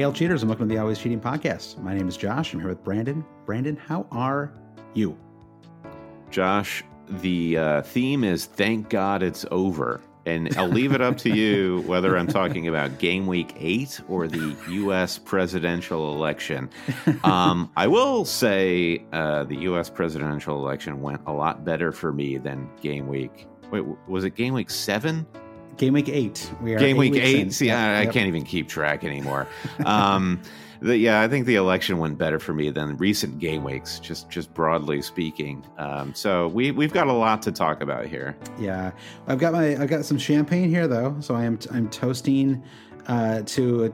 Hail 0.00 0.14
cheaters 0.14 0.42
and 0.42 0.48
welcome 0.48 0.66
to 0.66 0.74
the 0.74 0.80
Always 0.80 0.98
Cheating 0.98 1.20
Podcast. 1.20 1.76
My 1.76 1.92
name 1.92 2.08
is 2.08 2.16
Josh. 2.16 2.54
I'm 2.54 2.60
here 2.60 2.70
with 2.70 2.82
Brandon. 2.82 3.22
Brandon, 3.44 3.76
how 3.76 4.06
are 4.10 4.50
you? 4.94 5.14
Josh, 6.30 6.82
the 7.06 7.58
uh, 7.58 7.82
theme 7.82 8.24
is 8.24 8.46
thank 8.46 8.88
God 8.88 9.22
it's 9.22 9.44
over. 9.50 10.00
And 10.24 10.56
I'll 10.56 10.68
leave 10.68 10.92
it 10.92 11.02
up 11.02 11.18
to 11.18 11.28
you 11.28 11.82
whether 11.86 12.16
I'm 12.16 12.28
talking 12.28 12.66
about 12.66 12.98
game 12.98 13.26
week 13.26 13.52
eight 13.58 14.00
or 14.08 14.26
the 14.26 14.56
U.S. 14.70 15.18
presidential 15.18 16.14
election. 16.14 16.70
Um, 17.22 17.70
I 17.76 17.86
will 17.86 18.24
say 18.24 19.04
uh, 19.12 19.44
the 19.44 19.56
U.S. 19.56 19.90
presidential 19.90 20.56
election 20.56 21.02
went 21.02 21.20
a 21.26 21.32
lot 21.32 21.62
better 21.62 21.92
for 21.92 22.10
me 22.10 22.38
than 22.38 22.70
game 22.80 23.06
week. 23.06 23.46
Wait, 23.70 23.84
was 24.08 24.24
it 24.24 24.34
game 24.34 24.54
week 24.54 24.70
seven? 24.70 25.26
Game 25.76 25.94
week 25.94 26.08
eight. 26.08 26.50
We 26.60 26.74
are 26.74 26.78
game 26.78 26.96
week 26.96 27.14
eight. 27.14 27.52
See, 27.52 27.66
yep, 27.66 27.78
I, 27.78 28.00
yep. 28.00 28.08
I, 28.08 28.12
can't 28.12 28.28
even 28.28 28.44
keep 28.44 28.68
track 28.68 29.04
anymore. 29.04 29.46
um, 29.86 30.40
the, 30.80 30.96
yeah, 30.96 31.20
I 31.20 31.28
think 31.28 31.46
the 31.46 31.56
election 31.56 31.98
went 31.98 32.18
better 32.18 32.38
for 32.38 32.52
me 32.52 32.70
than 32.70 32.96
recent 32.96 33.38
game 33.38 33.64
weeks, 33.64 33.98
just 33.98 34.28
just 34.30 34.52
broadly 34.54 35.02
speaking. 35.02 35.64
Um, 35.78 36.14
so 36.14 36.48
we 36.48 36.70
we've 36.70 36.92
got 36.92 37.06
a 37.06 37.12
lot 37.12 37.42
to 37.42 37.52
talk 37.52 37.82
about 37.82 38.06
here. 38.06 38.36
Yeah, 38.58 38.92
I've 39.26 39.38
got 39.38 39.52
my 39.52 39.76
I've 39.76 39.88
got 39.88 40.04
some 40.04 40.18
champagne 40.18 40.68
here 40.68 40.88
though, 40.88 41.16
so 41.20 41.34
I 41.34 41.44
am 41.44 41.58
I'm 41.72 41.88
toasting 41.90 42.62
uh, 43.06 43.42
to 43.42 43.84
a 43.84 43.90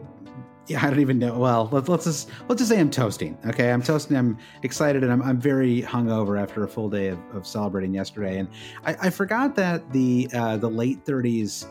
yeah, 0.66 0.84
I 0.84 0.90
don't 0.90 1.00
even 1.00 1.18
know. 1.18 1.38
Well, 1.38 1.68
let's 1.72 1.88
let's 1.88 2.04
just 2.04 2.30
let's 2.48 2.60
just 2.60 2.70
say 2.70 2.80
I'm 2.80 2.90
toasting. 2.90 3.38
Okay, 3.46 3.70
I'm 3.70 3.82
toasting. 3.82 4.16
I'm 4.16 4.38
excited, 4.62 5.02
and 5.04 5.12
I'm 5.12 5.22
I'm 5.22 5.40
very 5.40 5.82
hungover 5.82 6.40
after 6.40 6.64
a 6.64 6.68
full 6.68 6.88
day 6.88 7.08
of, 7.08 7.18
of 7.34 7.46
celebrating 7.46 7.94
yesterday. 7.94 8.38
And 8.38 8.48
I, 8.84 8.96
I 9.02 9.10
forgot 9.10 9.54
that 9.56 9.92
the 9.92 10.28
uh, 10.34 10.56
the 10.56 10.68
late 10.68 11.04
30s 11.04 11.66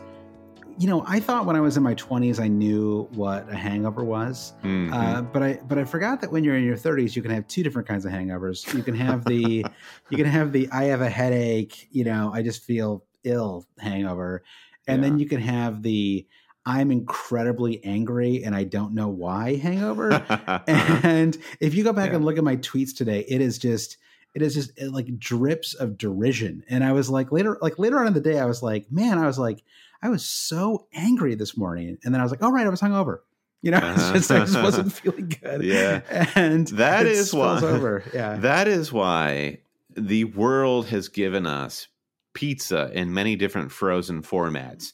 you 0.78 0.86
know, 0.86 1.04
I 1.06 1.20
thought 1.20 1.46
when 1.46 1.56
I 1.56 1.60
was 1.60 1.76
in 1.76 1.82
my 1.82 1.94
20s, 1.94 2.38
I 2.38 2.48
knew 2.48 3.08
what 3.12 3.48
a 3.50 3.56
hangover 3.56 4.04
was, 4.04 4.52
mm-hmm. 4.62 4.92
uh, 4.92 5.22
but 5.22 5.42
I 5.42 5.60
but 5.66 5.78
I 5.78 5.84
forgot 5.84 6.20
that 6.20 6.30
when 6.30 6.44
you're 6.44 6.56
in 6.56 6.64
your 6.64 6.76
30s, 6.76 7.16
you 7.16 7.22
can 7.22 7.30
have 7.30 7.46
two 7.48 7.62
different 7.62 7.88
kinds 7.88 8.04
of 8.04 8.12
hangovers. 8.12 8.72
You 8.74 8.82
can 8.82 8.94
have 8.94 9.24
the 9.24 9.64
you 10.10 10.16
can 10.16 10.26
have 10.26 10.52
the 10.52 10.68
I 10.72 10.84
have 10.84 11.00
a 11.00 11.08
headache, 11.08 11.88
you 11.92 12.04
know, 12.04 12.30
I 12.32 12.42
just 12.42 12.62
feel 12.62 13.04
ill 13.24 13.66
hangover, 13.78 14.42
and 14.86 15.02
yeah. 15.02 15.08
then 15.08 15.18
you 15.18 15.26
can 15.26 15.40
have 15.40 15.82
the 15.82 16.26
I'm 16.66 16.90
incredibly 16.90 17.82
angry 17.84 18.42
and 18.42 18.54
I 18.54 18.64
don't 18.64 18.92
know 18.92 19.08
why 19.08 19.54
hangover. 19.54 20.12
and 20.66 21.38
if 21.60 21.74
you 21.74 21.84
go 21.84 21.92
back 21.92 22.10
yeah. 22.10 22.16
and 22.16 22.24
look 22.24 22.36
at 22.36 22.44
my 22.44 22.56
tweets 22.56 22.94
today, 22.94 23.24
it 23.28 23.40
is 23.40 23.56
just 23.56 23.98
it 24.34 24.42
is 24.42 24.52
just 24.52 24.72
it 24.76 24.90
like 24.90 25.16
drips 25.18 25.74
of 25.74 25.96
derision. 25.96 26.64
And 26.68 26.82
I 26.82 26.92
was 26.92 27.08
like 27.08 27.30
later 27.30 27.56
like 27.62 27.78
later 27.78 28.00
on 28.00 28.08
in 28.08 28.14
the 28.14 28.20
day, 28.20 28.40
I 28.40 28.46
was 28.46 28.64
like, 28.64 28.90
man, 28.90 29.18
I 29.18 29.26
was 29.26 29.38
like 29.38 29.62
I 30.02 30.08
was 30.08 30.24
so 30.24 30.88
angry 30.92 31.36
this 31.36 31.56
morning. 31.56 31.98
And 32.04 32.12
then 32.12 32.20
I 32.20 32.24
was 32.24 32.32
like, 32.32 32.42
oh, 32.42 32.50
right, 32.50 32.66
I 32.66 32.68
was 32.68 32.80
hungover. 32.80 33.20
You 33.62 33.70
know, 33.70 33.78
uh-huh. 33.82 34.12
just, 34.14 34.30
I 34.30 34.40
just 34.40 34.60
wasn't 34.60 34.92
feeling 34.92 35.28
good. 35.40 35.62
Yeah. 35.62 36.02
And 36.34 36.66
that 36.68 37.06
is 37.06 37.32
why, 37.32 37.62
over. 37.62 38.04
Yeah. 38.12 38.36
That 38.36 38.68
is 38.68 38.92
why 38.92 39.60
the 39.96 40.24
world 40.24 40.88
has 40.88 41.08
given 41.08 41.46
us 41.46 41.88
pizza 42.36 42.90
in 42.92 43.12
many 43.12 43.34
different 43.34 43.72
frozen 43.72 44.22
formats. 44.22 44.92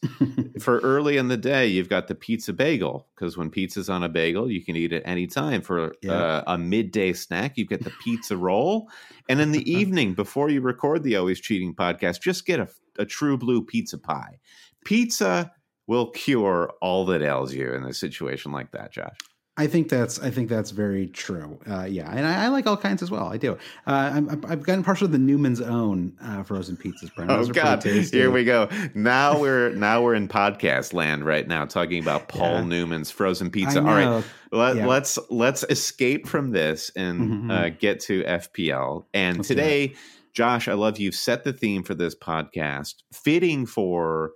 for 0.63 0.79
early 0.79 1.17
in 1.17 1.29
the 1.29 1.37
day, 1.37 1.67
you've 1.67 1.89
got 1.89 2.07
the 2.09 2.15
pizza 2.15 2.53
bagel 2.53 3.09
because 3.15 3.37
when 3.37 3.51
pizza's 3.51 3.91
on 3.91 4.03
a 4.03 4.09
bagel, 4.09 4.51
you 4.51 4.65
can 4.65 4.77
eat 4.77 4.93
it 4.93 5.03
any 5.05 5.27
time. 5.27 5.61
For 5.61 5.93
yeah. 6.03 6.13
uh, 6.13 6.45
a 6.47 6.59
midday 6.59 7.13
snack, 7.13 7.59
you 7.59 7.67
get 7.67 7.83
the 7.85 7.93
pizza 8.03 8.37
roll, 8.37 8.89
and 9.29 9.41
in 9.41 9.53
the 9.53 9.71
evening, 9.79 10.15
before 10.15 10.49
you 10.49 10.61
record 10.61 11.03
the 11.03 11.17
Always 11.17 11.41
Cheating 11.41 11.75
podcast, 11.75 12.23
just 12.23 12.47
get 12.47 12.61
a, 12.61 12.69
a 12.99 13.05
true 13.05 13.37
blue 13.37 13.65
pizza 13.65 13.99
pie 13.99 14.39
pizza 14.85 15.53
will 15.87 16.11
cure 16.11 16.73
all 16.81 17.05
that 17.07 17.23
ails 17.23 17.53
you 17.53 17.73
in 17.73 17.85
a 17.85 17.93
situation 17.93 18.53
like 18.53 18.71
that, 18.73 18.93
Josh. 18.93 19.17
I 19.55 19.67
think 19.67 19.91
that's 19.91 20.19
I 20.19 20.31
think 20.31 20.49
that's 20.49 20.71
very 20.71 21.09
true. 21.09 21.59
Uh, 21.69 21.85
yeah, 21.85 22.11
and 22.11 22.27
I, 22.27 22.45
I, 22.45 22.49
like 22.49 22.67
all 22.67 22.77
kinds 22.77 23.03
as 23.03 23.11
well. 23.11 23.27
I 23.27 23.37
do. 23.37 23.59
Uh, 23.87 24.23
i 24.47 24.49
have 24.49 24.63
gotten 24.63 24.83
partial 24.83 25.07
to 25.07 25.13
the 25.13 25.19
Newman's 25.19 25.61
Own 25.61 26.17
uh, 26.23 26.43
frozen 26.43 26.75
pizzas. 26.79 27.15
Brent. 27.15 27.31
oh 27.31 27.47
God! 27.49 27.83
Here 27.83 28.31
we 28.31 28.45
go. 28.45 28.71
Now 28.95 29.39
we're 29.39 29.71
now 29.75 30.03
we're 30.03 30.15
in 30.15 30.27
podcast 30.27 30.95
land 30.95 31.27
right 31.27 31.47
now, 31.47 31.67
talking 31.67 32.03
about 32.03 32.29
Paul 32.29 32.61
yeah. 32.61 32.65
Newman's 32.65 33.11
frozen 33.11 33.51
pizza. 33.51 33.81
All 33.81 33.85
right, 33.85 34.25
let, 34.53 34.77
yeah. 34.77 34.87
let's 34.87 35.19
let's 35.29 35.65
escape 35.65 36.27
from 36.27 36.53
this 36.53 36.91
and 36.97 37.21
mm-hmm. 37.21 37.51
Uh, 37.51 37.69
get 37.69 38.01
to 38.01 38.23
FPL. 38.23 39.05
And 39.13 39.37
let's 39.37 39.49
today, 39.49 39.95
Josh, 40.33 40.67
I 40.67 40.73
love 40.73 40.99
you 40.99 41.13
set 41.13 41.45
the 41.45 41.53
theme 41.53 41.83
for 41.83 41.95
this 41.95 42.15
podcast, 42.15 43.03
fitting 43.13 43.67
for 43.67 44.33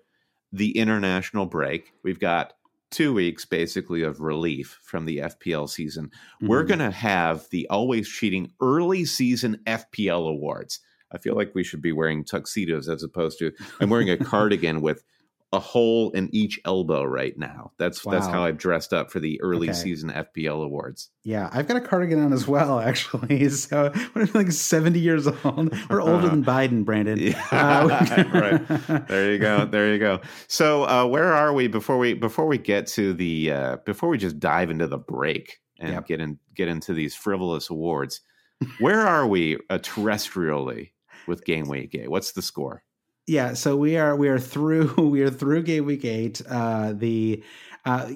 the 0.52 0.76
international 0.76 1.46
break. 1.46 1.94
We've 2.02 2.20
got 2.20 2.52
two 2.96 3.12
weeks 3.12 3.44
basically 3.44 4.02
of 4.02 4.20
relief 4.20 4.80
from 4.82 5.04
the 5.04 5.18
FPL 5.18 5.68
season. 5.68 6.06
Mm-hmm. 6.06 6.46
We're 6.48 6.64
going 6.64 6.78
to 6.78 6.90
have 6.90 7.46
the 7.50 7.68
always 7.68 8.08
cheating 8.08 8.52
early 8.58 9.04
season 9.04 9.58
FPL 9.66 10.30
awards. 10.30 10.80
I 11.12 11.18
feel 11.18 11.34
like 11.34 11.54
we 11.54 11.62
should 11.62 11.82
be 11.82 11.92
wearing 11.92 12.24
tuxedos 12.24 12.88
as 12.88 13.02
opposed 13.02 13.38
to 13.40 13.52
I'm 13.80 13.90
wearing 13.90 14.08
a 14.08 14.16
cardigan 14.24 14.80
with 14.80 15.04
a 15.52 15.60
hole 15.60 16.10
in 16.10 16.28
each 16.32 16.60
elbow 16.64 17.04
right 17.04 17.36
now. 17.38 17.72
That's 17.78 18.04
wow. 18.04 18.12
that's 18.12 18.26
how 18.26 18.44
I've 18.44 18.58
dressed 18.58 18.92
up 18.92 19.10
for 19.10 19.20
the 19.20 19.40
early 19.40 19.68
okay. 19.70 19.78
season 19.78 20.10
FPL 20.10 20.64
awards. 20.64 21.10
Yeah, 21.22 21.48
I've 21.52 21.68
got 21.68 21.76
a 21.76 21.80
cardigan 21.80 22.22
on 22.22 22.32
as 22.32 22.48
well, 22.48 22.80
actually. 22.80 23.48
So 23.50 23.92
I'm 24.14 24.30
like 24.34 24.50
70 24.50 24.98
years 24.98 25.26
old. 25.26 25.74
We're 25.88 26.02
older 26.02 26.28
than 26.28 26.44
Biden, 26.44 26.84
Brandon. 26.84 27.18
Yeah, 27.18 27.42
uh, 27.50 27.86
right. 28.88 29.08
There 29.08 29.32
you 29.32 29.38
go. 29.38 29.66
There 29.66 29.92
you 29.92 29.98
go. 29.98 30.20
So 30.48 30.84
uh, 30.84 31.06
where 31.06 31.32
are 31.32 31.52
we 31.52 31.68
before 31.68 31.98
we 31.98 32.14
before 32.14 32.46
we 32.46 32.58
get 32.58 32.86
to 32.88 33.14
the 33.14 33.52
uh, 33.52 33.76
before 33.84 34.08
we 34.08 34.18
just 34.18 34.40
dive 34.40 34.70
into 34.70 34.88
the 34.88 34.98
break 34.98 35.58
and 35.78 35.92
yep. 35.92 36.06
get 36.06 36.20
in 36.20 36.38
get 36.54 36.68
into 36.68 36.92
these 36.92 37.14
frivolous 37.14 37.70
awards? 37.70 38.20
Where 38.80 39.00
are 39.00 39.26
we 39.26 39.56
uh, 39.70 39.78
terrestrially 39.78 40.90
with 41.26 41.44
Game 41.44 41.68
Week? 41.68 41.94
What's 42.06 42.32
the 42.32 42.42
score? 42.42 42.82
Yeah 43.26 43.52
so 43.54 43.76
we 43.76 43.96
are 43.96 44.16
we 44.16 44.28
are 44.28 44.38
through 44.38 44.92
we 45.10 45.22
are 45.22 45.30
through 45.30 45.62
game 45.62 45.84
week 45.84 46.04
eight 46.04 46.40
uh 46.48 46.92
the 46.92 47.42
Uh, 47.86 48.14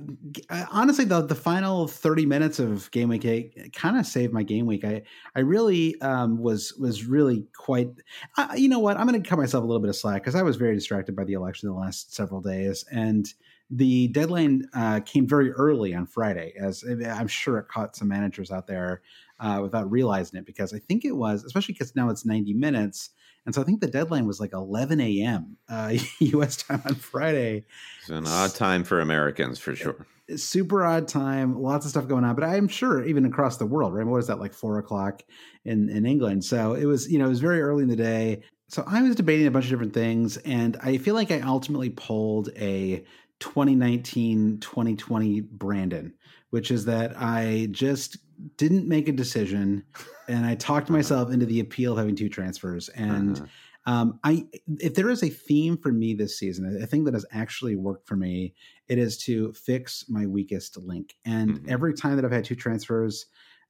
uh, 0.49 0.67
honestly, 0.73 1.05
though, 1.05 1.23
the 1.23 1.35
final 1.37 1.87
thirty 1.87 2.27
minutes 2.27 2.59
of 2.59 2.91
game 2.91 3.09
week 3.09 3.25
eight 3.25 3.73
kind 3.73 3.97
of 3.97 4.05
saved 4.05 4.33
my 4.33 4.43
game 4.43 4.67
week. 4.67 4.85
I 4.85 5.03
I 5.37 5.41
really 5.41 5.95
um, 6.01 6.39
was 6.39 6.75
was 6.75 7.05
really 7.05 7.47
quite. 7.55 7.89
Uh, 8.37 8.49
you 8.57 8.69
know 8.69 8.81
what? 8.81 8.97
I'm 8.97 9.07
going 9.07 9.23
to 9.23 9.29
cut 9.29 9.39
myself 9.39 9.63
a 9.63 9.67
little 9.69 9.81
bit 9.81 9.89
of 9.89 9.95
slack 9.95 10.23
because 10.23 10.35
I 10.35 10.43
was 10.43 10.57
very 10.57 10.75
distracted 10.75 11.15
by 11.15 11.23
the 11.23 11.35
election 11.35 11.69
the 11.69 11.75
last 11.77 12.13
several 12.13 12.41
days, 12.41 12.85
and 12.91 13.33
the 13.71 14.09
deadline 14.09 14.69
uh, 14.75 15.01
came 15.07 15.29
very 15.29 15.53
early 15.53 15.95
on 15.95 16.05
Friday. 16.05 16.53
As 16.59 16.83
I'm 17.07 17.29
sure 17.29 17.59
it 17.59 17.69
caught 17.69 17.95
some 17.95 18.09
managers 18.09 18.51
out 18.51 18.67
there 18.67 19.03
uh, 19.39 19.61
without 19.63 19.89
realizing 19.89 20.41
it, 20.41 20.47
because 20.47 20.75
I 20.75 20.81
think 20.81 21.05
it 21.05 21.13
was, 21.13 21.45
especially 21.45 21.75
because 21.75 21.95
now 21.95 22.11
it's 22.11 22.27
90 22.27 22.55
minutes. 22.55 23.11
And 23.47 23.55
so 23.55 23.63
I 23.63 23.65
think 23.65 23.81
the 23.81 23.87
deadline 23.87 24.27
was 24.27 24.41
like 24.41 24.53
11 24.53 25.01
a.m. 25.01 25.57
Uh, 25.69 25.95
U.S. 26.19 26.57
time 26.57 26.83
on 26.85 26.95
Friday. 26.95 27.65
It's 28.01 28.11
an 28.11 28.27
odd 28.27 28.55
time 28.55 28.85
for 28.85 29.01
Americans, 29.01 29.59
for 29.59 29.75
sure. 29.75 30.07
Super 30.37 30.85
odd 30.85 31.09
time, 31.09 31.61
lots 31.61 31.85
of 31.85 31.91
stuff 31.91 32.07
going 32.07 32.25
on. 32.25 32.35
But 32.35 32.45
I'm 32.45 32.69
sure 32.69 33.05
even 33.05 33.25
across 33.25 33.57
the 33.57 33.67
world, 33.67 33.95
right? 33.95 34.07
What 34.07 34.19
is 34.19 34.29
that 34.29 34.39
like 34.39 34.53
four 34.53 34.79
o'clock 34.79 35.23
in 35.65 35.89
in 35.89 36.07
England? 36.07 36.45
So 36.45 36.75
it 36.75 36.85
was, 36.85 37.11
you 37.11 37.19
know, 37.19 37.27
it 37.27 37.31
was 37.31 37.41
very 37.41 37.61
early 37.61 37.83
in 37.83 37.89
the 37.89 37.97
day. 37.97 38.43
So 38.69 38.85
I 38.87 39.03
was 39.03 39.17
debating 39.17 39.49
a 39.49 39.51
bunch 39.51 39.65
of 39.65 39.71
different 39.71 39.95
things, 39.95 40.37
and 40.39 40.77
I 40.81 40.99
feel 40.99 41.17
like 41.17 41.33
I 41.33 41.41
ultimately 41.41 41.91
pulled 41.91 42.51
a 42.57 43.05
2019 43.41 44.59
2020 44.61 45.41
Brandon, 45.41 46.15
which 46.51 46.71
is 46.71 46.85
that 46.85 47.15
I 47.17 47.69
just 47.73 48.19
didn't 48.57 48.89
make 48.89 49.09
a 49.09 49.13
decision 49.13 49.85
and 50.31 50.47
I 50.47 50.55
talked 50.55 50.89
myself 50.89 51.33
into 51.33 51.47
the 51.47 51.61
appeal 51.61 51.93
of 51.93 51.99
having 51.99 52.17
two 52.17 52.29
transfers. 52.29 52.89
And 52.91 53.39
uh-huh. 53.39 53.93
um, 53.93 54.21
I, 54.23 54.47
if 54.79 54.95
there 54.95 55.11
is 55.11 55.23
a 55.23 55.29
theme 55.29 55.77
for 55.77 55.93
me 55.93 56.15
this 56.15 56.39
season, 56.39 56.81
I 56.83 56.87
thing 56.87 57.05
that 57.05 57.15
has 57.15 57.27
actually 57.33 57.77
worked 57.77 58.07
for 58.07 58.17
me. 58.17 58.55
It 58.89 58.99
is 58.99 59.19
to 59.25 59.53
fix 59.53 60.05
my 60.09 60.27
weakest 60.27 60.77
link. 60.77 61.17
And 61.25 61.51
mm-hmm. 61.51 61.71
every 61.71 61.95
time 61.95 62.17
that 62.17 62.25
I've 62.25 62.33
had 62.33 62.45
two 62.45 62.55
transfers, 62.55 63.27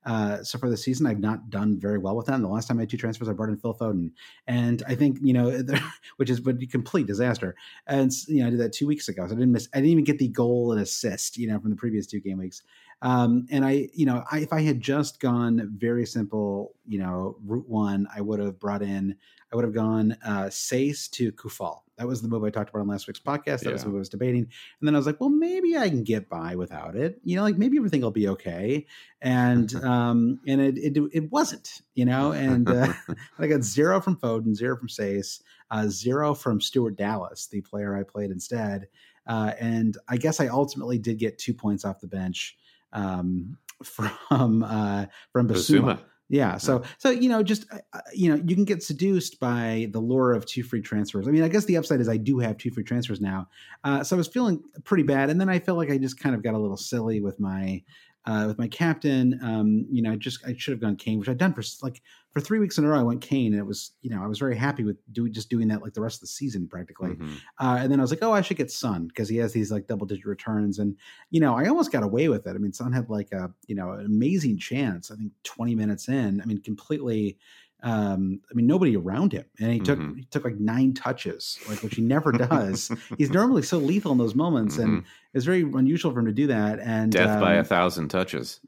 uh, 0.06 0.42
so 0.42 0.58
for 0.58 0.70
the 0.70 0.78
season, 0.78 1.06
I've 1.06 1.20
not 1.20 1.50
done 1.50 1.78
very 1.78 1.98
well 1.98 2.16
with 2.16 2.26
them. 2.26 2.40
The 2.40 2.48
last 2.48 2.68
time 2.68 2.78
I 2.78 2.82
had 2.82 2.90
two 2.90 2.96
transfers, 2.96 3.28
I 3.28 3.32
brought 3.32 3.50
in 3.50 3.58
Phil 3.58 3.74
Foden, 3.74 4.12
and 4.46 4.82
I 4.88 4.94
think 4.94 5.18
you 5.20 5.34
know, 5.34 5.62
which 6.16 6.30
is 6.30 6.40
a 6.46 6.66
complete 6.66 7.06
disaster. 7.06 7.54
And 7.86 8.10
you 8.26 8.40
know, 8.40 8.46
I 8.46 8.50
did 8.50 8.60
that 8.60 8.72
two 8.72 8.86
weeks 8.86 9.08
ago, 9.08 9.26
so 9.26 9.32
I 9.32 9.34
didn't 9.34 9.52
miss. 9.52 9.68
I 9.74 9.78
didn't 9.78 9.90
even 9.90 10.04
get 10.04 10.18
the 10.18 10.28
goal 10.28 10.72
and 10.72 10.80
assist, 10.80 11.36
you 11.36 11.46
know, 11.48 11.60
from 11.60 11.68
the 11.68 11.76
previous 11.76 12.06
two 12.06 12.20
game 12.20 12.38
weeks. 12.38 12.62
Um, 13.02 13.46
and 13.50 13.64
I, 13.64 13.88
you 13.94 14.06
know, 14.06 14.24
I, 14.30 14.40
if 14.40 14.52
I 14.52 14.60
had 14.62 14.80
just 14.80 15.20
gone 15.20 15.70
very 15.76 16.06
simple, 16.06 16.74
you 16.86 16.98
know, 16.98 17.36
route 17.44 17.68
one, 17.68 18.06
I 18.14 18.20
would 18.20 18.40
have 18.40 18.58
brought 18.58 18.82
in, 18.82 19.16
I 19.52 19.56
would 19.56 19.64
have 19.64 19.74
gone 19.74 20.16
uh, 20.24 20.44
Saïss 20.44 21.10
to 21.12 21.32
Coufal. 21.32 21.80
That 21.96 22.06
was 22.06 22.22
the 22.22 22.28
move 22.28 22.44
I 22.44 22.50
talked 22.50 22.70
about 22.70 22.80
on 22.80 22.88
last 22.88 23.06
week's 23.06 23.20
podcast. 23.20 23.60
That 23.60 23.66
yeah. 23.66 23.72
was 23.72 23.84
what 23.84 23.94
I 23.94 23.98
was 23.98 24.08
debating. 24.08 24.42
And 24.42 24.88
then 24.88 24.94
I 24.94 24.98
was 24.98 25.06
like, 25.06 25.20
well, 25.20 25.28
maybe 25.28 25.76
I 25.76 25.88
can 25.88 26.02
get 26.04 26.30
by 26.30 26.56
without 26.56 26.94
it. 26.94 27.20
You 27.24 27.36
know, 27.36 27.42
like 27.42 27.58
maybe 27.58 27.76
everything 27.76 28.00
will 28.00 28.10
be 28.10 28.28
okay. 28.28 28.86
And 29.20 29.74
um, 29.84 30.40
and 30.46 30.60
it, 30.60 30.78
it 30.78 31.02
it 31.12 31.30
wasn't. 31.30 31.82
You 31.94 32.06
know, 32.06 32.32
and 32.32 32.68
uh, 32.70 32.92
I 33.38 33.46
got 33.48 33.62
zero 33.62 34.00
from 34.00 34.16
Foden, 34.16 34.54
zero 34.54 34.76
from 34.76 34.88
Saïss, 34.88 35.42
uh, 35.70 35.88
zero 35.88 36.32
from 36.32 36.60
Stuart 36.60 36.96
Dallas, 36.96 37.46
the 37.46 37.60
player 37.60 37.94
I 37.96 38.02
played 38.02 38.30
instead. 38.30 38.88
Uh, 39.26 39.52
and 39.60 39.96
I 40.08 40.16
guess 40.16 40.40
I 40.40 40.46
ultimately 40.46 40.98
did 40.98 41.18
get 41.18 41.38
two 41.38 41.54
points 41.54 41.84
off 41.84 42.00
the 42.00 42.06
bench 42.06 42.56
um, 42.92 43.56
from 43.82 44.62
uh, 44.62 45.06
from 45.32 45.48
Bissouma. 45.48 45.96
Bissouma. 45.96 45.98
Yeah, 46.32 46.58
so 46.58 46.84
so 46.98 47.10
you 47.10 47.28
know, 47.28 47.42
just 47.42 47.66
uh, 47.72 47.78
uh, 47.92 48.00
you 48.14 48.30
know, 48.30 48.40
you 48.46 48.54
can 48.54 48.64
get 48.64 48.84
seduced 48.84 49.40
by 49.40 49.88
the 49.90 49.98
lure 49.98 50.32
of 50.32 50.46
two 50.46 50.62
free 50.62 50.80
transfers. 50.80 51.26
I 51.26 51.32
mean, 51.32 51.42
I 51.42 51.48
guess 51.48 51.64
the 51.64 51.76
upside 51.76 52.00
is 52.00 52.08
I 52.08 52.18
do 52.18 52.38
have 52.38 52.56
two 52.56 52.70
free 52.70 52.84
transfers 52.84 53.20
now, 53.20 53.48
uh, 53.82 54.04
so 54.04 54.14
I 54.14 54.18
was 54.18 54.28
feeling 54.28 54.62
pretty 54.84 55.02
bad, 55.02 55.28
and 55.28 55.40
then 55.40 55.48
I 55.48 55.58
felt 55.58 55.76
like 55.76 55.90
I 55.90 55.98
just 55.98 56.20
kind 56.20 56.36
of 56.36 56.44
got 56.44 56.54
a 56.54 56.58
little 56.58 56.76
silly 56.76 57.20
with 57.20 57.40
my 57.40 57.82
uh, 58.26 58.44
with 58.46 58.58
my 58.58 58.68
captain. 58.68 59.38
Um, 59.42 59.86
you 59.90 60.02
know, 60.02 60.12
I 60.12 60.16
just 60.16 60.44
I 60.46 60.54
should 60.56 60.72
have 60.72 60.80
gone 60.80 60.96
Kane, 60.96 61.18
which 61.18 61.28
I'd 61.28 61.38
done 61.38 61.54
for 61.54 61.62
like 61.82 62.02
for 62.32 62.40
three 62.40 62.58
weeks 62.58 62.78
in 62.78 62.84
a 62.84 62.88
row. 62.88 63.00
I 63.00 63.02
went 63.02 63.20
Kane, 63.20 63.52
and 63.52 63.60
it 63.60 63.66
was 63.66 63.92
you 64.02 64.10
know 64.10 64.22
I 64.22 64.26
was 64.26 64.38
very 64.38 64.56
happy 64.56 64.84
with 64.84 64.96
doing 65.12 65.32
just 65.32 65.48
doing 65.48 65.68
that 65.68 65.82
like 65.82 65.94
the 65.94 66.00
rest 66.00 66.16
of 66.16 66.20
the 66.22 66.26
season 66.26 66.68
practically. 66.68 67.10
Mm-hmm. 67.10 67.34
Uh, 67.58 67.78
and 67.80 67.90
then 67.90 67.98
I 67.98 68.02
was 68.02 68.10
like, 68.10 68.22
oh, 68.22 68.32
I 68.32 68.42
should 68.42 68.58
get 68.58 68.70
Son 68.70 69.06
because 69.06 69.28
he 69.28 69.38
has 69.38 69.52
these 69.52 69.72
like 69.72 69.86
double 69.86 70.06
digit 70.06 70.26
returns, 70.26 70.78
and 70.78 70.96
you 71.30 71.40
know 71.40 71.56
I 71.56 71.66
almost 71.66 71.92
got 71.92 72.02
away 72.02 72.28
with 72.28 72.46
it. 72.46 72.54
I 72.54 72.58
mean, 72.58 72.72
Son 72.72 72.92
had 72.92 73.08
like 73.08 73.32
a 73.32 73.50
you 73.66 73.74
know 73.74 73.92
an 73.92 74.06
amazing 74.06 74.58
chance. 74.58 75.10
I 75.10 75.16
think 75.16 75.32
twenty 75.42 75.74
minutes 75.74 76.08
in, 76.08 76.40
I 76.40 76.44
mean, 76.44 76.60
completely 76.60 77.38
um, 77.82 78.40
I 78.50 78.54
mean, 78.54 78.66
nobody 78.66 78.96
around 78.96 79.32
him, 79.32 79.44
and 79.58 79.72
he 79.72 79.80
took 79.80 79.98
mm-hmm. 79.98 80.18
he 80.18 80.24
took 80.24 80.44
like 80.44 80.58
nine 80.58 80.94
touches, 80.94 81.58
like 81.68 81.82
which 81.82 81.94
he 81.94 82.02
never 82.02 82.32
does. 82.48 82.90
He's 83.18 83.30
normally 83.30 83.62
so 83.62 83.78
lethal 83.78 84.12
in 84.12 84.18
those 84.18 84.34
moments, 84.34 84.76
mm-hmm. 84.76 84.96
and 84.96 85.04
it's 85.34 85.44
very 85.44 85.62
unusual 85.62 86.12
for 86.12 86.20
him 86.20 86.26
to 86.26 86.32
do 86.32 86.46
that. 86.48 86.78
And 86.80 87.12
death 87.12 87.36
um, 87.36 87.40
by 87.40 87.54
a 87.54 87.64
thousand 87.64 88.08
touches. 88.08 88.60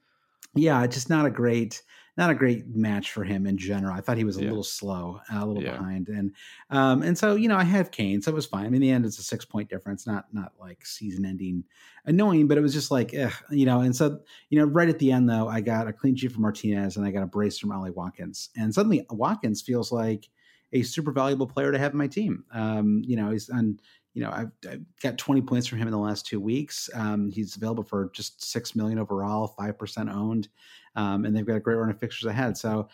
Yeah, 0.54 0.86
just 0.86 1.08
not 1.08 1.26
a 1.26 1.30
great 1.30 1.82
not 2.16 2.30
a 2.30 2.34
great 2.34 2.66
match 2.68 3.10
for 3.10 3.24
him 3.24 3.46
in 3.46 3.56
general. 3.56 3.94
I 3.94 4.00
thought 4.00 4.18
he 4.18 4.24
was 4.24 4.36
a 4.36 4.42
yeah. 4.42 4.48
little 4.48 4.64
slow, 4.64 5.20
a 5.32 5.46
little 5.46 5.62
yeah. 5.62 5.72
behind, 5.76 6.08
and 6.08 6.32
um, 6.70 7.02
and 7.02 7.16
so 7.16 7.36
you 7.36 7.48
know 7.48 7.56
I 7.56 7.64
have 7.64 7.90
Kane, 7.90 8.20
so 8.20 8.30
it 8.30 8.34
was 8.34 8.46
fine. 8.46 8.66
I 8.66 8.68
mean, 8.68 8.76
in 8.76 8.80
the 8.82 8.90
end, 8.90 9.06
it's 9.06 9.18
a 9.18 9.22
six 9.22 9.44
point 9.44 9.70
difference, 9.70 10.06
not 10.06 10.26
not 10.32 10.52
like 10.60 10.84
season 10.84 11.24
ending 11.24 11.64
annoying, 12.04 12.48
but 12.48 12.58
it 12.58 12.60
was 12.60 12.74
just 12.74 12.90
like, 12.90 13.14
eh, 13.14 13.30
you 13.50 13.64
know. 13.64 13.80
And 13.80 13.96
so 13.96 14.20
you 14.50 14.58
know, 14.58 14.66
right 14.66 14.88
at 14.88 14.98
the 14.98 15.10
end 15.10 15.28
though, 15.28 15.48
I 15.48 15.60
got 15.60 15.88
a 15.88 15.92
clean 15.92 16.14
sheet 16.16 16.32
from 16.32 16.42
Martinez, 16.42 16.96
and 16.96 17.06
I 17.06 17.10
got 17.10 17.22
a 17.22 17.26
brace 17.26 17.58
from 17.58 17.72
Ollie 17.72 17.90
Watkins, 17.90 18.50
and 18.56 18.74
suddenly 18.74 19.06
Watkins 19.10 19.62
feels 19.62 19.90
like 19.90 20.28
a 20.72 20.82
super 20.82 21.12
valuable 21.12 21.46
player 21.46 21.72
to 21.72 21.78
have 21.78 21.92
in 21.92 21.98
my 21.98 22.06
team. 22.06 22.44
Um, 22.52 23.02
you 23.04 23.16
know, 23.16 23.30
he's 23.30 23.48
on 23.50 23.78
you 24.14 24.22
know, 24.22 24.30
I've, 24.30 24.50
I've, 24.68 24.84
got 25.02 25.18
20 25.18 25.40
points 25.42 25.66
from 25.66 25.78
him 25.78 25.88
in 25.88 25.92
the 25.92 25.98
last 25.98 26.26
two 26.26 26.40
weeks. 26.40 26.90
Um, 26.94 27.30
he's 27.30 27.56
available 27.56 27.82
for 27.82 28.10
just 28.12 28.44
six 28.44 28.76
million 28.76 28.98
overall, 28.98 29.54
five 29.58 29.78
percent 29.78 30.10
owned 30.10 30.48
um, 30.96 31.24
and 31.24 31.34
they've 31.34 31.46
got 31.46 31.56
a 31.56 31.60
great 31.60 31.76
run 31.76 31.90
of 31.90 31.98
fixtures 31.98 32.28
ahead. 32.28 32.56
So, 32.56 32.88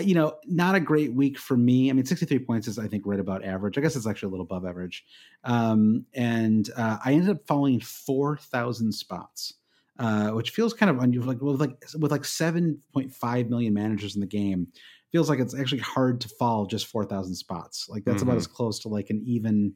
you 0.00 0.14
know, 0.14 0.36
not 0.46 0.74
a 0.74 0.80
great 0.80 1.12
week 1.12 1.38
for 1.38 1.56
me. 1.56 1.90
I 1.90 1.92
mean, 1.92 2.04
63 2.04 2.38
points 2.40 2.66
is, 2.66 2.78
I 2.78 2.88
think, 2.88 3.04
right 3.04 3.20
about 3.20 3.44
average. 3.44 3.76
I 3.76 3.80
guess 3.80 3.96
it's 3.96 4.06
actually 4.06 4.28
a 4.28 4.30
little 4.30 4.46
above 4.46 4.64
average. 4.64 5.04
Um, 5.44 6.06
and 6.14 6.70
uh, 6.76 6.98
I 7.04 7.12
ended 7.12 7.30
up 7.30 7.46
falling 7.46 7.80
4,000 7.80 8.92
spots. 8.92 9.54
Uh, 9.98 10.30
which 10.30 10.50
feels 10.50 10.72
kind 10.72 10.88
of 10.88 10.98
unusual. 11.00 11.28
Like 11.28 11.42
with 11.42 11.60
like 11.60 11.84
with 12.00 12.10
like 12.10 12.24
seven 12.24 12.80
point 12.94 13.12
five 13.12 13.50
million 13.50 13.74
managers 13.74 14.14
in 14.14 14.22
the 14.22 14.26
game, 14.26 14.68
feels 15.12 15.28
like 15.28 15.38
it's 15.38 15.54
actually 15.54 15.82
hard 15.82 16.22
to 16.22 16.30
fall 16.30 16.64
just 16.64 16.86
four 16.86 17.04
thousand 17.04 17.34
spots. 17.34 17.88
Like 17.90 18.02
that's 18.02 18.16
mm-hmm. 18.16 18.30
about 18.30 18.38
as 18.38 18.46
close 18.46 18.78
to 18.80 18.88
like 18.88 19.10
an 19.10 19.22
even 19.26 19.74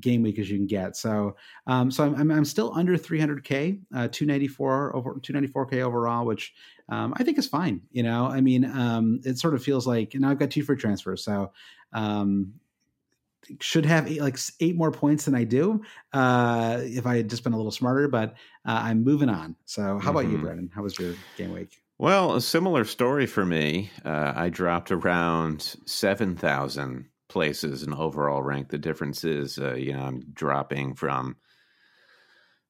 game 0.00 0.22
week 0.22 0.38
as 0.38 0.50
you 0.50 0.56
can 0.56 0.66
get. 0.66 0.96
So, 0.96 1.36
um, 1.66 1.90
so 1.90 2.04
I'm, 2.04 2.30
I'm, 2.30 2.44
still 2.44 2.72
under 2.74 2.96
300k, 2.96 3.80
uh, 3.94 4.08
294 4.08 4.96
over 4.96 5.14
294k 5.14 5.82
overall, 5.82 6.26
which 6.26 6.54
um, 6.88 7.14
I 7.16 7.24
think 7.24 7.38
is 7.38 7.46
fine. 7.46 7.82
You 7.92 8.02
know, 8.02 8.26
I 8.26 8.40
mean, 8.40 8.64
um, 8.64 9.20
it 9.24 9.38
sort 9.38 9.54
of 9.54 9.62
feels 9.62 9.86
like, 9.86 10.14
and 10.14 10.24
I've 10.24 10.38
got 10.38 10.50
two 10.50 10.62
free 10.62 10.76
transfers, 10.76 11.24
so 11.24 11.52
um, 11.92 12.54
should 13.60 13.86
have 13.86 14.10
eight, 14.10 14.20
like 14.20 14.38
eight 14.60 14.76
more 14.76 14.90
points 14.90 15.24
than 15.24 15.34
I 15.34 15.44
do 15.44 15.82
uh, 16.12 16.80
if 16.82 17.06
I 17.06 17.16
had 17.16 17.30
just 17.30 17.44
been 17.44 17.52
a 17.52 17.56
little 17.56 17.72
smarter. 17.72 18.08
But 18.08 18.34
uh, 18.64 18.80
I'm 18.82 19.04
moving 19.04 19.28
on. 19.28 19.56
So, 19.64 19.98
how 19.98 20.10
about 20.10 20.24
mm-hmm. 20.24 20.32
you, 20.32 20.38
Brandon? 20.38 20.70
How 20.74 20.82
was 20.82 20.98
your 20.98 21.14
game 21.36 21.52
week? 21.52 21.80
Well, 21.98 22.34
a 22.34 22.40
similar 22.40 22.84
story 22.84 23.26
for 23.26 23.46
me. 23.46 23.90
Uh, 24.04 24.32
I 24.36 24.50
dropped 24.50 24.90
around 24.90 25.76
seven 25.86 26.36
thousand 26.36 27.06
places 27.28 27.82
and 27.82 27.94
overall 27.94 28.42
rank. 28.42 28.68
The 28.68 28.78
difference 28.78 29.24
is, 29.24 29.58
uh, 29.58 29.74
you 29.74 29.92
know, 29.92 30.02
I'm 30.02 30.20
dropping 30.32 30.94
from, 30.94 31.36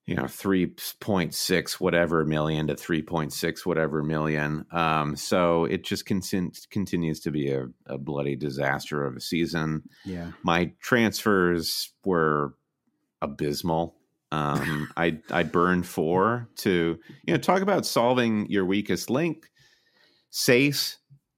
you 0.07 0.15
know, 0.15 0.25
3.6 0.25 1.73
whatever 1.75 2.25
million 2.25 2.69
to 2.69 2.75
3.6 2.75 3.67
whatever 3.67 4.03
million. 4.03 4.65
Um, 4.71 5.17
so 5.17 5.65
it 5.65 5.85
just 5.85 6.07
con- 6.07 6.53
continues 6.71 7.21
to 7.21 7.31
be 7.31 7.51
a, 7.51 7.67
a, 7.87 7.99
bloody 7.99 8.37
disaster 8.37 9.05
of 9.05 9.17
a 9.17 9.21
season. 9.21 9.83
Yeah. 10.05 10.33
My 10.43 10.73
transfers 10.81 11.93
were 12.05 12.55
abysmal. 13.21 13.97
Um, 14.31 14.91
I, 14.97 15.19
I 15.31 15.43
burned 15.43 15.87
four 15.87 16.49
to, 16.57 16.99
you 17.25 17.35
know, 17.35 17.39
talk 17.39 17.63
about 17.63 17.85
solving 17.85 18.49
your 18.49 18.65
weakest 18.65 19.11
link. 19.11 19.51
Saïss 20.33 20.97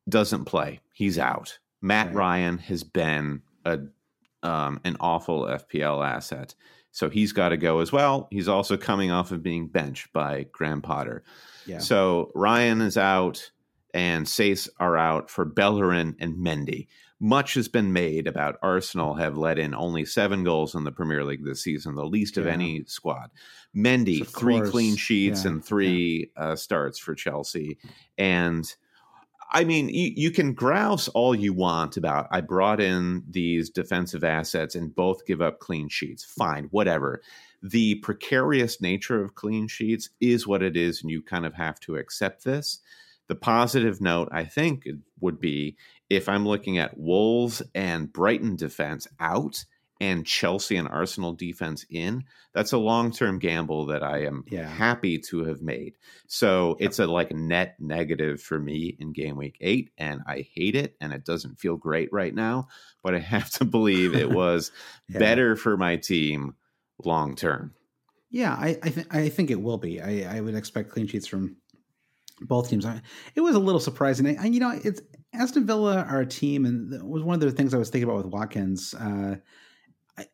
doesn't 0.09 0.45
play. 0.45 0.81
He's 0.93 1.19
out. 1.19 1.59
Matt 1.80 2.08
right. 2.08 2.16
Ryan 2.16 2.58
has 2.58 2.85
been 2.85 3.42
a 3.64 3.80
um, 4.42 4.80
an 4.85 4.97
awful 5.00 5.42
FPL 5.42 6.06
asset. 6.06 6.54
So 6.90 7.11
he's 7.11 7.32
got 7.32 7.50
to 7.50 7.56
go 7.56 7.80
as 7.80 7.92
well. 7.92 8.28
He's 8.30 8.49
also 8.49 8.76
coming 8.76 9.11
off 9.11 9.30
of 9.30 9.42
being 9.42 9.68
benched 9.68 10.12
by 10.12 10.47
Graham 10.52 10.80
Potter. 10.80 11.23
Yeah. 11.66 11.78
So 11.78 12.32
Ryan 12.35 12.80
is 12.80 12.97
out 12.97 13.50
and 13.92 14.26
Saïss 14.26 14.68
are 14.78 14.97
out 14.97 15.30
for 15.30 15.44
Bellerin 15.44 16.16
and 16.18 16.37
Mendy. 16.37 16.88
Much 17.20 17.54
has 17.54 17.68
been 17.68 17.92
made 17.92 18.28
about 18.28 18.58
Arsenal 18.62 19.14
have 19.14 19.37
let 19.37 19.58
in 19.58 19.75
only 19.75 20.04
seven 20.04 20.44
goals 20.44 20.75
in 20.75 20.85
the 20.85 20.92
Premier 20.92 21.25
League 21.25 21.44
this 21.44 21.62
season, 21.62 21.97
the 21.97 22.04
least 22.04 22.37
yeah. 22.37 22.42
of 22.42 22.47
any 22.47 22.85
squad. 22.87 23.30
Mendy, 23.76 24.26
three 24.26 24.61
clean 24.61 24.94
sheets 24.97 25.44
yeah. 25.44 25.50
and 25.50 25.64
three 25.64 26.30
uh, 26.37 26.54
starts 26.54 26.99
for 26.99 27.14
Chelsea. 27.14 27.78
And– 28.16 28.73
I 29.50 29.64
mean, 29.64 29.88
you, 29.88 30.12
you 30.14 30.31
can 30.31 30.52
grouse 30.52 31.09
all 31.09 31.35
you 31.35 31.52
want 31.52 31.97
about 31.97 32.28
I 32.31 32.40
brought 32.43 32.81
in 32.81 33.25
these 33.28 33.71
defensive 33.71 34.23
assets 34.23 34.75
and 34.75 34.95
both 34.95 35.26
give 35.26 35.40
up 35.40 35.59
clean 35.59 35.88
sheets. 35.88 36.25
Fine, 36.25 36.64
whatever. 36.71 37.23
The 37.62 37.97
precarious 37.97 38.81
nature 38.81 39.23
of 39.23 39.35
clean 39.35 39.67
sheets 39.67 40.11
is 40.21 40.47
what 40.47 40.62
it 40.62 40.76
is, 40.76 41.02
and 41.02 41.11
you 41.11 41.23
kind 41.23 41.47
of 41.47 41.55
have 41.55 41.81
to 41.81 41.97
accept 41.97 42.45
this. 42.45 42.81
The 43.28 43.35
positive 43.35 44.00
note, 44.00 44.28
I 44.33 44.45
think, 44.45 44.87
would 45.21 45.40
be 45.40 45.76
if 46.09 46.28
I'm 46.28 46.47
looking 46.47 46.78
at 46.78 46.99
Wolves 46.99 47.62
and 47.75 48.12
Brighton 48.12 48.57
defense 48.57 49.07
out 49.19 49.64
and 50.00 50.25
Chelsea 50.25 50.76
and 50.76 50.88
Arsenal 50.88 51.33
defense 51.33 51.85
in, 51.90 52.25
that's 52.52 52.73
a 52.73 52.78
long 52.78 53.11
term 53.11 53.38
gamble 53.38 53.87
that 53.87 54.02
I 54.02 54.25
am 54.25 54.45
yeah. 54.49 54.69
happy 54.69 55.19
to 55.19 55.45
have 55.45 55.61
made. 55.61 55.97
So 56.26 56.76
yep. 56.78 56.88
it's 56.88 56.99
a 56.99 57.07
like 57.07 57.33
net 57.33 57.76
negative 57.78 58.40
for 58.40 58.59
me 58.59 58.97
in 58.99 59.12
game 59.12 59.37
week 59.37 59.59
eight, 59.61 59.90
and 59.99 60.23
I 60.26 60.49
hate 60.55 60.76
it, 60.76 60.97
and 61.00 61.12
it 61.12 61.25
doesn't 61.25 61.59
feel 61.59 61.76
great 61.76 62.12
right 62.12 62.35
now. 62.35 62.69
But 63.02 63.14
I 63.14 63.19
have 63.19 63.50
to 63.52 63.64
believe 63.64 64.14
it 64.14 64.31
was 64.33 64.71
yeah. 65.09 65.19
better 65.19 65.57
for 65.57 65.76
my 65.76 65.97
team 65.97 66.55
long 67.05 67.35
term. 67.35 67.75
Yeah, 68.31 68.55
I 68.55 68.78
I, 68.83 68.88
th- 68.90 69.07
I 69.11 69.28
think 69.28 69.50
it 69.50 69.61
will 69.61 69.78
be. 69.78 70.00
I, 70.00 70.37
I 70.37 70.40
would 70.40 70.55
expect 70.55 70.90
clean 70.90 71.07
sheets 71.07 71.26
from 71.26 71.57
both 72.40 72.71
teams. 72.71 72.87
It 73.35 73.40
was 73.40 73.57
a 73.57 73.59
little 73.59 73.81
surprising. 73.81 74.38
I, 74.38 74.47
you 74.47 74.61
know, 74.61 74.78
it's 74.85 75.00
Aston 75.35 75.67
Villa 75.67 76.07
a 76.09 76.25
team, 76.25 76.64
and 76.67 76.93
it 76.93 77.05
was 77.05 77.23
one 77.23 77.35
of 77.35 77.40
the 77.40 77.50
things 77.50 77.75
I 77.75 77.78
was 77.78 77.90
thinking 77.90 78.09
about 78.09 78.25
with 78.25 78.33
Watkins. 78.33 78.95
Uh, 78.95 79.37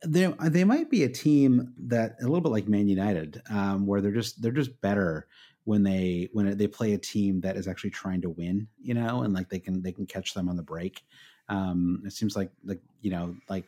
they 0.05 0.33
they 0.49 0.65
might 0.65 0.91
be 0.91 1.05
a 1.05 1.09
team 1.09 1.73
that 1.79 2.17
a 2.21 2.25
little 2.25 2.41
bit 2.41 2.53
like 2.53 2.69
Man 2.69 2.89
United, 2.89 3.43
um, 3.51 3.87
where 3.87 4.01
they're 4.01 4.13
just 4.13 4.41
they're 4.41 4.53
just 4.53 4.81
better 4.81 5.27
when 5.65 5.83
they 5.83 6.29
when 6.33 6.57
they 6.57 6.67
play 6.67 6.93
a 6.93 6.99
team 6.99 7.41
that 7.41 7.57
is 7.57 7.67
actually 7.67 7.91
trying 7.91 8.21
to 8.23 8.31
win, 8.31 8.69
you 8.81 8.95
know, 8.95 9.23
and 9.23 9.35
like 9.35 9.49
they 9.49 9.59
can 9.59 9.83
they 9.83 9.93
can 9.93 10.07
catch 10.07 10.35
them 10.35 10.49
on 10.49 10.57
the 10.57 10.63
break. 10.63 11.03
Um, 11.49 12.03
it 12.05 12.13
seems 12.13 12.37
like 12.37 12.51
like 12.65 12.81
you 13.01 13.11
know 13.11 13.35
like 13.49 13.67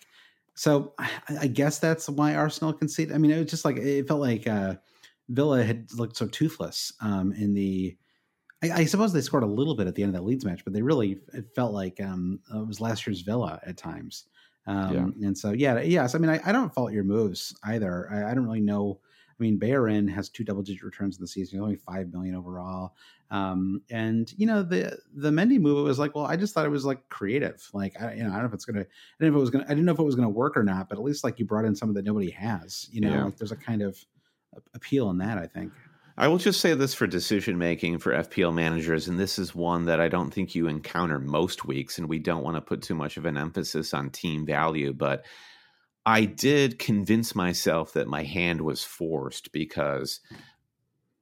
so 0.55 0.95
I, 0.99 1.11
I 1.41 1.47
guess 1.47 1.79
that's 1.79 2.09
why 2.09 2.35
Arsenal 2.35 2.73
conceded. 2.73 3.15
I 3.15 3.19
mean, 3.19 3.31
it 3.31 3.39
was 3.39 3.51
just 3.51 3.65
like 3.65 3.77
it 3.77 4.09
felt 4.09 4.21
like 4.21 4.49
uh, 4.49 4.77
Villa 5.29 5.63
had 5.63 5.93
looked 5.93 6.17
so 6.17 6.27
toothless 6.27 6.93
um, 7.01 7.33
in 7.33 7.55
the. 7.55 7.97
I, 8.63 8.71
I, 8.73 8.85
suppose 8.87 9.13
they 9.13 9.21
scored 9.21 9.43
a 9.43 9.47
little 9.47 9.75
bit 9.75 9.87
at 9.87 9.95
the 9.95 10.03
end 10.03 10.15
of 10.15 10.15
that 10.15 10.27
Leeds 10.27 10.47
match, 10.47 10.65
but 10.65 10.73
they 10.73 10.81
really 10.81 11.19
it 11.35 11.55
felt 11.55 11.75
like 11.75 12.01
um, 12.01 12.41
it 12.55 12.67
was 12.67 12.81
last 12.81 13.07
year's 13.07 13.21
Villa 13.21 13.61
at 13.67 13.77
times. 13.77 14.25
Um, 14.67 15.15
yeah. 15.19 15.29
And 15.29 15.39
so, 15.39 15.53
yeah, 15.53 15.81
yes. 15.81 16.15
I 16.15 16.19
mean, 16.19 16.31
I, 16.31 16.41
I 16.45 16.53
don't 16.53 16.75
fault 16.75 16.93
your 16.93 17.05
moves 17.05 17.57
either. 17.65 18.09
I, 18.11 18.31
I, 18.31 18.35
don't 18.35 18.45
really 18.45 18.61
know. 18.61 18.99
I 19.29 19.43
mean, 19.43 19.59
Bellerin 19.59 20.09
has 20.09 20.29
two 20.29 20.45
double 20.45 20.63
digit 20.63 20.83
returns 20.83 21.17
in 21.17 21.23
the 21.23 21.29
season, 21.29 21.61
only 21.61 21.77
five 21.77 22.13
million 22.13 22.35
overall. 22.35 22.95
Um, 23.31 23.83
and 23.91 24.33
you 24.37 24.47
know, 24.47 24.63
the 24.63 24.99
the 25.15 25.31
Mendy 25.31 25.61
move 25.61 25.85
was 25.85 25.99
like, 25.99 26.15
well, 26.15 26.25
I 26.25 26.37
just 26.37 26.55
thought 26.55 26.65
it 26.65 26.71
was 26.71 26.85
like 26.85 27.09
creative. 27.09 27.69
Like, 27.73 28.01
I, 28.01 28.15
you 28.15 28.23
know, 28.23 28.31
I 28.31 28.35
don't 28.35 28.43
know 28.43 28.49
if 28.49 28.55
it's 28.55 28.65
gonna, 28.65 28.81
I 28.81 28.85
didn't 29.21 29.33
know 29.33 29.37
if 29.37 29.41
it 29.41 29.41
was 29.41 29.51
gonna, 29.51 29.65
I 29.65 29.69
didn't 29.69 29.85
know 29.85 29.93
if 29.93 29.99
it 29.99 30.05
was 30.05 30.15
gonna 30.15 30.29
work 30.29 30.57
or 30.57 30.63
not. 30.63 30.89
But 30.89 30.99
at 30.99 31.05
least 31.05 31.25
like 31.25 31.39
you 31.39 31.45
brought 31.45 31.65
in 31.65 31.75
something 31.75 31.95
that 31.95 32.05
nobody 32.05 32.31
has. 32.31 32.89
You 32.93 33.03
know, 33.03 33.11
yeah. 33.11 33.25
like 33.25 33.37
there's 33.37 33.53
a 33.53 33.57
kind 33.57 33.83
of 33.83 33.99
appeal 34.75 35.11
in 35.11 35.19
that. 35.19 35.39
I 35.39 35.47
think. 35.47 35.73
I 36.19 36.29
will 36.29 36.39
just 36.39 36.61
say 36.61 36.73
this 36.73 36.95
for 36.95 37.07
decision 37.07 37.59
making 37.59 37.99
for 37.99 38.13
FPL 38.13 38.55
managers, 38.55 39.07
and 39.07 39.19
this 39.19 39.39
is 39.39 39.55
one 39.55 39.85
that 39.85 40.01
I 40.01 40.09
don't 40.09 40.33
think 40.33 40.55
you 40.55 40.67
encounter 40.67 41.19
most 41.19 41.67
weeks, 41.67 41.99
and 41.99 42.09
we 42.09 42.19
don't 42.19 42.43
want 42.43 42.57
to 42.57 42.63
put 42.63 42.81
too 42.81 42.95
much 42.95 43.19
of 43.19 43.27
an 43.27 43.37
emphasis 43.37 43.93
on 43.93 44.09
team 44.09 44.47
value, 44.47 44.95
but 44.95 45.27
I 46.07 46.25
did 46.25 46.79
convince 46.79 47.35
myself 47.35 47.93
that 47.95 48.07
my 48.07 48.23
hand 48.23 48.63
was 48.63 48.83
forced 48.83 49.53
because 49.53 50.21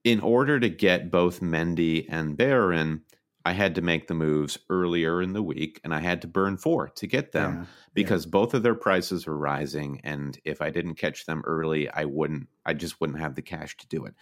in 0.03 0.21
order 0.21 0.59
to 0.59 0.69
get 0.69 1.11
both 1.11 1.41
Mendy 1.41 2.05
and 2.07 2.37
Bellerin, 2.37 3.01
I 3.43 3.53
had 3.53 3.75
to 3.75 3.81
make 3.81 4.07
the 4.07 4.13
moves 4.13 4.57
earlier 4.69 5.21
in 5.21 5.33
the 5.33 5.43
week 5.43 5.81
and 5.83 5.93
I 5.93 5.99
had 5.99 6.21
to 6.21 6.27
burn 6.27 6.57
four 6.57 6.89
to 6.89 7.07
get 7.07 7.31
them 7.31 7.53
yeah, 7.53 7.65
because 7.93 8.25
yeah. 8.25 8.29
both 8.31 8.53
of 8.53 8.63
their 8.63 8.75
prices 8.75 9.27
were 9.27 9.37
rising. 9.37 10.01
And 10.03 10.39
if 10.45 10.61
I 10.61 10.69
didn't 10.69 10.95
catch 10.95 11.25
them 11.25 11.43
early, 11.45 11.89
I 11.89 12.05
wouldn't, 12.05 12.47
I 12.65 12.73
just 12.73 13.01
wouldn't 13.01 13.19
have 13.19 13.35
the 13.35 13.43
cash 13.43 13.75
to 13.77 13.87
do 13.87 14.05
it. 14.05 14.13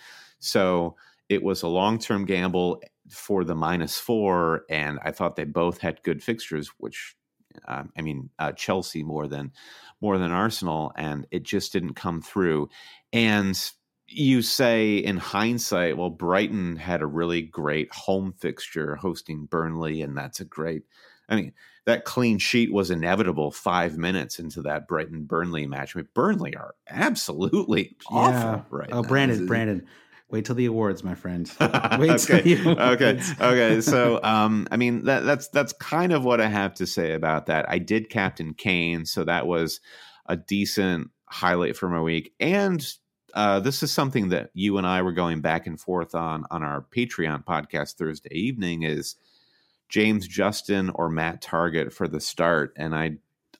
So 0.43 0.95
it 1.29 1.43
was 1.43 1.63
a 1.63 1.67
long 1.67 1.99
term 1.99 2.25
gamble 2.25 2.81
for 3.09 3.43
the 3.43 3.55
minus 3.55 3.97
four, 3.97 4.65
and 4.69 4.99
I 5.03 5.11
thought 5.11 5.35
they 5.35 5.45
both 5.45 5.79
had 5.79 6.03
good 6.03 6.23
fixtures, 6.23 6.69
which 6.77 7.15
uh, 7.67 7.83
I 7.97 8.01
mean 8.01 8.29
uh, 8.39 8.51
Chelsea 8.53 9.03
more 9.03 9.27
than 9.27 9.51
more 10.01 10.17
than 10.17 10.31
Arsenal, 10.31 10.91
and 10.95 11.25
it 11.31 11.43
just 11.43 11.73
didn't 11.73 11.93
come 11.95 12.21
through. 12.21 12.69
And 13.11 13.59
you 14.07 14.41
say 14.41 14.97
in 14.97 15.17
hindsight, 15.17 15.97
well, 15.97 16.09
Brighton 16.09 16.75
had 16.75 17.01
a 17.01 17.07
really 17.07 17.41
great 17.41 17.91
home 17.93 18.33
fixture 18.37 18.95
hosting 18.95 19.45
Burnley, 19.45 20.01
and 20.01 20.17
that's 20.17 20.39
a 20.39 20.45
great. 20.45 20.83
I 21.29 21.37
mean, 21.37 21.53
that 21.85 22.05
clean 22.05 22.37
sheet 22.37 22.71
was 22.71 22.91
inevitable 22.91 23.51
five 23.51 23.97
minutes 23.97 24.39
into 24.39 24.61
that 24.63 24.87
Brighton 24.87 25.23
Burnley 25.23 25.67
match. 25.67 25.95
I 25.95 25.99
mean, 25.99 26.09
Burnley 26.13 26.55
are 26.55 26.75
absolutely 26.89 27.95
awful 28.07 28.31
yeah. 28.31 28.61
right 28.69 28.89
oh, 28.91 29.01
now. 29.01 29.07
Brandon, 29.07 29.45
Brandon, 29.45 29.87
Wait 30.33 30.45
till 30.45 30.55
the 30.55 30.65
awards, 30.65 31.03
my 31.03 31.13
friend. 31.13 31.47
Wait 31.99 32.09
okay. 32.09 32.57
okay. 32.67 33.21
Okay. 33.39 33.81
So, 33.81 34.19
um, 34.23 34.67
I 34.71 34.77
mean, 34.77 35.03
that, 35.05 35.25
that's 35.25 35.47
that's 35.49 35.73
kind 35.73 36.11
of 36.11 36.25
what 36.25 36.41
I 36.41 36.47
have 36.47 36.73
to 36.75 36.87
say 36.87 37.13
about 37.13 37.45
that. 37.45 37.69
I 37.69 37.77
did 37.77 38.09
Captain 38.09 38.55
Kane, 38.55 39.05
so 39.05 39.23
that 39.25 39.45
was 39.45 39.79
a 40.25 40.35
decent 40.35 41.11
highlight 41.27 41.77
for 41.77 41.87
my 41.87 42.01
week. 42.01 42.33
And 42.39 42.83
uh, 43.35 43.59
this 43.59 43.83
is 43.83 43.91
something 43.91 44.29
that 44.29 44.49
you 44.55 44.79
and 44.79 44.87
I 44.87 45.03
were 45.03 45.11
going 45.11 45.41
back 45.41 45.67
and 45.67 45.79
forth 45.79 46.15
on 46.15 46.45
on 46.49 46.63
our 46.63 46.81
Patreon 46.81 47.45
podcast 47.45 47.93
Thursday 47.93 48.33
evening. 48.33 48.81
Is 48.81 49.15
James 49.87 50.27
Justin 50.27 50.89
or 50.95 51.09
Matt 51.09 51.43
Targett 51.43 51.93
for 51.93 52.07
the 52.07 52.19
start? 52.19 52.73
And 52.75 52.95
I 52.95 53.17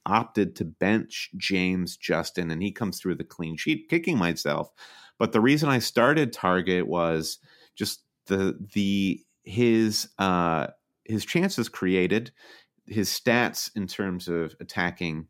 opted 0.07 0.55
to 0.55 0.65
bench 0.65 1.29
James 1.37 1.97
Justin, 1.97 2.49
and 2.49 2.63
he 2.63 2.71
comes 2.71 2.99
through 2.99 3.15
the 3.15 3.23
clean 3.23 3.57
sheet, 3.57 3.89
kicking 3.89 4.17
myself 4.17 4.71
but 5.17 5.32
the 5.32 5.41
reason 5.41 5.70
I 5.70 5.79
started 5.79 6.34
Targett 6.34 6.84
was 6.84 7.39
just 7.75 8.03
the 8.27 8.58
the 8.74 9.22
his 9.43 10.10
uh, 10.17 10.67
his 11.05 11.25
chances 11.25 11.70
created, 11.70 12.32
his 12.88 13.10
stats 13.10 13.70
in 13.75 13.88
terms 13.88 14.27
of 14.27 14.55
attacking 14.60 15.27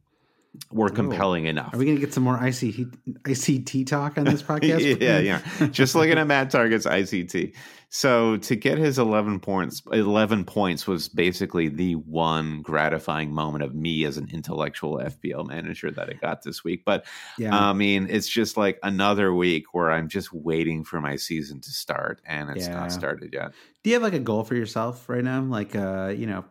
were 0.71 0.89
compelling 0.89 1.45
Ooh. 1.45 1.51
enough. 1.51 1.73
Are 1.73 1.77
we 1.77 1.85
going 1.85 1.97
to 1.97 2.01
get 2.01 2.13
some 2.13 2.23
more 2.23 2.37
ICT, 2.37 2.95
ICT 3.23 3.87
talk 3.87 4.17
on 4.17 4.25
this 4.25 4.43
podcast? 4.43 5.01
yeah, 5.01 5.19
yeah. 5.19 5.67
Just 5.67 5.95
looking 5.95 6.17
at 6.17 6.27
Matt 6.27 6.51
Targett's 6.51 6.85
ICT. 6.85 7.53
So 7.89 8.37
to 8.37 8.55
get 8.55 8.79
his 8.79 8.97
11 8.97 9.39
points, 9.39 9.83
11 9.91 10.45
points 10.45 10.87
was 10.87 11.09
basically 11.09 11.69
the 11.69 11.93
one 11.93 12.63
gratifying 12.63 13.31
moment 13.31 13.63
of 13.63 13.75
me 13.75 14.03
as 14.05 14.17
an 14.17 14.29
intellectual 14.33 14.97
FPL 14.97 15.47
manager 15.47 15.91
that 15.91 16.09
I 16.09 16.13
got 16.13 16.41
this 16.41 16.63
week. 16.63 16.83
But 16.85 17.05
yeah. 17.37 17.55
I 17.55 17.73
mean, 17.73 18.07
it's 18.09 18.27
just 18.27 18.57
like 18.57 18.79
another 18.81 19.31
week 19.31 19.75
where 19.75 19.91
I'm 19.91 20.07
just 20.07 20.33
waiting 20.33 20.83
for 20.83 21.01
my 21.01 21.17
season 21.17 21.61
to 21.61 21.69
start 21.69 22.19
and 22.25 22.49
it's 22.49 22.67
yeah. 22.67 22.73
not 22.73 22.91
started 22.91 23.31
yet. 23.31 23.53
Do 23.83 23.91
you 23.91 23.95
have 23.95 24.03
like 24.03 24.13
a 24.13 24.19
goal 24.19 24.43
for 24.43 24.55
yourself 24.55 25.07
right 25.07 25.23
now? 25.23 25.41
Like, 25.41 25.75
uh, 25.75 26.13
you 26.17 26.25
know, 26.25 26.45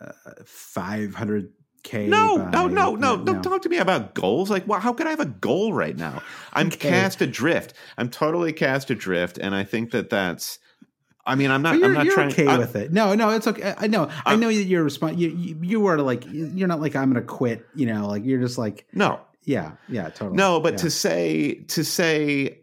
uh, 0.00 0.12
500 0.44 1.52
K 1.82 2.06
no, 2.06 2.38
by, 2.38 2.50
no, 2.50 2.68
no, 2.68 2.94
no, 2.94 3.16
no, 3.16 3.24
Don't 3.24 3.42
talk 3.42 3.62
to 3.62 3.68
me 3.68 3.78
about 3.78 4.14
goals. 4.14 4.50
Like, 4.50 4.68
well, 4.68 4.80
how 4.80 4.92
could 4.92 5.06
I 5.06 5.10
have 5.10 5.20
a 5.20 5.26
goal 5.26 5.72
right 5.72 5.96
now? 5.96 6.22
I'm 6.52 6.66
okay. 6.66 6.90
cast 6.90 7.22
adrift. 7.22 7.72
I'm 7.96 8.10
totally 8.10 8.52
cast 8.52 8.90
adrift, 8.90 9.38
and 9.38 9.54
I 9.54 9.64
think 9.64 9.92
that 9.92 10.10
that's. 10.10 10.58
I 11.24 11.34
mean, 11.36 11.50
I'm 11.50 11.62
not. 11.62 11.82
I'm 11.82 11.94
not 11.94 12.06
trying. 12.08 12.30
okay 12.30 12.46
I'm, 12.46 12.58
with 12.58 12.76
it. 12.76 12.92
No, 12.92 13.14
no, 13.14 13.30
it's 13.30 13.46
okay. 13.46 13.74
I 13.78 13.86
know. 13.86 14.10
I 14.26 14.36
know 14.36 14.48
that 14.48 14.64
you're 14.64 14.84
respond. 14.84 15.18
You, 15.18 15.30
you, 15.30 15.58
you 15.62 15.86
are 15.86 15.98
like. 15.98 16.24
You're 16.30 16.68
not 16.68 16.80
like 16.80 16.94
I'm 16.96 17.12
going 17.12 17.22
to 17.22 17.26
quit. 17.26 17.64
You 17.74 17.86
know, 17.86 18.08
like 18.08 18.24
you're 18.24 18.40
just 18.40 18.58
like. 18.58 18.86
No. 18.92 19.20
Yeah. 19.44 19.72
Yeah. 19.88 20.10
Totally. 20.10 20.36
No, 20.36 20.60
but 20.60 20.74
yeah. 20.74 20.78
to 20.78 20.90
say 20.90 21.54
to 21.68 21.84
say, 21.84 22.58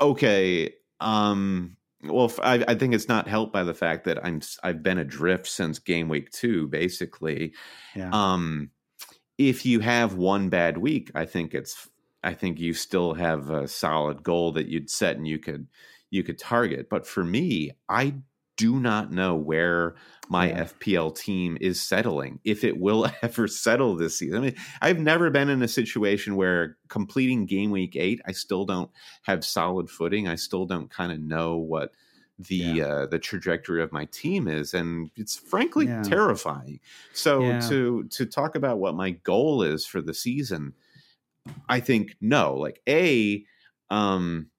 okay, 0.00 0.74
um, 1.00 1.76
well, 2.02 2.32
I, 2.42 2.64
I, 2.68 2.74
think 2.74 2.94
it's 2.94 3.08
not 3.08 3.26
helped 3.26 3.52
by 3.52 3.64
the 3.64 3.74
fact 3.74 4.04
that 4.04 4.24
I'm 4.24 4.40
I've 4.62 4.82
been 4.82 4.98
adrift 4.98 5.46
since 5.46 5.78
game 5.78 6.08
week 6.08 6.30
two, 6.30 6.68
basically. 6.68 7.54
Yeah. 7.94 8.10
Um, 8.12 8.70
if 9.36 9.66
you 9.66 9.80
have 9.80 10.14
one 10.14 10.48
bad 10.48 10.78
week, 10.78 11.10
I 11.14 11.24
think 11.24 11.54
it's 11.54 11.88
I 12.22 12.34
think 12.34 12.58
you 12.58 12.74
still 12.74 13.14
have 13.14 13.50
a 13.50 13.68
solid 13.68 14.22
goal 14.22 14.52
that 14.52 14.68
you'd 14.68 14.90
set 14.90 15.16
and 15.16 15.26
you 15.26 15.38
could 15.38 15.66
you 16.10 16.22
could 16.22 16.38
target. 16.38 16.88
But 16.88 17.06
for 17.06 17.24
me, 17.24 17.72
I 17.88 18.14
do 18.58 18.78
not 18.78 19.10
know 19.10 19.36
where 19.36 19.94
my 20.28 20.48
yeah. 20.48 20.64
FPL 20.64 21.16
team 21.16 21.56
is 21.60 21.80
settling, 21.80 22.40
if 22.44 22.64
it 22.64 22.78
will 22.78 23.10
ever 23.22 23.48
settle 23.48 23.96
this 23.96 24.18
season. 24.18 24.36
I 24.36 24.40
mean, 24.40 24.56
I've 24.82 24.98
never 24.98 25.30
been 25.30 25.48
in 25.48 25.62
a 25.62 25.68
situation 25.68 26.36
where 26.36 26.76
completing 26.88 27.46
game 27.46 27.70
week 27.70 27.96
eight, 27.96 28.20
I 28.26 28.32
still 28.32 28.66
don't 28.66 28.90
have 29.22 29.44
solid 29.44 29.88
footing. 29.88 30.28
I 30.28 30.34
still 30.34 30.66
don't 30.66 30.90
kind 30.90 31.12
of 31.12 31.20
know 31.20 31.56
what 31.56 31.92
the 32.38 32.56
yeah. 32.56 32.84
uh, 32.84 33.06
the 33.06 33.18
trajectory 33.18 33.82
of 33.82 33.90
my 33.90 34.04
team 34.06 34.46
is, 34.46 34.74
and 34.74 35.10
it's 35.16 35.36
frankly 35.36 35.86
yeah. 35.86 36.02
terrifying. 36.02 36.78
So 37.12 37.60
to 37.68 38.04
to 38.04 38.26
talk 38.26 38.54
about 38.54 38.78
what 38.78 38.94
my 38.94 39.10
goal 39.10 39.62
is 39.62 39.86
for 39.86 40.00
the 40.00 40.14
season, 40.14 40.74
I 41.68 41.80
think 41.80 42.16
no, 42.20 42.54
like 42.54 42.80
a, 42.88 43.44
um, 43.90 44.50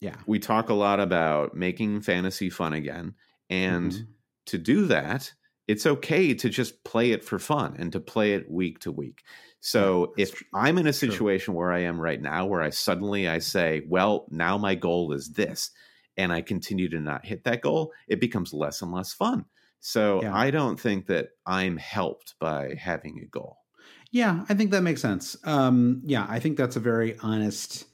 yeah, 0.00 0.16
we 0.26 0.40
talk 0.40 0.70
a 0.70 0.74
lot 0.74 0.98
about 0.98 1.54
making 1.54 2.00
fantasy 2.00 2.50
fun 2.50 2.72
again 2.72 3.14
and 3.50 3.92
mm-hmm. 3.92 4.04
to 4.46 4.58
do 4.58 4.86
that, 4.86 5.32
it's 5.68 5.86
okay 5.86 6.34
to 6.34 6.48
just 6.48 6.82
play 6.84 7.10
it 7.12 7.24
for 7.24 7.38
fun 7.38 7.76
and 7.78 7.92
to 7.92 8.00
play 8.00 8.32
it 8.32 8.50
week 8.50 8.78
to 8.80 8.90
week. 8.90 9.22
So 9.60 10.14
Yeah, 10.16 10.22
if 10.22 10.34
true. 10.34 10.46
I'm 10.54 10.78
in 10.78 10.86
a 10.86 10.92
situation 10.92 11.54
where 11.54 11.70
I 11.70 11.80
am 11.80 12.00
right 12.00 12.20
now, 12.20 12.46
where 12.46 12.62
I 12.62 12.70
suddenly 12.70 13.28
I 13.28 13.40
say, 13.40 13.82
well, 13.86 14.26
now 14.30 14.56
my 14.56 14.74
goal 14.74 15.12
is 15.12 15.32
this, 15.32 15.70
and 16.16 16.32
I 16.32 16.40
continue 16.40 16.88
to 16.88 17.00
not 17.00 17.26
hit 17.26 17.44
that 17.44 17.60
goal, 17.60 17.92
it 18.08 18.20
becomes 18.20 18.54
less 18.54 18.82
and 18.82 18.90
less 18.92 19.12
fun. 19.12 19.44
So 19.80 20.22
Yeah. 20.22 20.34
I 20.34 20.50
don't 20.50 20.78
think 20.78 21.06
that 21.06 21.28
I'm 21.46 21.76
helped 21.76 22.34
by 22.38 22.74
having 22.78 23.20
a 23.22 23.26
goal. 23.26 23.58
Yeah, 24.12 24.44
I 24.48 24.54
think 24.54 24.72
that 24.72 24.82
makes 24.82 25.02
sense. 25.02 25.36
Um, 25.44 26.02
yeah, 26.04 26.26
I 26.28 26.40
think 26.40 26.56
that's 26.56 26.76
a 26.76 26.80
very 26.80 27.16
honest, 27.20 27.86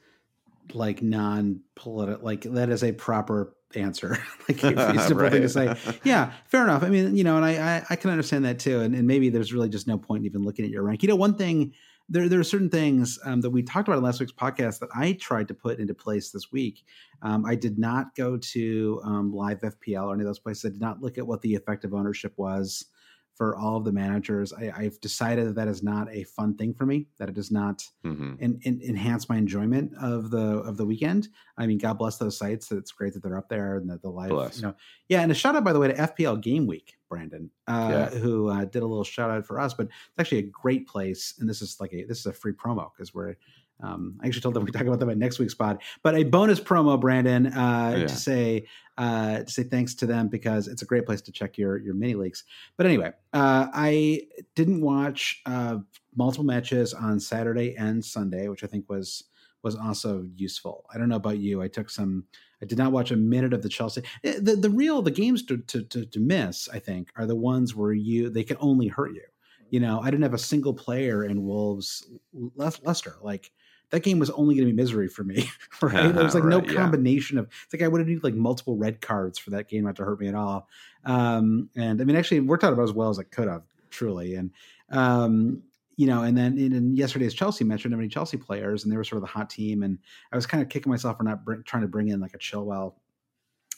like 0.72 1.02
non-political, 1.02 2.24
like 2.24 2.42
that 2.42 2.70
is 2.70 2.82
a 2.82 2.92
proper 2.92 3.55
answer, 3.74 4.18
like 4.48 4.62
a 4.62 4.68
reasonable 4.92 5.30
thing 5.30 5.42
to 5.42 5.48
say. 5.48 5.74
Yeah, 6.04 6.32
fair 6.46 6.64
enough. 6.64 6.82
I 6.82 6.88
mean, 6.88 7.16
you 7.16 7.24
know, 7.24 7.36
and 7.36 7.44
I 7.44 7.76
I, 7.78 7.86
I 7.90 7.96
can 7.96 8.10
understand 8.10 8.44
that 8.44 8.58
too. 8.58 8.80
And, 8.80 8.94
and 8.94 9.06
maybe 9.06 9.28
there's 9.28 9.52
really 9.52 9.68
just 9.68 9.86
no 9.86 9.98
point 9.98 10.20
in 10.20 10.26
even 10.26 10.44
looking 10.44 10.64
at 10.64 10.70
your 10.70 10.82
rank. 10.82 11.02
You 11.02 11.08
know, 11.08 11.16
one 11.16 11.34
thing 11.34 11.72
there 12.08 12.28
there 12.28 12.38
are 12.38 12.44
certain 12.44 12.70
things 12.70 13.18
um, 13.24 13.40
that 13.40 13.50
we 13.50 13.62
talked 13.62 13.88
about 13.88 13.98
in 13.98 14.04
last 14.04 14.20
week's 14.20 14.32
podcast 14.32 14.78
that 14.80 14.90
I 14.94 15.12
tried 15.12 15.48
to 15.48 15.54
put 15.54 15.78
into 15.78 15.94
place 15.94 16.30
this 16.30 16.52
week. 16.52 16.84
Um, 17.22 17.44
I 17.44 17.54
did 17.54 17.78
not 17.78 18.14
go 18.14 18.36
to 18.36 19.00
um, 19.04 19.32
live 19.34 19.60
FPL 19.60 20.06
or 20.06 20.14
any 20.14 20.22
of 20.22 20.26
those 20.26 20.38
places. 20.38 20.66
I 20.66 20.68
did 20.70 20.80
not 20.80 21.02
look 21.02 21.18
at 21.18 21.26
what 21.26 21.42
the 21.42 21.54
effective 21.54 21.94
ownership 21.94 22.32
was 22.36 22.86
for 23.36 23.54
all 23.54 23.76
of 23.76 23.84
the 23.84 23.92
managers. 23.92 24.52
I, 24.52 24.72
I've 24.74 24.98
decided 25.00 25.46
that 25.46 25.54
that 25.56 25.68
is 25.68 25.82
not 25.82 26.10
a 26.10 26.24
fun 26.24 26.56
thing 26.56 26.72
for 26.72 26.86
me. 26.86 27.06
That 27.18 27.28
it 27.28 27.34
does 27.34 27.50
not 27.50 27.84
Mhm. 28.04 28.36
en- 28.40 28.60
en- 28.64 28.80
enhance 28.82 29.28
my 29.28 29.36
enjoyment 29.36 29.92
of 30.00 30.30
the 30.30 30.38
of 30.62 30.76
the 30.78 30.86
weekend. 30.86 31.28
I 31.58 31.66
mean, 31.66 31.76
God 31.78 31.98
bless 31.98 32.16
those 32.16 32.36
sites. 32.38 32.72
It's 32.72 32.92
great 32.92 33.12
that 33.14 33.22
they're 33.22 33.36
up 33.36 33.48
there 33.50 33.76
and 33.76 33.88
that 33.90 34.00
the 34.02 34.08
live, 34.10 34.30
Bless. 34.30 34.56
you 34.56 34.62
know, 34.62 34.74
yeah. 35.08 35.20
And 35.20 35.30
a 35.30 35.34
shout 35.34 35.54
out 35.54 35.64
by 35.64 35.72
the 35.74 35.78
way 35.78 35.88
to 35.88 35.94
FPL 36.00 36.36
Game 36.40 36.66
Week, 36.66 36.94
Brandon, 37.10 37.50
uh, 37.68 38.08
Yeah. 38.12 38.18
who 38.18 38.48
uh, 38.48 38.64
did 38.64 38.82
a 38.82 38.86
little 38.86 39.04
shout 39.04 39.30
out 39.30 39.44
for 39.46 39.60
us. 39.60 39.74
But 39.74 39.86
it's 39.88 40.18
actually 40.18 40.38
a 40.38 40.50
great 40.50 40.88
place, 40.88 41.34
and 41.38 41.46
this 41.48 41.60
is 41.60 41.76
like 41.78 41.92
a 41.92 42.04
this 42.04 42.18
is 42.20 42.26
a 42.26 42.32
free 42.32 42.52
promo 42.54 42.90
because 42.96 43.12
we're. 43.14 43.36
Um, 43.82 44.18
I 44.22 44.26
actually 44.26 44.40
told 44.40 44.54
them 44.54 44.64
we 44.64 44.70
talk 44.70 44.82
about 44.86 45.00
them 45.00 45.10
at 45.10 45.18
next 45.18 45.38
week's 45.38 45.54
pod, 45.54 45.82
but 46.02 46.14
a 46.14 46.24
bonus 46.24 46.58
promo, 46.60 46.98
Brandon, 46.98 47.46
uh, 47.48 47.94
Yeah. 47.98 48.06
to 48.06 48.16
say 48.16 48.66
uh, 48.98 49.40
to 49.42 49.50
say 49.50 49.62
thanks 49.64 49.94
to 49.96 50.06
them 50.06 50.28
because 50.28 50.66
it's 50.68 50.80
a 50.80 50.86
great 50.86 51.04
place 51.04 51.20
to 51.22 51.32
check 51.32 51.58
your 51.58 51.76
your 51.78 51.94
mini 51.94 52.14
leagues. 52.14 52.44
But 52.78 52.86
anyway, 52.86 53.12
uh, 53.34 53.66
I 53.74 54.22
didn't 54.54 54.80
watch 54.80 55.42
uh, 55.44 55.78
multiple 56.14 56.44
matches 56.46 56.94
on 56.94 57.20
Saturday 57.20 57.76
and 57.76 58.02
Sunday, 58.02 58.48
which 58.48 58.64
I 58.64 58.66
think 58.66 58.88
was 58.88 59.24
was 59.62 59.76
also 59.76 60.26
useful. 60.36 60.86
I 60.94 60.96
don't 60.98 61.08
know 61.10 61.16
about 61.16 61.38
you. 61.38 61.60
I 61.60 61.68
took 61.68 61.90
some. 61.90 62.24
I 62.62 62.64
did 62.64 62.78
not 62.78 62.92
watch 62.92 63.10
a 63.10 63.16
minute 63.16 63.52
of 63.52 63.60
the 63.62 63.68
Chelsea. 63.68 64.02
eh, 64.24 64.38
The 64.40 64.56
the 64.56 64.70
real 64.70 65.02
the 65.02 65.10
games 65.10 65.42
to 65.46 65.58
to 65.58 65.82
to, 65.82 66.06
to 66.06 66.20
miss. 66.20 66.66
I 66.70 66.78
think 66.78 67.10
are 67.16 67.26
the 67.26 67.36
ones 67.36 67.74
where 67.74 67.92
you 67.92 68.30
they 68.30 68.44
can 68.44 68.56
only 68.60 68.86
hurt 68.88 69.14
you. 69.14 69.24
You 69.68 69.80
know, 69.80 70.00
I 70.00 70.06
didn't 70.10 70.22
have 70.22 70.32
a 70.32 70.38
single 70.38 70.72
player 70.72 71.24
in 71.24 71.42
Wolves 71.44 72.06
Le- 72.32 72.72
Leicester. 72.84 73.16
Like 73.20 73.50
that 73.90 74.02
game 74.02 74.18
was 74.18 74.30
only 74.30 74.54
going 74.54 74.66
to 74.66 74.72
be 74.72 74.76
misery 74.76 75.08
for 75.08 75.24
me. 75.24 75.48
Right? 75.82 76.14
There 76.14 76.24
was 76.24 76.34
like 76.34 76.44
no 76.44 76.60
Right, 76.60 76.70
yeah. 76.70 76.74
combination 76.74 77.36
of. 77.38 77.48
It's 77.64 77.74
like 77.74 77.82
I 77.82 77.88
would 77.88 78.00
have 78.00 78.08
needed 78.08 78.24
like 78.24 78.34
multiple 78.34 78.76
red 78.76 79.02
cards 79.02 79.38
for 79.38 79.50
that 79.50 79.68
game 79.68 79.84
not 79.84 79.96
to 79.96 80.04
hurt 80.04 80.18
me 80.20 80.28
at 80.28 80.34
all. 80.34 80.68
Um, 81.04 81.68
and 81.76 82.00
I 82.00 82.04
mean, 82.04 82.16
actually, 82.16 82.38
it 82.38 82.46
worked 82.46 82.64
out 82.64 82.72
about 82.72 82.84
as 82.84 82.92
well 82.92 83.10
as 83.10 83.18
it 83.18 83.30
could 83.30 83.46
have, 83.46 83.62
truly. 83.90 84.36
And 84.36 84.50
um, 84.90 85.62
you 85.96 86.06
know, 86.06 86.22
and 86.22 86.36
then 86.36 86.56
in, 86.56 86.72
in 86.72 86.96
yesterday's 86.96 87.34
Chelsea 87.34 87.62
mentioned 87.64 87.92
how 87.92 87.96
didn't 87.96 88.04
have 88.04 88.04
any 88.04 88.26
Chelsea 88.26 88.36
players, 88.38 88.84
and 88.84 88.92
they 88.92 88.96
were 88.96 89.04
sort 89.04 89.18
of 89.18 89.28
the 89.28 89.32
hot 89.32 89.50
team. 89.50 89.82
And 89.82 89.98
I 90.32 90.36
was 90.36 90.46
kind 90.46 90.62
of 90.62 90.70
kicking 90.70 90.90
myself 90.90 91.18
for 91.18 91.24
not 91.24 91.44
bring, 91.44 91.62
trying 91.64 91.82
to 91.82 91.88
bring 91.88 92.08
in 92.08 92.20
like 92.20 92.34
a 92.34 92.38
Chilwell 92.38 92.94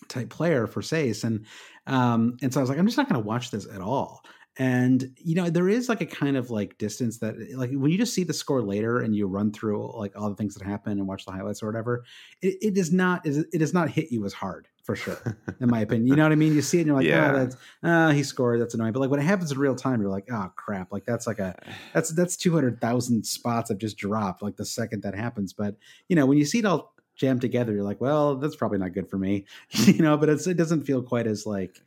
type 0.08 0.28
player 0.30 0.66
for 0.68 0.80
Saïss, 0.80 1.24
and 1.24 1.44
um, 1.88 2.36
and 2.42 2.54
so 2.54 2.60
I 2.60 2.62
was 2.62 2.70
like, 2.70 2.78
I'm 2.78 2.86
just 2.86 2.96
not 2.96 3.08
going 3.08 3.20
to 3.20 3.26
watch 3.26 3.50
this 3.50 3.66
at 3.66 3.80
all. 3.80 4.24
And 4.58 5.12
you 5.16 5.36
know, 5.36 5.50
there 5.50 5.68
is 5.68 5.88
like 5.88 6.00
a 6.00 6.06
kind 6.06 6.36
of 6.36 6.50
like 6.50 6.78
distance 6.78 7.18
that, 7.18 7.36
like, 7.56 7.70
when 7.70 7.92
you 7.92 7.96
just 7.98 8.12
see 8.12 8.24
the 8.24 8.32
score 8.34 8.60
later 8.60 8.98
and 8.98 9.14
you 9.14 9.28
run 9.28 9.52
through 9.52 9.96
like 9.96 10.18
all 10.18 10.28
the 10.28 10.34
things 10.34 10.54
that 10.56 10.64
happen 10.66 10.92
and 10.92 11.06
watch 11.06 11.24
the 11.24 11.30
highlights 11.32 11.62
or 11.62 11.66
whatever, 11.66 12.04
it, 12.42 12.56
it 12.60 12.74
does 12.74 12.92
not 12.92 13.24
it 13.24 13.58
does 13.58 13.72
not 13.72 13.88
hit 13.88 14.10
you 14.10 14.24
as 14.24 14.32
hard 14.32 14.66
for 14.82 14.96
sure, 14.96 15.38
in 15.60 15.70
my 15.70 15.80
opinion. 15.80 16.08
You 16.08 16.16
know 16.16 16.24
what 16.24 16.32
I 16.32 16.36
mean? 16.36 16.54
You 16.54 16.62
see 16.62 16.78
it 16.78 16.80
and 16.80 16.88
you're 16.88 16.96
like, 16.96 17.06
Yeah. 17.06 17.30
oh, 17.30 17.38
that's 17.38 17.56
uh, 17.84 18.10
he 18.10 18.24
scored. 18.24 18.60
That's 18.60 18.74
annoying. 18.74 18.92
But 18.92 19.00
like 19.00 19.10
when 19.10 19.20
it 19.20 19.24
happens 19.24 19.52
in 19.52 19.58
real 19.58 19.76
time, 19.76 20.00
you're 20.00 20.10
like, 20.10 20.26
oh 20.32 20.50
crap! 20.56 20.90
Like 20.90 21.04
that's 21.04 21.26
like 21.28 21.38
a 21.38 21.54
that's 21.94 22.10
that's 22.10 22.36
two 22.36 22.52
hundred 22.52 22.80
thousand 22.80 23.24
spots 23.26 23.70
I've 23.70 23.78
just 23.78 23.97
dropped. 23.97 24.42
Like 24.42 24.56
the 24.56 24.66
second 24.66 25.04
that 25.04 25.14
happens, 25.14 25.52
but 25.52 25.76
you 26.08 26.16
know 26.16 26.26
when 26.26 26.36
you 26.36 26.44
see 26.44 26.58
it 26.58 26.64
all 26.64 26.94
jammed 27.14 27.42
together, 27.42 27.73
you're 27.73 27.84
like, 27.84 28.00
well, 28.00 28.36
that's 28.36 28.56
probably 28.56 28.78
not 28.78 28.92
good 28.92 29.08
for 29.08 29.18
me. 29.18 29.44
you 29.71 30.02
know, 30.02 30.16
but 30.16 30.28
it's, 30.28 30.47
it 30.47 30.56
doesn't 30.56 30.84
feel 30.84 31.02
quite 31.02 31.26
as 31.26 31.47
like 31.47 31.80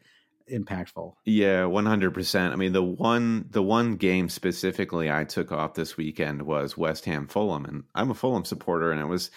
impactful. 0.52 1.14
Yeah, 1.26 1.66
one 1.66 1.86
hundred 1.86 2.14
percent. 2.14 2.54
I 2.54 2.56
mean, 2.56 2.74
the 2.74 2.84
one 2.84 3.48
the 3.50 3.64
one 3.64 3.96
game 3.96 4.30
specifically 4.30 5.12
I 5.12 5.24
took 5.24 5.52
off 5.52 5.74
this 5.74 5.98
weekend 5.98 6.44
was 6.44 6.78
West 6.78 7.06
Ham 7.06 7.28
Fulham, 7.28 7.66
and 7.66 7.84
I'm 7.96 8.12
a 8.12 8.16
Fulham 8.16 8.46
supporter, 8.46 8.92
and 8.92 9.02
it 9.02 9.06
was 9.08 9.32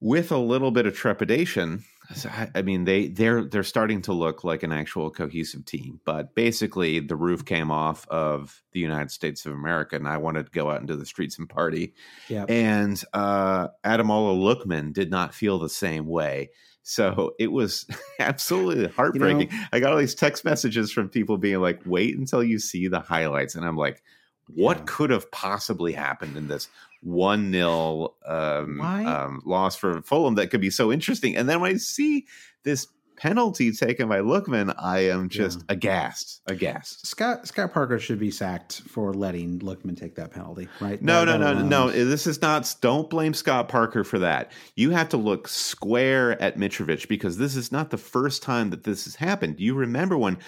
with 0.00 0.30
a 0.30 0.38
little 0.38 0.70
bit 0.70 0.86
of 0.86 0.94
trepidation. 0.94 1.84
I- 2.24 2.48
I 2.54 2.62
mean, 2.62 2.84
they 2.84 3.08
they're 3.08 3.44
they're 3.44 3.62
starting 3.62 4.00
to 4.02 4.12
look 4.14 4.42
like 4.42 4.62
an 4.62 4.72
actual 4.72 5.10
cohesive 5.10 5.66
team, 5.66 6.00
but 6.06 6.34
basically 6.34 7.00
the 7.00 7.16
roof 7.16 7.44
came 7.44 7.70
off 7.70 8.08
of 8.08 8.62
the 8.72 8.80
United 8.80 9.10
States 9.10 9.44
of 9.44 9.52
America, 9.52 9.96
and 9.96 10.08
I 10.08 10.16
wanted 10.16 10.46
to 10.46 10.52
go 10.52 10.70
out 10.70 10.80
into 10.80 10.96
the 10.96 11.04
streets 11.04 11.38
and 11.38 11.48
party. 11.48 11.92
Yeah. 12.28 12.44
And 12.48 13.02
uh, 13.12 13.68
Ademola 13.84 14.38
Lookman 14.38 14.94
did 14.94 15.10
not 15.10 15.34
feel 15.34 15.58
the 15.58 15.68
same 15.68 16.06
way. 16.06 16.48
So 16.88 17.34
it 17.38 17.52
was 17.52 17.84
absolutely 18.18 18.88
heartbreaking. 18.88 19.50
I 19.72 19.78
got 19.78 19.92
all 19.92 19.98
these 19.98 20.14
text 20.14 20.42
messages 20.42 20.90
from 20.90 21.10
people 21.10 21.36
being 21.36 21.60
like, 21.60 21.80
wait 21.84 22.16
until 22.16 22.42
you 22.42 22.58
see 22.58 22.88
the 22.88 23.00
highlights. 23.00 23.54
And 23.54 23.66
I'm 23.66 23.76
like, 23.76 24.02
what 24.46 24.78
Yeah. 24.78 24.82
could 24.86 25.10
have 25.10 25.30
possibly 25.30 25.92
happened 25.92 26.38
in 26.38 26.48
this 26.48 26.68
1 27.02 27.52
0 27.52 28.14
um, 28.26 28.80
um, 28.80 29.42
loss 29.44 29.76
for 29.76 30.00
Fulham 30.00 30.36
that 30.36 30.50
could 30.50 30.62
be 30.62 30.70
so 30.70 30.90
interesting? 30.90 31.36
And 31.36 31.46
then 31.46 31.60
when 31.60 31.74
I 31.74 31.76
see 31.76 32.26
this 32.64 32.86
penalty 33.18 33.72
taken 33.72 34.08
by 34.08 34.20
Lookman, 34.20 34.74
I 34.78 35.00
am 35.10 35.28
just 35.28 35.64
aghast, 35.68 36.40
aghast. 36.46 37.06
Scott 37.06 37.46
Scott 37.46 37.72
Parker 37.72 37.98
should 37.98 38.18
be 38.18 38.30
sacked 38.30 38.80
for 38.82 39.12
letting 39.12 39.58
Lookman 39.58 39.96
take 39.98 40.14
that 40.16 40.30
penalty, 40.30 40.68
right? 40.80 41.00
No, 41.02 41.24
That- 41.24 41.38
no, 41.40 41.52
no, 41.52 41.58
alone- 41.60 41.68
no. 41.68 41.90
This 41.90 42.26
is 42.26 42.40
not. 42.40 42.74
Don't 42.80 43.10
blame 43.10 43.34
Scott 43.34 43.68
Parker 43.68 44.04
for 44.04 44.18
that. 44.20 44.52
You 44.76 44.90
have 44.90 45.08
to 45.10 45.16
look 45.16 45.48
square 45.48 46.40
at 46.40 46.56
Mitrovic 46.56 47.08
because 47.08 47.36
this 47.38 47.56
is 47.56 47.70
not 47.72 47.90
the 47.90 47.98
first 47.98 48.42
time 48.42 48.70
that 48.70 48.84
this 48.84 49.04
has 49.04 49.16
happened. 49.16 49.56
You 49.58 49.74
remember 49.74 50.16
when 50.16 50.38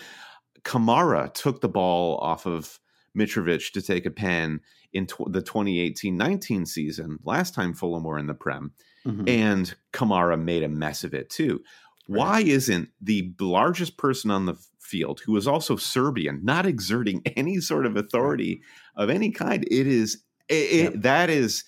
Kamara 0.64 1.32
took 1.34 1.60
the 1.60 1.68
ball 1.68 2.18
off 2.18 2.46
of 2.46 2.78
Mitrovic 3.16 3.72
to 3.72 3.82
take 3.82 4.06
a 4.06 4.10
pen 4.10 4.60
in 4.92 5.06
tw- 5.06 5.30
the 5.32 5.42
2018-19 5.42 6.66
season, 6.66 7.18
last 7.24 7.54
time 7.54 7.72
Fulham 7.74 8.04
were 8.04 8.18
in 8.18 8.26
the 8.26 8.34
Prem, 8.34 8.72
Mhm. 9.06 9.28
and 9.28 9.74
Kamara 9.92 10.40
made 10.40 10.62
a 10.62 10.68
mess 10.68 11.04
of 11.04 11.14
it 11.14 11.30
too. 11.30 11.60
Why 12.18 12.40
isn't 12.40 12.88
the 13.00 13.32
largest 13.40 13.96
person 13.96 14.30
on 14.30 14.46
the 14.46 14.54
field, 14.80 15.20
who 15.24 15.36
is 15.36 15.46
also 15.46 15.76
Serbian, 15.76 16.40
not 16.42 16.66
exerting 16.66 17.22
any 17.36 17.60
sort 17.60 17.86
of 17.86 17.96
authority 17.96 18.62
of 18.96 19.10
any 19.10 19.30
kind? 19.30 19.64
It 19.70 19.86
is 19.86 20.22
it, 20.48 20.54
it- 20.54 20.82
Yep. 20.94 21.02
that 21.02 21.30
is 21.30 21.64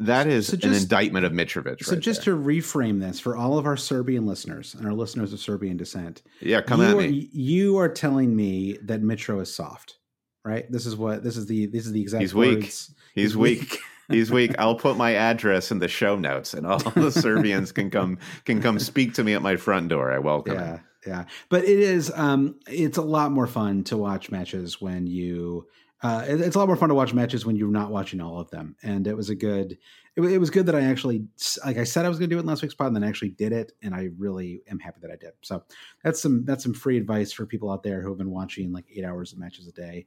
that 0.00 0.28
is 0.28 0.46
So 0.48 0.56
an 0.62 0.72
indictment 0.74 1.26
of 1.26 1.32
Mitrovic. 1.32 1.82
So 1.82 1.92
right 1.94 2.00
just 2.00 2.24
there. 2.24 2.34
to 2.36 2.40
reframe 2.40 3.00
this 3.00 3.18
for 3.18 3.36
all 3.36 3.58
of 3.58 3.66
our 3.66 3.76
Serbian 3.76 4.26
listeners 4.26 4.74
and 4.74 4.86
our 4.86 4.92
listeners 4.92 5.32
of 5.32 5.40
Serbian 5.40 5.76
descent, 5.76 6.22
yeah, 6.40 6.60
come 6.60 6.80
at 6.82 6.94
are, 6.94 7.00
me. 7.00 7.28
You 7.32 7.78
are 7.78 7.88
telling 7.88 8.34
me 8.36 8.78
that 8.84 9.02
Mitro 9.02 9.40
is 9.42 9.52
soft, 9.52 9.98
right? 10.44 10.70
This 10.70 10.86
is 10.86 10.94
what 10.94 11.24
this 11.24 11.36
is 11.36 11.46
the 11.46 11.66
this 11.66 11.84
is 11.86 11.90
the 11.92 12.00
exact 12.00 12.22
He's 12.22 12.34
weak. 12.34 12.58
words. 12.60 12.94
He's 13.14 13.36
weak. 13.36 13.78
He's 14.08 14.30
week 14.30 14.54
I'll 14.58 14.74
put 14.76 14.96
my 14.96 15.14
address 15.14 15.70
in 15.70 15.78
the 15.80 15.88
show 15.88 16.16
notes, 16.16 16.54
and 16.54 16.66
all 16.66 16.78
the 16.78 17.10
Serbians 17.12 17.72
can 17.72 17.90
come 17.90 18.18
can 18.44 18.62
come 18.62 18.78
speak 18.78 19.14
to 19.14 19.24
me 19.24 19.34
at 19.34 19.42
my 19.42 19.56
front 19.56 19.88
door. 19.88 20.10
I 20.12 20.18
welcome 20.18 20.54
it. 20.54 20.56
yeah, 20.60 20.78
yeah. 21.06 21.24
But 21.48 21.64
it 21.64 21.78
is 21.78 22.10
um 22.14 22.58
it's 22.66 22.98
a 22.98 23.02
lot 23.02 23.32
more 23.32 23.46
fun 23.46 23.84
to 23.84 23.96
watch 23.96 24.30
matches 24.30 24.80
when 24.80 25.06
you 25.06 25.66
uh 26.02 26.24
it- 26.28 26.40
it's 26.40 26.56
a 26.56 26.58
lot 26.58 26.68
more 26.68 26.76
fun 26.76 26.88
to 26.88 26.94
watch 26.94 27.12
matches 27.12 27.44
when 27.44 27.56
you're 27.56 27.68
not 27.70 27.90
watching 27.90 28.20
all 28.20 28.40
of 28.40 28.50
them. 28.50 28.76
And 28.82 29.06
it 29.06 29.16
was 29.16 29.28
a 29.30 29.34
good 29.34 29.76
it, 30.16 30.22
it 30.22 30.38
was 30.38 30.50
good 30.50 30.66
that 30.66 30.74
I 30.74 30.82
actually 30.82 31.26
like 31.66 31.76
I 31.76 31.84
said 31.84 32.04
I 32.06 32.08
was 32.08 32.18
going 32.18 32.30
to 32.30 32.34
do 32.34 32.38
it 32.38 32.42
in 32.42 32.46
last 32.46 32.62
week's 32.62 32.74
pod 32.74 32.86
and 32.88 32.96
then 32.96 33.04
I 33.04 33.08
actually 33.08 33.30
did 33.30 33.52
it 33.52 33.72
and 33.82 33.94
I 33.94 34.08
really 34.16 34.62
am 34.70 34.78
happy 34.78 35.00
that 35.02 35.10
I 35.10 35.16
did. 35.16 35.32
So 35.42 35.64
that's 36.02 36.20
some 36.22 36.44
that's 36.46 36.62
some 36.62 36.72
free 36.74 36.96
advice 36.96 37.30
for 37.32 37.44
people 37.46 37.70
out 37.70 37.82
there 37.82 38.00
who 38.00 38.08
have 38.08 38.18
been 38.18 38.30
watching 38.30 38.72
like 38.72 38.86
8 38.94 39.04
hours 39.04 39.32
of 39.32 39.38
matches 39.38 39.66
a 39.68 39.72
day. 39.72 40.06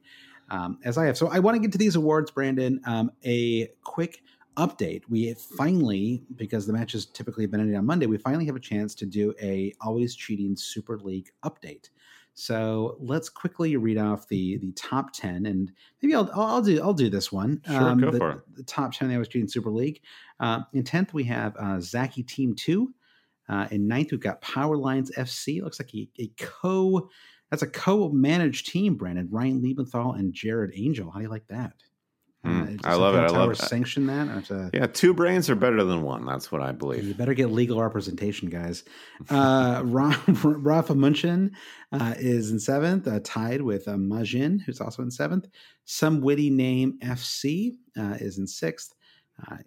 Um, 0.52 0.78
as 0.84 0.98
I 0.98 1.06
have. 1.06 1.16
So 1.16 1.28
I 1.28 1.38
want 1.38 1.54
to 1.56 1.60
get 1.60 1.72
to 1.72 1.78
these 1.78 1.96
awards, 1.96 2.30
Brandon. 2.30 2.78
Um, 2.84 3.10
a 3.24 3.68
quick 3.84 4.22
update. 4.58 5.02
We 5.08 5.32
finally, 5.34 6.22
because 6.36 6.66
the 6.66 6.74
matches 6.74 7.06
typically 7.06 7.44
have 7.44 7.50
been 7.50 7.60
ending 7.60 7.76
on 7.76 7.86
Monday, 7.86 8.06
we 8.06 8.18
finally 8.18 8.44
have 8.44 8.54
a 8.54 8.60
chance 8.60 8.94
to 8.96 9.06
do 9.06 9.34
a 9.40 9.72
always 9.80 10.14
cheating 10.14 10.54
Super 10.54 10.98
League 10.98 11.30
update. 11.42 11.88
So 12.34 12.96
let's 13.00 13.28
quickly 13.28 13.76
read 13.76 13.98
off 13.98 14.28
the 14.28 14.58
the 14.58 14.72
top 14.72 15.12
ten, 15.12 15.46
and 15.46 15.72
maybe 16.00 16.14
I'll 16.14 16.30
I'll, 16.34 16.42
I'll 16.42 16.62
do 16.62 16.80
I'll 16.82 16.94
do 16.94 17.10
this 17.10 17.30
one. 17.30 17.60
Sure, 17.66 17.94
go 17.96 18.10
the, 18.10 18.18
for 18.18 18.30
it. 18.32 18.56
The 18.56 18.62
top 18.62 18.92
ten 18.92 19.06
of 19.06 19.10
the 19.10 19.16
always 19.16 19.28
cheating 19.28 19.48
Super 19.48 19.70
League. 19.70 20.00
Uh, 20.40 20.60
in 20.72 20.82
tenth, 20.82 21.12
we 21.12 21.24
have 21.24 21.56
uh, 21.56 21.80
Zaki 21.80 22.22
Team 22.22 22.54
Two. 22.54 22.94
Uh, 23.48 23.68
in 23.70 23.86
ninth, 23.86 24.12
we've 24.12 24.20
got 24.20 24.40
Power 24.40 24.76
Lines 24.76 25.10
FC. 25.16 25.62
Looks 25.62 25.78
like 25.78 25.94
a, 25.94 26.08
a 26.18 26.30
co 26.38 27.10
that's 27.52 27.62
a 27.62 27.66
co-managed 27.66 28.66
team. 28.66 28.94
Brandon 28.94 29.28
Ryan 29.30 29.60
Liebenthal 29.60 30.18
and 30.18 30.32
Jared 30.32 30.72
Angel. 30.74 31.10
How 31.10 31.18
do 31.18 31.24
you 31.24 31.28
like 31.28 31.46
that? 31.48 31.74
Mm, 32.46 32.82
uh, 32.82 32.88
I 32.88 32.94
love 32.94 33.14
it. 33.14 33.18
I 33.18 33.26
love 33.26 33.50
it. 33.50 33.58
Sanction 33.58 34.06
that. 34.06 34.46
To, 34.46 34.70
yeah, 34.72 34.86
two 34.86 35.12
brains 35.12 35.50
are 35.50 35.54
better 35.54 35.84
than 35.84 36.00
one. 36.00 36.24
That's 36.24 36.50
what 36.50 36.62
I 36.62 36.72
believe. 36.72 37.04
You 37.04 37.12
better 37.12 37.34
get 37.34 37.50
legal 37.50 37.78
representation, 37.78 38.48
guys. 38.48 38.84
Uh, 39.28 39.82
Rafa 39.84 40.94
Munchen 40.94 41.52
uh, 41.92 42.14
is 42.16 42.50
in 42.50 42.58
seventh, 42.58 43.06
uh, 43.06 43.20
tied 43.22 43.60
with 43.60 43.86
uh, 43.86 43.96
Majin, 43.96 44.62
who's 44.62 44.80
also 44.80 45.02
in 45.02 45.10
seventh. 45.10 45.46
Some 45.84 46.22
witty 46.22 46.48
name 46.48 46.98
FC 47.02 47.72
uh, 47.98 48.16
is 48.18 48.38
in 48.38 48.46
sixth. 48.46 48.94
Uh, 49.46 49.58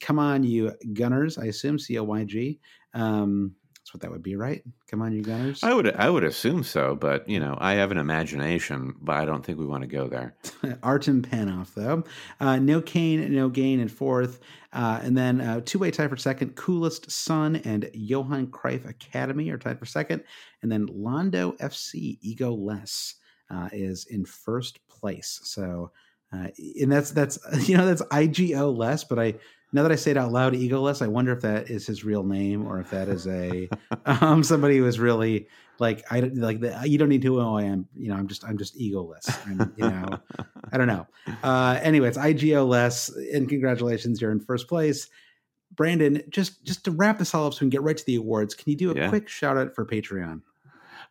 come 0.00 0.18
on, 0.18 0.42
you 0.42 0.72
Gunners! 0.92 1.38
I 1.38 1.44
assume 1.44 1.78
C 1.78 1.98
O 1.98 2.02
Y 2.02 2.24
G. 2.24 2.58
Um, 2.94 3.54
that's 3.88 3.94
what 3.94 4.02
that 4.02 4.10
would 4.10 4.22
be, 4.22 4.36
right? 4.36 4.62
Come 4.90 5.00
on, 5.00 5.14
you 5.14 5.22
Gunners. 5.22 5.62
I 5.62 5.72
would, 5.72 5.94
I 5.94 6.10
would 6.10 6.24
assume 6.24 6.62
so, 6.62 6.94
but 6.94 7.26
you 7.26 7.40
know, 7.40 7.56
I 7.58 7.74
have 7.74 7.90
an 7.90 7.96
imagination, 7.96 8.94
but 9.00 9.16
I 9.16 9.24
don't 9.24 9.42
think 9.42 9.58
we 9.58 9.64
want 9.64 9.82
to 9.82 9.88
go 9.88 10.08
there. 10.08 10.36
Artem 10.82 11.22
Panov, 11.22 11.72
though, 11.72 12.04
uh, 12.38 12.58
no 12.58 12.82
Kane, 12.82 13.32
no 13.32 13.48
gain 13.48 13.80
in 13.80 13.88
fourth, 13.88 14.40
uh, 14.74 15.00
and 15.02 15.16
then 15.16 15.40
uh, 15.40 15.62
two-way 15.64 15.90
tie 15.90 16.06
for 16.06 16.18
second. 16.18 16.54
Coolest 16.54 17.10
Sun 17.10 17.56
and 17.56 17.88
Johan 17.94 18.48
Cruyff 18.48 18.86
Academy 18.86 19.48
are 19.48 19.58
tied 19.58 19.78
for 19.78 19.86
second, 19.86 20.22
and 20.60 20.70
then 20.70 20.86
Londo 20.88 21.56
FC 21.56 22.18
Ego 22.20 22.52
Less 22.52 23.14
uh, 23.50 23.70
is 23.72 24.06
in 24.10 24.24
first 24.26 24.86
place. 24.88 25.40
So. 25.44 25.92
Uh, 26.30 26.48
and 26.78 26.92
that's 26.92 27.10
that's 27.12 27.38
you 27.70 27.74
know 27.74 27.86
that's 27.86 28.02
IGO 28.02 28.76
less, 28.76 29.02
but 29.02 29.18
I 29.18 29.36
now 29.72 29.82
that 29.82 29.92
I 29.92 29.96
say 29.96 30.12
it 30.12 30.16
out 30.16 30.32
loud, 30.32 30.54
egoless, 30.54 31.02
I 31.02 31.08
wonder 31.08 31.32
if 31.32 31.42
that 31.42 31.70
is 31.70 31.86
his 31.86 32.04
real 32.04 32.22
name 32.22 32.66
or 32.66 32.80
if 32.80 32.90
that 32.90 33.08
is 33.08 33.26
a 33.26 33.68
um, 34.06 34.42
somebody 34.42 34.78
who 34.78 34.86
is 34.86 34.98
really 34.98 35.48
like 35.78 36.04
I 36.10 36.20
don't 36.20 36.36
like 36.36 36.60
the, 36.60 36.80
you 36.84 36.98
don't 36.98 37.08
need 37.08 37.22
to 37.22 37.36
know 37.36 37.56
I 37.56 37.64
am. 37.64 37.86
You 37.94 38.08
know, 38.08 38.16
I'm 38.16 38.28
just 38.28 38.44
I'm 38.44 38.58
just 38.58 38.78
egoless. 38.78 39.38
I'm, 39.46 39.72
you 39.76 39.88
know, 39.88 40.18
I 40.72 40.78
don't 40.78 40.86
know. 40.86 41.06
Uh, 41.42 41.78
anyway, 41.82 42.08
it's 42.08 42.18
IGO 42.18 42.66
less, 42.66 43.10
and 43.10 43.48
congratulations, 43.48 44.20
you're 44.20 44.32
in 44.32 44.40
first 44.40 44.68
place. 44.68 45.08
Brandon, 45.72 46.22
just 46.30 46.64
just 46.64 46.84
to 46.86 46.90
wrap 46.90 47.18
this 47.18 47.34
all 47.34 47.46
up, 47.46 47.54
so 47.54 47.58
we 47.58 47.64
can 47.64 47.70
get 47.70 47.82
right 47.82 47.96
to 47.96 48.06
the 48.06 48.16
awards. 48.16 48.54
Can 48.54 48.70
you 48.70 48.76
do 48.76 48.90
a 48.90 48.94
yeah. 48.94 49.08
quick 49.08 49.28
shout 49.28 49.58
out 49.58 49.74
for 49.74 49.84
Patreon? 49.84 50.40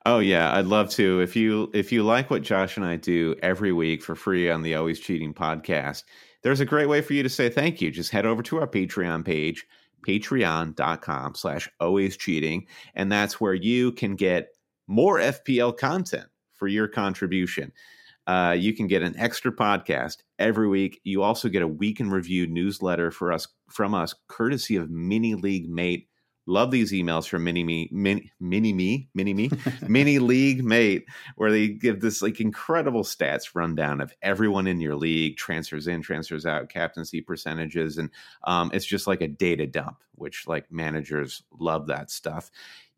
Oh 0.05 0.19
yeah, 0.19 0.53
I'd 0.53 0.65
love 0.65 0.89
to. 0.91 1.21
If 1.21 1.35
you 1.35 1.69
if 1.73 1.91
you 1.91 2.03
like 2.03 2.29
what 2.29 2.41
Josh 2.41 2.77
and 2.77 2.85
I 2.85 2.95
do 2.95 3.35
every 3.43 3.71
week 3.71 4.01
for 4.01 4.15
free 4.15 4.49
on 4.49 4.63
the 4.63 4.75
Always 4.75 4.99
Cheating 4.99 5.33
podcast, 5.33 6.03
there's 6.43 6.59
a 6.59 6.65
great 6.65 6.87
way 6.87 7.01
for 7.01 7.13
you 7.13 7.23
to 7.23 7.29
say 7.29 7.49
thank 7.49 7.81
you. 7.81 7.91
Just 7.91 8.11
head 8.11 8.25
over 8.25 8.41
to 8.43 8.59
our 8.59 8.67
Patreon 8.67 9.25
page, 9.25 9.65
patreon.com 10.05 11.35
slash 11.35 11.69
always 11.79 12.17
cheating. 12.17 12.67
And 12.95 13.11
that's 13.11 13.41
where 13.41 13.53
you 13.53 13.91
can 13.91 14.15
get 14.15 14.49
more 14.87 15.19
FPL 15.19 15.77
content 15.77 16.27
for 16.55 16.67
your 16.67 16.87
contribution. 16.87 17.71
Uh, 18.25 18.55
you 18.57 18.73
can 18.73 18.87
get 18.87 19.03
an 19.03 19.17
extra 19.17 19.51
podcast 19.51 20.17
every 20.37 20.67
week. 20.67 20.99
You 21.03 21.23
also 21.23 21.47
get 21.47 21.61
a 21.61 21.67
week 21.67 21.99
in 21.99 22.09
review 22.09 22.45
newsletter 22.45 23.09
for 23.09 23.31
us 23.31 23.47
from 23.69 23.93
us, 23.93 24.13
courtesy 24.27 24.75
of 24.75 24.89
Mini 24.89 25.35
League 25.35 25.69
Mate 25.69 26.09
Love 26.47 26.71
these 26.71 26.93
emails 26.93 27.27
from 27.27 27.43
Mini 27.43 27.63
Me, 27.63 27.89
Mini, 27.91 28.31
Mini 28.39 28.73
Me, 28.73 29.09
Mini 29.13 29.33
Me, 29.33 29.51
Mini 29.87 30.17
League 30.17 30.63
Mate, 30.63 31.05
where 31.35 31.51
they 31.51 31.67
give 31.67 31.99
this 31.99 32.21
like 32.21 32.39
incredible 32.39 33.03
stats 33.03 33.53
rundown 33.53 34.01
of 34.01 34.13
everyone 34.21 34.65
in 34.65 34.79
your 34.79 34.95
league, 34.95 35.37
transfers 35.37 35.87
in, 35.87 36.01
transfers 36.01 36.45
out, 36.45 36.69
captaincy 36.69 37.21
percentages, 37.21 37.97
and 37.97 38.09
um, 38.45 38.71
it's 38.73 38.85
just 38.85 39.07
like 39.07 39.21
a 39.21 39.27
data 39.27 39.67
dump, 39.67 39.97
which 40.15 40.47
like 40.47 40.71
managers 40.71 41.43
love 41.59 41.87
that 41.87 42.09
stuff. 42.09 42.49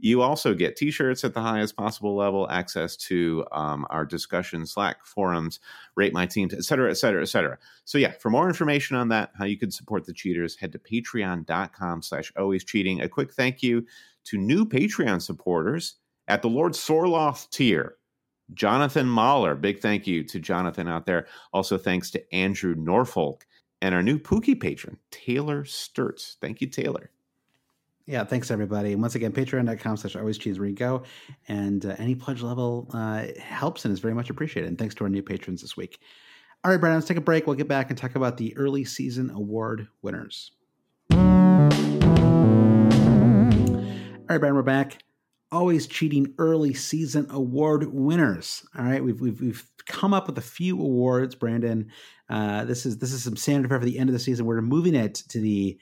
You 0.02 0.22
also 0.22 0.54
get 0.54 0.78
t-shirts 0.78 1.26
at 1.26 1.34
the 1.34 1.42
highest 1.42 1.76
possible 1.76 2.16
level, 2.16 2.50
access 2.50 2.96
to 2.98 3.46
um, 3.52 3.86
our 3.90 4.06
discussion 4.06 4.66
Slack 4.66 5.06
forums, 5.06 5.60
rate 5.96 6.14
my 6.14 6.26
teams, 6.26 6.54
et 6.54 6.64
cetera, 6.64 6.90
et 6.90 6.94
cetera, 6.94 7.22
et 7.22 7.26
cetera. 7.26 7.58
So 7.84 7.98
yeah, 7.98 8.14
for 8.14 8.30
more 8.30 8.48
information 8.48 8.96
on 8.96 9.10
that, 9.10 9.32
how 9.38 9.44
you 9.44 9.58
can 9.58 9.72
support 9.72 10.06
the 10.06 10.14
cheaters, 10.14 10.56
head 10.56 10.72
to 10.72 10.80
patreon.com 10.80 12.02
slash 12.02 12.32
always 12.38 12.64
cheating. 12.64 13.02
A 13.02 13.10
quick 13.10 13.34
thank 13.34 13.62
you 13.62 13.86
to 14.24 14.38
new 14.38 14.66
Patreon 14.66 15.22
supporters 15.22 15.96
at 16.30 16.42
the 16.42 16.50
Lord 16.50 16.74
Sorloth 16.74 17.50
tier. 17.50 17.96
Jonathan 18.54 19.08
Mahler, 19.08 19.54
big 19.54 19.80
thank 19.80 20.08
you 20.08 20.24
to 20.24 20.40
Jonathan 20.40 20.88
out 20.88 21.06
there. 21.06 21.28
Also, 21.52 21.78
thanks 21.78 22.10
to 22.12 22.34
Andrew 22.34 22.74
Norfolk 22.74 23.46
and 23.82 23.94
our 23.94 24.02
new 24.02 24.18
Pookie 24.18 24.60
patron, 24.60 24.98
Taylor 25.12 25.64
Sturts. 25.64 26.38
Thank 26.40 26.62
you, 26.62 26.68
Taylor. 26.68 27.12
Yeah, 28.10 28.24
thanks 28.24 28.50
everybody. 28.50 28.95
Once 28.95 29.13
again, 29.13 29.32
patreon.com 29.32 29.98
slash 29.98 30.15
always 30.15 30.39
cheese 30.39 30.58
where 30.58 30.67
you 30.67 30.74
go. 30.74 31.04
And 31.48 31.86
uh, 31.86 31.93
any 32.00 32.15
pledge 32.15 32.41
level 32.41 32.89
uh, 32.91 33.28
helps 33.39 33.86
and 33.86 33.91
is 33.91 34.00
very 34.00 34.15
much 34.15 34.32
appreciated. 34.32 34.67
And 34.67 34.80
thanks 34.80 34.95
to 34.95 35.04
our 35.04 35.12
new 35.12 35.22
patrons 35.22 35.62
this 35.62 35.78
week. 35.78 36.00
All 36.63 36.72
right, 36.72 36.80
Brandon, 36.80 36.98
let's 36.98 37.08
take 37.08 37.17
a 37.17 37.22
break. 37.22 37.45
We'll 37.45 37.56
get 37.56 37.67
back 37.67 37.91
and 37.91 38.00
talk 38.00 38.15
about 38.15 38.38
the 38.38 38.58
early 38.58 38.84
season 38.84 39.30
award 39.30 39.89
winners. 40.02 40.54
All 41.12 41.19
right, 44.28 44.39
Brandon, 44.39 44.56
we're 44.56 44.63
back. 44.63 45.04
Always 45.52 45.86
cheating 45.86 46.34
early 46.39 46.74
season 46.74 47.28
award 47.30 47.93
winners. 47.93 48.65
All 48.76 48.86
right, 48.86 49.04
we've 49.04 49.22
we've 49.22 49.39
we've 49.39 49.69
come 49.86 50.15
up 50.15 50.26
with 50.26 50.39
a 50.39 50.41
few 50.41 50.80
awards, 50.82 51.36
Brandon. 51.36 51.91
Uh, 52.28 52.65
this 52.65 52.88
is 52.88 52.98
this 52.98 53.13
is 53.13 53.24
some 53.24 53.36
standard 53.36 53.69
for 53.69 53.78
the 53.78 54.00
end 54.00 54.10
of 54.10 54.13
the 54.13 54.19
season. 54.19 54.48
We're 54.48 54.62
moving 54.62 54.95
it 54.95 55.13
to 55.30 55.39
the 55.39 55.80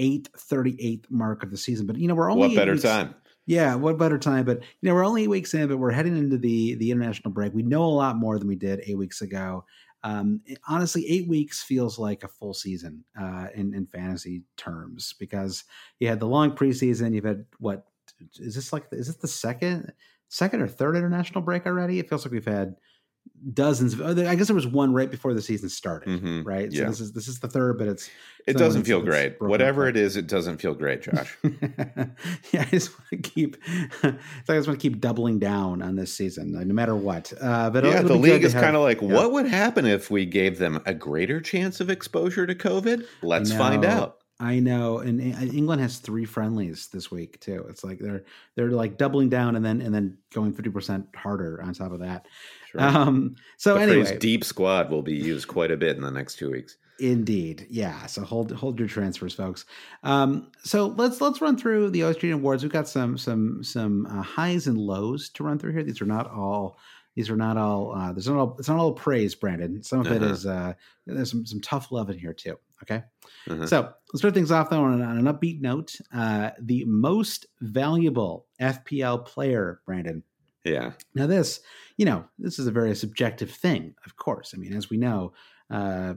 eighth, 0.00 0.30
thirty-eighth 0.36 1.10
mark 1.10 1.44
of 1.44 1.50
the 1.50 1.56
season. 1.56 1.86
But 1.86 1.96
you 1.98 2.08
know, 2.08 2.14
we're 2.14 2.32
only 2.32 2.48
what 2.48 2.56
better 2.56 2.72
weeks, 2.72 2.82
time? 2.82 3.14
Yeah, 3.46 3.74
what 3.74 3.98
better 3.98 4.18
time? 4.18 4.44
But 4.44 4.62
you 4.80 4.88
know, 4.88 4.94
we're 4.94 5.06
only 5.06 5.24
eight 5.24 5.28
weeks 5.28 5.54
in, 5.54 5.68
but 5.68 5.76
we're 5.76 5.90
heading 5.90 6.16
into 6.16 6.38
the 6.38 6.74
the 6.74 6.90
international 6.90 7.32
break. 7.32 7.52
We 7.54 7.62
know 7.62 7.84
a 7.84 7.86
lot 7.86 8.16
more 8.16 8.38
than 8.38 8.48
we 8.48 8.56
did 8.56 8.82
eight 8.86 8.98
weeks 8.98 9.20
ago. 9.22 9.64
Um, 10.02 10.40
honestly, 10.66 11.06
eight 11.08 11.28
weeks 11.28 11.62
feels 11.62 11.98
like 11.98 12.24
a 12.24 12.28
full 12.28 12.54
season 12.54 13.04
uh, 13.20 13.48
in 13.54 13.74
in 13.74 13.86
fantasy 13.86 14.42
terms 14.56 15.14
because 15.18 15.64
you 15.98 16.08
had 16.08 16.20
the 16.20 16.26
long 16.26 16.52
preseason. 16.52 17.14
You've 17.14 17.24
had 17.24 17.44
what 17.58 17.84
is 18.38 18.54
this 18.54 18.72
like? 18.72 18.86
Is 18.92 19.08
this 19.08 19.16
the 19.16 19.28
second 19.28 19.92
second 20.28 20.62
or 20.62 20.68
third 20.68 20.96
international 20.96 21.42
break 21.42 21.66
already? 21.66 21.98
It 21.98 22.08
feels 22.08 22.24
like 22.24 22.32
we've 22.32 22.44
had 22.44 22.76
dozens 23.52 23.98
of 23.98 24.18
I 24.18 24.34
guess 24.34 24.48
there 24.48 24.54
was 24.54 24.66
one 24.66 24.92
right 24.92 25.10
before 25.10 25.32
the 25.34 25.42
season 25.42 25.68
started, 25.68 26.08
mm-hmm. 26.08 26.42
right? 26.42 26.72
So 26.72 26.80
yeah. 26.80 26.88
this 26.88 27.00
is 27.00 27.12
this 27.12 27.28
is 27.28 27.40
the 27.40 27.48
third, 27.48 27.78
but 27.78 27.88
it's 27.88 28.10
it 28.46 28.56
doesn't 28.56 28.84
feel 28.84 29.00
great. 29.00 29.40
Whatever 29.40 29.88
it 29.88 29.96
is, 29.96 30.16
it 30.16 30.26
doesn't 30.26 30.58
feel 30.58 30.74
great, 30.74 31.02
Josh. 31.02 31.36
yeah, 31.42 32.62
I 32.62 32.68
just 32.70 32.90
want 32.98 33.10
to 33.10 33.16
keep 33.16 33.56
I 34.02 34.14
just 34.48 34.68
want 34.68 34.80
to 34.80 34.90
keep 34.90 35.00
doubling 35.00 35.38
down 35.38 35.82
on 35.82 35.96
this 35.96 36.12
season, 36.14 36.52
no 36.52 36.74
matter 36.74 36.94
what. 36.94 37.32
Uh, 37.40 37.70
but 37.70 37.84
yeah, 37.84 38.02
the 38.02 38.14
league 38.14 38.44
is 38.44 38.52
kind 38.52 38.76
of 38.76 38.82
like, 38.82 39.00
yeah. 39.00 39.08
what 39.08 39.32
would 39.32 39.46
happen 39.46 39.86
if 39.86 40.10
we 40.10 40.26
gave 40.26 40.58
them 40.58 40.80
a 40.86 40.94
greater 40.94 41.40
chance 41.40 41.80
of 41.80 41.90
exposure 41.90 42.46
to 42.46 42.54
COVID? 42.54 43.06
Let's 43.22 43.52
find 43.52 43.84
out. 43.84 44.18
I 44.40 44.58
know, 44.58 44.98
and 44.98 45.20
England 45.20 45.82
has 45.82 45.98
three 45.98 46.24
friendlies 46.24 46.88
this 46.90 47.10
week 47.10 47.38
too. 47.40 47.66
It's 47.68 47.84
like 47.84 47.98
they're 47.98 48.24
they're 48.56 48.70
like 48.70 48.96
doubling 48.96 49.28
down 49.28 49.54
and 49.54 49.62
then 49.62 49.82
and 49.82 49.94
then 49.94 50.16
going 50.32 50.54
fifty 50.54 50.70
percent 50.70 51.06
harder 51.14 51.62
on 51.62 51.74
top 51.74 51.92
of 51.92 52.00
that. 52.00 52.26
Sure. 52.70 52.80
Um, 52.80 53.36
so 53.56 53.74
the 53.74 53.80
anyway, 53.80 54.18
deep 54.18 54.44
squad 54.44 54.90
will 54.90 55.02
be 55.02 55.14
used 55.14 55.48
quite 55.48 55.70
a 55.70 55.76
bit 55.76 55.96
in 55.96 56.02
the 56.02 56.10
next 56.10 56.36
two 56.36 56.50
weeks. 56.50 56.76
Indeed, 57.00 57.66
yeah. 57.70 58.06
So 58.06 58.22
hold 58.22 58.52
hold 58.52 58.78
your 58.78 58.86
transfers, 58.86 59.34
folks. 59.34 59.64
Um, 60.02 60.52
so 60.62 60.88
let's 60.88 61.20
let's 61.20 61.40
run 61.40 61.56
through 61.56 61.90
the 61.90 62.02
OSG 62.02 62.32
awards. 62.32 62.62
We've 62.62 62.70
got 62.70 62.86
some 62.86 63.16
some 63.16 63.64
some 63.64 64.06
uh, 64.06 64.22
highs 64.22 64.66
and 64.66 64.78
lows 64.78 65.30
to 65.30 65.42
run 65.42 65.58
through 65.58 65.72
here. 65.72 65.82
These 65.82 66.02
are 66.02 66.06
not 66.06 66.30
all. 66.30 66.78
These 67.16 67.28
are 67.28 67.36
not 67.36 67.56
all. 67.56 67.92
Uh, 67.92 68.12
there's 68.12 68.28
not 68.28 68.36
all. 68.36 68.56
It's 68.58 68.68
not 68.68 68.78
all 68.78 68.92
praise, 68.92 69.34
Brandon. 69.34 69.82
Some 69.82 70.00
of 70.00 70.06
uh-huh. 70.06 70.16
it 70.16 70.22
is. 70.22 70.46
Uh, 70.46 70.74
there's 71.06 71.30
some 71.30 71.46
some 71.46 71.60
tough 71.60 71.90
love 71.90 72.10
in 72.10 72.18
here 72.18 72.34
too. 72.34 72.56
Okay. 72.82 73.02
Uh-huh. 73.48 73.66
So 73.66 73.82
let's 74.12 74.20
start 74.20 74.34
things 74.34 74.52
off 74.52 74.70
though 74.70 74.84
on, 74.84 75.02
on 75.02 75.18
an 75.18 75.24
upbeat 75.24 75.60
note. 75.60 75.96
Uh, 76.14 76.50
the 76.60 76.84
most 76.84 77.46
valuable 77.60 78.46
FPL 78.60 79.24
player, 79.24 79.80
Brandon, 79.86 80.22
yeah. 80.64 80.92
Now, 81.14 81.26
this, 81.26 81.60
you 81.96 82.04
know, 82.04 82.24
this 82.38 82.58
is 82.58 82.66
a 82.66 82.72
very 82.72 82.94
subjective 82.94 83.50
thing, 83.50 83.94
of 84.04 84.16
course. 84.16 84.52
I 84.54 84.58
mean, 84.58 84.74
as 84.74 84.90
we 84.90 84.96
know, 84.96 85.32
uh, 85.70 86.14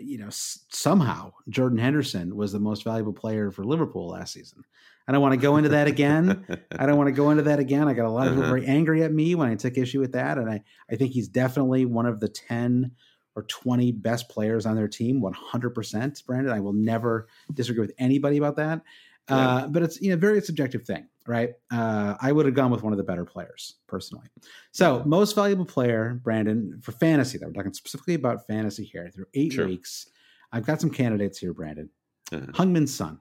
you 0.00 0.18
know, 0.18 0.28
s- 0.28 0.64
somehow 0.70 1.32
Jordan 1.48 1.78
Henderson 1.78 2.36
was 2.36 2.52
the 2.52 2.60
most 2.60 2.84
valuable 2.84 3.12
player 3.12 3.50
for 3.50 3.64
Liverpool 3.64 4.08
last 4.08 4.32
season. 4.32 4.64
I 5.06 5.12
don't 5.12 5.22
want 5.22 5.32
to 5.32 5.40
go 5.40 5.56
into 5.56 5.70
that 5.70 5.88
again. 5.88 6.44
I 6.78 6.86
don't 6.86 6.98
want 6.98 7.08
to 7.08 7.12
go 7.12 7.30
into 7.30 7.44
that 7.44 7.58
again. 7.58 7.88
I 7.88 7.94
got 7.94 8.04
a 8.04 8.10
lot 8.10 8.26
of 8.26 8.34
uh-huh. 8.34 8.42
people 8.42 8.50
very 8.50 8.66
angry 8.66 9.02
at 9.02 9.12
me 9.12 9.34
when 9.34 9.48
I 9.48 9.54
took 9.54 9.78
issue 9.78 10.00
with 10.00 10.12
that. 10.12 10.36
And 10.36 10.50
I, 10.50 10.62
I 10.90 10.96
think 10.96 11.12
he's 11.12 11.28
definitely 11.28 11.86
one 11.86 12.06
of 12.06 12.20
the 12.20 12.28
10 12.28 12.92
or 13.34 13.44
20 13.44 13.92
best 13.92 14.28
players 14.28 14.66
on 14.66 14.76
their 14.76 14.88
team, 14.88 15.22
100%, 15.22 16.26
Brandon. 16.26 16.52
I 16.52 16.60
will 16.60 16.74
never 16.74 17.28
disagree 17.54 17.80
with 17.80 17.94
anybody 17.98 18.36
about 18.36 18.56
that. 18.56 18.82
Yeah. 19.30 19.36
Uh, 19.36 19.68
but 19.68 19.82
it's 19.82 20.00
you 20.00 20.10
know 20.10 20.16
very 20.16 20.40
subjective 20.40 20.84
thing, 20.84 21.06
right? 21.28 21.52
Uh, 21.70 22.14
I 22.20 22.32
would 22.32 22.46
have 22.46 22.54
gone 22.54 22.70
with 22.70 22.82
one 22.82 22.92
of 22.92 22.96
the 22.96 23.04
better 23.04 23.24
players 23.24 23.76
personally. 23.86 24.26
So 24.72 25.02
most 25.04 25.34
valuable 25.34 25.66
player, 25.66 26.20
Brandon, 26.24 26.80
for 26.82 26.92
fantasy. 26.92 27.38
Though 27.38 27.46
we're 27.46 27.52
talking 27.52 27.74
specifically 27.74 28.14
about 28.14 28.46
fantasy 28.46 28.84
here. 28.84 29.10
Through 29.14 29.26
eight 29.34 29.52
sure. 29.52 29.66
weeks, 29.66 30.08
I've 30.52 30.66
got 30.66 30.80
some 30.80 30.90
candidates 30.90 31.38
here, 31.38 31.52
Brandon. 31.52 31.90
Uh-huh. 32.32 32.46
Heung-min 32.52 32.86
Son, 32.86 33.18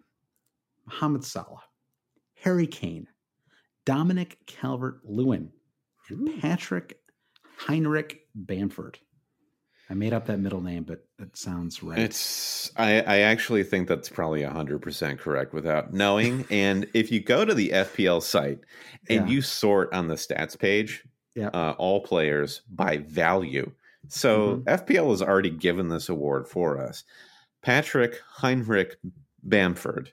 Mohamed 0.86 1.24
Salah, 1.24 1.64
Harry 2.42 2.68
Kane, 2.68 3.08
Dominic 3.86 4.38
Calvert 4.48 5.02
Lewin 5.04 5.52
and 6.10 6.42
Patrick 6.42 7.00
Heinrich 7.58 8.28
Bamford. 8.36 9.00
I 9.90 9.94
made 9.94 10.12
up 10.14 10.26
that 10.26 10.40
middle 10.40 10.60
name, 10.62 10.84
but 10.84 11.06
it 11.18 11.36
sounds 11.38 11.82
right. 11.82 11.98
It's 12.00 12.72
I, 12.76 13.02
I 13.02 13.18
actually 13.20 13.64
think 13.64 13.88
that's 13.88 14.10
probably 14.10 14.44
hundred 14.44 14.82
percent 14.82 15.20
correct 15.20 15.54
without 15.54 15.94
knowing. 15.94 16.46
and 16.52 16.88
if 16.94 17.12
you 17.12 17.22
go 17.22 17.46
to 17.46 17.54
the 17.54 17.70
FPL 17.70 18.22
site 18.22 18.60
and 19.10 19.28
Yeah. 19.30 19.36
you 19.36 19.42
sort 19.42 19.94
on 19.94 20.08
the 20.08 20.16
stats 20.16 20.58
page, 20.60 21.06
Yeah. 21.36 21.48
uh, 21.54 21.76
all 21.78 22.02
players 22.02 22.62
by 22.70 22.98
value. 22.98 23.72
So 24.10 24.58
Mm-hmm. 24.66 24.70
FPL 24.70 25.10
has 25.12 25.22
already 25.22 25.50
given 25.52 25.88
this 25.90 26.10
award 26.10 26.48
for 26.48 26.80
us. 26.82 27.04
Patrick 27.62 28.20
Heinrich 28.28 28.98
Bamford 29.44 30.12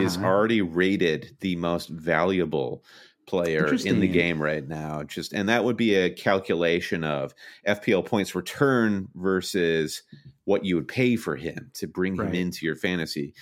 is 0.00 0.16
Uh-huh. 0.16 0.26
already 0.26 0.60
rated 0.60 1.36
the 1.40 1.56
most 1.56 1.88
valuable 1.88 2.84
player 3.26 3.72
in 3.84 4.00
the 4.00 4.08
game 4.08 4.40
right 4.40 4.66
now. 4.66 5.02
Just 5.02 5.32
and 5.32 5.48
that 5.48 5.64
would 5.64 5.76
be 5.76 5.94
a 5.94 6.10
calculation 6.10 7.04
of 7.04 7.34
FPL 7.66 8.04
points 8.04 8.34
return 8.34 9.08
versus 9.14 10.02
what 10.44 10.64
you 10.64 10.76
would 10.76 10.88
pay 10.88 11.16
for 11.16 11.36
him 11.36 11.70
to 11.74 11.86
bring 11.86 12.16
him 12.16 12.34
into 12.34 12.66
your 12.66 12.76
fantasy 12.76 13.34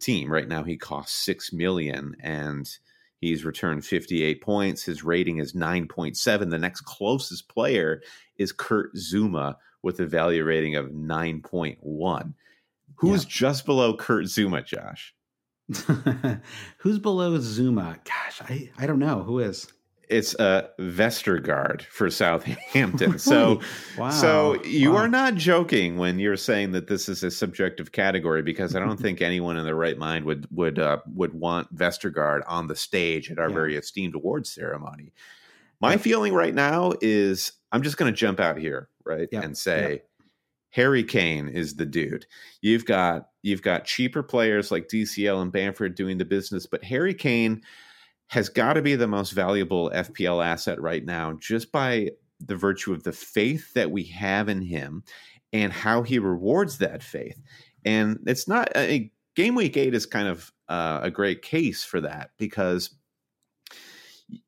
team. 0.00 0.30
Right 0.30 0.48
now 0.48 0.62
he 0.62 0.76
costs 0.76 1.16
6 1.24 1.52
million 1.52 2.16
and 2.20 2.68
he's 3.20 3.44
returned 3.44 3.84
58 3.84 4.40
points. 4.40 4.84
His 4.84 5.02
rating 5.02 5.38
is 5.38 5.52
9.7. 5.52 6.50
The 6.50 6.58
next 6.58 6.82
closest 6.82 7.48
player 7.48 8.02
is 8.36 8.52
Kurt 8.52 8.94
Zouma 8.94 9.56
with 9.82 10.00
a 10.00 10.06
value 10.06 10.44
rating 10.44 10.76
of 10.76 10.86
9.1. 10.86 12.34
Who's 12.96 13.24
just 13.24 13.64
below 13.64 13.96
Kurt 13.96 14.26
Zouma, 14.26 14.64
Josh? 14.64 15.14
Who's 16.78 16.98
below 16.98 17.38
Zouma? 17.38 17.98
Gosh, 18.04 18.40
I, 18.48 18.70
I 18.78 18.86
don't 18.86 18.98
know. 18.98 19.22
Who 19.22 19.38
is? 19.40 19.66
it's 20.08 20.34
uh 20.40 20.66
Vestergaard 20.80 21.82
for 21.82 22.10
Southampton. 22.10 23.16
So 23.20 23.60
wow. 23.96 24.10
so 24.10 24.60
you 24.64 24.90
Wow. 24.90 24.96
are 25.02 25.08
not 25.08 25.36
joking 25.36 25.98
when 25.98 26.18
you're 26.18 26.36
saying 26.36 26.72
that 26.72 26.88
this 26.88 27.08
is 27.08 27.22
a 27.22 27.30
subjective 27.30 27.92
category 27.92 28.42
because 28.42 28.74
I 28.74 28.80
don't 28.80 28.98
think 29.00 29.22
anyone 29.22 29.56
in 29.56 29.64
their 29.64 29.76
right 29.76 29.96
mind 29.96 30.24
would 30.24 30.48
would 30.50 30.80
uh, 30.80 30.98
would 31.14 31.32
want 31.32 31.72
Vestergaard 31.72 32.40
on 32.48 32.66
the 32.66 32.74
stage 32.74 33.30
at 33.30 33.38
our 33.38 33.48
Yeah. 33.50 33.54
very 33.54 33.76
esteemed 33.76 34.16
awards 34.16 34.52
ceremony. 34.52 35.12
My 35.80 35.96
feeling 35.96 36.34
right 36.34 36.54
now 36.56 36.92
is 37.00 37.52
I'm 37.70 37.82
just 37.82 37.96
going 37.96 38.12
to 38.12 38.16
jump 38.16 38.40
out 38.40 38.58
here, 38.58 38.88
right, 39.04 39.28
and 39.32 39.56
say 39.56 40.02
Harry 40.70 41.02
Kane 41.02 41.48
is 41.48 41.74
the 41.74 41.86
dude. 41.86 42.26
You've 42.60 42.84
got 42.84 43.28
you've 43.42 43.62
got 43.62 43.84
cheaper 43.84 44.22
players 44.22 44.70
like 44.70 44.88
DCL 44.88 45.42
and 45.42 45.52
Bamford 45.52 45.94
doing 45.94 46.18
the 46.18 46.24
business, 46.24 46.66
but 46.66 46.84
Harry 46.84 47.14
Kane 47.14 47.62
has 48.28 48.48
got 48.48 48.74
to 48.74 48.82
be 48.82 48.94
the 48.94 49.08
most 49.08 49.30
valuable 49.32 49.90
FPL 49.90 50.44
asset 50.44 50.80
right 50.80 51.04
now 51.04 51.32
just 51.40 51.72
by 51.72 52.10
the 52.38 52.56
virtue 52.56 52.92
of 52.92 53.02
the 53.02 53.12
faith 53.12 53.74
that 53.74 53.90
we 53.90 54.04
have 54.04 54.48
in 54.48 54.62
him 54.62 55.02
and 55.52 55.72
how 55.72 56.02
he 56.02 56.18
rewards 56.18 56.78
that 56.78 57.02
faith. 57.02 57.40
And 57.84 58.20
it's 58.26 58.46
not 58.46 58.70
a 58.76 59.10
game 59.34 59.56
week 59.56 59.76
8 59.76 59.94
is 59.94 60.06
kind 60.06 60.28
of 60.28 60.52
uh, 60.68 61.00
a 61.02 61.10
great 61.10 61.42
case 61.42 61.82
for 61.82 62.00
that 62.00 62.30
because 62.38 62.90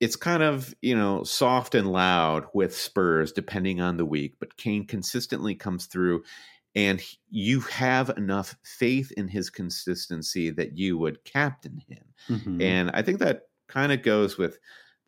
it's 0.00 0.16
kind 0.16 0.42
of 0.42 0.74
you 0.80 0.96
know 0.96 1.24
soft 1.24 1.74
and 1.74 1.90
loud 1.90 2.46
with 2.54 2.76
Spurs 2.76 3.32
depending 3.32 3.80
on 3.80 3.96
the 3.96 4.06
week, 4.06 4.34
but 4.38 4.56
Kane 4.56 4.86
consistently 4.86 5.54
comes 5.54 5.86
through, 5.86 6.24
and 6.74 7.02
you 7.30 7.60
have 7.60 8.10
enough 8.10 8.56
faith 8.62 9.12
in 9.12 9.28
his 9.28 9.50
consistency 9.50 10.50
that 10.50 10.76
you 10.76 10.98
would 10.98 11.24
captain 11.24 11.82
him. 11.88 12.04
Mhm. 12.28 12.62
And 12.62 12.90
I 12.92 13.02
think 13.02 13.18
that 13.18 13.42
kind 13.68 13.92
of 13.92 14.02
goes 14.02 14.38
with 14.38 14.58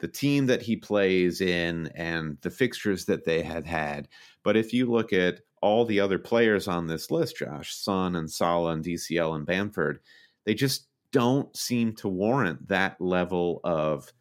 the 0.00 0.08
team 0.08 0.46
that 0.46 0.62
he 0.62 0.76
plays 0.76 1.40
in 1.40 1.86
and 1.94 2.36
the 2.42 2.50
fixtures 2.50 3.04
that 3.06 3.24
they 3.24 3.42
had 3.42 3.64
had. 3.64 4.08
But 4.42 4.56
if 4.56 4.72
you 4.72 4.86
look 4.86 5.12
at 5.12 5.40
all 5.62 5.84
the 5.84 6.00
other 6.00 6.18
players 6.18 6.68
on 6.68 6.86
this 6.86 7.10
list, 7.10 7.38
Josh, 7.38 7.74
Son 7.74 8.16
and 8.16 8.30
Salah 8.30 8.72
and 8.72 8.84
DCL 8.84 9.34
and 9.34 9.46
Bamford, 9.46 10.00
they 10.44 10.54
just 10.54 10.88
don't 11.10 11.56
seem 11.56 11.94
to 11.94 12.08
warrant 12.08 12.68
that 12.68 13.00
level 13.00 13.60
of 13.64 14.12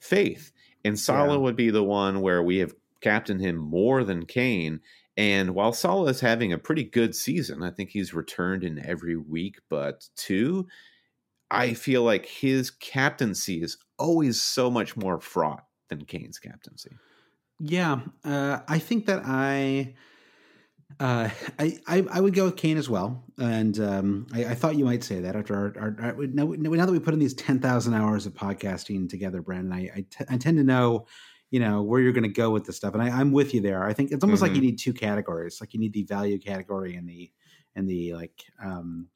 faith. 0.00 0.52
And 0.84 0.98
Salah 0.98 1.34
Yeah. 1.34 1.36
would 1.38 1.56
be 1.56 1.70
the 1.70 1.84
one 1.84 2.20
where 2.20 2.42
we 2.42 2.58
have 2.58 2.74
captained 3.00 3.40
him 3.40 3.56
more 3.56 4.04
than 4.04 4.26
Kane. 4.26 4.80
And 5.16 5.54
while 5.54 5.72
Salah 5.72 6.10
is 6.10 6.20
having 6.20 6.52
a 6.52 6.58
pretty 6.58 6.84
good 6.84 7.14
season, 7.14 7.62
I 7.62 7.70
think 7.70 7.90
he's 7.90 8.14
returned 8.14 8.62
in 8.64 8.78
every 8.78 9.16
week 9.16 9.56
but 9.68 10.08
two. 10.16 10.66
I 11.50 11.74
feel 11.74 12.02
like 12.02 12.26
his 12.26 12.70
captaincy 12.70 13.62
is 13.62 13.78
always 13.98 14.40
so 14.40 14.70
much 14.70 14.96
more 14.96 15.18
fraught 15.20 15.64
than 15.88 16.04
Kane's 16.04 16.38
captaincy. 16.38 16.90
Yeah, 17.58 18.00
uh, 18.24 18.60
I 18.68 18.78
think 18.78 19.06
that 19.06 19.22
I, 19.24 19.94
uh, 21.00 21.28
I, 21.58 21.78
I, 21.86 22.06
I 22.10 22.20
would 22.20 22.34
go 22.34 22.46
with 22.46 22.56
Kane 22.56 22.76
as 22.78 22.88
well, 22.88 23.22
and 23.38 23.78
um, 23.78 24.26
I, 24.32 24.46
I 24.46 24.54
thought 24.54 24.76
you 24.76 24.84
might 24.84 25.04
say 25.04 25.20
that 25.20 25.36
after 25.36 25.54
our, 25.54 25.74
our, 25.80 25.96
our 26.00 26.26
now, 26.26 26.46
now 26.46 26.86
that 26.86 26.92
we 26.92 26.98
put 26.98 27.14
in 27.14 27.20
these 27.20 27.34
ten 27.34 27.60
thousand 27.60 27.94
hours 27.94 28.26
of 28.26 28.34
podcasting 28.34 29.08
together, 29.08 29.42
Brandon, 29.42 29.72
I, 29.72 29.90
I, 29.94 30.04
t- 30.10 30.24
I 30.28 30.36
tend 30.38 30.56
to 30.58 30.64
know, 30.64 31.06
you 31.50 31.60
know, 31.60 31.82
where 31.82 32.00
you're 32.00 32.12
going 32.12 32.22
to 32.24 32.28
go 32.28 32.50
with 32.50 32.64
this 32.64 32.76
stuff, 32.76 32.94
and 32.94 33.02
I, 33.02 33.10
I'm 33.10 33.32
with 33.32 33.54
you 33.54 33.60
there. 33.60 33.84
I 33.84 33.92
think 33.92 34.10
it's 34.12 34.24
almost 34.24 34.42
like 34.42 34.52
Mhm. 34.52 34.56
you 34.56 34.60
need 34.62 34.78
two 34.78 34.92
categories, 34.94 35.60
like 35.60 35.74
you 35.74 35.80
need 35.80 35.92
the 35.92 36.04
value 36.04 36.38
category 36.38 36.96
and 36.96 37.08
the 37.08 37.30
and 37.76 37.88
the 37.88 38.14
like 38.14 38.44
um, 38.64 39.08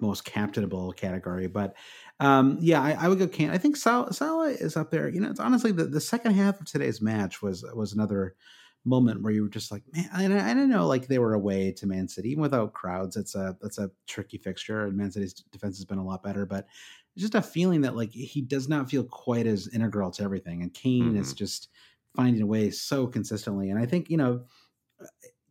most 0.00 0.24
captainable 0.24 0.92
category, 0.92 1.48
but 1.48 1.74
um, 2.20 2.56
yeah, 2.60 2.80
I, 2.80 2.92
I 2.92 3.08
would 3.08 3.18
go 3.18 3.26
Kane. 3.26 3.50
I 3.50 3.58
think 3.58 3.76
Sal- 3.76 4.12
Salah 4.12 4.50
is 4.50 4.76
up 4.76 4.90
there. 4.90 5.08
You 5.08 5.20
know, 5.20 5.30
it's 5.30 5.40
honestly 5.40 5.72
the, 5.72 5.84
the 5.84 6.00
second 6.00 6.34
half 6.34 6.60
of 6.60 6.66
today's 6.66 7.02
match 7.02 7.42
was 7.42 7.64
was 7.74 7.92
another 7.92 8.34
moment 8.84 9.22
where 9.22 9.32
you 9.32 9.42
were 9.42 9.48
just 9.48 9.70
like, 9.70 9.82
man, 9.92 10.32
I, 10.32 10.54
don't 10.54 10.70
know 10.70 10.86
like 10.86 11.06
they 11.06 11.18
were 11.18 11.34
away 11.34 11.72
to 11.72 11.86
Man 11.86 12.08
City, 12.08 12.30
even 12.30 12.42
without 12.42 12.72
crowds. 12.72 13.16
It's 13.16 13.34
a 13.34 13.56
that's 13.60 13.78
a 13.78 13.90
tricky 14.06 14.38
fixture, 14.38 14.86
and 14.86 14.96
Man 14.96 15.10
City's 15.10 15.34
defense 15.34 15.76
has 15.78 15.84
been 15.84 15.98
a 15.98 16.04
lot 16.04 16.22
better, 16.22 16.46
but 16.46 16.66
just 17.16 17.34
a 17.34 17.42
feeling 17.42 17.80
that 17.82 17.96
like 17.96 18.12
he 18.12 18.40
does 18.40 18.68
not 18.68 18.88
feel 18.88 19.04
quite 19.04 19.46
as 19.46 19.68
integral 19.74 20.10
to 20.12 20.22
everything, 20.22 20.62
and 20.62 20.72
Kane 20.72 21.16
is 21.16 21.34
just 21.34 21.68
finding 22.16 22.42
a 22.42 22.46
way 22.46 22.70
so 22.70 23.06
consistently. 23.06 23.70
And 23.70 23.78
I 23.78 23.86
think 23.86 24.08
you 24.10 24.16
know 24.16 24.42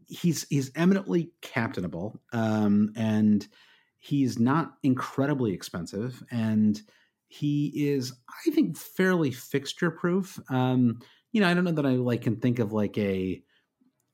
he's 0.07 0.47
he's 0.49 0.71
eminently 0.75 1.31
captainable, 1.41 2.19
um, 2.33 2.93
and 2.95 3.47
he's 3.99 4.39
not 4.39 4.75
incredibly 4.83 5.53
expensive, 5.53 6.23
and 6.31 6.81
he 7.27 7.73
is, 7.75 8.13
I 8.47 8.51
think, 8.51 8.77
fairly 8.77 9.31
fixture 9.31 9.91
proof. 9.91 10.39
Um, 10.49 11.01
you 11.31 11.41
know, 11.41 11.47
I 11.47 11.53
don't 11.53 11.63
know 11.63 11.71
that 11.71 11.85
I 11.85 11.91
like 11.91 12.21
can 12.23 12.37
think 12.37 12.59
of 12.59 12.73
like 12.73 12.97
a 12.97 13.41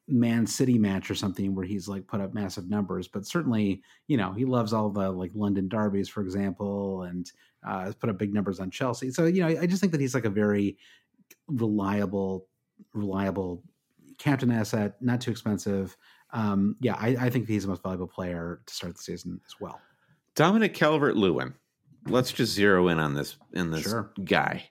Man 0.07 0.45
City 0.45 0.77
match 0.77 1.09
or 1.09 1.15
something 1.15 1.55
where 1.55 1.65
he's 1.65 1.87
like 1.87 2.07
put 2.07 2.19
up 2.21 2.33
massive 2.33 2.69
numbers, 2.69 3.07
but 3.07 3.25
certainly, 3.25 3.81
you 4.07 4.17
know, 4.17 4.33
he 4.33 4.45
loves 4.45 4.73
all 4.73 4.89
the 4.89 5.09
like 5.09 5.31
London 5.33 5.67
derbies, 5.69 6.09
for 6.09 6.21
example, 6.21 7.03
and 7.03 7.31
uh, 7.65 7.85
has 7.85 7.95
put 7.95 8.09
up 8.09 8.17
big 8.17 8.33
numbers 8.33 8.59
on 8.59 8.69
Chelsea. 8.69 9.11
So, 9.11 9.25
you 9.25 9.41
know, 9.41 9.47
I, 9.47 9.61
I 9.61 9.65
just 9.65 9.79
think 9.79 9.91
that 9.93 10.01
he's 10.01 10.13
like 10.13 10.25
a 10.25 10.29
very 10.29 10.77
reliable, 11.47 12.47
reliable 12.93 13.63
captain 14.17 14.51
asset, 14.51 14.95
not 15.01 15.21
too 15.21 15.31
expensive. 15.31 15.95
Um, 16.31 16.75
yeah, 16.81 16.95
I, 16.95 17.15
I 17.19 17.29
think 17.29 17.47
he's 17.47 17.63
the 17.63 17.69
most 17.69 17.83
valuable 17.83 18.07
player 18.07 18.61
to 18.65 18.73
start 18.73 18.97
the 18.97 19.03
season 19.03 19.39
as 19.45 19.55
well. 19.59 19.79
Dominic 20.35 20.73
Calvert 20.73 21.15
Lewin. 21.15 21.53
Let's 22.07 22.31
just 22.33 22.53
zero 22.53 22.89
in 22.89 22.99
on 22.99 23.13
this 23.13 23.37
in 23.53 23.71
this 23.71 23.83
Sure. 23.83 24.11
guy. 24.25 24.69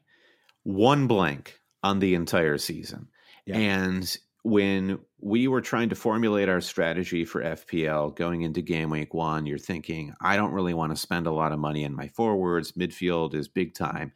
One 0.65 1.07
blank 1.07 1.61
on 1.83 1.99
the 1.99 2.15
entire 2.15 2.59
season. 2.59 3.09
Yeah. 3.47 3.57
And 3.57 4.17
when 4.45 4.99
we 5.21 5.47
were 5.47 5.61
trying 5.61 5.89
to 5.91 5.95
formulate 5.95 6.49
our 6.49 6.61
strategy 6.61 7.25
for 7.25 7.43
FPL 7.43 8.17
going 8.17 8.43
into 8.43 8.61
game 8.61 8.91
week 8.91 9.15
one, 9.15 9.47
you're 9.47 9.59
thinking, 9.59 10.15
I 10.21 10.37
don't 10.37 10.53
really 10.53 10.75
want 10.75 10.93
to 10.93 11.01
spend 11.01 11.27
a 11.27 11.33
lot 11.33 11.53
of 11.53 11.61
money 11.61 11.85
in 11.85 11.95
my 11.95 12.09
forwards. 12.09 12.73
Midfield 12.73 13.35
is 13.35 13.47
big 13.47 13.75
time. 13.75 14.13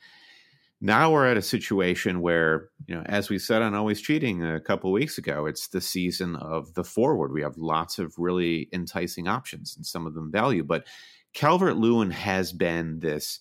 Now 0.81 1.11
we're 1.13 1.27
at 1.27 1.39
a 1.39 1.43
situation 1.43 2.21
where, 2.21 2.69
you 2.87 2.95
know, 2.97 3.03
as 3.07 3.31
we 3.31 3.39
said 3.39 3.63
on 3.63 3.75
Always 3.75 4.01
Cheating 4.01 4.45
a 4.45 4.61
couple 4.61 4.93
weeks 4.93 5.17
ago, 5.17 5.47
it's 5.47 5.69
the 5.69 5.81
season 5.81 6.37
of 6.37 6.75
the 6.75 6.85
forward. 6.85 7.33
We 7.33 7.43
have 7.43 7.57
lots 7.57 7.99
of 7.99 8.13
really 8.19 8.69
enticing 8.73 9.27
options 9.27 9.75
and 9.77 9.87
some 9.87 10.07
of 10.07 10.15
them 10.15 10.31
value. 10.31 10.65
But 10.65 10.87
Calvert 11.33 11.77
Lewin 11.77 12.11
has 12.11 12.53
been 12.53 12.99
this 12.99 13.41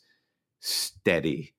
steady, 0.60 1.55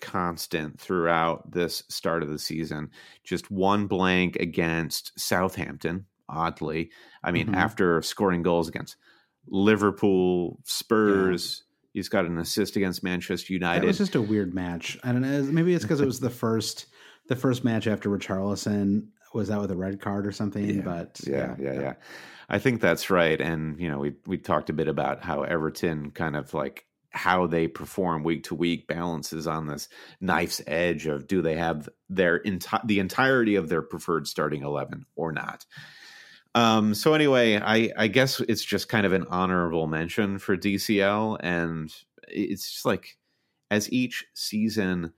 constant 0.00 0.80
throughout 0.80 1.50
this 1.50 1.82
start 1.88 2.22
of 2.22 2.28
the 2.30 2.38
season. 2.38 2.90
Just 3.24 3.50
one 3.50 3.86
blank 3.86 4.36
against 4.36 5.18
Southampton, 5.18 6.06
oddly. 6.28 6.90
I 7.22 7.30
mean, 7.32 7.48
Mhm. 7.48 7.56
after 7.56 8.00
scoring 8.02 8.42
goals 8.42 8.68
against 8.68 8.96
Liverpool, 9.58 10.60
Spurs, 10.64 11.64
he's 11.92 12.08
got 12.08 12.24
an 12.26 12.38
assist 12.38 12.76
against 12.76 13.02
Manchester 13.02 13.52
United. 13.52 13.86
was 13.86 13.98
just 13.98 14.14
a 14.14 14.22
weird 14.22 14.54
match. 14.54 14.98
I 15.02 15.12
don't 15.12 15.22
know. 15.22 15.42
Maybe 15.42 15.74
it's 15.74 15.84
because 15.84 16.00
it 16.00 16.06
was 16.06 16.20
the 16.20 16.30
first 16.44 16.86
the 17.28 17.36
first 17.36 17.62
match 17.64 17.86
after 17.86 18.08
Richarlison 18.08 19.08
was 19.34 19.50
out 19.50 19.60
with 19.60 19.70
a 19.70 19.76
red 19.76 20.00
card 20.00 20.26
or 20.26 20.32
something. 20.32 20.76
Yeah, 20.76 20.80
but 20.82 21.20
yeah, 21.26 21.54
yeah, 21.58 21.72
yeah. 21.80 21.94
I 22.48 22.58
think 22.58 22.80
that's 22.80 23.10
right. 23.10 23.38
And 23.38 23.78
you 23.78 23.88
know, 23.90 23.98
we 23.98 24.14
we 24.26 24.38
talked 24.38 24.70
a 24.70 24.72
bit 24.72 24.88
about 24.88 25.22
how 25.22 25.42
Everton 25.42 26.10
kind 26.12 26.36
of 26.36 26.54
like 26.54 26.86
how 27.18 27.46
they 27.46 27.66
perform 27.68 28.22
week 28.22 28.44
to 28.44 28.54
week 28.54 28.86
balances 28.86 29.46
on 29.46 29.66
this 29.66 29.88
knife's 30.20 30.62
edge 30.66 31.06
of 31.06 31.26
do 31.26 31.42
they 31.42 31.56
have 31.56 31.88
their 32.08 32.40
enti- 32.44 32.86
the 32.86 33.00
entirety 33.00 33.56
of 33.56 33.68
their 33.68 33.82
preferred 33.82 34.26
starting 34.28 34.62
11 34.62 35.04
or 35.16 35.32
not 35.32 35.66
um, 36.54 36.94
so 36.94 37.12
anyway 37.14 37.56
I, 37.56 37.90
I 37.96 38.06
guess 38.06 38.40
it's 38.40 38.64
just 38.64 38.88
kind 38.88 39.04
of 39.04 39.12
an 39.12 39.26
honorable 39.28 39.86
mention 39.86 40.38
for 40.38 40.56
dcl 40.56 41.36
and 41.40 41.92
it's 42.28 42.70
just 42.72 42.86
like 42.86 43.18
as 43.70 43.92
each 43.92 44.24
season 44.34 45.12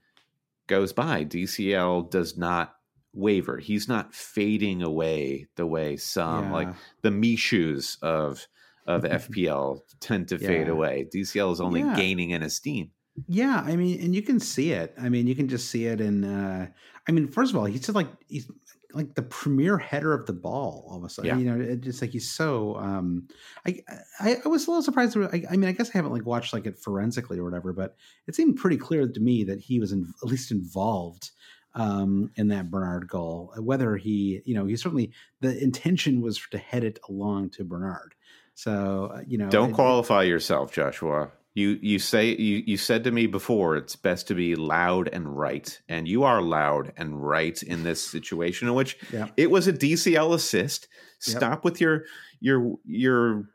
goes 0.67 0.91
by 0.93 1.23
dcl 1.23 2.09
does 2.09 2.37
not 2.37 2.75
waver 3.13 3.57
he's 3.57 3.87
not 3.87 4.15
fading 4.15 4.81
away 4.81 5.45
the 5.55 5.65
way 5.67 5.97
some 5.97 6.45
Yeah. 6.45 6.51
like 6.53 6.67
the 7.01 7.09
mishus 7.09 8.01
of 8.01 8.47
of 8.87 9.03
fpl 9.23 9.79
tend 9.99 10.27
to 10.27 10.37
fade 10.37 10.67
away 10.69 11.07
dcl 11.13 11.51
is 11.53 11.61
only 11.61 11.81
Yeah. 11.81 11.95
gaining 11.95 12.31
in 12.31 12.41
esteem 12.43 12.91
Yeah, 13.27 13.61
I 13.65 13.75
mean, 13.75 13.99
and 14.01 14.15
you 14.15 14.21
can 14.21 14.39
see 14.39 14.71
it. 14.71 14.93
I 14.97 15.09
mean, 15.09 15.27
you 15.27 15.35
can 15.35 15.49
just 15.49 15.69
see 15.69 15.85
it 15.85 15.99
in. 15.99 16.23
Uh, 16.23 16.67
I 17.07 17.11
mean, 17.11 17.27
first 17.27 17.51
of 17.51 17.57
all, 17.57 17.65
he's 17.65 17.81
just 17.81 17.93
like 17.93 18.07
he's 18.29 18.49
like 18.93 19.15
the 19.15 19.21
premier 19.21 19.77
header 19.77 20.13
of 20.13 20.25
the 20.27 20.33
ball. 20.33 20.85
All 20.87 20.97
of 20.97 21.03
a 21.03 21.09
sudden, 21.09 21.27
Yeah. 21.29 21.37
you 21.37 21.45
know, 21.45 21.59
it 21.61 21.81
just 21.81 22.01
like 22.01 22.11
he's 22.11 22.31
so. 22.31 22.77
Um, 22.77 23.27
I, 23.67 23.81
I 24.21 24.37
I 24.45 24.47
was 24.47 24.65
a 24.65 24.71
little 24.71 24.81
surprised. 24.81 25.17
I, 25.17 25.43
I 25.51 25.57
mean, 25.57 25.67
I 25.69 25.73
guess 25.73 25.89
I 25.89 25.97
haven't 25.99 26.13
like 26.13 26.25
watched 26.25 26.53
like 26.53 26.65
it 26.65 26.79
forensically 26.79 27.37
or 27.37 27.43
whatever, 27.43 27.73
but 27.73 27.97
it 28.27 28.35
seemed 28.35 28.55
pretty 28.55 28.77
clear 28.77 29.05
to 29.05 29.19
me 29.19 29.43
that 29.43 29.59
he 29.59 29.77
was 29.81 29.91
in, 29.91 30.07
at 30.23 30.29
least 30.29 30.49
involved 30.51 31.31
um 31.75 32.31
in 32.37 32.47
that 32.47 32.71
Bernard 32.71 33.09
goal. 33.09 33.53
Whether 33.59 33.97
he, 33.97 34.41
you 34.45 34.55
know, 34.55 34.65
he 34.65 34.77
certainly 34.77 35.11
the 35.41 35.61
intention 35.61 36.21
was 36.21 36.39
to 36.51 36.57
head 36.57 36.85
it 36.85 36.97
along 37.09 37.49
to 37.51 37.65
Bernard. 37.65 38.15
So 38.63 39.11
uh, 39.15 39.21
you 39.27 39.37
know, 39.39 39.49
Don't 39.49 39.71
it- 39.71 39.73
qualify 39.73 40.23
yourself, 40.23 40.71
Joshua. 40.71 41.31
You 41.53 41.77
you 41.81 41.99
say 41.99 42.29
you, 42.35 42.63
you 42.65 42.77
said 42.77 43.03
to 43.05 43.11
me 43.11 43.25
before 43.27 43.75
it's 43.75 43.95
best 43.97 44.27
to 44.27 44.35
be 44.35 44.55
loud 44.55 45.09
and 45.11 45.37
right, 45.37 45.81
and 45.89 46.07
you 46.07 46.23
are 46.23 46.41
loud 46.41 46.93
and 46.95 47.21
right 47.21 47.61
in 47.63 47.83
this 47.83 48.01
situation 48.05 48.67
in 48.69 48.73
which 48.73 48.97
Yeah. 49.11 49.27
it 49.35 49.51
was 49.51 49.67
a 49.67 49.73
DCL 49.73 50.33
assist. 50.33 50.87
Yep. 51.27 51.37
Stop 51.37 51.65
with 51.65 51.81
your 51.81 52.03
your 52.39 52.75
your 52.85 53.49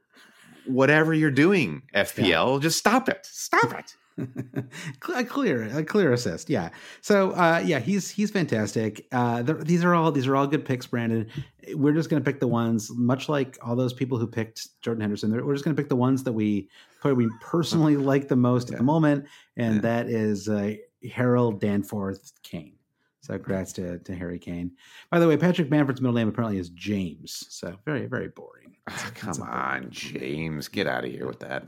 whatever 0.66 1.14
you're 1.14 1.30
doing, 1.30 1.82
FPL. 1.94 2.60
Just 2.60 2.76
stop 2.78 3.08
it. 3.08 3.24
Stop 3.24 3.72
it. 3.78 3.94
a 5.14 5.24
clear 5.24 5.64
a 5.76 5.84
clear 5.84 6.12
assist 6.12 6.48
yeah. 6.48 6.70
So 7.02 7.32
uh 7.32 7.62
yeah 7.64 7.78
he's 7.78 8.08
he's 8.10 8.30
fantastic. 8.30 9.06
Uh 9.12 9.42
these 9.42 9.84
are 9.84 9.94
all 9.94 10.10
these 10.12 10.26
are 10.26 10.34
all 10.36 10.46
good 10.46 10.64
picks 10.64 10.86
brandon. 10.86 11.28
We're 11.74 11.92
just 11.92 12.08
going 12.10 12.22
to 12.22 12.30
pick 12.30 12.40
the 12.40 12.48
ones 12.48 12.90
much 12.94 13.28
like 13.28 13.58
all 13.62 13.74
those 13.76 13.92
people 13.92 14.18
who 14.18 14.26
picked 14.28 14.80
jordan 14.82 15.00
henderson 15.00 15.32
we're 15.44 15.52
just 15.52 15.64
going 15.64 15.74
to 15.74 15.80
pick 15.82 15.88
the 15.88 15.96
ones 15.96 16.22
that 16.22 16.32
we 16.32 16.68
probably 17.00 17.26
personally 17.40 17.96
like 18.12 18.28
the 18.28 18.36
most 18.36 18.70
at 18.70 18.76
the 18.78 18.84
moment 18.84 19.26
and 19.56 19.76
Yeah. 19.76 19.80
that 19.82 20.06
is 20.08 20.48
uh 20.48 20.74
harold 21.12 21.60
danforth 21.60 22.32
kane. 22.42 22.74
So 23.20 23.34
congrats 23.34 23.72
to, 23.74 23.98
to 23.98 24.14
harry 24.14 24.38
kane. 24.38 24.70
By 25.10 25.18
the 25.18 25.26
way 25.28 25.36
patrick 25.36 25.68
bamford's 25.68 26.00
middle 26.00 26.14
name 26.14 26.28
apparently 26.28 26.58
is 26.58 26.68
james 26.70 27.44
so 27.50 27.76
very 27.84 28.06
very 28.06 28.28
boring. 28.28 28.76
That's 28.86 29.10
come 29.10 29.42
on, 29.42 29.88
James. 29.90 30.68
Get 30.68 30.86
out 30.86 31.04
of 31.04 31.10
here 31.10 31.26
with 31.26 31.40
that. 31.40 31.64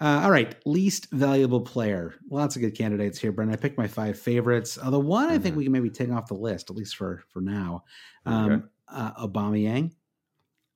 Uh, 0.00 0.22
all 0.24 0.30
right, 0.30 0.56
least 0.64 1.10
valuable 1.12 1.60
player. 1.60 2.14
Lots 2.30 2.56
of 2.56 2.62
good 2.62 2.74
candidates 2.74 3.18
here, 3.18 3.32
Brandon. 3.32 3.54
I 3.54 3.60
picked 3.60 3.76
my 3.76 3.86
five 3.86 4.18
favorites. 4.18 4.78
Uh, 4.80 4.88
the 4.90 4.98
one 4.98 5.28
I 5.28 5.38
think 5.38 5.54
Mhm. 5.54 5.58
we 5.58 5.64
can 5.64 5.72
maybe 5.72 5.90
take 5.90 6.10
off 6.10 6.26
the 6.28 6.34
list, 6.34 6.70
at 6.70 6.76
least 6.76 6.96
for 6.96 7.22
for 7.28 7.40
now. 7.42 7.84
Um, 8.24 8.50
Okay. 8.52 8.64
uh, 8.88 9.26
Aubameyang, 9.26 9.92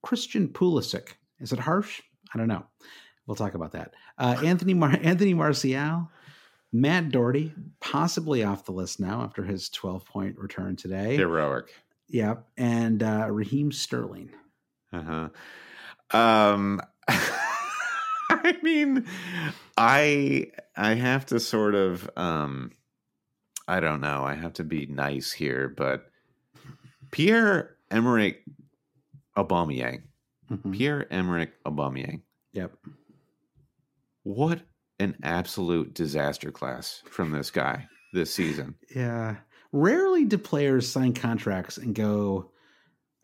Christian 0.03 0.49
Pulisic. 0.49 1.15
Is 1.41 1.53
it 1.53 1.59
harsh? 1.59 2.03
I 2.35 2.39
don't 2.39 2.49
know. 2.49 2.67
We'll 3.27 3.35
talk 3.37 3.55
about 3.55 3.73
that. 3.73 3.95
Uh, 4.19 4.37
Anthony 4.45 4.75
Mar- 4.75 4.99
Anthony 5.03 5.33
Martial, 5.33 6.11
Matt 6.73 7.11
Doherty, 7.11 7.55
possibly 7.81 8.45
off 8.45 8.67
the 8.67 8.73
list 8.73 9.01
now 9.01 9.23
after 9.23 9.45
his 9.45 9.71
twelve 9.71 10.05
point 10.05 10.37
return 10.39 10.77
today. 10.77 11.17
Heroic. 11.17 11.73
Yep, 12.09 12.47
and 12.59 13.03
uh, 13.03 13.29
Raheem 13.31 13.73
Sterling. 13.73 14.31
Uh-huh. 14.93 15.31
Um 16.17 16.81
I 18.47 18.57
mean 18.63 19.07
I 19.77 20.51
I 20.77 20.95
have 20.95 21.27
to 21.27 21.41
sort 21.41 21.75
of 21.75 22.09
um 22.17 22.73
I 23.67 23.81
don't 23.81 24.03
know. 24.03 24.25
I 24.25 24.35
have 24.35 24.53
to 24.55 24.65
be 24.65 24.85
nice 24.87 25.33
here, 25.33 25.73
but 25.75 26.11
Pierre 27.11 27.77
Emerick 27.91 28.43
Aubameyang. 29.37 30.03
Mhm. 30.51 30.73
Pierre 30.73 31.07
Emerick 31.11 31.53
Aubameyang. 31.65 32.21
Yep. 32.53 32.77
What 34.25 34.63
an 35.01 35.17
absolute 35.23 35.95
disaster 35.95 36.51
class 36.51 37.03
from 37.11 37.33
this 37.33 37.51
guy 37.51 37.87
this 38.13 38.33
season. 38.33 38.75
Yeah. 38.95 39.37
Rarely 39.73 40.25
do 40.25 40.39
players 40.39 40.89
sign 40.91 41.15
contracts 41.15 41.79
and 41.79 41.95
go. 41.95 42.51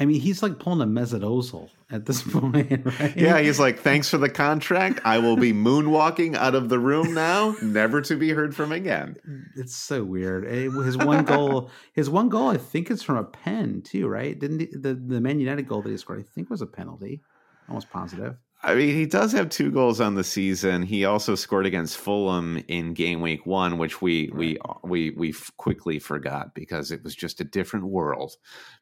I 0.00 0.06
mean, 0.06 0.20
he's 0.20 0.42
like 0.42 0.58
pulling 0.58 0.80
a 0.80 0.86
Mesut 0.90 1.20
Ozil 1.20 1.68
at 1.90 2.06
this 2.06 2.22
point, 2.32 2.86
right? 2.98 3.14
Yeah, 3.16 3.38
he's 3.38 3.60
like, 3.60 3.80
thanks 3.80 4.08
for 4.08 4.16
the 4.16 4.30
contract. 4.30 5.00
I 5.04 5.18
will 5.18 5.36
be 5.36 5.52
moonwalking 5.52 6.34
out 6.36 6.54
of 6.54 6.70
the 6.70 6.78
room 6.78 7.12
now, 7.12 7.54
never 7.60 8.00
to 8.02 8.16
be 8.16 8.30
heard 8.30 8.56
from 8.56 8.72
again. 8.72 9.16
it's 9.56 9.76
so 9.76 10.02
weird. 10.02 10.46
Eh, 10.46 10.70
His 10.84 10.96
one 10.96 11.24
goal, 11.24 11.70
his 11.92 12.08
one 12.08 12.30
goal, 12.30 12.48
I 12.48 12.56
think 12.56 12.90
is 12.90 13.02
from 13.02 13.18
a 13.18 13.24
pen 13.24 13.82
too, 13.82 14.08
right? 14.08 14.38
Didn't 14.38 14.60
he, 14.60 14.66
the 14.72 14.94
the 14.94 15.20
Man 15.20 15.38
United 15.38 15.68
goal 15.68 15.82
that 15.82 15.90
he 15.90 15.96
scored? 15.98 16.20
I 16.20 16.22
think 16.22 16.48
was 16.48 16.62
a 16.62 16.66
penalty. 16.66 17.20
Almost 17.68 17.90
positive. 17.90 18.36
I 18.62 18.74
mean, 18.74 18.94
he 18.94 19.06
does 19.06 19.32
have 19.32 19.48
two 19.48 19.70
goals 19.70 20.02
on 20.02 20.16
the 20.16 20.24
season. 20.24 20.82
He 20.82 21.06
also 21.06 21.34
scored 21.34 21.64
against 21.64 21.96
Fulham 21.96 22.62
in 22.68 22.92
game 22.92 23.22
week 23.22 23.46
one, 23.46 23.78
which 23.78 24.02
we 24.02 24.30
we 24.34 24.58
uh, 24.58 24.74
we 24.82 25.10
we 25.10 25.34
quickly 25.56 25.98
forgot 25.98 26.54
because 26.54 26.92
it 26.92 27.02
was 27.02 27.14
just 27.14 27.40
a 27.40 27.44
different 27.44 27.86
world 27.86 28.36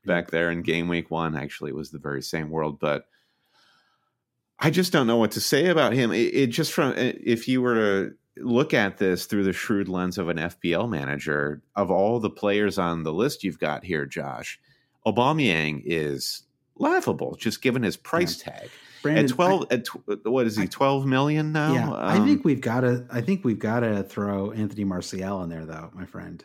back 0.05 0.31
there 0.31 0.51
in 0.51 0.63
game 0.63 0.89
week 0.89 1.13
one. 1.13 1.37
Actually, 1.37 1.71
it 1.71 1.77
was 1.77 1.91
the 1.91 2.01
very 2.01 2.23
same 2.23 2.51
world, 2.51 2.81
but 2.81 3.05
I 4.59 4.71
just 4.71 4.93
don't 4.93 5.07
know 5.07 5.17
what 5.17 5.31
to 5.33 5.41
say 5.41 5.67
about 5.67 5.93
him. 5.93 6.11
It, 6.11 6.35
it 6.35 6.47
just 6.49 6.73
from 6.73 6.95
eh, 6.97 7.13
if 7.25 7.47
you 7.47 7.63
were 7.63 7.75
to 7.75 8.15
look 8.39 8.75
at 8.75 8.99
this 8.99 9.27
through 9.27 9.45
the 9.45 9.53
shrewd 9.53 9.89
lens 9.89 10.19
of 10.19 10.29
an 10.29 10.39
FPL 10.39 10.89
manager, 10.89 11.63
of 11.77 11.89
all 11.89 12.19
the 12.19 12.31
players 12.31 12.79
on 12.81 13.05
the 13.05 13.13
list 13.13 13.45
you've 13.45 13.61
got 13.61 13.85
here, 13.85 14.07
Josh, 14.07 14.59
Aubameyang 15.07 15.83
is 15.85 16.43
laughable, 16.77 17.37
just 17.37 17.63
given 17.63 17.85
his 17.85 17.97
price 17.97 18.39
tag 18.39 18.71
Brandon, 19.03 19.25
at 19.25 19.31
twelve. 19.31 19.67
at 19.71 19.85
tw- 19.85 20.25
what 20.27 20.47
is 20.47 20.57
he? 20.57 20.67
Twelve 20.67 21.07
million 21.07 21.53
now. 21.53 21.73
yeah, 21.73 21.91
I 21.93 22.17
Um, 22.19 22.27
think 22.27 22.45
we've 22.45 22.61
got 22.61 22.81
to. 22.81 23.07
I 23.11 23.21
think 23.21 23.45
we've 23.45 23.59
got 23.59 23.81
to 23.81 24.03
throw 24.03 24.53
Anthony 24.53 24.85
Martial 24.85 25.43
in 25.43 25.49
there, 25.49 25.65
though, 25.67 25.91
my 25.95 26.05
friend. 26.07 26.45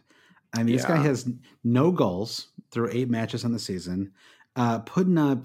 I 0.56 0.63
mean, 0.63 0.76
this 0.76 0.86
guy 0.86 0.98
has 0.98 1.28
no 1.63 1.92
goals 1.92 2.48
through 2.72 2.89
eight 2.92 3.10
matches 3.10 3.44
on 3.46 3.52
the 3.54 3.60
season, 3.60 4.12
uh, 4.56 4.80
putting 4.80 5.18
up. 5.18 5.39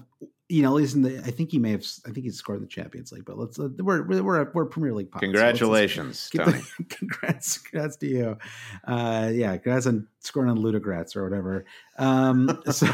You 0.51 0.63
know, 0.63 0.69
at 0.69 0.73
least 0.81 0.95
in 0.95 1.03
the, 1.03 1.19
I 1.19 1.29
think 1.29 1.51
he 1.51 1.59
may 1.59 1.69
have. 1.69 1.85
I 2.07 2.09
think 2.09 2.25
he 2.25 2.31
scored 2.31 2.57
in 2.57 2.63
the 2.63 2.67
Champions 2.69 3.11
League, 3.11 3.23
but 3.23 3.37
let's. 3.37 3.59
Uh, 3.59 3.69
we're 3.77 4.01
we're 4.01 4.23
we're 4.23 4.41
a, 4.41 4.51
we're 4.51 4.63
a 4.63 4.67
Premier 4.67 4.93
League. 4.95 5.11
pod, 5.11 5.19
so 5.21 5.25
Congratulations, 5.27 6.27
keep 6.31 6.41
Tony. 6.41 6.57
the- 6.79 6.83
congrats, 6.89 7.59
congrats 7.59 7.97
to 7.97 8.07
you. 8.07 8.37
Uh, 8.83 9.29
yeah, 9.31 9.55
congrats 9.57 9.85
on 9.85 10.07
scoring 10.21 10.49
on 10.49 10.57
Ludogorets 10.57 11.15
or 11.15 11.23
whatever. 11.23 11.65
Um, 11.99 12.63
so, 12.71 12.87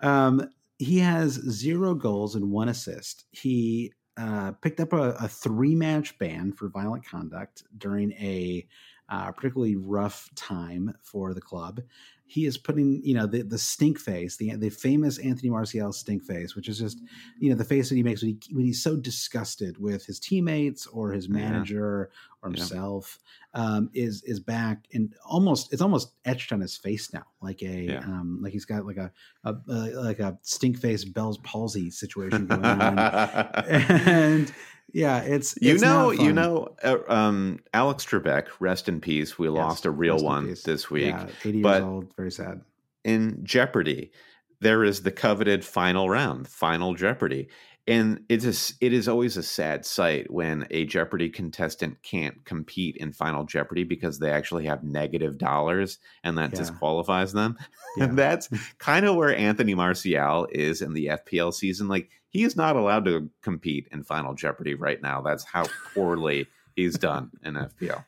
um, 0.00 0.48
he 0.78 0.98
has 0.98 1.32
zero 1.32 1.94
goals 1.94 2.34
and 2.34 2.50
one 2.50 2.68
assist. 2.68 3.26
He 3.30 3.92
uh, 4.16 4.52
picked 4.62 4.80
up 4.80 4.92
a, 4.92 5.10
a 5.20 5.28
three 5.28 5.74
match 5.74 6.18
ban 6.18 6.52
for 6.52 6.68
violent 6.68 7.04
conduct 7.06 7.64
during 7.78 8.12
a 8.12 8.66
uh, 9.08 9.30
particularly 9.32 9.76
rough 9.76 10.28
time 10.34 10.92
for 11.02 11.34
the 11.34 11.40
club. 11.40 11.80
He 12.26 12.46
is 12.46 12.56
putting, 12.56 13.00
you 13.04 13.14
know, 13.14 13.26
the, 13.26 13.42
the 13.42 13.58
stink 13.58 13.98
face, 13.98 14.36
the 14.36 14.56
the 14.56 14.70
famous 14.70 15.18
Anthony 15.18 15.50
Martial 15.50 15.92
stink 15.92 16.22
face, 16.24 16.56
which 16.56 16.68
is 16.68 16.78
just, 16.78 17.00
you 17.38 17.50
know, 17.50 17.56
the 17.56 17.64
face 17.64 17.88
that 17.88 17.96
he 17.96 18.02
makes 18.02 18.22
when, 18.22 18.38
he, 18.42 18.54
when 18.54 18.64
he's 18.64 18.82
so 18.82 18.96
disgusted 18.96 19.78
with 19.78 20.06
his 20.06 20.18
teammates 20.18 20.86
or 20.86 21.12
his 21.12 21.28
Yeah. 21.28 21.34
manager 21.34 22.10
or 22.42 22.48
Yeah. 22.50 22.56
himself, 22.56 23.18
um, 23.54 23.90
is 23.94 24.22
is 24.24 24.40
back 24.40 24.86
and 24.92 25.14
almost 25.24 25.72
it's 25.72 25.82
almost 25.82 26.12
etched 26.24 26.52
on 26.52 26.60
his 26.60 26.76
face 26.76 27.12
now, 27.12 27.26
like 27.40 27.62
a 27.62 27.88
Yeah. 27.88 27.98
um, 28.00 28.40
like 28.42 28.52
he's 28.52 28.64
got 28.64 28.84
like 28.86 28.96
a, 28.96 29.12
a, 29.44 29.54
a 29.68 29.72
like 30.02 30.18
a 30.18 30.38
stink 30.42 30.78
face 30.78 31.04
Bell's 31.04 31.38
palsy 31.38 31.90
situation 31.90 32.46
going 32.46 32.64
on, 32.64 32.98
and 33.68 34.52
yeah, 34.92 35.18
it's 35.20 35.54
you 35.60 35.74
it's 35.74 35.82
know, 35.82 36.10
you 36.10 36.32
know, 36.32 36.74
uh, 36.82 36.98
um, 37.08 37.60
Alex 37.72 38.04
Trebek, 38.04 38.46
rest 38.60 38.88
in 38.88 39.00
peace. 39.00 39.38
We 39.38 39.48
Yes, 39.48 39.56
lost 39.56 39.86
a 39.86 39.90
real 39.90 40.18
one 40.22 40.54
this 40.64 40.90
week. 40.90 41.06
Yeah, 41.14 41.26
eighty 41.44 41.62
but- 41.62 41.82
years 41.82 41.84
old, 41.84 42.12
very 42.16 42.30
sad. 42.32 42.60
in 43.04 43.40
Jeopardy, 43.42 44.12
there 44.60 44.84
is 44.84 45.02
the 45.02 45.10
coveted 45.12 45.64
final 45.64 46.08
round, 46.08 46.48
Final 46.48 46.94
Jeopardy. 46.94 47.48
And 47.86 48.20
it 48.30 48.42
is 48.44 48.72
it 48.80 48.94
is 48.94 49.08
always 49.08 49.36
a 49.36 49.42
sad 49.42 49.84
sight 49.84 50.30
when 50.30 50.66
a 50.70 50.86
Jeopardy 50.86 51.28
contestant 51.28 52.02
can't 52.02 52.42
compete 52.46 52.96
in 52.96 53.12
Final 53.12 53.44
Jeopardy 53.44 53.84
because 53.84 54.18
they 54.18 54.30
actually 54.30 54.64
have 54.64 54.82
negative 54.82 55.36
dollars 55.36 55.98
and 56.22 56.38
that 56.38 56.52
Yeah. 56.52 56.60
disqualifies 56.60 57.34
them. 57.34 57.58
Yeah. 57.98 58.04
And 58.04 58.18
that's 58.18 58.48
kind 58.78 59.04
of 59.06 59.14
where 59.16 59.36
Anthony 59.36 59.74
Martial 59.74 60.48
is 60.50 60.80
in 60.82 60.94
the 60.94 61.08
FPL 61.08 61.52
season. 61.52 61.86
Like 61.86 62.08
he 62.34 62.42
is 62.42 62.56
not 62.56 62.76
allowed 62.76 63.04
to 63.06 63.30
compete 63.42 63.88
in 63.92 64.02
Final 64.02 64.34
Jeopardy 64.34 64.74
right 64.74 65.00
now. 65.00 65.22
That's 65.22 65.44
how 65.44 65.66
poorly 65.94 66.48
he's 66.74 66.98
done 66.98 67.30
in 67.44 67.54
FPL. 67.80 67.96
All 67.96 68.04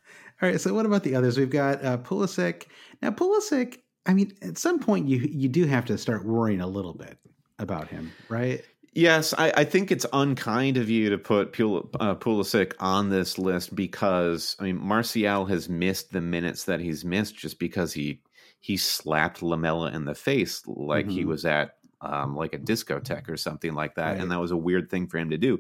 right. 0.51 0.61
So 0.61 0.75
what 0.75 0.85
about 0.85 1.05
the 1.05 1.15
others? 1.15 1.39
We've 1.39 1.49
got 1.49 1.83
uh, 1.83 1.97
Pulisic. 1.99 2.65
Now 3.01 3.11
Pulisic. 3.11 3.79
I 4.05 4.13
mean, 4.13 4.33
at 4.43 4.59
some 4.59 4.81
point 4.81 5.09
you 5.09 5.19
you 5.19 5.49
do 5.49 5.65
have 5.65 5.87
to 5.87 5.97
start 5.97 6.27
worrying 6.27 6.61
a 6.61 6.67
little 6.67 6.93
bit 6.93 7.19
about 7.59 7.89
him, 7.89 8.13
right? 8.29 8.63
Yes, 8.93 9.35
I, 9.37 9.53
I 9.59 9.65
think 9.65 9.91
it's 9.91 10.07
unkind 10.13 10.77
of 10.77 10.89
you 10.89 11.11
to 11.11 11.19
put 11.19 11.53
Pul- 11.53 11.91
uh, 12.01 12.15
Pulisic 12.15 12.73
on 12.81 13.11
this 13.11 13.39
list 13.39 13.75
because 13.75 14.57
I 14.59 14.65
mean 14.65 14.81
Martial 14.81 15.47
has 15.47 15.69
missed 15.69 16.13
the 16.13 16.21
minutes 16.21 16.65
that 16.65 16.81
he's 16.81 17.05
missed 17.05 17.37
just 17.37 17.59
because 17.59 17.93
he 17.93 18.23
he 18.59 18.77
slapped 18.77 19.43
Lamela 19.43 19.93
in 19.93 20.05
the 20.05 20.15
face 20.15 20.63
like 20.67 21.07
mm-hmm. 21.07 21.15
he 21.15 21.25
was 21.25 21.45
at 21.45 21.77
um, 22.13 22.37
like 22.37 22.55
a 22.55 22.59
discotheque 22.59 23.29
or 23.29 23.37
something 23.37 23.75
like 23.75 23.95
that, 23.97 24.13
right. 24.13 24.21
and 24.21 24.31
that 24.31 24.41
was 24.41 24.51
a 24.51 24.57
weird 24.57 24.91
thing 24.91 25.07
for 25.07 25.19
him 25.19 25.31
to 25.31 25.39
do. 25.39 25.59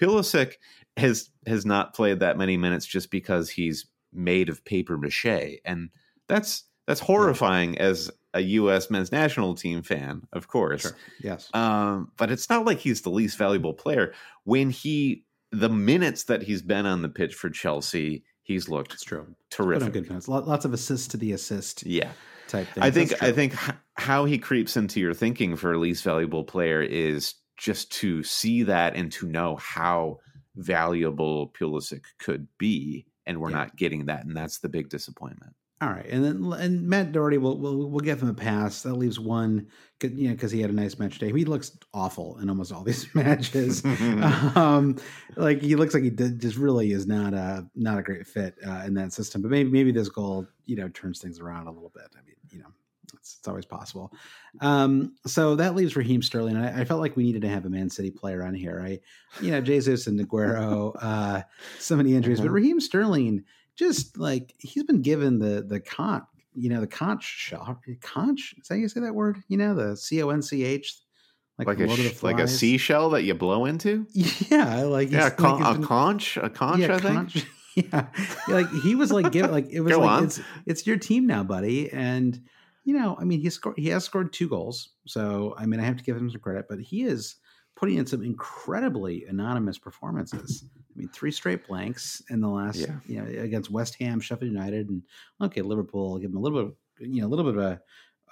Pulisic 0.00 0.54
has 0.96 1.30
has 1.46 1.66
not 1.66 1.94
played 1.94 2.20
that 2.20 2.38
many 2.38 2.56
minutes 2.56 2.86
just 2.86 3.10
because 3.10 3.50
he's 3.50 3.86
made 4.12 4.48
of 4.48 4.64
paper 4.64 4.96
mache, 4.96 5.58
and 5.64 5.90
that's 6.28 6.64
that's 6.86 7.00
horrifying 7.00 7.74
yeah. 7.74 7.82
as 7.82 8.10
a 8.34 8.40
U.S. 8.40 8.90
men's 8.90 9.12
national 9.12 9.54
team 9.54 9.82
fan, 9.82 10.22
of 10.32 10.48
course. 10.48 10.82
Sure. 10.82 10.96
Yes. 11.22 11.50
Um, 11.54 12.12
but 12.16 12.30
it's 12.30 12.48
not 12.48 12.64
like 12.64 12.78
he's 12.78 13.02
the 13.02 13.10
least 13.10 13.36
valuable 13.36 13.74
player. 13.74 14.14
When 14.44 14.70
he, 14.70 15.24
the 15.50 15.68
minutes 15.68 16.24
that 16.24 16.42
he's 16.42 16.62
been 16.62 16.86
on 16.86 17.02
the 17.02 17.08
pitch 17.08 17.34
for 17.34 17.50
Chelsea, 17.50 18.24
he's 18.42 18.68
looked 18.68 18.94
it's 18.94 19.04
true. 19.04 19.26
terrific. 19.50 19.92
Good 19.92 20.08
minutes. 20.08 20.28
Lots 20.28 20.64
of 20.64 20.72
assists 20.72 21.08
to 21.08 21.16
the 21.16 21.32
assist. 21.32 21.84
Yeah. 21.84 22.10
Type 22.48 22.66
thing. 22.68 22.82
I 22.82 22.90
think 22.90 23.22
I 23.22 23.32
think 23.32 23.54
how 23.98 24.24
he 24.24 24.38
creeps 24.38 24.76
into 24.76 25.00
your 25.00 25.12
thinking 25.12 25.56
for 25.56 25.72
a 25.72 25.78
least 25.78 26.04
valuable 26.04 26.44
player 26.44 26.80
is 26.80 27.34
just 27.56 27.90
to 27.90 28.22
see 28.22 28.62
that 28.62 28.94
and 28.94 29.10
to 29.12 29.26
know 29.26 29.56
how 29.56 30.18
valuable 30.54 31.52
Pulisic 31.58 32.02
could 32.18 32.46
be, 32.58 33.06
and 33.26 33.40
we're 33.40 33.50
yeah. 33.50 33.56
not 33.56 33.76
getting 33.76 34.06
that, 34.06 34.24
and 34.24 34.36
that's 34.36 34.60
the 34.60 34.68
big 34.68 34.88
disappointment. 34.88 35.54
All 35.80 35.90
right, 35.90 36.06
and 36.06 36.24
then 36.24 36.52
and 36.60 36.88
Matt 36.88 37.12
Doherty, 37.12 37.38
we'll 37.38 37.58
we'll, 37.58 37.88
we'll 37.88 38.00
give 38.00 38.22
him 38.22 38.28
a 38.28 38.34
pass. 38.34 38.82
That 38.82 38.94
leaves 38.94 39.18
one, 39.18 39.66
you 40.02 40.28
know, 40.28 40.34
because 40.34 40.50
he 40.50 40.60
had 40.60 40.70
a 40.70 40.74
nice 40.74 40.98
match 40.98 41.18
day. 41.18 41.32
He 41.32 41.44
looks 41.44 41.76
awful 41.94 42.38
in 42.38 42.48
almost 42.48 42.72
all 42.72 42.82
these 42.84 43.12
matches. 43.14 43.84
um, 44.54 44.96
like 45.36 45.60
he 45.60 45.74
looks 45.74 45.94
like 45.94 46.04
he 46.04 46.10
did, 46.10 46.40
just 46.40 46.56
really 46.56 46.92
is 46.92 47.06
not 47.06 47.34
a 47.34 47.66
not 47.74 47.98
a 47.98 48.02
great 48.02 48.26
fit 48.26 48.54
uh, 48.66 48.82
in 48.86 48.94
that 48.94 49.12
system. 49.12 49.42
But 49.42 49.50
maybe 49.50 49.70
maybe 49.70 49.92
this 49.92 50.08
goal, 50.08 50.46
you 50.66 50.76
know, 50.76 50.88
turns 50.88 51.20
things 51.20 51.40
around 51.40 51.66
a 51.66 51.72
little 51.72 51.92
bit. 51.94 52.08
I 52.12 52.22
mean, 52.24 52.36
you 52.50 52.58
know, 52.58 52.72
it's, 53.14 53.36
it's 53.38 53.48
always 53.48 53.64
possible. 53.64 54.12
Um, 54.60 55.14
so 55.26 55.56
that 55.56 55.74
leaves 55.74 55.96
Raheem 55.96 56.22
Sterling. 56.22 56.56
I, 56.56 56.80
I, 56.80 56.84
felt 56.84 57.00
like 57.00 57.16
we 57.16 57.24
needed 57.24 57.42
to 57.42 57.48
have 57.48 57.64
a 57.64 57.70
Man 57.70 57.90
City 57.90 58.10
player 58.10 58.42
on 58.42 58.54
here. 58.54 58.82
I, 58.84 59.00
you 59.40 59.50
know, 59.50 59.60
Jesus 59.60 60.06
and 60.06 60.18
Aguero, 60.18 60.96
uh, 61.00 61.42
so 61.78 61.96
many 61.96 62.14
injuries, 62.14 62.38
but 62.38 62.46
mm-hmm. 62.46 62.54
Raheem 62.54 62.80
Sterling 62.80 63.44
just 63.76 64.18
like 64.18 64.54
he's 64.58 64.82
been 64.82 65.02
given 65.02 65.38
the 65.38 65.62
the 65.62 65.80
conch, 65.80 66.24
you 66.54 66.68
know, 66.68 66.80
the 66.80 66.86
conch 66.86 67.22
shot, 67.22 67.78
conch. 68.00 68.54
Is 68.60 68.68
that 68.68 68.74
how 68.74 68.80
you 68.80 68.88
say 68.88 69.00
that 69.00 69.14
word? 69.14 69.38
You 69.48 69.56
know, 69.56 69.74
the 69.74 69.96
C 69.96 70.22
O 70.22 70.30
N 70.30 70.42
C 70.42 70.64
H. 70.64 70.98
Like, 71.58 71.66
like 71.66 71.80
a 71.80 72.12
like 72.22 72.38
a 72.38 72.46
seashell 72.46 73.10
that 73.10 73.24
you 73.24 73.34
blow 73.34 73.64
into. 73.64 74.06
Yeah, 74.12 74.82
like 74.82 75.10
yeah, 75.10 75.30
con- 75.30 75.60
like 75.60 75.78
a 75.78 75.82
conch, 75.82 76.36
a 76.36 76.48
conch. 76.48 76.80
Yeah, 76.80 76.94
I 76.94 76.98
think. 76.98 77.14
Conch, 77.14 77.46
yeah, 77.74 78.06
like 78.46 78.70
he 78.82 78.94
was 78.94 79.10
like 79.10 79.32
give 79.32 79.50
like 79.50 79.68
it 79.68 79.80
was 79.80 79.92
Go 79.92 80.00
like 80.00 80.10
on. 80.10 80.24
it's 80.24 80.40
it's 80.66 80.86
your 80.86 80.96
team 80.98 81.26
now, 81.26 81.42
buddy, 81.42 81.92
and 81.92 82.40
you 82.88 82.98
know, 82.98 83.18
I 83.20 83.24
mean, 83.24 83.42
he 83.42 83.50
scored 83.50 83.76
he 83.76 83.88
has 83.88 84.04
scored 84.04 84.32
two 84.32 84.48
goals, 84.48 84.94
so 85.06 85.54
I 85.58 85.66
mean, 85.66 85.78
I 85.78 85.84
have 85.84 85.98
to 85.98 86.02
give 86.02 86.16
him 86.16 86.30
some 86.30 86.40
credit, 86.40 86.64
but 86.70 86.80
he 86.80 87.02
is 87.02 87.36
putting 87.76 87.98
in 87.98 88.06
some 88.06 88.24
incredibly 88.24 89.26
anonymous 89.26 89.76
performances. 89.76 90.64
I 90.74 90.98
mean, 90.98 91.10
three 91.10 91.30
straight 91.30 91.68
blanks 91.68 92.22
in 92.30 92.40
the 92.40 92.48
last, 92.48 92.78
yeah. 92.78 92.96
you 93.06 93.20
know, 93.20 93.42
against 93.42 93.70
West 93.70 93.96
Ham, 94.00 94.20
Sheffield 94.20 94.50
United, 94.50 94.88
and 94.88 95.02
okay, 95.38 95.60
Liverpool. 95.60 96.18
Give 96.18 96.30
him 96.30 96.38
a 96.38 96.40
little 96.40 96.64
bit, 96.64 97.08
you 97.10 97.20
know, 97.20 97.26
a 97.26 97.28
little 97.28 97.44
bit 97.44 97.56
of 97.56 97.62
a, 97.62 97.80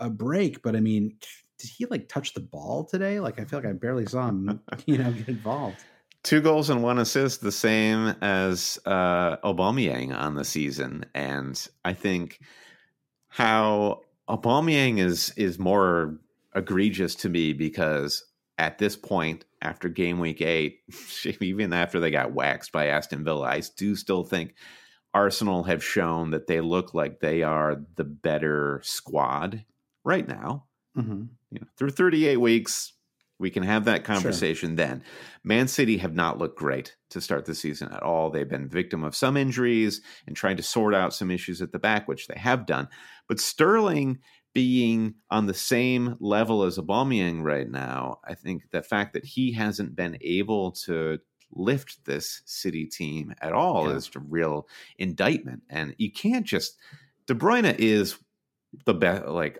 a 0.00 0.08
break. 0.08 0.62
But 0.62 0.74
I 0.74 0.80
mean, 0.80 1.18
did 1.58 1.68
he 1.68 1.84
like 1.84 2.08
touch 2.08 2.32
the 2.32 2.40
ball 2.40 2.86
today? 2.86 3.20
Like, 3.20 3.38
I 3.38 3.44
feel 3.44 3.58
like 3.58 3.68
I 3.68 3.74
barely 3.74 4.06
saw 4.06 4.26
him, 4.26 4.62
you 4.86 4.96
know, 4.96 5.12
get 5.12 5.28
involved. 5.28 5.84
Two 6.22 6.40
goals 6.40 6.70
and 6.70 6.82
one 6.82 6.98
assist, 6.98 7.42
the 7.42 7.52
same 7.52 8.16
as 8.22 8.78
uh, 8.86 9.36
Aubameyang 9.36 10.16
on 10.16 10.34
the 10.34 10.46
season, 10.46 11.04
and 11.14 11.68
I 11.84 11.92
think 11.92 12.40
how 13.28 14.00
Aubameyang 14.28 14.98
is 14.98 15.32
is 15.36 15.58
more 15.58 16.18
egregious 16.54 17.14
to 17.16 17.28
me 17.28 17.52
because 17.52 18.24
at 18.58 18.78
this 18.78 18.96
point, 18.96 19.44
after 19.62 19.88
game 19.88 20.18
week 20.18 20.40
eight, 20.40 20.80
even 21.40 21.72
after 21.72 22.00
they 22.00 22.10
got 22.10 22.32
waxed 22.32 22.72
by 22.72 22.86
Aston 22.86 23.24
Villa, 23.24 23.46
I 23.46 23.62
do 23.76 23.94
still 23.94 24.24
think 24.24 24.54
Arsenal 25.14 25.64
have 25.64 25.84
shown 25.84 26.30
that 26.30 26.46
they 26.46 26.60
look 26.60 26.94
like 26.94 27.20
they 27.20 27.42
are 27.42 27.80
the 27.96 28.04
better 28.04 28.80
squad 28.84 29.64
right 30.04 30.26
now. 30.26 30.64
Mm-hmm. 30.96 31.24
You 31.50 31.60
know, 31.60 31.66
through 31.76 31.90
38 31.90 32.38
weeks, 32.38 32.92
we 33.38 33.50
can 33.50 33.62
have 33.62 33.84
that 33.84 34.04
conversation 34.04 34.70
sure. 34.70 34.76
then. 34.76 35.04
Man 35.44 35.68
City 35.68 35.98
have 35.98 36.14
not 36.14 36.38
looked 36.38 36.58
great 36.58 36.96
to 37.10 37.20
start 37.20 37.44
the 37.44 37.54
season 37.54 37.92
at 37.92 38.02
all. 38.02 38.30
They've 38.30 38.48
been 38.48 38.68
victim 38.68 39.04
of 39.04 39.14
some 39.14 39.36
injuries 39.36 40.00
and 40.26 40.34
trying 40.34 40.56
to 40.56 40.62
sort 40.62 40.94
out 40.94 41.14
some 41.14 41.30
issues 41.30 41.60
at 41.60 41.72
the 41.72 41.78
back, 41.78 42.08
which 42.08 42.26
they 42.26 42.38
have 42.38 42.66
done. 42.66 42.88
But 43.28 43.40
Sterling 43.40 44.18
being 44.54 45.14
on 45.30 45.46
the 45.46 45.54
same 45.54 46.16
level 46.18 46.62
as 46.62 46.78
Aubameyang 46.78 47.42
right 47.42 47.68
now, 47.68 48.20
I 48.24 48.34
think 48.34 48.70
the 48.70 48.82
fact 48.82 49.12
that 49.12 49.26
he 49.26 49.52
hasn't 49.52 49.94
been 49.94 50.16
able 50.22 50.72
to 50.86 51.18
lift 51.52 52.04
this 52.06 52.42
City 52.46 52.86
team 52.86 53.34
at 53.42 53.52
all 53.52 53.88
yeah. 53.88 53.96
is 53.96 54.10
a 54.16 54.20
real 54.20 54.66
indictment. 54.98 55.62
And 55.68 55.94
you 55.98 56.10
can't 56.10 56.46
just 56.46 56.78
De 57.26 57.34
Bruyne 57.34 57.76
is 57.78 58.16
the 58.84 58.94
best, 58.94 59.26
like 59.26 59.58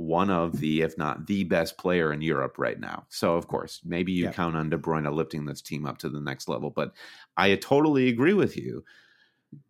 one 0.00 0.30
of 0.30 0.58
the, 0.60 0.82
if 0.82 0.96
not 0.96 1.26
the 1.26 1.44
best 1.44 1.76
player 1.76 2.12
in 2.12 2.22
Europe 2.22 2.58
right 2.58 2.80
now. 2.80 3.04
So 3.08 3.36
of 3.36 3.46
course, 3.46 3.80
maybe 3.84 4.12
you 4.12 4.24
yeah. 4.24 4.32
count 4.32 4.56
on 4.56 4.70
De 4.70 4.78
Bruyne 4.78 5.12
lifting 5.12 5.44
this 5.44 5.60
team 5.60 5.86
up 5.86 5.98
to 5.98 6.08
the 6.08 6.20
next 6.20 6.48
level. 6.48 6.70
But 6.70 6.92
I 7.36 7.54
totally 7.56 8.08
agree 8.08 8.34
with 8.34 8.56
you 8.56 8.84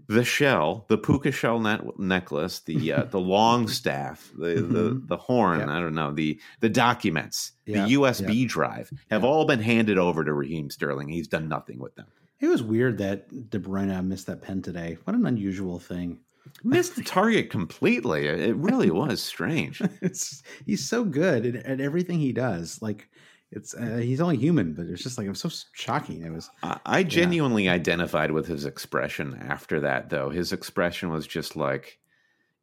the 0.08 0.24
shell, 0.24 0.84
the 0.88 0.98
puka 0.98 1.32
shell 1.32 1.58
net- 1.58 1.98
necklace, 1.98 2.60
the 2.60 2.92
uh, 2.92 3.04
the 3.10 3.20
long 3.20 3.68
staff, 3.68 4.30
the, 4.36 4.46
mm-hmm. 4.46 4.72
the 4.72 5.02
the 5.06 5.16
horn, 5.16 5.60
yeah. 5.60 5.76
I 5.76 5.80
don't 5.80 5.94
know, 5.94 6.12
the 6.12 6.40
the 6.60 6.68
documents, 6.68 7.52
yeah. 7.66 7.86
the 7.86 7.94
USB 7.94 8.46
drive 8.46 8.90
have 9.10 9.24
all 9.24 9.44
been 9.44 9.60
handed 9.60 9.98
over 9.98 10.24
to 10.24 10.32
Raheem 10.32 10.70
Sterling. 10.70 11.08
He's 11.08 11.28
done 11.28 11.48
nothing 11.48 11.78
with 11.78 11.94
them. 11.96 12.06
It 12.40 12.48
was 12.48 12.62
weird 12.62 12.98
that 12.98 13.50
De 13.50 13.58
Bruyne 13.58 14.04
missed 14.06 14.26
that 14.26 14.42
pen 14.42 14.62
today. 14.62 14.98
What 15.04 15.14
an 15.14 15.26
unusual 15.26 15.78
thing. 15.78 16.20
Missed 16.64 16.96
the 16.96 17.02
target 17.02 17.50
completely. 17.50 18.26
It 18.26 18.56
really 18.56 18.90
was 18.90 19.22
strange. 19.22 19.80
it's 20.02 20.42
he's 20.66 20.86
so 20.88 21.04
good 21.04 21.46
at, 21.46 21.66
at 21.66 21.80
everything 21.80 22.18
he 22.18 22.32
does. 22.32 22.80
Like 22.82 23.08
it's 23.52 23.74
uh, 23.74 23.96
he's 23.96 24.20
only 24.20 24.36
human, 24.36 24.74
but 24.74 24.86
it's 24.86 25.02
just 25.02 25.18
like 25.18 25.28
was 25.28 25.40
so 25.40 25.50
shocking. 25.72 26.22
It 26.22 26.32
was. 26.32 26.50
I, 26.62 26.78
I 26.86 27.02
genuinely 27.02 27.64
yeah. 27.64 27.72
identified 27.72 28.30
with 28.30 28.46
his 28.46 28.64
expression 28.64 29.38
after 29.48 29.80
that, 29.80 30.08
though. 30.08 30.30
His 30.30 30.52
expression 30.52 31.10
was 31.10 31.26
just 31.26 31.56
like, 31.56 31.98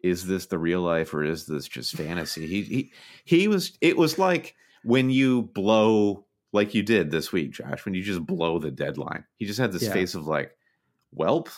"Is 0.01 0.25
this 0.25 0.45
the 0.45 0.57
real 0.57 0.81
life 0.81 1.13
or 1.13 1.23
is 1.23 1.45
this 1.45 1.67
just 1.67 1.95
fantasy?" 1.95 2.47
He 2.47 2.61
he 2.61 2.91
he 3.25 3.47
was. 3.49 3.77
It 3.81 3.97
was 3.97 4.17
like 4.17 4.55
when 4.83 5.09
you 5.09 5.41
blow 5.41 6.25
like 6.53 6.73
you 6.73 6.83
did 6.83 7.11
this 7.11 7.33
week, 7.33 7.51
Josh. 7.51 7.83
When 7.83 7.93
you 7.93 8.01
just 8.01 8.25
blow 8.25 8.57
the 8.57 8.71
deadline, 8.71 9.25
he 9.35 9.45
just 9.45 9.59
had 9.59 9.73
this 9.73 9.83
yeah. 9.83 9.93
face 9.93 10.15
of 10.15 10.25
like, 10.25 10.55
"Welp." 11.13 11.49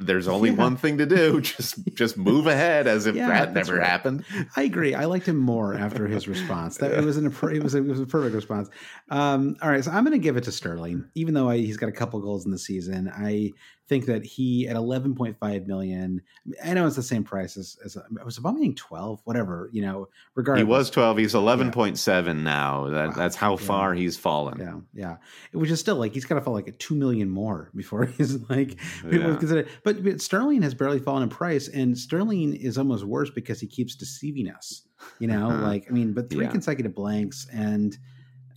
There's 0.00 0.28
only 0.28 0.50
yeah. 0.50 0.56
one 0.56 0.76
thing 0.76 0.98
to 0.98 1.06
do. 1.06 1.40
Just 1.48 1.94
just 1.94 2.16
move 2.16 2.46
ahead 2.46 2.86
as 2.86 3.06
if 3.06 3.16
yeah, 3.16 3.28
that 3.28 3.52
never 3.52 3.76
right. 3.76 3.86
happened. 3.86 4.24
I 4.54 4.62
agree. 4.62 4.94
I 4.94 5.06
liked 5.06 5.26
him 5.26 5.36
more 5.36 5.74
after 5.74 6.06
his 6.06 6.28
response. 6.28 6.76
That 6.78 6.92
it 6.92 7.04
was 7.04 7.16
an 7.16 7.26
it 7.26 7.62
was 7.62 7.74
a, 7.74 7.78
it 7.78 7.86
was 7.86 8.00
a 8.00 8.06
perfect 8.06 8.34
response. 8.34 8.68
Um, 9.10 9.56
all 9.60 9.70
right 9.70 9.82
so 9.82 9.90
i'm 9.90 10.04
going 10.04 10.12
to 10.12 10.22
give 10.22 10.36
it 10.36 10.44
to 10.44 10.52
sterling. 10.52 11.08
Even 11.14 11.34
though 11.34 11.48
I, 11.48 11.56
he's 11.56 11.76
got 11.76 11.88
a 11.88 11.92
couple 11.92 12.20
goals 12.20 12.44
in 12.44 12.52
the 12.52 12.58
season 12.58 13.10
i 13.14 13.52
think 13.88 14.06
that 14.06 14.24
he 14.24 14.68
at 14.68 14.76
11.5 14.76 15.66
million 15.66 16.20
i 16.64 16.74
know 16.74 16.86
it's 16.86 16.96
the 16.96 17.02
same 17.02 17.24
price 17.24 17.56
as, 17.56 17.78
as 17.84 17.96
was 18.24 18.38
Aubameyang 18.38 18.76
12 18.76 19.20
whatever 19.24 19.70
you 19.72 19.82
know 19.82 20.08
regardless. 20.34 20.60
he 20.60 20.70
was 20.70 20.90
12 20.90 21.18
he's 21.18 21.34
11.7 21.34 22.26
yeah. 22.26 22.32
now. 22.32 22.88
That, 22.88 23.08
wow. 23.08 23.14
that's 23.14 23.36
how 23.36 23.56
far 23.56 23.94
he's 23.94 24.16
fallen. 24.16 24.58
Yeah 24.60 24.78
yeah. 24.98 25.16
Which 25.52 25.70
is 25.70 25.80
still 25.80 25.96
like 25.96 26.12
he's 26.12 26.24
got 26.24 26.36
to 26.36 26.40
fall 26.40 26.54
like 26.54 26.68
a 26.68 26.72
2 26.72 26.94
million 26.94 27.30
more 27.30 27.70
before 27.74 28.04
he's 28.18 28.36
like 28.50 28.76
people 29.08 29.36
consider 29.36 29.66
but, 29.84 30.02
but 30.02 30.20
sterling 30.20 30.62
has 30.62 30.74
barely 30.74 30.98
fallen 30.98 31.22
in 31.22 31.28
price 31.28 31.68
and 31.68 31.96
sterling 31.96 32.54
is 32.54 32.78
almost 32.78 33.04
worse 33.04 33.30
because 33.30 33.60
he 33.60 33.66
keeps 33.66 33.94
deceiving 33.94 34.50
us 34.50 34.82
you 35.18 35.26
know? 35.26 35.48
Like 35.68 35.86
i 35.88 35.92
mean 35.92 36.12
but 36.12 36.30
three 36.30 36.44
yeah. 36.44 36.50
consecutive 36.50 36.94
blanks 36.94 37.46
and 37.52 37.96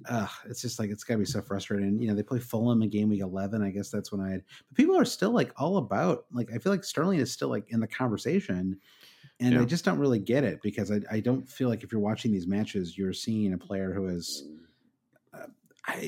uh, 0.09 0.27
it's 0.49 0.61
just 0.61 0.79
like 0.79 0.89
it's 0.89 1.03
got 1.03 1.15
to 1.15 1.19
be 1.19 1.25
so 1.25 1.41
frustrating. 1.41 1.99
You 1.99 2.07
know, 2.07 2.15
they 2.15 2.23
play 2.23 2.39
Fulham 2.39 2.81
in 2.81 2.89
game 2.89 3.09
week 3.09 3.21
eleven. 3.21 3.61
I 3.61 3.69
guess 3.69 3.89
that's 3.89 4.11
when 4.11 4.21
I 4.21 4.31
had. 4.31 4.43
But 4.67 4.77
people 4.77 4.97
are 4.97 5.05
still 5.05 5.31
like 5.31 5.51
all 5.57 5.77
about. 5.77 6.25
Like 6.31 6.51
I 6.53 6.57
feel 6.57 6.71
like 6.71 6.83
Sterling 6.83 7.19
is 7.19 7.31
still 7.31 7.49
like 7.49 7.65
in 7.69 7.79
the 7.79 7.87
conversation, 7.87 8.77
and 9.39 9.53
yeah. 9.53 9.61
I 9.61 9.65
just 9.65 9.85
don't 9.85 9.99
really 9.99 10.19
get 10.19 10.43
it 10.43 10.61
because 10.61 10.91
I, 10.91 11.01
I 11.11 11.19
don't 11.19 11.47
feel 11.47 11.69
like 11.69 11.83
if 11.83 11.91
you're 11.91 12.01
watching 12.01 12.31
these 12.31 12.47
matches, 12.47 12.97
you're 12.97 13.13
seeing 13.13 13.53
a 13.53 13.57
player 13.57 13.93
who 13.93 14.07
is 14.07 14.47
uh, 15.33 15.47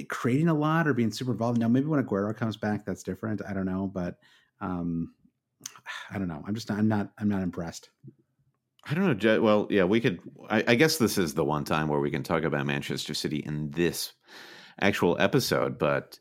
creating 0.10 0.50
a 0.50 0.54
lot 0.54 0.88
or 0.88 0.94
being 0.94 1.12
super 1.12 1.32
involved. 1.32 1.60
Now 1.60 1.68
maybe 1.68 1.88
when 1.88 2.04
Aguero 2.04 2.36
comes 2.36 2.58
back, 2.58 2.86
that's 2.86 3.04
different. 3.04 3.42
I 3.48 3.54
don't 3.54 3.66
know, 3.66 3.90
but 3.94 4.18
um, 4.62 5.14
I 6.12 6.18
don't 6.18 6.28
know. 6.28 6.44
I'm 6.48 6.56
just 6.56 6.70
not, 6.70 6.80
I'm 6.80 6.88
not 6.88 7.12
I'm 7.20 7.30
not 7.30 7.44
impressed. 7.44 7.90
I 8.86 8.94
don't 8.94 9.24
know. 9.24 9.42
Well, 9.42 9.68
yeah, 9.70 9.86
we 9.86 10.02
could. 10.02 10.20
I, 10.50 10.64
I, 10.68 10.76
guess 10.76 10.98
this 10.98 11.18
is 11.18 11.34
the 11.34 11.46
one 11.46 11.64
time 11.64 11.88
where 11.88 12.02
we 12.02 12.12
can 12.12 12.24
talk 12.24 12.44
about 12.44 12.66
Manchester 12.66 13.14
City 13.14 13.38
in 13.38 13.72
this 13.72 14.14
actual 14.82 15.16
episode. 15.20 15.78
But 15.78 16.20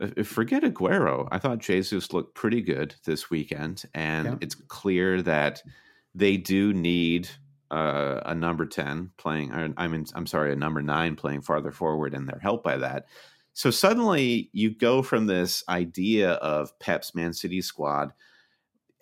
uh, 0.00 0.24
forget 0.24 0.64
Aguero. 0.64 1.28
I 1.30 1.38
thought 1.38 1.58
Jesus 1.58 2.12
looked 2.12 2.34
pretty 2.34 2.62
good 2.62 2.96
this 3.04 3.30
weekend, 3.30 3.84
and 3.94 4.26
yeah. 4.26 4.36
it's 4.40 4.56
clear 4.56 5.22
that 5.22 5.62
they 6.14 6.36
do 6.36 6.72
need 6.72 7.28
uh, 7.70 8.20
a 8.26 8.34
number 8.34 8.66
ten 8.66 9.12
playing. 9.16 9.52
I 9.76 9.86
mean, 9.86 10.06
I'm 10.14 10.26
sorry, 10.26 10.52
a 10.52 10.56
number 10.56 10.82
nine 10.82 11.14
playing 11.14 11.42
farther 11.42 11.70
forward, 11.70 12.12
and 12.12 12.28
they're 12.28 12.40
helped 12.40 12.64
by 12.64 12.78
that. 12.78 13.06
So 13.52 13.70
suddenly, 13.70 14.50
you 14.52 14.74
go 14.74 15.00
from 15.00 15.26
this 15.26 15.62
idea 15.68 16.32
of 16.32 16.76
Pep's 16.80 17.14
Man 17.14 17.32
City 17.32 17.62
squad 17.62 18.12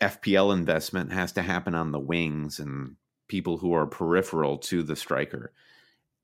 FPL 0.02 0.52
investment 0.52 1.12
has 1.12 1.32
to 1.32 1.42
happen 1.42 1.74
on 1.74 1.92
the 1.92 2.00
wings 2.00 2.58
and 2.58 2.96
people 3.28 3.56
who 3.56 3.72
are 3.72 3.86
peripheral 3.86 4.58
to 4.58 4.82
the 4.82 4.96
striker. 4.96 5.52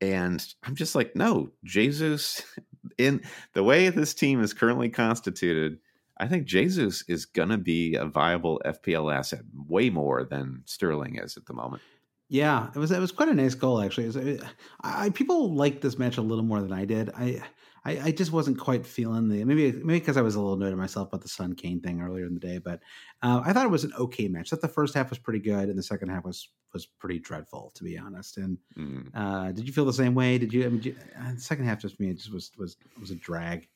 And 0.00 0.44
I'm 0.64 0.74
just 0.74 0.94
like, 0.94 1.16
no, 1.16 1.50
Jesus, 1.64 2.42
in 2.98 3.22
the 3.54 3.62
way 3.62 3.88
this 3.88 4.14
team 4.14 4.42
is 4.42 4.52
currently 4.52 4.88
constituted, 4.88 5.78
I 6.18 6.26
think 6.26 6.46
Jesus 6.46 7.04
is 7.08 7.24
going 7.24 7.50
to 7.50 7.58
be 7.58 7.94
a 7.94 8.04
viable 8.04 8.60
FPL 8.66 9.14
asset 9.14 9.42
way 9.54 9.90
more 9.90 10.24
than 10.24 10.62
Sterling 10.66 11.16
is 11.16 11.36
at 11.36 11.46
the 11.46 11.54
moment. 11.54 11.82
Yeah, 12.28 12.68
it 12.74 12.78
was 12.78 12.90
it 12.90 13.00
was 13.00 13.12
quite 13.12 13.30
a 13.30 13.34
nice 13.34 13.54
goal 13.54 13.80
actually. 13.80 14.06
Was, 14.06 14.42
I, 14.82 15.08
people 15.10 15.54
liked 15.54 15.80
this 15.80 15.98
match 15.98 16.18
a 16.18 16.22
little 16.22 16.44
more 16.44 16.60
than 16.60 16.72
I 16.72 16.84
did. 16.84 17.10
I 17.16 17.40
I, 17.84 18.00
I, 18.00 18.10
just 18.10 18.32
wasn't 18.32 18.58
quite 18.58 18.86
feeling 18.86 19.28
the 19.28 19.44
maybe 19.44 19.72
maybe 19.72 20.00
because 20.00 20.16
I 20.16 20.22
was 20.22 20.34
a 20.34 20.40
little 20.40 20.54
annoyed 20.54 20.72
at 20.72 20.78
myself 20.78 21.08
about 21.08 21.22
the 21.22 21.28
Son 21.28 21.54
Kane 21.54 21.80
thing 21.80 22.00
earlier 22.00 22.26
in 22.26 22.34
the 22.34 22.40
day, 22.40 22.58
but 22.58 22.80
uh, 23.22 23.42
I 23.44 23.52
thought 23.52 23.64
it 23.64 23.70
was 23.70 23.84
an 23.84 23.92
okay 23.98 24.28
match. 24.28 24.50
That 24.50 24.60
the 24.60 24.68
first 24.68 24.94
half 24.94 25.10
was 25.10 25.18
pretty 25.18 25.40
good, 25.40 25.68
and 25.68 25.78
the 25.78 25.82
second 25.82 26.08
half 26.08 26.24
was 26.24 26.48
was 26.72 26.86
pretty 26.86 27.18
dreadful, 27.18 27.72
to 27.74 27.84
be 27.84 27.98
honest. 27.98 28.36
And 28.36 28.58
mm. 28.76 29.08
uh, 29.14 29.52
did 29.52 29.66
you 29.66 29.72
feel 29.72 29.84
the 29.84 29.92
same 29.92 30.14
way? 30.14 30.38
Did 30.38 30.52
you? 30.52 30.66
I 30.66 30.68
mean, 30.68 30.82
you, 30.82 30.96
uh, 31.18 31.34
the 31.34 31.40
second 31.40 31.64
half 31.64 31.80
just 31.80 31.98
me, 32.00 32.10
it 32.10 32.18
just 32.18 32.32
was 32.32 32.50
was 32.58 32.76
was 33.00 33.10
a 33.10 33.16
drag. 33.16 33.68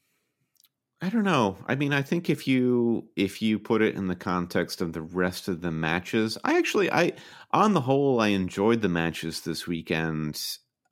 I 1.05 1.09
don't 1.09 1.24
know. 1.24 1.59
I 1.66 1.74
mean, 1.74 1.92
I 1.92 2.03
think 2.03 2.30
if 2.30 2.46
you 2.46 3.09
if 3.16 3.42
you 3.42 3.59
put 3.59 3.82
it 3.82 3.96
in 3.96 4.07
the 4.07 4.14
context 4.14 4.80
of 4.80 4.92
the 4.92 5.03
rest 5.03 5.48
of 5.48 5.61
the 5.61 5.72
matches, 5.72 6.38
I 6.44 6.57
actually 6.59 6.92
I 6.92 7.14
on 7.50 7.74
the 7.74 7.80
whole 7.80 8.20
I 8.20 8.28
enjoyed 8.28 8.82
the 8.82 8.88
matches 8.88 9.40
this 9.40 9.66
weekend. 9.66 10.40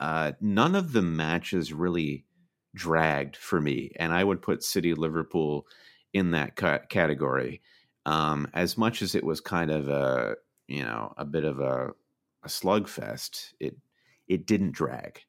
Uh, 0.01 0.33
none 0.41 0.75
of 0.75 0.93
the 0.93 1.03
matches 1.03 1.73
really 1.73 2.25
dragged 2.75 3.37
for 3.37 3.61
me, 3.61 3.93
and 3.97 4.13
I 4.13 4.25
would 4.25 4.43
put 4.43 4.63
City 4.63 4.95
Liverpool 4.95 5.67
in 6.13 6.33
that 6.33 6.57
ca- 6.57 6.81
category. 6.89 7.63
Um, 8.07 8.49
as 8.55 8.79
much 8.79 9.03
as 9.03 9.15
it 9.15 9.25
was 9.25 9.41
kind 9.41 9.71
of 9.71 9.89
a 9.89 10.37
you 10.69 10.83
know 10.83 11.13
a 11.17 11.25
bit 11.25 11.45
of 11.45 11.61
a, 11.61 11.91
a 12.43 12.49
slugfest, 12.49 13.53
it 13.61 13.77
it 14.29 14.47
didn't 14.47 14.73
drag. 14.73 15.23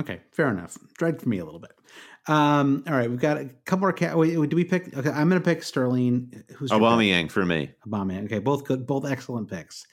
Okay, 0.00 0.20
fair 0.32 0.48
enough. 0.48 0.78
Dragged 0.96 1.20
for 1.20 1.28
me 1.28 1.38
a 1.38 1.44
little 1.44 1.60
bit. 1.60 1.72
Um, 2.26 2.82
all 2.86 2.94
right, 2.94 3.10
we've 3.10 3.20
got 3.20 3.36
a 3.36 3.50
couple 3.66 3.80
more. 3.80 3.92
Ca- 3.92 4.16
wait, 4.16 4.48
do 4.48 4.56
we 4.56 4.64
pick? 4.64 4.96
Okay, 4.96 5.10
I'm 5.10 5.28
going 5.28 5.40
to 5.40 5.44
pick 5.44 5.62
Sterling. 5.62 6.42
Who's 6.56 6.70
Aubameyang 6.70 7.30
for 7.30 7.44
me? 7.44 7.72
Aubameyang. 7.86 8.24
Okay, 8.24 8.38
both 8.38 8.64
good, 8.64 8.86
both 8.86 9.04
excellent 9.04 9.50
picks. 9.50 9.86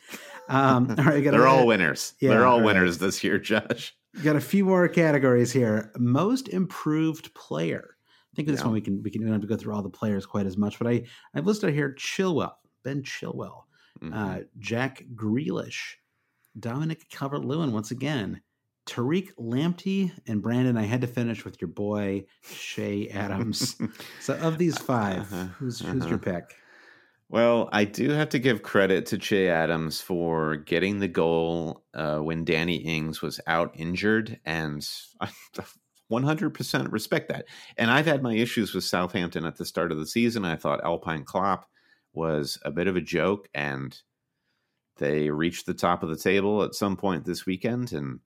Um, 0.48 0.96
all 0.98 1.04
right, 1.04 1.24
they're 1.24 1.48
all 1.48 1.68
winners. 1.68 2.14
Yeah, 2.20 2.30
they're 2.30 2.46
all, 2.46 2.60
all 2.60 2.64
winners 2.64 2.94
right. 2.94 3.08
this 3.08 3.24
year, 3.24 3.40
Josh. 3.40 3.94
Got 4.24 4.36
a 4.36 4.42
few 4.42 4.66
more 4.66 4.88
categories 4.88 5.52
here. 5.52 5.92
Most 5.98 6.50
improved 6.50 7.34
player. 7.36 7.96
I 8.34 8.36
think 8.36 8.48
this 8.48 8.60
yeah. 8.60 8.66
one 8.66 8.74
we 8.74 8.82
can 8.82 9.02
we 9.04 9.10
can 9.10 9.22
we 9.22 9.26
don't 9.26 9.34
have 9.34 9.42
to 9.42 9.48
go 9.48 9.56
through 9.56 9.74
all 9.74 9.82
the 9.82 9.90
players 9.90 10.26
quite 10.26 10.46
as 10.46 10.58
much, 10.58 10.78
but 10.80 10.88
I 10.88 11.04
I've 11.34 11.46
listed 11.46 11.74
here 11.74 11.96
Chilwell, 11.98 12.54
Ben 12.84 13.04
Chilwell, 13.04 13.64
mm-hmm. 14.02 14.14
uh, 14.14 14.40
Jack 14.60 15.04
Grealish, 15.16 15.96
Dominic 16.60 17.10
Calvert 17.10 17.46
Lewin 17.46 17.72
once 17.72 17.92
again, 17.92 18.42
Tariq 18.86 19.30
Lamptey, 19.40 20.12
and 20.28 20.42
Brandon. 20.42 20.78
I 20.78 20.84
had 20.84 21.02
to 21.02 21.08
finish 21.08 21.46
with 21.46 21.62
your 21.62 21.70
boy 21.70 22.26
Che 22.44 23.10
Adams. 23.14 23.78
so 24.20 24.36
of 24.36 24.58
these 24.58 24.78
5 24.78 25.18
uh-huh. 25.18 25.46
who's 25.58 25.80
who's 25.80 26.02
uh-huh. 26.02 26.10
your 26.10 26.20
pick? 26.20 26.56
Well, 27.32 27.70
I 27.72 27.86
do 27.86 28.10
have 28.10 28.30
to 28.30 28.40
give 28.40 28.64
credit 28.64 29.06
to 29.08 29.20
Che 29.20 29.50
Adams 29.50 30.02
for 30.02 30.56
getting 30.56 31.00
the 31.00 31.08
goal 31.08 31.84
uh, 31.94 32.18
when 32.18 32.44
Danny 32.44 32.78
Ings 32.78 33.22
was 33.22 33.40
out 33.46 33.72
injured, 33.76 34.40
and 34.46 34.88
I 35.22 35.30
100% 36.12 36.92
respect 36.92 37.30
that. 37.30 37.46
And 37.78 37.92
I've 37.92 38.08
had 38.08 38.24
my 38.24 38.34
issues 38.34 38.74
with 38.74 38.84
Southampton 38.84 39.46
at 39.46 39.58
the 39.58 39.66
start 39.66 39.92
of 39.92 40.00
the 40.00 40.08
season. 40.08 40.44
I 40.44 40.56
thought 40.56 40.84
Alpine 40.84 41.24
Klopp 41.24 41.70
was 42.14 42.58
a 42.66 42.72
bit 42.72 42.88
of 42.88 42.96
a 42.96 43.02
joke, 43.02 43.48
and 43.54 43.96
they 44.98 45.30
reached 45.30 45.68
the 45.68 45.76
top 45.76 46.02
of 46.02 46.10
the 46.10 46.18
table 46.18 46.64
at 46.64 46.74
some 46.74 46.98
point 46.98 47.26
this 47.26 47.46
weekend, 47.46 47.94
and 47.94 48.22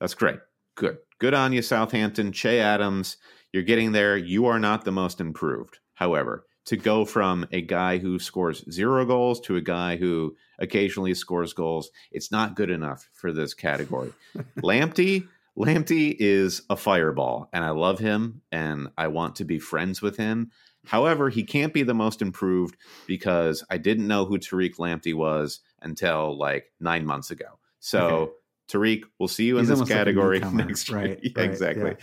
that's 0.00 0.14
great. 0.14 0.38
Good. 0.76 0.96
Good 1.18 1.34
on 1.34 1.52
you, 1.52 1.60
Southampton. 1.60 2.32
Che 2.32 2.58
Adams, 2.60 3.18
you're 3.52 3.62
getting 3.62 3.92
there. 3.92 4.16
You 4.16 4.46
are 4.46 4.58
not 4.58 4.84
the 4.84 4.92
most 4.92 5.20
improved. 5.20 5.78
However, 5.94 6.46
to 6.66 6.76
go 6.76 7.04
from 7.04 7.46
a 7.52 7.62
guy 7.62 7.98
who 7.98 8.18
scores 8.18 8.64
zero 8.70 9.06
goals 9.06 9.40
to 9.40 9.56
a 9.56 9.60
guy 9.60 9.96
who 9.96 10.36
occasionally 10.58 11.14
scores 11.14 11.52
goals. 11.52 11.90
It's 12.10 12.30
not 12.30 12.56
good 12.56 12.70
enough 12.70 13.08
for 13.12 13.32
this 13.32 13.54
category. 13.54 14.12
Lamptey, 14.58 15.28
Lamptey 15.56 16.14
is 16.18 16.62
a 16.68 16.76
fireball, 16.76 17.48
and 17.52 17.64
I 17.64 17.70
love 17.70 17.98
him, 17.98 18.42
and 18.52 18.88
I 18.98 19.08
want 19.08 19.36
to 19.36 19.44
be 19.44 19.58
friends 19.58 20.02
with 20.02 20.16
him. 20.16 20.50
However, 20.84 21.30
he 21.30 21.42
can't 21.44 21.72
be 21.72 21.82
the 21.82 21.94
most 21.94 22.20
improved 22.20 22.76
because 23.06 23.64
I 23.70 23.78
didn't 23.78 24.06
know 24.06 24.24
who 24.24 24.38
Tariq 24.38 24.76
Lamptey 24.76 25.14
was 25.14 25.60
until 25.82 26.36
like 26.36 26.72
nine 26.80 27.06
months 27.06 27.30
ago. 27.30 27.58
So. 27.80 28.06
Okay. 28.06 28.32
Tariq, 28.68 29.04
we'll 29.20 29.28
see 29.28 29.44
you 29.44 29.58
He's 29.58 29.70
in 29.70 29.78
this 29.78 29.88
category 29.88 30.40
like 30.40 30.52
next 30.66 30.88
year. 30.88 30.98
Right, 31.00 31.20
yeah, 31.22 31.30
right, 31.36 31.48
exactly. 31.48 31.94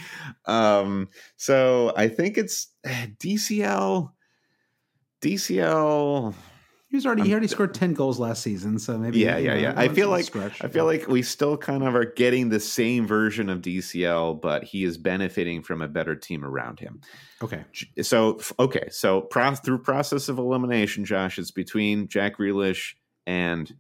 Yeah. 0.48 0.78
Um, 0.78 1.10
so 1.36 1.92
I 1.98 2.08
think 2.08 2.38
it's 2.38 2.68
DCL. 2.86 4.10
DCL. 5.24 6.34
He 6.90 6.98
was 6.98 7.08
already 7.08 7.24
he 7.24 7.32
already 7.32 7.48
scored 7.48 7.74
ten 7.74 7.96
goals 7.96 8.20
last 8.20 8.44
season, 8.44 8.78
so 8.78 9.00
maybe 9.00 9.18
yeah, 9.18 9.38
yeah, 9.38 9.56
yeah. 9.56 9.74
I 9.76 9.88
feel 9.88 10.10
like 10.10 10.36
I 10.36 10.68
feel 10.68 10.86
like 10.86 11.08
we 11.08 11.24
still 11.24 11.58
kind 11.58 11.82
of 11.82 11.96
are 11.96 12.06
getting 12.06 12.50
the 12.50 12.60
same 12.60 13.08
version 13.08 13.50
of 13.50 13.62
DCL, 13.62 14.42
but 14.42 14.64
he 14.64 14.84
is 14.84 15.00
benefiting 15.00 15.64
from 15.64 15.82
a 15.82 15.88
better 15.88 16.16
team 16.16 16.46
around 16.46 16.80
him. 16.80 17.02
Okay, 17.42 17.64
so 18.04 18.40
okay, 18.60 18.90
so 18.92 19.22
pro- 19.22 19.56
through 19.56 19.80
process 19.80 20.30
of 20.30 20.38
elimination, 20.38 21.04
Josh, 21.04 21.40
it's 21.40 21.50
between 21.50 22.08
Jack 22.08 22.38
Grealish 22.38 22.94
and 23.26 23.74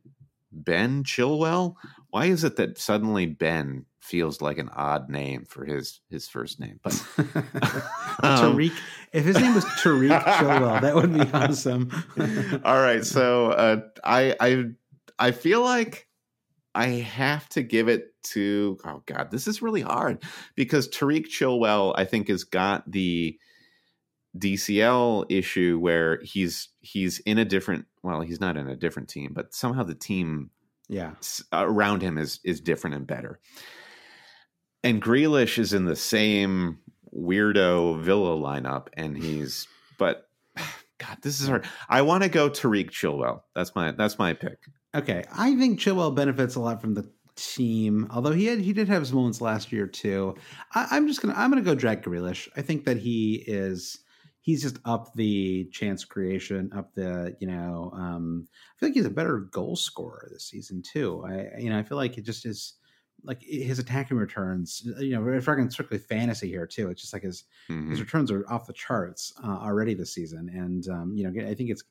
Ben 0.52 1.04
Chilwell. 1.04 1.76
Why 2.10 2.26
is 2.26 2.44
it 2.44 2.56
that 2.56 2.80
suddenly 2.80 3.28
Ben 3.28 3.86
feels 4.04 4.41
like 4.41 4.58
an 4.58 4.70
odd 4.74 5.10
name 5.10 5.45
for 5.45 5.64
his 5.64 6.01
his 6.10 6.28
first 6.28 6.60
name. 6.60 6.80
But 6.84 6.93
um, 7.18 8.56
Tariq, 8.56 8.74
if 9.14 9.24
his 9.24 9.38
name 9.38 9.56
was 9.56 9.64
Tariq 9.66 10.22
Chilwell, 10.24 10.82
that 10.82 10.93
would 10.93 11.14
be 11.14 11.22
awesome. 11.34 11.89
all 12.66 12.82
right, 12.82 13.06
so 13.06 13.51
uh, 13.51 13.82
I 14.04 14.36
I 14.39 14.66
I 15.18 15.32
feel 15.32 15.62
like 15.62 16.10
I 16.76 16.88
have 16.88 17.47
to 17.49 17.64
give 17.64 17.88
it 17.88 18.14
to 18.32 18.78
oh 18.86 19.04
god, 19.06 19.32
this 19.32 19.47
is 19.47 19.62
really 19.62 19.82
hard 19.82 20.22
because 20.56 20.89
Tariq 20.89 21.28
Chilwell 21.28 21.93
I 21.95 22.04
think 22.04 22.28
has 22.28 22.43
got 22.43 22.91
the 22.91 23.39
DCL 24.38 25.28
issue 25.30 25.80
where 25.80 26.20
he's 26.24 26.70
he's 26.82 27.20
in 27.20 27.38
a 27.38 27.45
different 27.45 27.86
well 28.01 28.22
he's 28.22 28.41
not 28.41 28.58
in 28.58 28.68
a 28.68 28.76
different 28.76 29.08
team 29.08 29.32
but 29.32 29.54
somehow 29.54 29.84
the 29.84 29.93
team 29.93 30.49
yeah 30.89 31.12
around 31.54 32.01
him 32.01 32.18
is 32.18 32.39
is 32.43 32.60
different 32.60 32.95
and 32.95 33.06
better 33.06 33.39
and 34.84 35.02
Grealish 35.02 35.58
is 35.58 35.74
in 35.74 35.86
the 35.86 35.96
same 35.96 36.80
weirdo 37.16 38.00
Villa 38.02 38.38
lineup, 38.38 38.88
and 38.94 39.18
he's 39.18 39.68
but 39.98 40.28
God, 40.98 41.18
this 41.22 41.42
is 41.42 41.48
hard. 41.48 41.66
I 41.90 42.02
want 42.02 42.24
to 42.24 42.30
go 42.30 42.50
Tariq 42.50 42.90
Chilwell. 42.90 43.42
That's 43.56 43.76
my 43.76 43.92
that's 43.92 44.20
my 44.20 44.34
pick. 44.34 44.60
Okay, 44.96 45.24
I 45.36 45.56
think 45.56 45.80
Chilwell 45.80 46.14
benefits 46.14 46.56
a 46.56 46.60
lot 46.60 46.82
from 46.82 46.94
the 46.94 47.10
team. 47.36 48.08
Although 48.12 48.32
he 48.32 48.46
had 48.46 48.60
he 48.60 48.74
did 48.74 48.88
have 48.88 49.02
his 49.02 49.14
moments 49.14 49.42
last 49.42 49.72
year 49.72 49.88
too. 49.88 50.36
I, 50.74 50.98
am 50.98 51.08
just 51.08 51.22
gonna 51.22 51.34
I'm 51.36 51.50
gonna 51.50 51.62
go 51.62 51.76
Jack 51.76 52.04
Grealish. 52.04 52.48
I 52.56 52.62
think 52.62 52.86
that 52.86 52.98
he 52.98 53.44
is 53.48 54.00
he's 54.42 54.62
just 54.62 54.78
up 54.86 55.14
the 55.16 55.66
chance 55.72 56.06
creation, 56.06 56.72
up 56.76 56.94
the 56.96 57.36
you 57.40 57.48
know. 57.48 57.92
Um, 57.96 58.48
I 58.52 58.80
feel 58.80 58.90
like 58.90 58.96
he's 58.96 59.06
a 59.06 59.12
better 59.12 59.40
goal 59.40 59.76
scorer 59.76 60.28
this 60.32 60.46
season 60.48 60.84
too. 60.84 61.24
I 61.28 61.60
you 61.60 61.70
know 61.70 61.78
I 61.78 61.84
feel 61.84 61.98
like 61.98 62.18
it 62.18 62.26
just 62.26 62.46
is 62.46 62.76
like 63.24 63.42
his 63.42 63.80
attacking 63.80 64.18
returns, 64.18 64.84
you 65.00 65.12
know, 65.12 65.20
if 65.20 65.26
we're 65.26 65.42
talking 65.42 65.70
strictly 65.70 65.98
fantasy 65.98 66.50
here 66.50 66.68
too, 66.68 66.90
it's 66.90 67.02
just 67.02 67.14
like 67.14 67.24
his 67.24 67.46
mm-hmm. 67.70 67.90
his 67.90 68.00
returns 68.00 68.32
are 68.32 68.46
off 68.50 68.68
the 68.68 68.74
charts 68.74 69.34
uh, 69.44 69.48
already 69.48 69.94
this 69.94 70.14
season, 70.14 70.50
and 70.50 70.88
um, 70.90 71.14
you 71.16 71.24
know, 71.24 71.50
I 71.50 71.54
think 71.54 71.70
it's 71.70 71.84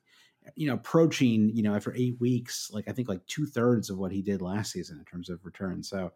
you 0.55 0.67
know 0.67 0.73
approaching 0.73 1.49
you 1.55 1.63
know 1.63 1.75
after 1.75 1.93
eight 1.95 2.19
weeks, 2.19 2.69
like 2.71 2.87
I 2.87 2.91
think 2.91 3.09
like 3.09 3.25
two 3.27 3.45
thirds 3.45 3.89
of 3.89 3.97
what 3.97 4.11
he 4.11 4.21
did 4.21 4.41
last 4.41 4.71
season 4.71 4.99
in 4.99 5.05
terms 5.05 5.29
of 5.29 5.43
returns. 5.45 5.89
So 5.89 6.11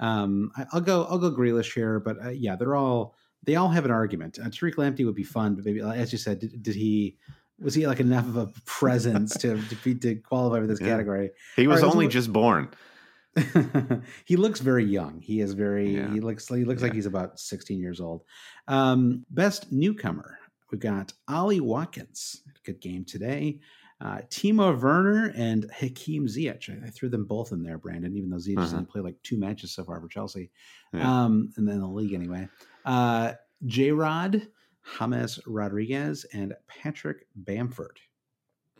um, 0.00 0.50
I, 0.56 0.66
will 0.72 0.80
go 0.80 1.06
I'll 1.08 1.18
go 1.18 1.30
Grealish 1.30 1.72
here, 1.72 2.00
but 2.00 2.22
uh, 2.24 2.30
yeah, 2.30 2.56
they're 2.56 2.76
all 2.76 3.14
they 3.44 3.56
all 3.56 3.68
have 3.68 3.84
an 3.84 3.90
argument. 3.90 4.38
Uh, 4.38 4.48
Tariq 4.48 4.74
Lamptey 4.74 5.04
would 5.04 5.14
be 5.14 5.24
fun, 5.24 5.54
but 5.54 5.64
maybe 5.64 5.80
as 5.80 6.12
you 6.12 6.18
said, 6.18 6.40
did, 6.40 6.62
did 6.62 6.74
he 6.74 7.16
was 7.60 7.74
he 7.74 7.86
like 7.86 8.00
enough 8.00 8.26
of 8.26 8.36
a 8.36 8.46
presence 8.64 9.36
to 9.38 9.60
to, 9.62 9.74
be, 9.76 9.94
to 9.94 10.16
qualify 10.16 10.60
for 10.60 10.66
this 10.66 10.80
yeah. 10.80 10.88
category? 10.88 11.30
He 11.56 11.66
was 11.66 11.82
right, 11.82 11.90
only 11.90 12.08
just 12.08 12.32
born. 12.32 12.68
he 14.24 14.36
looks 14.36 14.60
very 14.60 14.84
young. 14.84 15.20
He 15.20 15.40
is 15.40 15.52
very. 15.54 15.96
Yeah. 15.96 16.12
He 16.12 16.20
looks. 16.20 16.48
He 16.48 16.64
looks 16.64 16.80
yeah. 16.80 16.88
like 16.88 16.94
he's 16.94 17.06
about 17.06 17.38
16 17.38 17.78
years 17.80 18.00
old. 18.00 18.22
Um, 18.66 19.24
best 19.30 19.70
newcomer. 19.72 20.38
We've 20.70 20.80
got 20.80 21.12
Ollie 21.28 21.60
Watkins. 21.60 22.42
Good 22.64 22.80
game 22.80 23.04
today. 23.04 23.60
Uh, 24.00 24.20
Timo 24.30 24.80
Werner 24.80 25.32
and 25.34 25.68
Hakim 25.72 26.26
Ziyech. 26.26 26.70
I, 26.70 26.86
I, 26.86 26.90
threw 26.90 27.08
them 27.08 27.24
both 27.24 27.50
in 27.50 27.64
there, 27.64 27.78
Brandon, 27.78 28.16
even 28.16 28.30
though 28.30 28.36
Ziyech 28.36 28.58
uh-huh. 28.58 28.76
only 28.76 28.86
played 28.86 29.04
like 29.04 29.16
two 29.24 29.36
matches 29.36 29.72
so 29.72 29.82
far 29.82 30.00
for 30.00 30.06
Chelsea, 30.06 30.50
yeah. 30.92 31.24
um, 31.24 31.52
and 31.56 31.66
then 31.66 31.80
the 31.80 31.86
league 31.86 32.12
anyway. 32.12 32.48
Uh, 32.84 33.32
J 33.66 33.90
Rod, 33.90 34.46
James 34.98 35.40
Rodriguez, 35.46 36.24
and 36.32 36.54
Patrick 36.68 37.26
Bamford. 37.34 37.98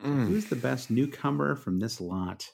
Mm. 0.05 0.29
Who's 0.29 0.47
the 0.47 0.57
best 0.57 0.89
newcomer 0.91 1.57
from 1.57 1.81
this 1.81 2.01
lot? 2.01 2.49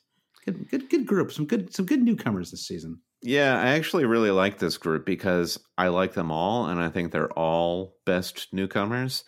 Good, 0.45 0.69
good, 0.71 0.91
good 0.91 1.07
group. 1.07 1.33
Some 1.33 1.47
good, 1.47 1.75
some 1.75 1.87
good 1.87 2.03
newcomers 2.03 2.51
this 2.51 2.67
season. 2.67 3.01
Yeah, 3.23 3.59
I 3.59 3.69
actually 3.69 4.05
really 4.05 4.31
like 4.31 4.59
this 4.59 4.77
group 4.77 5.07
because 5.07 5.59
I 5.79 5.89
like 5.89 6.13
them 6.13 6.31
all, 6.31 6.67
and 6.67 6.79
I 6.79 6.91
think 6.91 7.11
they're 7.11 7.33
all 7.33 7.97
best 8.05 8.49
newcomers. 8.53 9.25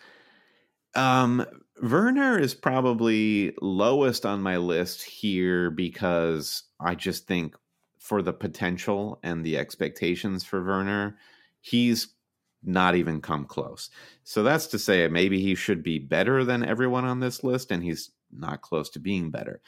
Um, 0.93 1.45
Werner 1.81 2.37
is 2.37 2.53
probably 2.53 3.55
lowest 3.61 4.25
on 4.25 4.41
my 4.41 4.57
list 4.57 5.03
here 5.03 5.71
because 5.71 6.63
I 6.79 6.95
just 6.95 7.27
think 7.27 7.55
for 7.99 8.21
the 8.21 8.33
potential 8.33 9.19
and 9.23 9.43
the 9.43 9.57
expectations 9.57 10.43
for 10.43 10.63
Werner, 10.63 11.17
he's 11.59 12.15
not 12.63 12.95
even 12.95 13.21
come 13.21 13.45
close. 13.45 13.89
So 14.23 14.43
that's 14.43 14.67
to 14.67 14.79
say, 14.79 15.07
maybe 15.07 15.41
he 15.41 15.55
should 15.55 15.83
be 15.83 15.99
better 15.99 16.43
than 16.43 16.63
everyone 16.63 17.05
on 17.05 17.19
this 17.19 17.43
list, 17.43 17.71
and 17.71 17.83
he's 17.83 18.11
not 18.31 18.61
close 18.61 18.89
to 18.91 18.99
being 18.99 19.31
better. 19.31 19.61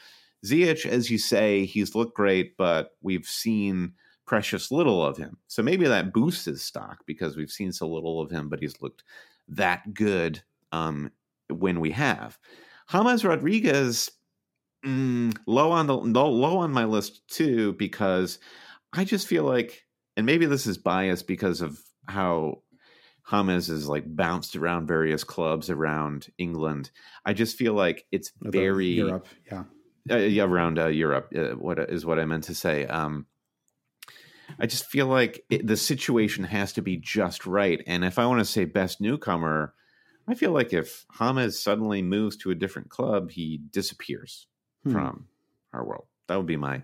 Ziyech, 0.44 0.86
as 0.86 1.10
you 1.10 1.18
say, 1.18 1.64
he's 1.64 1.94
looked 1.94 2.16
great, 2.16 2.56
but 2.56 2.92
we've 3.02 3.26
seen 3.26 3.92
precious 4.26 4.70
little 4.70 5.04
of 5.04 5.16
him. 5.16 5.36
So 5.48 5.62
maybe 5.62 5.86
that 5.86 6.12
boosts 6.12 6.44
his 6.44 6.62
stock 6.62 6.98
because 7.06 7.36
we've 7.36 7.50
seen 7.50 7.72
so 7.72 7.88
little 7.88 8.20
of 8.20 8.30
him, 8.30 8.48
but 8.48 8.60
he's 8.60 8.80
looked 8.80 9.02
that 9.48 9.92
good 9.92 10.42
um, 10.72 11.10
when 11.48 11.80
we 11.80 11.90
have. 11.90 12.38
James 12.90 13.24
Rodriguez, 13.24 14.10
mm, 14.84 15.36
low 15.46 15.72
on 15.72 15.86
the 15.86 15.96
low, 15.96 16.30
low 16.30 16.58
on 16.58 16.72
my 16.72 16.84
list 16.84 17.26
too, 17.28 17.74
because 17.74 18.38
I 18.92 19.04
just 19.04 19.26
feel 19.26 19.44
like, 19.44 19.84
and 20.16 20.26
maybe 20.26 20.46
this 20.46 20.66
is 20.66 20.78
biased 20.78 21.26
because 21.26 21.60
of 21.60 21.78
how 22.06 22.62
James 23.30 23.68
is 23.68 23.88
like 23.88 24.04
bounced 24.06 24.56
around 24.56 24.86
various 24.86 25.24
clubs 25.24 25.70
around 25.70 26.28
England. 26.38 26.90
I 27.24 27.32
just 27.32 27.56
feel 27.56 27.74
like 27.74 28.06
it's 28.10 28.32
very 28.40 28.86
Europe, 28.86 29.28
yeah, 29.50 29.64
uh, 30.10 30.16
yeah, 30.16 30.44
around 30.44 30.78
uh, 30.78 30.86
Europe. 30.86 31.32
Uh, 31.36 31.56
what 31.56 31.78
is 31.78 32.06
what 32.06 32.18
I 32.18 32.24
meant 32.24 32.44
to 32.44 32.54
say? 32.54 32.86
Um, 32.86 33.26
I 34.58 34.66
just 34.66 34.86
feel 34.86 35.06
like 35.06 35.44
it, 35.50 35.66
the 35.66 35.76
situation 35.76 36.44
has 36.44 36.72
to 36.74 36.82
be 36.82 36.96
just 36.96 37.46
right, 37.46 37.82
and 37.86 38.04
if 38.04 38.18
I 38.18 38.26
want 38.26 38.40
to 38.40 38.44
say 38.44 38.64
best 38.64 39.00
newcomer, 39.00 39.74
I 40.26 40.34
feel 40.34 40.52
like 40.52 40.72
if 40.72 41.04
James 41.18 41.58
suddenly 41.58 42.02
moves 42.02 42.36
to 42.38 42.50
a 42.50 42.54
different 42.54 42.88
club, 42.88 43.30
he 43.30 43.60
disappears 43.70 44.46
hmm. 44.84 44.92
from 44.92 45.26
our 45.72 45.84
world. 45.84 46.06
That 46.28 46.36
would 46.36 46.46
be 46.46 46.56
my 46.56 46.82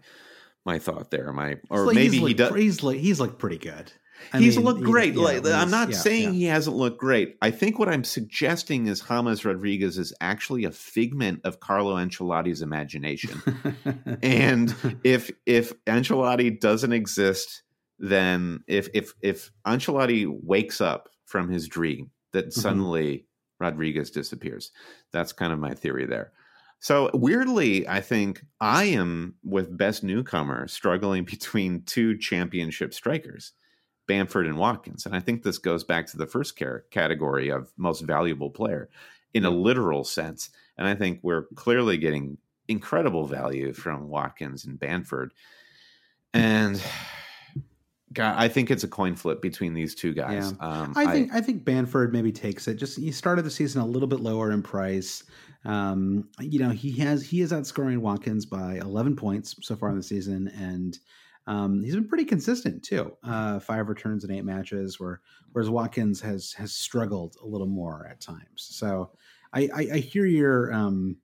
my 0.65 0.79
thought 0.79 1.11
there. 1.11 1.33
My 1.33 1.57
or 1.71 1.87
like 1.87 1.95
maybe 1.95 2.19
he 2.19 2.35
does. 2.35 2.55
He's 2.55 2.83
like 2.83 2.99
he's 2.99 3.21
like 3.21 3.39
pretty 3.39 3.59
good. 3.59 3.93
I 4.33 4.39
he's 4.41 4.57
mean, 4.57 4.65
looked 4.65 4.83
great. 4.83 5.15
He, 5.15 5.21
like 5.21 5.47
I'm 5.47 5.71
not 5.71 5.91
yeah, 5.91 5.97
saying 5.97 6.25
yeah. 6.25 6.39
he 6.39 6.45
hasn't 6.45 6.77
looked 6.77 6.99
great. 6.99 7.37
I 7.41 7.51
think 7.51 7.79
what 7.79 7.89
I'm 7.89 8.05
suggesting 8.05 8.87
is 8.87 9.01
James 9.01 9.45
Rodriguez 9.45 9.99
is 9.99 10.13
actually 10.21 10.65
a 10.65 10.71
figment 10.71 11.41
of 11.45 11.61
Carlo 11.61 11.97
Ancelotti's 11.97 12.63
imagination. 12.63 13.43
and 14.23 14.75
if 15.05 15.31
if 15.47 15.73
Ancelotti 15.85 16.59
doesn't 16.59 16.93
exist, 16.93 17.63
then 17.99 18.65
if 18.67 18.89
if 18.95 19.13
if 19.23 19.51
Ancelotti 19.67 20.27
wakes 20.29 20.81
up 20.81 21.09
from 21.25 21.49
his 21.49 21.69
dream 21.69 22.11
that 22.33 22.47
mm-hmm. 22.47 22.61
suddenly 22.61 23.27
Rodriguez 23.59 24.11
disappears. 24.11 24.71
That's 25.13 25.33
kind 25.33 25.53
of 25.53 25.59
my 25.59 25.75
theory 25.75 26.07
there. 26.07 26.33
So 26.81 27.11
weirdly, 27.15 27.89
I 27.89 28.01
think 28.01 28.45
I 28.61 28.85
am 28.85 29.37
with 29.43 29.77
best 29.77 30.05
newcomer 30.05 30.69
struggling 30.69 31.25
between 31.37 31.83
two 31.83 32.19
championship 32.19 32.95
strikers, 32.95 33.53
Bamford 34.07 34.47
and 34.47 34.59
Watkins. 34.59 35.07
And 35.07 35.15
I 35.15 35.21
think 35.21 35.43
this 35.43 35.59
goes 35.59 35.85
back 35.85 36.07
to 36.09 36.17
the 36.17 36.27
first 36.27 36.61
category 36.91 37.49
of 37.51 37.73
most 37.77 38.03
valuable 38.03 38.51
player 38.51 38.89
in 39.35 39.45
a 39.45 39.51
literal 39.51 40.05
sense. 40.05 40.51
And 40.79 40.87
I 40.87 40.95
think 40.95 41.21
we're 41.23 41.47
clearly 41.55 41.99
getting 41.99 42.39
incredible 42.69 43.27
value 43.27 43.73
from 43.73 44.09
Watkins 44.09 44.65
and 44.65 44.79
Bamford. 44.79 45.33
And 46.33 46.83
God, 48.13 48.35
I 48.39 48.49
think 48.49 48.71
it's 48.71 48.85
a 48.85 48.89
coin 48.89 49.17
flip 49.17 49.43
between 49.43 49.75
these 49.75 49.95
two 49.95 50.15
guys. 50.15 50.55
Yeah. 50.59 50.67
Um, 50.67 50.93
I 50.97 51.13
think 51.13 51.35
I, 51.35 51.39
I, 51.39 51.41
think 51.41 51.65
Bamford 51.65 52.13
maybe 52.13 52.33
takes 52.33 52.69
it. 52.69 52.75
Just 52.75 52.99
he 52.99 53.13
started 53.13 53.45
the 53.45 53.51
season 53.51 53.83
a 53.83 53.87
little 53.87 54.09
bit 54.09 54.21
lower 54.21 54.53
in 54.53 54.63
price. 54.63 55.25
Um, 55.65 56.29
you 56.41 56.61
know, 56.61 56.71
he 56.71 56.93
has 57.01 57.27
he 57.27 57.41
is 57.41 57.53
outscoring 57.53 57.99
Watkins 57.99 58.47
by 58.47 58.77
11 58.77 59.17
points 59.17 59.57
so 59.61 59.75
far 59.75 59.91
in 59.91 59.97
the 59.97 60.03
season, 60.03 60.49
and 60.57 60.99
um, 61.47 61.83
he's 61.83 61.95
been 61.95 62.09
pretty 62.09 62.25
consistent 62.25 62.83
too. 62.83 63.17
Uh, 63.23 63.61
five 63.61 63.89
returns 63.89 64.25
in 64.25 64.31
eight 64.31 64.45
matches, 64.45 64.99
where 64.99 65.21
whereas 65.53 65.71
Watkins 65.71 66.21
has 66.21 66.53
has 66.55 66.73
struggled 66.73 67.37
a 67.43 67.47
little 67.47 67.67
more 67.67 68.07
at 68.11 68.21
times. 68.21 68.41
So 68.57 69.11
I, 69.53 69.69
I, 69.75 69.89
I 69.95 69.99
hear 69.99 70.27
your 70.27 70.73
um, 70.73 71.19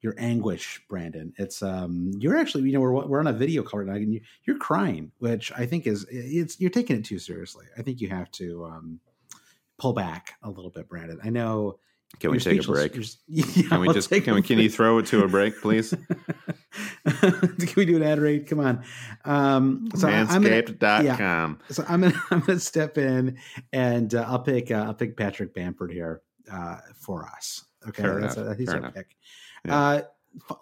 your 0.00 0.14
anguish, 0.18 0.80
Brandon. 0.88 1.32
It's 1.36 1.62
um 1.62 2.10
you're 2.18 2.36
actually 2.36 2.64
you 2.64 2.72
know 2.72 2.80
we're 2.80 3.06
we're 3.06 3.20
on 3.20 3.26
a 3.26 3.32
video 3.32 3.62
call 3.62 3.80
right 3.80 3.88
now 3.88 3.94
and 3.94 4.14
you, 4.14 4.20
you're 4.44 4.58
crying, 4.58 5.12
which 5.18 5.52
I 5.52 5.66
think 5.66 5.86
is 5.86 6.06
it's 6.10 6.58
you're 6.60 6.70
taking 6.70 6.96
it 6.96 7.04
too 7.04 7.18
seriously. 7.18 7.66
I 7.76 7.82
think 7.82 8.00
you 8.00 8.08
have 8.08 8.30
to 8.32 8.64
um 8.64 9.00
pull 9.78 9.92
back 9.92 10.34
a 10.42 10.50
little 10.50 10.70
bit, 10.70 10.88
Brandon. 10.88 11.18
I 11.22 11.30
know. 11.30 11.78
Can 12.18 12.32
we 12.32 12.40
take 12.40 12.64
a 12.64 12.66
break? 12.66 12.96
Yeah, 13.28 13.44
can 13.68 13.80
we 13.80 13.92
just 13.92 14.10
can 14.10 14.34
we 14.34 14.42
can 14.42 14.58
you 14.58 14.68
throw 14.68 14.98
it 14.98 15.06
to 15.06 15.22
a 15.22 15.28
break, 15.28 15.60
please? 15.60 15.94
can 17.20 17.74
we 17.76 17.84
do 17.84 17.96
an 17.96 18.02
ad 18.02 18.18
read? 18.18 18.46
Come 18.46 18.60
on. 18.60 18.84
Um, 19.24 19.88
so 19.94 20.08
Manscaped.com. 20.08 21.04
Yeah, 21.04 21.54
so 21.74 21.84
I'm 21.88 22.02
gonna 22.02 22.22
I'm 22.30 22.40
gonna 22.40 22.60
step 22.60 22.98
in 22.98 23.38
and 23.72 24.14
uh, 24.14 24.24
I'll 24.26 24.40
pick 24.40 24.70
uh, 24.70 24.84
I'll 24.86 24.94
pick 24.94 25.16
Patrick 25.16 25.54
Bamford 25.54 25.92
here 25.92 26.22
uh, 26.50 26.78
for 26.94 27.26
us. 27.26 27.64
Okay, 27.88 28.02
Fair 28.02 28.20
that's 28.20 28.36
a, 28.36 28.54
he's 28.54 28.66
Fair 28.66 28.76
our 28.76 28.80
enough. 28.80 28.94
pick. 28.94 29.16
Yeah. 29.64 29.78
Uh, 29.78 30.02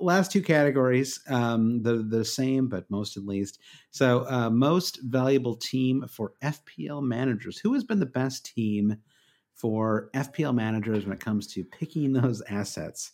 last 0.01 0.33
two 0.33 0.43
categories, 0.43 1.21
um, 1.29 1.83
the 1.83 1.97
the 1.97 2.25
same, 2.25 2.69
but 2.69 2.91
most 2.91 3.17
at 3.17 3.27
least. 3.27 3.59
So, 3.91 4.27
uh, 4.29 4.51
most 4.51 5.01
valuable 5.03 5.57
team 5.57 6.05
for 6.09 6.35
FPL 6.43 7.03
managers. 7.03 7.59
Who 7.59 7.75
has 7.75 7.85
been 7.85 7.99
the 8.01 8.07
best 8.07 8.47
team 8.47 8.97
for 9.55 10.11
FPL 10.15 10.55
managers 10.55 11.05
when 11.05 11.13
it 11.15 11.21
comes 11.21 11.47
to 11.49 11.65
picking 11.65 12.13
those 12.13 12.43
assets? 12.49 13.13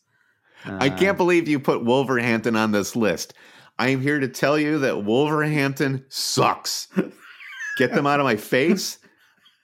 Uh, 0.66 0.78
I 0.80 0.90
can't 0.90 1.16
believe 1.16 1.48
you 1.48 1.60
put 1.60 1.84
Wolverhampton 1.84 2.56
on 2.56 2.72
this 2.72 2.96
list. 2.96 3.34
I 3.78 3.88
am 3.88 4.00
here 4.00 4.20
to 4.20 4.28
tell 4.28 4.58
you 4.58 4.78
that 4.80 5.04
Wolverhampton 5.04 6.04
sucks. 6.08 6.88
Get 7.76 7.92
them 7.92 8.06
out 8.06 8.20
of 8.20 8.24
my 8.24 8.36
face. 8.36 8.98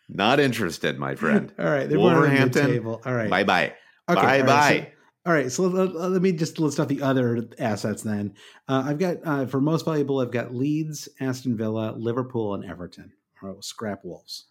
Not 0.08 0.40
interested, 0.40 0.98
my 0.98 1.14
friend. 1.14 1.52
All 1.58 1.66
right, 1.66 1.88
they 1.88 1.96
Wolverhampton. 1.96 2.84
All 2.84 3.00
right, 3.04 3.30
bye 3.30 3.44
bye. 3.44 3.74
Okay, 4.08 4.40
bye 4.40 4.42
bye. 4.42 4.78
so, 4.78 4.86
all 5.26 5.32
right, 5.32 5.52
so 5.52 5.62
let, 5.64 5.94
let, 5.94 6.22
me 6.22 6.32
just 6.32 6.58
list 6.58 6.80
off 6.80 6.88
the 6.88 7.02
other 7.02 7.46
assets 7.58 8.02
then. 8.02 8.34
Uh, 8.66 8.82
I've 8.86 8.98
got 8.98 9.18
uh, 9.22 9.46
for 9.46 9.60
most 9.60 9.84
valuable, 9.84 10.18
I've 10.18 10.32
got 10.32 10.52
Leeds, 10.52 11.08
Aston 11.20 11.56
Villa, 11.56 11.94
Liverpool, 11.96 12.54
and 12.54 12.64
Everton. 12.64 13.12
Or 13.42 13.56
scrap 13.62 14.04
Wolves. 14.04 14.46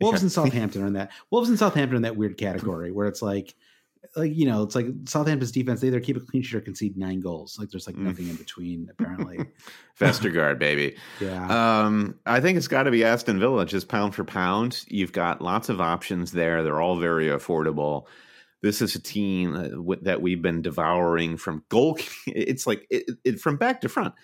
Wolves 0.00 0.22
and 0.22 0.30
Southampton 0.30 0.82
are 0.82 0.86
in 0.86 0.92
that. 0.94 1.10
Wolves 1.30 1.48
and 1.48 1.58
Southampton 1.58 1.96
in 1.96 2.02
that 2.02 2.16
weird 2.16 2.36
category 2.36 2.92
where 2.92 3.06
it's 3.06 3.22
like, 3.22 3.54
like 4.16 4.34
you 4.34 4.46
know, 4.46 4.62
it's 4.62 4.74
like 4.74 4.86
Southampton's 5.06 5.52
defense. 5.52 5.80
They 5.80 5.88
either 5.88 6.00
keep 6.00 6.16
a 6.16 6.20
clean 6.20 6.42
sheet 6.42 6.56
or 6.56 6.60
concede 6.60 6.96
nine 6.96 7.20
goals. 7.20 7.58
Like 7.58 7.70
there's 7.70 7.86
like 7.86 7.96
mm. 7.96 8.02
nothing 8.02 8.28
in 8.28 8.36
between. 8.36 8.88
Apparently, 8.90 9.38
Vestergaard, 10.00 10.58
baby. 10.58 10.96
Yeah. 11.20 11.84
Um, 11.84 12.18
I 12.26 12.40
think 12.40 12.58
it's 12.58 12.68
got 12.68 12.84
to 12.84 12.90
be 12.90 13.04
Aston 13.04 13.40
Villa, 13.40 13.66
just 13.66 13.88
pound 13.88 14.14
for 14.14 14.24
pound. 14.24 14.84
You've 14.88 15.12
got 15.12 15.40
lots 15.40 15.68
of 15.68 15.80
options 15.80 16.32
there. 16.32 16.62
They're 16.62 16.80
all 16.80 16.96
very 16.96 17.26
affordable 17.26 18.06
this 18.62 18.80
is 18.80 18.94
a 18.94 19.02
team 19.02 19.84
that 20.02 20.22
we've 20.22 20.40
been 20.40 20.62
devouring 20.62 21.36
from 21.36 21.64
goal. 21.68 21.98
It's 22.26 22.66
like 22.66 22.86
it, 22.88 23.04
it, 23.24 23.40
from 23.40 23.56
back 23.56 23.80
to 23.82 23.88
front. 23.88 24.14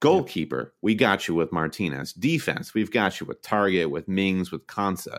Goalkeeper, 0.00 0.74
we 0.82 0.94
got 0.94 1.26
you 1.26 1.34
with 1.34 1.52
Martinez. 1.52 2.12
Defense, 2.12 2.74
we've 2.74 2.90
got 2.90 3.20
you 3.20 3.26
with 3.26 3.42
Targett, 3.42 3.90
with 3.90 4.06
Mings, 4.06 4.52
with 4.52 4.66
Konsa. 4.66 5.18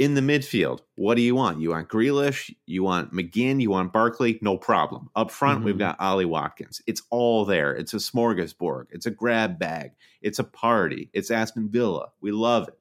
In 0.00 0.14
the 0.14 0.20
midfield, 0.20 0.80
what 0.96 1.14
do 1.14 1.22
you 1.22 1.36
want? 1.36 1.60
You 1.60 1.70
want 1.70 1.88
Grealish, 1.88 2.52
you 2.66 2.82
want 2.82 3.12
McGinn, 3.12 3.60
you 3.60 3.70
want 3.70 3.92
Barkley, 3.92 4.40
no 4.42 4.58
problem. 4.58 5.08
Up 5.14 5.30
front, 5.30 5.58
mm-hmm. 5.58 5.66
we've 5.66 5.78
got 5.78 6.00
Ollie 6.00 6.24
Watkins. 6.24 6.82
It's 6.88 7.02
all 7.10 7.44
there. 7.44 7.72
It's 7.76 7.94
a 7.94 7.98
smorgasbord. 7.98 8.86
It's 8.90 9.06
a 9.06 9.12
grab 9.12 9.56
bag. 9.56 9.92
It's 10.20 10.40
a 10.40 10.44
party. 10.44 11.10
It's 11.12 11.30
Aston 11.30 11.68
Villa. 11.68 12.08
We 12.20 12.32
love 12.32 12.68
it. 12.68 12.78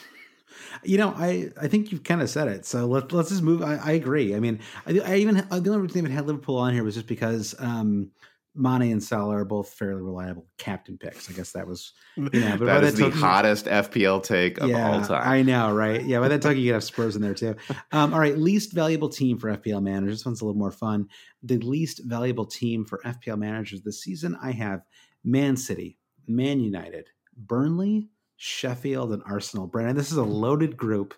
You 0.83 0.97
know, 0.97 1.13
I, 1.17 1.51
I 1.59 1.67
think 1.67 1.91
you've 1.91 2.03
kind 2.03 2.21
of 2.21 2.29
said 2.29 2.49
it. 2.49 2.65
So 2.65 2.85
let, 2.85 3.11
let's 3.11 3.29
just 3.29 3.41
move. 3.41 3.61
I, 3.61 3.75
I 3.77 3.91
agree. 3.91 4.35
I 4.35 4.41
mean, 4.41 4.59
I, 4.85 4.99
I 4.99 5.15
even 5.15 5.35
the 5.35 5.45
only 5.51 5.77
reason 5.77 5.97
I 5.97 5.99
even 5.99 6.11
had 6.11 6.27
Liverpool 6.27 6.57
on 6.57 6.73
here 6.73 6.83
was 6.83 6.95
just 6.95 7.07
because 7.07 7.55
um, 7.59 8.11
Mane 8.55 8.91
and 8.91 9.03
Salah 9.03 9.37
are 9.37 9.45
both 9.45 9.69
fairly 9.69 10.01
reliable 10.01 10.47
captain 10.57 10.97
picks. 10.97 11.29
I 11.29 11.33
guess 11.33 11.51
that 11.51 11.67
was 11.67 11.93
you 12.15 12.23
know, 12.23 12.55
but 12.59 12.65
that 12.65 12.83
is 12.83 12.95
the 12.95 13.09
hottest 13.09 13.65
FPL 13.65 14.23
take 14.23 14.59
of 14.59 14.69
yeah, 14.69 14.91
all 14.91 15.01
time. 15.01 15.27
I 15.27 15.41
know, 15.41 15.73
right? 15.73 16.03
Yeah, 16.03 16.19
by 16.19 16.29
that 16.29 16.41
token 16.41 16.59
you 16.59 16.69
could 16.69 16.75
have 16.75 16.83
Spurs 16.83 17.15
in 17.15 17.21
there 17.21 17.33
too. 17.33 17.55
Um, 17.91 18.13
all 18.13 18.19
right, 18.19 18.37
least 18.37 18.71
valuable 18.71 19.09
team 19.09 19.37
for 19.37 19.55
FPL 19.55 19.83
managers. 19.83 20.19
This 20.19 20.25
one's 20.25 20.41
a 20.41 20.45
little 20.45 20.57
more 20.57 20.71
fun. 20.71 21.07
The 21.43 21.57
least 21.57 22.01
valuable 22.05 22.45
team 22.45 22.85
for 22.85 22.99
FPL 23.05 23.37
managers 23.37 23.81
this 23.81 24.01
season, 24.01 24.37
I 24.41 24.51
have 24.51 24.83
Man 25.23 25.57
City, 25.57 25.97
Man 26.27 26.59
United, 26.59 27.09
Burnley, 27.35 28.09
Sheffield, 28.37 29.13
and 29.13 29.21
Arsenal. 29.25 29.67
Brandon, 29.67 29.95
this 29.95 30.11
is 30.11 30.17
a 30.17 30.23
loaded 30.23 30.77
group. 30.77 31.13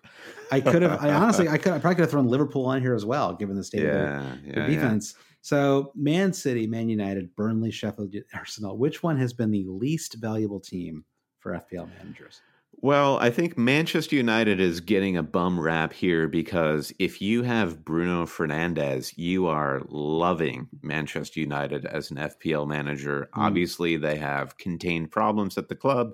I 0.51 0.61
could 0.61 0.81
have, 0.81 1.03
I 1.03 1.11
honestly, 1.11 1.49
I 1.49 1.57
could, 1.57 1.73
I 1.73 1.79
probably 1.79 1.95
could 1.95 2.03
have 2.03 2.11
thrown 2.11 2.27
Liverpool 2.27 2.65
on 2.65 2.81
here 2.81 2.93
as 2.93 3.05
well, 3.05 3.33
given 3.33 3.55
the 3.55 3.63
state 3.63 3.83
yeah, 3.83 3.87
of 3.87 4.43
their, 4.43 4.63
yeah, 4.63 4.67
defense. 4.67 5.15
Yeah. 5.17 5.23
So, 5.47 5.93
Man 5.95 6.33
City, 6.33 6.67
Man 6.67 6.89
United, 6.89 7.33
Burnley, 7.37 7.71
Sheffield, 7.71 8.13
Arsenal. 8.33 8.77
Which 8.77 9.01
one 9.01 9.17
has 9.17 9.31
been 9.31 9.49
the 9.49 9.63
least 9.65 10.15
valuable 10.15 10.59
team 10.59 11.05
for 11.39 11.53
FPL 11.53 11.87
managers? 11.97 12.41
Well, 12.73 13.17
I 13.19 13.29
think 13.29 13.57
Manchester 13.57 14.17
United 14.17 14.59
is 14.59 14.81
getting 14.81 15.15
a 15.15 15.23
bum 15.23 15.57
rap 15.57 15.93
here 15.93 16.27
because 16.27 16.91
if 16.99 17.21
you 17.21 17.43
have 17.43 17.85
Bruno 17.85 18.25
Fernandes, 18.25 19.13
you 19.15 19.47
are 19.47 19.83
loving 19.87 20.67
Manchester 20.81 21.39
United 21.39 21.85
as 21.85 22.11
an 22.11 22.17
FPL 22.17 22.67
manager. 22.67 23.29
Mm. 23.33 23.41
Obviously, 23.41 23.95
they 23.95 24.17
have 24.17 24.57
contained 24.57 25.11
problems 25.11 25.57
at 25.57 25.69
the 25.69 25.75
club, 25.75 26.11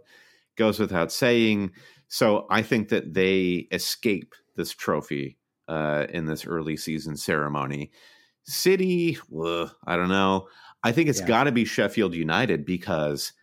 goes 0.58 0.78
without 0.78 1.12
saying. 1.12 1.72
So 2.08 2.46
I 2.52 2.62
think 2.62 2.90
that 2.90 3.16
they 3.16 3.68
escape 3.72 4.36
this 4.56 4.74
trophy 4.74 5.40
uh, 5.68 6.06
in 6.10 6.28
this 6.28 6.46
early 6.46 6.78
season 6.78 7.18
ceremony. 7.18 7.90
City, 8.46 9.18
ugh, 9.44 9.72
I 9.86 9.96
don't 9.96 10.10
know. 10.10 10.48
I 10.84 10.92
think 10.92 11.10
it's 11.10 11.22
yeah. 11.22 11.28
got 11.28 11.44
to 11.46 11.52
be 11.52 11.66
Sheffield 11.66 12.14
United 12.14 12.66
because 12.66 13.34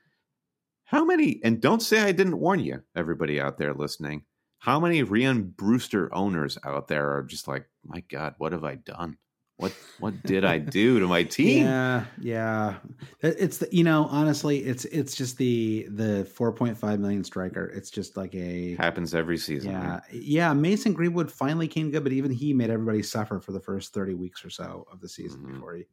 how 0.85 1.05
many, 1.05 1.41
and 1.45 1.61
don't 1.61 1.81
say 1.81 2.01
I 2.01 2.13
didn't 2.13 2.39
warn 2.39 2.61
you, 2.61 2.83
everybody 2.95 3.41
out 3.41 3.59
there 3.59 3.73
listening, 3.73 4.25
how 4.59 4.79
many 4.79 5.03
Rhian 5.03 5.57
Brewster 5.57 6.15
owners 6.15 6.59
out 6.65 6.89
there 6.89 7.17
are 7.17 7.23
just 7.23 7.49
like, 7.49 7.67
my 7.85 8.01
God, 8.11 8.35
what 8.39 8.53
have 8.53 8.65
I 8.65 8.75
done? 8.75 9.17
What 9.61 9.73
what 9.99 10.23
did 10.23 10.45
I 10.45 10.57
do 10.57 11.01
to 11.01 11.07
my 11.07 11.23
team? 11.39 11.65
Yeah, 11.65 12.05
yeah. 12.19 12.77
It's 13.21 13.59
the 13.59 13.69
you 13.71 13.85
know 13.85 14.07
honestly, 14.11 14.59
it's 14.59 14.87
it's 14.87 15.15
just 15.15 15.37
the 15.37 15.87
the 15.91 16.25
four 16.25 16.51
point 16.53 16.79
five 16.79 16.99
million 16.99 17.23
striker. 17.25 17.67
It's 17.67 17.91
just 17.91 18.17
like 18.17 18.35
a 18.35 18.75
happens 18.77 19.15
every 19.15 19.37
season. 19.37 19.73
Yeah, 19.73 19.91
right? 19.91 20.03
yeah. 20.11 20.53
Mason 20.55 20.95
Greenwood 20.95 21.31
finally 21.31 21.69
came 21.69 21.91
good, 21.91 22.03
but 22.03 22.13
even 22.13 22.31
he 22.31 22.55
made 22.55 22.71
everybody 22.71 23.03
suffer 23.03 23.39
for 23.39 23.53
the 23.53 23.61
first 23.61 23.93
thirty 23.93 24.15
weeks 24.15 24.45
or 24.45 24.51
so 24.51 24.87
of 24.91 25.01
the 25.01 25.09
season 25.09 25.43
mm-hmm. 25.43 25.55
before 25.55 25.75
he, 25.75 25.85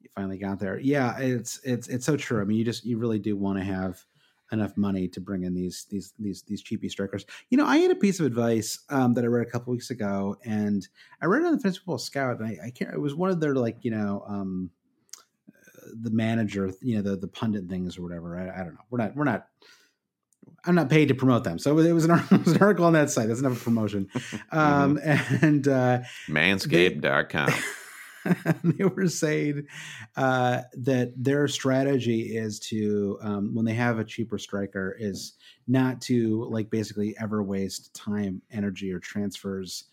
he 0.00 0.08
finally 0.08 0.38
got 0.38 0.58
there. 0.58 0.78
Yeah, 0.80 1.16
it's 1.18 1.60
it's 1.62 1.86
it's 1.86 2.04
so 2.04 2.16
true. 2.16 2.40
I 2.40 2.44
mean, 2.44 2.58
you 2.58 2.64
just 2.64 2.84
you 2.84 2.98
really 2.98 3.20
do 3.20 3.36
want 3.36 3.58
to 3.58 3.64
have 3.64 4.04
enough 4.52 4.76
money 4.76 5.08
to 5.08 5.20
bring 5.20 5.44
in 5.44 5.54
these 5.54 5.86
these 5.90 6.12
these 6.18 6.42
these 6.42 6.62
cheapy 6.62 6.88
strikers. 6.88 7.24
You 7.50 7.58
know, 7.58 7.66
I 7.66 7.78
had 7.78 7.90
a 7.90 7.96
piece 7.96 8.20
of 8.20 8.26
advice 8.26 8.80
um, 8.90 9.14
that 9.14 9.24
I 9.24 9.28
read 9.28 9.46
a 9.46 9.50
couple 9.50 9.72
weeks 9.72 9.90
ago, 9.90 10.36
and 10.44 10.86
I 11.20 11.26
read 11.26 11.42
it 11.42 11.46
on 11.46 11.52
the 11.52 11.58
Fantasy 11.58 11.78
Football 11.78 11.98
Scout, 11.98 12.40
and 12.40 12.48
I, 12.48 12.66
I 12.66 12.70
can't. 12.70 12.92
It 12.92 13.00
was 13.00 13.14
one 13.14 13.30
of 13.30 13.40
their 13.40 13.54
like 13.54 13.78
you 13.82 13.90
know 13.90 14.24
um, 14.28 14.70
the 16.00 16.10
manager, 16.10 16.72
you 16.80 16.96
know, 16.96 17.02
the 17.02 17.16
the 17.16 17.28
pundit 17.28 17.68
things 17.68 17.98
or 17.98 18.02
whatever. 18.02 18.38
I, 18.38 18.60
I 18.60 18.64
don't 18.64 18.74
know. 18.74 18.80
We're 18.90 18.98
not 18.98 19.16
we're 19.16 19.24
not. 19.24 19.46
I'm 20.66 20.74
not 20.74 20.88
paid 20.88 21.08
to 21.08 21.14
promote 21.14 21.44
them, 21.44 21.58
so 21.58 21.78
it 21.78 21.92
was 21.92 22.04
an, 22.04 22.10
it 22.30 22.44
was 22.44 22.54
an 22.54 22.62
article 22.62 22.84
on 22.84 22.94
that 22.94 23.10
site. 23.10 23.28
That's 23.28 23.40
enough 23.40 23.62
promotion. 23.62 24.08
Um, 24.50 24.98
mm-hmm. 24.98 25.44
And 25.44 25.68
uh, 25.68 26.00
Manscaped.com. 26.28 27.50
they 27.50 27.52
were 28.96 29.08
saying 29.08 29.66
uh, 30.16 30.62
that 30.74 31.12
their 31.16 31.48
strategy 31.48 32.36
is 32.36 32.58
to 32.58 33.18
um, 33.22 33.54
when 33.54 33.64
they 33.64 33.74
have 33.74 33.98
a 33.98 34.04
cheaper 34.04 34.38
striker 34.38 34.96
is 34.98 35.34
not 35.66 36.00
to 36.02 36.44
like 36.44 36.70
basically 36.70 37.16
ever 37.20 37.42
waste 37.42 37.94
time 37.94 38.40
energy 38.50 38.92
or 38.92 38.98
transfers 38.98 39.84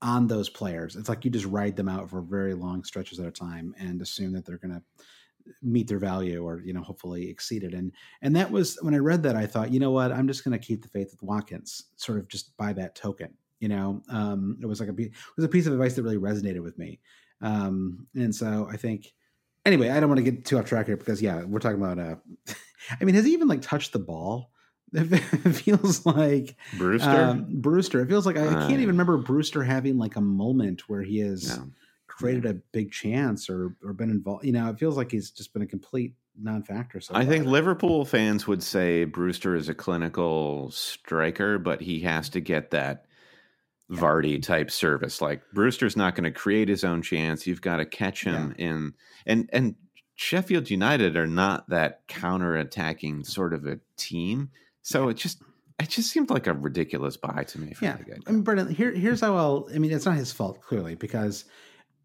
on 0.00 0.26
those 0.26 0.48
players. 0.48 0.96
It's 0.96 1.08
like 1.08 1.24
you 1.24 1.30
just 1.30 1.46
ride 1.46 1.76
them 1.76 1.88
out 1.88 2.08
for 2.08 2.20
very 2.20 2.54
long 2.54 2.84
stretches 2.84 3.18
at 3.18 3.26
a 3.26 3.32
time 3.32 3.74
and 3.78 4.00
assume 4.00 4.32
that 4.32 4.46
they're 4.46 4.58
going 4.58 4.74
to 4.74 4.82
meet 5.62 5.88
their 5.88 5.98
value 5.98 6.44
or 6.44 6.60
you 6.62 6.74
know 6.74 6.82
hopefully 6.82 7.28
exceed 7.28 7.64
it. 7.64 7.74
And 7.74 7.92
and 8.22 8.36
that 8.36 8.50
was 8.50 8.78
when 8.82 8.94
i 8.94 8.98
read 8.98 9.22
that 9.22 9.34
i 9.34 9.46
thought 9.46 9.72
you 9.72 9.80
know 9.80 9.90
what? 9.90 10.12
I'm 10.12 10.28
just 10.28 10.44
going 10.44 10.58
to 10.58 10.64
keep 10.64 10.82
the 10.82 10.88
faith 10.88 11.10
with 11.10 11.22
watkins 11.22 11.86
sort 11.96 12.18
of 12.18 12.28
just 12.28 12.56
by 12.56 12.72
that 12.74 12.94
token 12.94 13.30
you 13.60 13.68
know? 13.68 14.02
Um, 14.08 14.58
it 14.62 14.66
was 14.66 14.80
like 14.80 14.88
a 14.88 14.92
it 15.00 15.12
was 15.36 15.44
a 15.44 15.48
piece 15.48 15.66
of 15.66 15.72
advice 15.72 15.94
that 15.94 16.02
really 16.02 16.16
resonated 16.16 16.62
with 16.62 16.78
me 16.78 17.00
um, 17.40 18.06
and 18.14 18.34
so 18.34 18.68
I 18.70 18.76
think 18.76 19.12
anyway, 19.64 19.90
I 19.90 20.00
don't 20.00 20.08
want 20.08 20.18
to 20.18 20.30
get 20.30 20.44
too 20.44 20.58
off 20.58 20.66
track 20.66 20.86
here 20.86 20.96
because 20.96 21.22
yeah, 21.22 21.44
we're 21.44 21.60
talking 21.60 21.80
about 21.82 21.98
uh 21.98 22.16
I 23.00 23.04
mean, 23.04 23.14
has 23.14 23.24
he 23.24 23.32
even 23.32 23.48
like 23.48 23.62
touched 23.62 23.92
the 23.92 23.98
ball? 23.98 24.50
It 24.94 25.52
feels 25.52 26.06
like 26.06 26.56
Brewster. 26.78 27.10
Um, 27.10 27.46
Brewster. 27.50 28.00
It 28.00 28.08
feels 28.08 28.24
like 28.24 28.38
I, 28.38 28.48
I, 28.48 28.52
can't 28.52 28.72
even 28.72 28.88
remember 28.88 29.18
Brewster 29.18 29.62
having 29.62 29.98
like 29.98 30.16
a 30.16 30.20
moment 30.22 30.88
where 30.88 31.02
he 31.02 31.18
has 31.18 31.58
no. 31.58 31.66
created 32.06 32.46
a 32.46 32.54
big 32.72 32.90
chance 32.90 33.50
or 33.50 33.76
or 33.84 33.92
been 33.92 34.08
involved. 34.08 34.46
You 34.46 34.52
know, 34.52 34.70
it 34.70 34.78
feels 34.78 34.96
like 34.96 35.10
he's 35.10 35.30
just 35.30 35.52
been 35.52 35.60
a 35.60 35.66
complete 35.66 36.14
non-factor. 36.40 37.00
So 37.00 37.14
I 37.14 37.26
think 37.26 37.44
Liverpool 37.44 38.06
fans 38.06 38.46
would 38.46 38.62
say 38.62 39.04
Brewster 39.04 39.54
is 39.54 39.68
a 39.68 39.74
clinical 39.74 40.70
striker, 40.70 41.58
but 41.58 41.82
he 41.82 42.00
has 42.00 42.30
to 42.30 42.40
get 42.40 42.70
that 42.70 43.04
Vardy 43.90 44.42
type 44.42 44.70
service. 44.70 45.20
Like 45.20 45.42
Brewster's 45.52 45.96
not 45.96 46.14
going 46.14 46.24
to 46.24 46.30
create 46.30 46.68
his 46.68 46.84
own 46.84 47.02
chance. 47.02 47.46
You've 47.46 47.62
got 47.62 47.76
to 47.76 47.86
catch 47.86 48.24
him 48.24 48.54
yeah. 48.58 48.66
in 48.66 48.94
and 49.26 49.50
and 49.52 49.74
Sheffield 50.14 50.68
United 50.68 51.16
are 51.16 51.28
not 51.28 51.68
that 51.68 52.00
counter-attacking 52.08 53.22
sort 53.22 53.54
of 53.54 53.64
a 53.66 53.78
team. 53.96 54.50
So 54.82 55.04
yeah. 55.04 55.10
it 55.10 55.16
just 55.16 55.42
it 55.78 55.88
just 55.88 56.10
seemed 56.10 56.30
like 56.30 56.48
a 56.48 56.52
ridiculous 56.54 57.16
buy 57.16 57.44
to 57.44 57.60
me. 57.60 57.72
yeah, 57.80 57.98
I 58.26 58.32
mean, 58.32 58.42
Brandon, 58.42 58.68
here, 58.68 58.90
here's 58.90 59.20
how 59.20 59.36
I'll. 59.36 59.68
I 59.72 59.78
mean, 59.78 59.92
it's 59.92 60.06
not 60.06 60.16
his 60.16 60.32
fault 60.32 60.60
clearly 60.60 60.96
because 60.96 61.44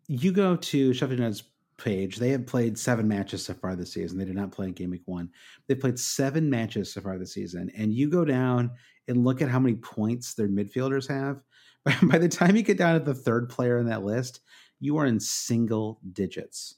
you 0.08 0.32
go 0.32 0.56
to 0.56 0.94
Sheffield 0.94 1.20
United's 1.20 1.44
page. 1.78 2.18
They 2.18 2.30
have 2.30 2.46
played 2.46 2.78
seven 2.78 3.08
matches 3.08 3.46
so 3.46 3.56
far 3.56 3.76
this 3.76 3.94
season. 3.94 4.20
They 4.20 4.26
did 4.26 4.36
not 4.36 4.52
play 4.52 4.68
in 4.68 4.74
game 4.74 4.92
week 4.92 5.02
one. 5.06 5.30
They've 5.68 5.80
played 5.80 5.98
seven 5.98 6.52
matches 6.52 6.94
so 6.94 7.02
far 7.02 7.18
this 7.18 7.34
season, 7.34 7.72
and 7.76 7.92
you 7.92 8.12
go 8.12 8.26
down 8.26 8.72
and 9.08 9.24
look 9.24 9.42
at 9.42 9.50
how 9.50 9.60
many 9.60 9.76
points 9.76 10.36
their 10.36 10.48
midfielders 10.48 11.10
have. 11.10 11.42
by 12.04 12.18
the 12.18 12.30
time 12.30 12.56
you 12.56 12.64
get 12.64 12.78
down 12.78 13.00
to 13.00 13.06
the 13.06 13.14
third 13.14 13.50
player 13.50 13.78
in 13.78 13.88
that 13.88 14.04
list, 14.04 14.42
you 14.80 14.98
are 14.98 15.06
in 15.06 15.20
single 15.20 16.00
digits. 16.12 16.76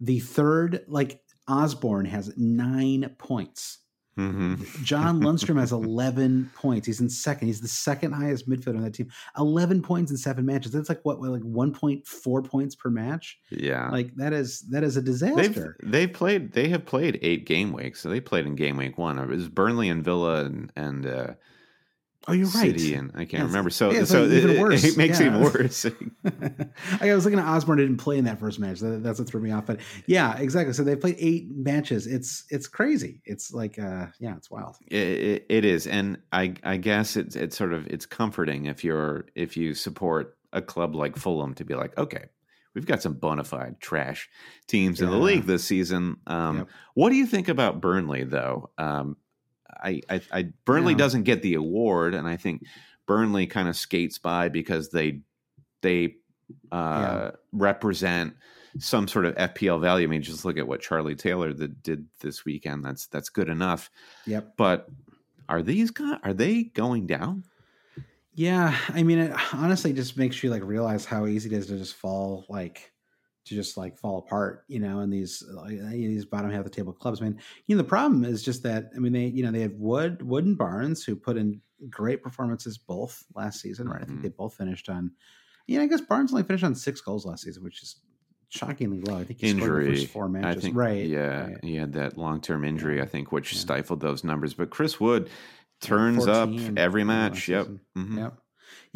The 0.00 0.20
third, 0.20 0.84
like 0.88 1.20
Osborn, 1.48 2.06
has 2.06 2.32
nine 2.36 3.14
points. 3.18 3.78
Mm-hmm. 4.18 4.82
John 4.82 5.20
Lundstram 5.22 5.60
has 5.60 5.72
11 5.72 6.50
points. 6.54 6.86
He's 6.86 7.00
in 7.00 7.08
second. 7.08 7.48
He's 7.48 7.60
the 7.60 7.68
second 7.68 8.12
highest 8.12 8.48
midfielder 8.48 8.76
on 8.76 8.82
that 8.82 8.94
team. 8.94 9.10
11 9.38 9.82
points 9.82 10.10
in 10.10 10.16
seven 10.16 10.46
matches. 10.46 10.72
That's 10.72 10.88
like 10.88 11.04
what, 11.04 11.20
like 11.20 11.42
1.4 11.42 12.44
points 12.44 12.74
per 12.74 12.90
match. 12.90 13.38
Yeah. 13.50 13.90
Like 13.90 14.14
that 14.16 14.32
is, 14.32 14.62
that 14.70 14.84
is 14.84 14.96
a 14.96 15.02
disaster. 15.02 15.76
They've, 15.80 15.92
they've 15.92 16.12
played, 16.12 16.52
they 16.52 16.68
have 16.68 16.86
played 16.86 17.18
eight 17.22 17.46
game 17.46 17.72
weeks. 17.72 18.00
So 18.00 18.08
they 18.08 18.20
played 18.20 18.46
in 18.46 18.54
game 18.54 18.76
week 18.76 18.96
one. 18.96 19.18
It 19.18 19.28
was 19.28 19.48
Burnley 19.48 19.88
and 19.88 20.04
Villa 20.04 20.44
and, 20.44 20.72
and, 20.76 21.06
uh, 21.06 21.34
Oh, 22.28 22.32
you're 22.32 22.48
right. 22.48 22.78
City 22.78 22.94
and 22.94 23.12
I 23.14 23.18
can't 23.18 23.34
yeah, 23.34 23.42
remember. 23.44 23.70
So, 23.70 23.92
yeah, 23.92 24.04
so 24.04 24.22
like 24.22 24.32
even 24.32 24.50
it, 24.50 24.60
worse. 24.60 24.82
It 24.82 24.96
makes 24.96 25.20
yeah. 25.20 25.26
it 25.26 25.28
even 25.28 25.42
worse. 25.42 25.86
I 27.00 27.14
was 27.14 27.24
looking 27.24 27.38
at 27.38 27.46
Osborn 27.46 27.78
didn't 27.78 27.98
play 27.98 28.18
in 28.18 28.24
that 28.24 28.40
first 28.40 28.58
match. 28.58 28.80
That, 28.80 29.02
that's 29.02 29.20
what 29.20 29.28
threw 29.28 29.40
me 29.40 29.52
off. 29.52 29.66
But 29.66 29.80
yeah, 30.06 30.36
exactly. 30.36 30.72
So 30.72 30.82
they 30.82 30.96
played 30.96 31.16
eight 31.18 31.48
matches. 31.50 32.08
It's 32.08 32.44
it's 32.50 32.66
crazy. 32.66 33.22
It's 33.24 33.52
like 33.52 33.78
uh, 33.78 34.06
yeah, 34.18 34.36
it's 34.36 34.50
wild. 34.50 34.76
It, 34.88 34.96
it, 34.96 35.46
it 35.48 35.64
is, 35.64 35.86
and 35.86 36.18
I 36.32 36.54
I 36.64 36.78
guess 36.78 37.16
it's 37.16 37.36
it's 37.36 37.56
sort 37.56 37.72
of 37.72 37.86
it's 37.86 38.06
comforting 38.06 38.66
if 38.66 38.82
you're 38.82 39.26
if 39.36 39.56
you 39.56 39.74
support 39.74 40.36
a 40.52 40.62
club 40.62 40.96
like 40.96 41.16
Fulham 41.16 41.54
to 41.54 41.64
be 41.64 41.74
like, 41.74 41.96
okay, 41.96 42.24
we've 42.74 42.86
got 42.86 43.02
some 43.02 43.14
bona 43.14 43.44
fide 43.44 43.80
trash 43.80 44.28
teams 44.66 45.00
in 45.00 45.10
the 45.10 45.16
league 45.16 45.44
this 45.44 45.64
season. 45.64 46.16
Um, 46.26 46.58
yep. 46.58 46.68
What 46.94 47.10
do 47.10 47.16
you 47.16 47.26
think 47.26 47.48
about 47.48 47.80
Burnley 47.80 48.24
though? 48.24 48.70
Um, 48.78 49.16
I, 49.82 50.00
I, 50.08 50.20
I 50.32 50.42
Burnley 50.64 50.92
yeah. 50.92 50.98
doesn't 50.98 51.24
get 51.24 51.42
the 51.42 51.54
award, 51.54 52.14
and 52.14 52.26
I 52.26 52.36
think 52.36 52.62
Burnley 53.06 53.46
kind 53.46 53.68
of 53.68 53.76
skates 53.76 54.18
by 54.18 54.48
because 54.48 54.90
they 54.90 55.20
they 55.82 56.16
uh, 56.72 56.74
yeah. 56.74 57.30
represent 57.52 58.34
some 58.78 59.08
sort 59.08 59.24
of 59.24 59.34
FPL 59.36 59.80
value. 59.80 60.06
I 60.06 60.10
mean, 60.10 60.22
just 60.22 60.44
look 60.44 60.58
at 60.58 60.68
what 60.68 60.80
Charlie 60.80 61.14
Taylor 61.14 61.52
did 61.52 62.06
this 62.20 62.44
weekend. 62.44 62.84
That's 62.84 63.06
that's 63.06 63.28
good 63.28 63.48
enough. 63.48 63.90
Yep. 64.26 64.54
But 64.56 64.88
are 65.48 65.62
these 65.62 65.90
guys, 65.90 66.18
are 66.22 66.34
they 66.34 66.64
going 66.64 67.06
down? 67.06 67.44
Yeah, 68.34 68.76
I 68.88 69.02
mean, 69.02 69.18
it 69.18 69.54
honestly 69.54 69.94
just 69.94 70.18
makes 70.18 70.42
you 70.42 70.50
like 70.50 70.62
realize 70.62 71.06
how 71.06 71.26
easy 71.26 71.48
it 71.48 71.56
is 71.56 71.68
to 71.68 71.78
just 71.78 71.94
fall 71.94 72.44
like 72.50 72.92
to 73.46 73.54
just 73.54 73.76
like 73.76 73.96
fall 73.96 74.18
apart, 74.18 74.64
you 74.68 74.80
know, 74.80 75.00
in 75.00 75.10
these 75.10 75.42
like, 75.52 75.78
these 75.78 76.24
bottom 76.24 76.50
half 76.50 76.60
of 76.60 76.64
the 76.64 76.70
table 76.70 76.92
clubs. 76.92 77.20
I 77.20 77.24
mean, 77.24 77.40
you 77.66 77.76
know, 77.76 77.82
the 77.82 77.88
problem 77.88 78.24
is 78.24 78.42
just 78.42 78.62
that 78.64 78.90
I 78.94 78.98
mean 78.98 79.12
they 79.12 79.26
you 79.26 79.44
know 79.44 79.50
they 79.50 79.60
have 79.60 79.74
Wood 79.74 80.22
Wood 80.22 80.44
and 80.44 80.58
Barnes 80.58 81.04
who 81.04 81.16
put 81.16 81.36
in 81.36 81.60
great 81.88 82.22
performances 82.22 82.78
both 82.78 83.24
last 83.34 83.60
season, 83.60 83.88
right? 83.88 84.02
I 84.02 84.04
think 84.04 84.18
mm-hmm. 84.18 84.22
they 84.22 84.28
both 84.30 84.54
finished 84.54 84.88
on. 84.88 85.12
Yeah, 85.66 85.80
I 85.80 85.86
guess 85.86 86.00
Barnes 86.00 86.32
only 86.32 86.44
finished 86.44 86.64
on 86.64 86.74
six 86.74 87.00
goals 87.00 87.26
last 87.26 87.42
season, 87.42 87.64
which 87.64 87.82
is 87.82 87.96
shockingly 88.48 89.00
low. 89.00 89.18
I 89.18 89.24
think 89.24 89.40
he 89.40 89.50
injury. 89.50 90.06
four 90.06 90.28
matches. 90.28 90.56
I 90.56 90.60
think, 90.60 90.76
right. 90.76 91.06
Yeah, 91.06 91.46
right. 91.46 91.56
he 91.62 91.76
had 91.76 91.92
that 91.94 92.16
long 92.16 92.40
term 92.40 92.64
injury. 92.64 93.00
I 93.00 93.06
think, 93.06 93.32
which 93.32 93.52
yeah. 93.52 93.60
stifled 93.60 94.00
those 94.00 94.24
numbers. 94.24 94.54
But 94.54 94.70
Chris 94.70 95.00
Wood 95.00 95.30
turns 95.80 96.26
up 96.26 96.50
every 96.76 97.04
match. 97.04 97.48
Yep. 97.48 97.66
Mm-hmm. 97.96 98.18
Yep. 98.18 98.38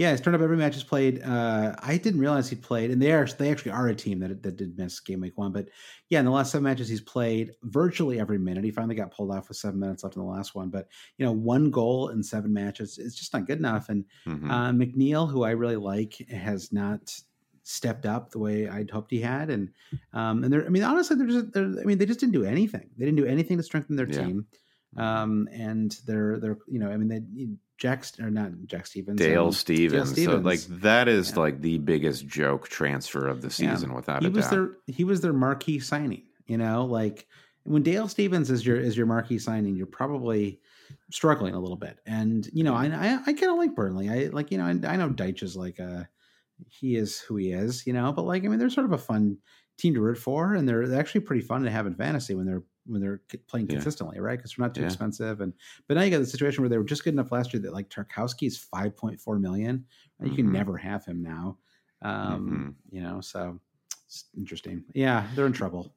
Yeah, 0.01 0.13
he's 0.13 0.23
turned 0.23 0.35
up 0.35 0.41
every 0.41 0.57
match 0.57 0.77
he's 0.77 0.83
played. 0.83 1.23
Uh, 1.23 1.75
I 1.79 1.99
didn't 1.99 2.21
realize 2.21 2.49
he 2.49 2.57
played, 2.57 2.91
and 2.91 3.03
they 3.03 3.13
are 3.13 3.27
they 3.27 3.51
actually 3.51 3.73
are 3.73 3.87
a 3.89 3.95
team 3.95 4.19
that 4.21 4.43
that 4.43 4.57
did 4.57 4.79
miss 4.79 4.99
game 4.99 5.21
week 5.21 5.37
one. 5.37 5.53
But 5.53 5.69
yeah, 6.09 6.21
in 6.21 6.25
the 6.25 6.31
last 6.31 6.53
seven 6.53 6.65
matches 6.65 6.89
he's 6.89 7.03
played 7.03 7.51
virtually 7.65 8.19
every 8.19 8.39
minute. 8.39 8.65
He 8.65 8.71
finally 8.71 8.95
got 8.95 9.11
pulled 9.11 9.31
off 9.31 9.49
with 9.49 9.59
seven 9.59 9.79
minutes 9.79 10.03
left 10.03 10.17
in 10.17 10.23
the 10.23 10.29
last 10.29 10.55
one. 10.55 10.71
But 10.71 10.89
you 11.19 11.27
know, 11.27 11.33
one 11.33 11.71
goal 11.71 12.09
in 12.09 12.23
seven 12.23 12.51
matches 12.51 12.97
is 12.97 13.15
just 13.15 13.35
not 13.35 13.47
good 13.47 13.59
enough. 13.59 13.91
And 13.91 14.07
mm-hmm. 14.27 14.51
uh, 14.51 14.71
McNeil, 14.71 15.31
who 15.31 15.43
I 15.43 15.51
really 15.51 15.77
like, 15.77 16.15
has 16.31 16.73
not 16.73 17.15
stepped 17.65 18.07
up 18.07 18.31
the 18.31 18.39
way 18.39 18.71
I'd 18.71 18.89
hoped 18.89 19.11
he 19.11 19.21
had. 19.21 19.51
And 19.51 19.69
um, 20.15 20.45
and 20.45 20.51
they're, 20.51 20.65
I 20.65 20.71
mean, 20.71 20.83
honestly, 20.83 21.17
they're 21.17 21.27
just, 21.27 21.53
they're, 21.53 21.65
I 21.65 21.85
mean, 21.85 21.99
they 21.99 22.07
just 22.07 22.21
didn't 22.21 22.33
do 22.33 22.45
anything. 22.45 22.89
They 22.97 23.05
didn't 23.05 23.19
do 23.19 23.27
anything 23.27 23.59
to 23.59 23.63
strengthen 23.63 23.97
their 23.97 24.09
yeah. 24.09 24.25
team. 24.25 24.47
Um, 24.97 25.47
and 25.53 25.95
they're 26.07 26.39
they're 26.41 26.57
you 26.67 26.79
know, 26.79 26.91
I 26.91 26.97
mean, 26.97 27.09
they 27.09 27.21
Jack 27.81 28.05
or 28.21 28.31
not 28.31 28.53
Jack 28.67 28.87
Stephens, 28.87 29.19
Dale, 29.19 29.47
um, 29.47 29.53
Stephens. 29.53 30.13
Dale 30.13 30.27
Stephens. 30.27 30.43
So 30.43 30.71
like 30.71 30.81
that 30.83 31.09
is 31.09 31.31
yeah. 31.31 31.39
like 31.39 31.61
the 31.63 31.79
biggest 31.79 32.27
joke 32.27 32.69
transfer 32.69 33.27
of 33.27 33.41
the 33.41 33.51
season 33.51 33.89
yeah. 33.89 33.97
without 33.97 34.23
he 34.23 34.29
a 34.29 34.31
was 34.31 34.45
doubt. 34.45 34.51
Their, 34.51 34.71
he 34.87 35.05
was 35.05 35.23
their 35.23 35.33
marquee 35.33 35.81
signing. 35.81 36.25
You 36.47 36.59
know, 36.59 36.85
like 36.85 37.27
when 37.63 37.83
Dale 37.83 38.07
Stephens 38.07 38.51
is 38.51 38.67
your 38.67 38.77
is 38.77 38.99
your 38.99 39.07
marquee 39.07 39.39
signing, 39.39 39.77
you're 39.77 39.87
probably 39.87 40.61
struggling 41.11 41.55
a 41.55 41.59
little 41.59 41.77
bit. 41.77 41.99
And 42.05 42.47
you 42.53 42.65
know, 42.65 42.75
I 42.75 42.87
I, 42.87 43.19
I 43.27 43.33
kind 43.33 43.51
of 43.51 43.57
like 43.57 43.75
Burnley. 43.75 44.11
I 44.11 44.29
like 44.31 44.53
you 44.53 44.59
know 44.59 44.67
I, 44.67 44.93
I 44.93 44.97
know 44.97 45.09
Dyche 45.09 45.43
is 45.43 45.57
like 45.57 45.79
a 45.79 46.07
he 46.69 46.97
is 46.97 47.19
who 47.19 47.37
he 47.37 47.53
is. 47.53 47.87
You 47.87 47.95
know, 47.95 48.13
but 48.13 48.27
like 48.27 48.45
I 48.45 48.49
mean, 48.49 48.59
they're 48.59 48.69
sort 48.69 48.87
of 48.87 48.93
a 48.93 48.99
fun 48.99 49.39
team 49.79 49.95
to 49.95 50.03
root 50.03 50.19
for, 50.19 50.55
and 50.55 50.69
they're, 50.69 50.87
they're 50.87 51.01
actually 51.01 51.23
pretty 51.23 51.41
fun 51.41 51.63
to 51.63 51.71
have 51.71 51.87
in 51.87 51.95
fantasy 51.95 52.35
when 52.35 52.45
they're 52.45 52.63
when 52.91 53.01
they're 53.01 53.21
playing 53.47 53.69
consistently, 53.69 54.17
yeah. 54.17 54.23
right? 54.23 54.39
Because 54.39 54.55
they're 54.57 54.67
not 54.67 54.75
too 54.75 54.83
yeah. 54.83 54.89
expensive. 54.89 55.41
And 55.41 55.53
but 55.87 55.97
now 55.97 56.03
you 56.03 56.11
got 56.11 56.19
the 56.19 56.27
situation 56.27 56.63
where 56.63 56.69
they 56.69 56.79
were 56.79 56.85
just 56.85 57.05
good 57.05 57.15
enough 57.15 57.33
last 57.33 57.53
year 57.53 57.63
that 57.63 57.73
like 57.73 57.89
Tarkowski 57.89 58.47
is 58.47 58.59
five 58.59 58.97
point 58.97 59.21
four 59.21 59.39
million. 59.39 59.87
You 60.21 60.27
mm-hmm. 60.27 60.37
can 60.37 60.53
never 60.53 60.77
have 60.77 61.05
him 61.05 61.23
now. 61.23 61.59
Um, 62.03 62.75
mm-hmm. 62.83 62.97
You 62.97 63.03
know, 63.03 63.21
so 63.21 63.61
it's 64.07 64.25
interesting. 64.37 64.85
Yeah, 64.95 65.27
they're 65.35 65.47
in 65.47 65.53
trouble. 65.53 65.95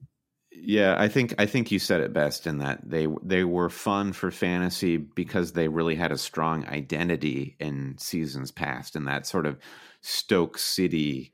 Yeah, 0.56 0.96
I 0.98 1.08
think 1.08 1.34
I 1.39 1.48
think 1.48 1.72
you 1.72 1.80
said 1.80 2.02
it 2.02 2.14
best 2.14 2.46
in 2.46 2.60
that 2.60 2.88
they 2.88 3.08
they 3.24 3.44
were 3.44 3.70
fun 3.70 4.14
for 4.14 4.30
fantasy 4.30 4.98
because 4.98 5.54
they 5.54 5.68
really 5.68 5.96
had 5.96 6.12
a 6.12 6.18
strong 6.18 6.66
identity 6.68 7.56
in 7.60 7.98
seasons 7.98 8.52
past, 8.52 8.96
and 8.96 9.08
that 9.08 9.26
sort 9.26 9.48
of 9.48 9.58
Stoke 10.02 10.60
City 10.60 11.34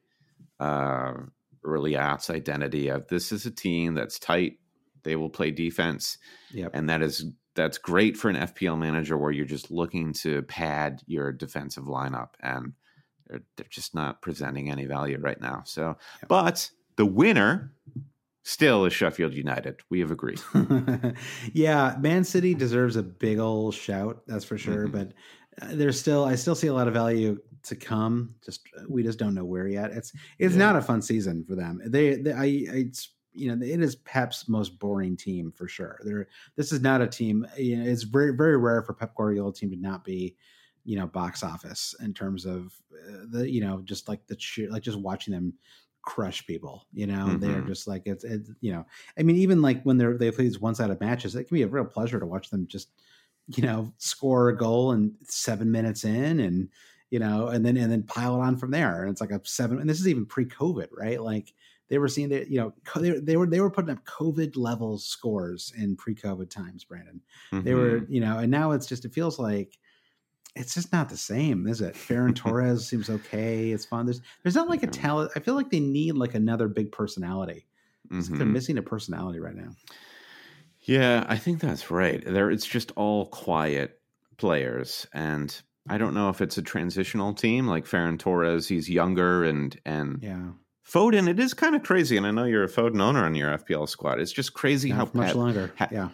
uh, 0.59 1.13
early 1.63 1.97
outs 1.97 2.29
identity 2.29 2.87
of 2.87 3.07
this 3.07 3.31
is 3.31 3.45
a 3.45 3.51
team 3.51 3.93
that's 3.93 4.19
tight 4.19 4.58
they 5.03 5.15
will 5.15 5.29
play 5.29 5.51
defense. 5.51 6.17
Yep. 6.53 6.71
And 6.73 6.89
that 6.89 7.01
is 7.01 7.25
that's 7.55 7.77
great 7.77 8.15
for 8.15 8.29
an 8.29 8.35
FPL 8.35 8.77
manager 8.77 9.17
where 9.17 9.31
you're 9.31 9.45
just 9.45 9.71
looking 9.71 10.13
to 10.13 10.41
pad 10.43 11.01
your 11.07 11.31
defensive 11.31 11.85
lineup 11.85 12.29
and 12.41 12.73
they're, 13.27 13.41
they're 13.57 13.67
just 13.69 13.93
not 13.93 14.21
presenting 14.21 14.71
any 14.71 14.85
value 14.85 15.17
right 15.19 15.39
now. 15.41 15.63
So, 15.65 15.97
yep. 16.21 16.27
but 16.29 16.69
the 16.95 17.05
winner 17.05 17.73
still 18.43 18.85
is 18.85 18.93
Sheffield 18.93 19.33
United. 19.33 19.81
We 19.89 19.99
have 19.99 20.11
agreed. 20.11 20.39
yeah, 21.53 21.95
Man 21.99 22.23
City 22.23 22.53
deserves 22.55 22.95
a 22.95 23.03
big 23.03 23.39
old 23.39 23.73
shout, 23.73 24.21
that's 24.25 24.45
for 24.45 24.57
sure. 24.57 24.87
Mm-hmm. 24.87 24.97
But 24.97 25.13
uh, 25.61 25.75
there's 25.75 25.99
still, 25.99 26.25
I 26.25 26.35
still 26.35 26.55
see 26.55 26.67
a 26.67 26.73
lot 26.73 26.87
of 26.87 26.93
value 26.93 27.39
to 27.63 27.75
come. 27.75 28.35
Just 28.43 28.67
we 28.87 29.03
just 29.03 29.19
don't 29.19 29.33
know 29.33 29.45
where 29.45 29.67
yet. 29.67 29.91
It's 29.91 30.13
it's 30.37 30.53
yeah. 30.53 30.59
not 30.59 30.75
a 30.75 30.81
fun 30.81 31.01
season 31.01 31.43
for 31.45 31.55
them. 31.55 31.81
They, 31.85 32.15
they 32.15 32.31
I, 32.31 32.45
it's 32.45 33.09
you 33.39 33.55
know 33.55 33.65
it 33.65 33.81
is 33.81 33.95
Pep's 33.97 34.47
most 34.47 34.79
boring 34.79 35.15
team 35.15 35.51
for 35.51 35.67
sure. 35.67 35.99
There, 36.03 36.27
this 36.55 36.71
is 36.71 36.81
not 36.81 37.01
a 37.01 37.07
team. 37.07 37.47
You 37.57 37.77
know, 37.77 37.89
it's 37.89 38.03
very 38.03 38.35
very 38.35 38.57
rare 38.57 38.81
for 38.81 38.93
Pep 38.93 39.15
Guardiola 39.15 39.53
team 39.53 39.69
to 39.71 39.75
not 39.75 40.03
be, 40.03 40.35
you 40.83 40.97
know, 40.97 41.07
box 41.07 41.43
office 41.43 41.95
in 42.01 42.13
terms 42.13 42.45
of 42.45 42.73
uh, 42.93 43.25
the 43.29 43.49
you 43.49 43.61
know 43.61 43.81
just 43.83 44.07
like 44.07 44.25
the 44.27 44.35
cheer, 44.35 44.69
like 44.69 44.83
just 44.83 44.99
watching 44.99 45.33
them 45.33 45.53
crush 46.01 46.45
people. 46.45 46.85
You 46.93 47.07
know, 47.07 47.25
mm-hmm. 47.25 47.39
they're 47.39 47.61
just 47.61 47.87
like 47.87 48.03
it's, 48.05 48.23
it's 48.23 48.51
you 48.61 48.71
know. 48.71 48.85
I 49.17 49.23
mean, 49.23 49.37
even 49.37 49.61
like 49.61 49.81
when 49.83 49.97
they're 49.97 50.17
they 50.17 50.31
play 50.31 50.43
these 50.45 50.59
one 50.59 50.75
sided 50.75 50.99
matches, 50.99 51.35
it 51.35 51.45
can 51.45 51.55
be 51.55 51.63
a 51.63 51.67
real 51.67 51.85
pleasure 51.85 52.19
to 52.19 52.25
watch 52.25 52.49
them 52.49 52.67
just 52.67 52.89
you 53.55 53.63
know 53.63 53.91
score 53.97 54.49
a 54.49 54.57
goal 54.57 54.91
and 54.91 55.13
seven 55.23 55.71
minutes 55.71 56.03
in 56.03 56.39
and 56.39 56.69
you 57.09 57.19
know 57.19 57.47
and 57.47 57.65
then 57.65 57.77
and 57.77 57.91
then 57.91 58.03
pile 58.03 58.35
it 58.35 58.45
on 58.45 58.55
from 58.55 58.71
there 58.71 59.01
and 59.01 59.11
it's 59.11 59.21
like 59.21 59.31
a 59.31 59.41
seven 59.43 59.79
and 59.79 59.89
this 59.89 59.99
is 59.99 60.07
even 60.07 60.25
pre-covid 60.25 60.87
right 60.91 61.21
like 61.21 61.53
they 61.89 61.97
were 61.97 62.07
seeing 62.07 62.29
that 62.29 62.49
you 62.49 62.59
know 62.59 62.73
they, 62.95 63.19
they 63.19 63.35
were 63.35 63.47
they 63.47 63.59
were 63.59 63.71
putting 63.71 63.89
up 63.91 64.05
COVID 64.05 64.55
levels 64.55 65.05
scores 65.05 65.73
in 65.77 65.95
pre-COVID 65.95 66.49
times, 66.49 66.83
Brandon. 66.83 67.21
Mm-hmm. 67.51 67.65
They 67.65 67.73
were 67.73 68.01
mm-hmm. 68.01 68.13
you 68.13 68.21
know, 68.21 68.39
and 68.39 68.51
now 68.51 68.71
it's 68.71 68.85
just 68.85 69.05
it 69.05 69.13
feels 69.13 69.39
like 69.39 69.77
it's 70.55 70.73
just 70.73 70.91
not 70.91 71.09
the 71.09 71.17
same, 71.17 71.67
is 71.67 71.81
it? 71.81 71.95
Ferran 71.95 72.35
Torres 72.35 72.87
seems 72.87 73.09
okay. 73.09 73.71
It's 73.71 73.85
fun. 73.85 74.05
There's 74.05 74.21
there's 74.43 74.55
not 74.55 74.69
like 74.69 74.83
a 74.83 74.87
talent. 74.87 75.31
I 75.35 75.39
feel 75.39 75.55
like 75.55 75.71
they 75.71 75.79
need 75.79 76.13
like 76.13 76.35
another 76.35 76.67
big 76.67 76.91
personality. 76.91 77.65
Mm-hmm. 78.09 78.31
Like 78.31 78.37
they're 78.39 78.47
missing 78.47 78.77
a 78.77 78.83
personality 78.83 79.39
right 79.39 79.55
now. 79.55 79.71
Yeah, 80.81 81.25
I 81.27 81.37
think 81.37 81.59
that's 81.59 81.91
right. 81.91 82.23
There, 82.25 82.49
it's 82.49 82.65
just 82.65 82.91
all 82.95 83.25
quiet 83.25 83.99
players, 84.37 85.05
and 85.13 85.61
I 85.89 85.97
don't 85.97 86.13
know 86.13 86.29
if 86.29 86.39
it's 86.41 86.57
a 86.57 86.61
transitional 86.61 87.33
team 87.33 87.67
like 87.67 87.85
Ferran 87.85 88.17
Torres. 88.17 88.67
He's 88.67 88.89
younger 88.89 89.43
and 89.43 89.77
and 89.85 90.19
yeah 90.21 90.51
Foden, 90.91 91.29
it 91.29 91.39
is 91.39 91.53
kind 91.53 91.75
of 91.75 91.83
crazy, 91.83 92.17
and 92.17 92.25
I 92.25 92.31
know 92.31 92.45
you're 92.45 92.63
a 92.63 92.69
Foden 92.69 93.01
owner 93.01 93.23
on 93.23 93.35
your 93.35 93.57
FPL 93.57 93.87
squad. 93.87 94.19
It's 94.19 94.31
just 94.31 94.53
crazy 94.53 94.89
Not 94.89 94.95
how 94.95 95.11
much 95.13 95.27
Pep, 95.27 95.35
longer. 95.35 95.73
Ha, 95.77 95.87
yeah. 95.91 96.09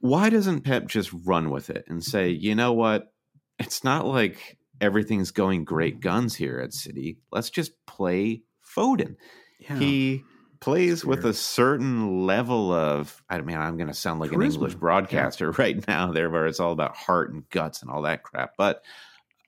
Why 0.00 0.30
doesn't 0.30 0.60
Pep 0.60 0.86
just 0.86 1.10
run 1.24 1.50
with 1.50 1.70
it 1.70 1.84
and 1.88 2.04
say, 2.04 2.28
you 2.28 2.54
know 2.54 2.72
what? 2.72 3.12
It's 3.58 3.82
not 3.82 4.06
like 4.06 4.58
everything's 4.80 5.30
going 5.30 5.64
great 5.64 6.00
guns 6.00 6.34
here 6.34 6.60
at 6.60 6.72
City. 6.72 7.18
Let's 7.32 7.50
just 7.50 7.72
play 7.86 8.42
Foden. 8.64 9.16
Yeah. 9.58 9.78
He 9.78 10.22
plays 10.60 11.04
with 11.04 11.24
a 11.24 11.34
certain 11.34 12.26
level 12.26 12.72
of 12.72 13.22
I 13.28 13.40
mean, 13.40 13.56
I'm 13.56 13.76
going 13.76 13.88
to 13.88 13.94
sound 13.94 14.20
like 14.20 14.30
Charisma. 14.30 14.46
an 14.46 14.52
English 14.52 14.74
broadcaster 14.74 15.46
yeah. 15.46 15.52
right 15.58 15.88
now 15.88 16.12
there 16.12 16.30
where 16.30 16.46
it's 16.46 16.60
all 16.60 16.72
about 16.72 16.96
heart 16.96 17.32
and 17.32 17.48
guts 17.50 17.82
and 17.82 17.90
all 17.90 18.02
that 18.02 18.22
crap. 18.22 18.52
But 18.56 18.82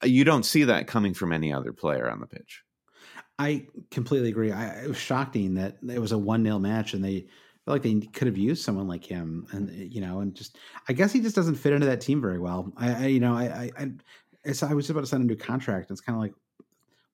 uh, 0.03 0.07
you 0.07 0.25
don't 0.25 0.45
see 0.45 0.65
that 0.65 0.87
coming 0.87 1.15
from 1.15 1.33
any 1.33 1.53
other 1.53 1.73
player 1.73 2.11
on 2.11 2.21
the 2.21 2.27
pitch. 2.27 2.63
I 3.39 3.67
completely 3.91 4.31
agree. 4.31 4.51
I, 4.51 4.83
it 4.83 4.89
was 4.89 4.97
shocking 4.97 5.55
that 5.55 5.77
it 5.89 5.99
was 5.99 6.13
a 6.13 6.19
one 6.19 6.43
0 6.43 6.59
match, 6.59 6.95
and 6.95 7.05
they 7.05 7.27
felt 7.65 7.75
like 7.75 7.83
they 7.83 8.07
could 8.07 8.27
have 8.27 8.39
used 8.39 8.65
someone 8.65 8.89
like 8.89 9.05
him, 9.05 9.47
and 9.51 9.71
you 9.71 10.01
know, 10.01 10.21
and 10.21 10.35
just 10.35 10.57
I 10.89 10.93
guess 10.93 11.13
he 11.13 11.21
just 11.21 11.37
doesn't 11.37 11.57
fit 11.57 11.73
into 11.73 11.87
that 11.87 12.01
team 12.01 12.21
very 12.21 12.39
well. 12.39 12.73
I, 12.77 13.05
I 13.05 13.07
you 13.07 13.21
know, 13.21 13.35
I, 13.35 13.45
I, 13.45 13.71
I, 13.79 14.71
I 14.71 14.75
was 14.75 14.89
about 14.89 15.01
to 15.01 15.07
sign 15.07 15.21
a 15.21 15.25
new 15.25 15.37
contract. 15.37 15.91
It's 15.91 16.01
kind 16.01 16.17
of 16.17 16.23
like, 16.23 16.35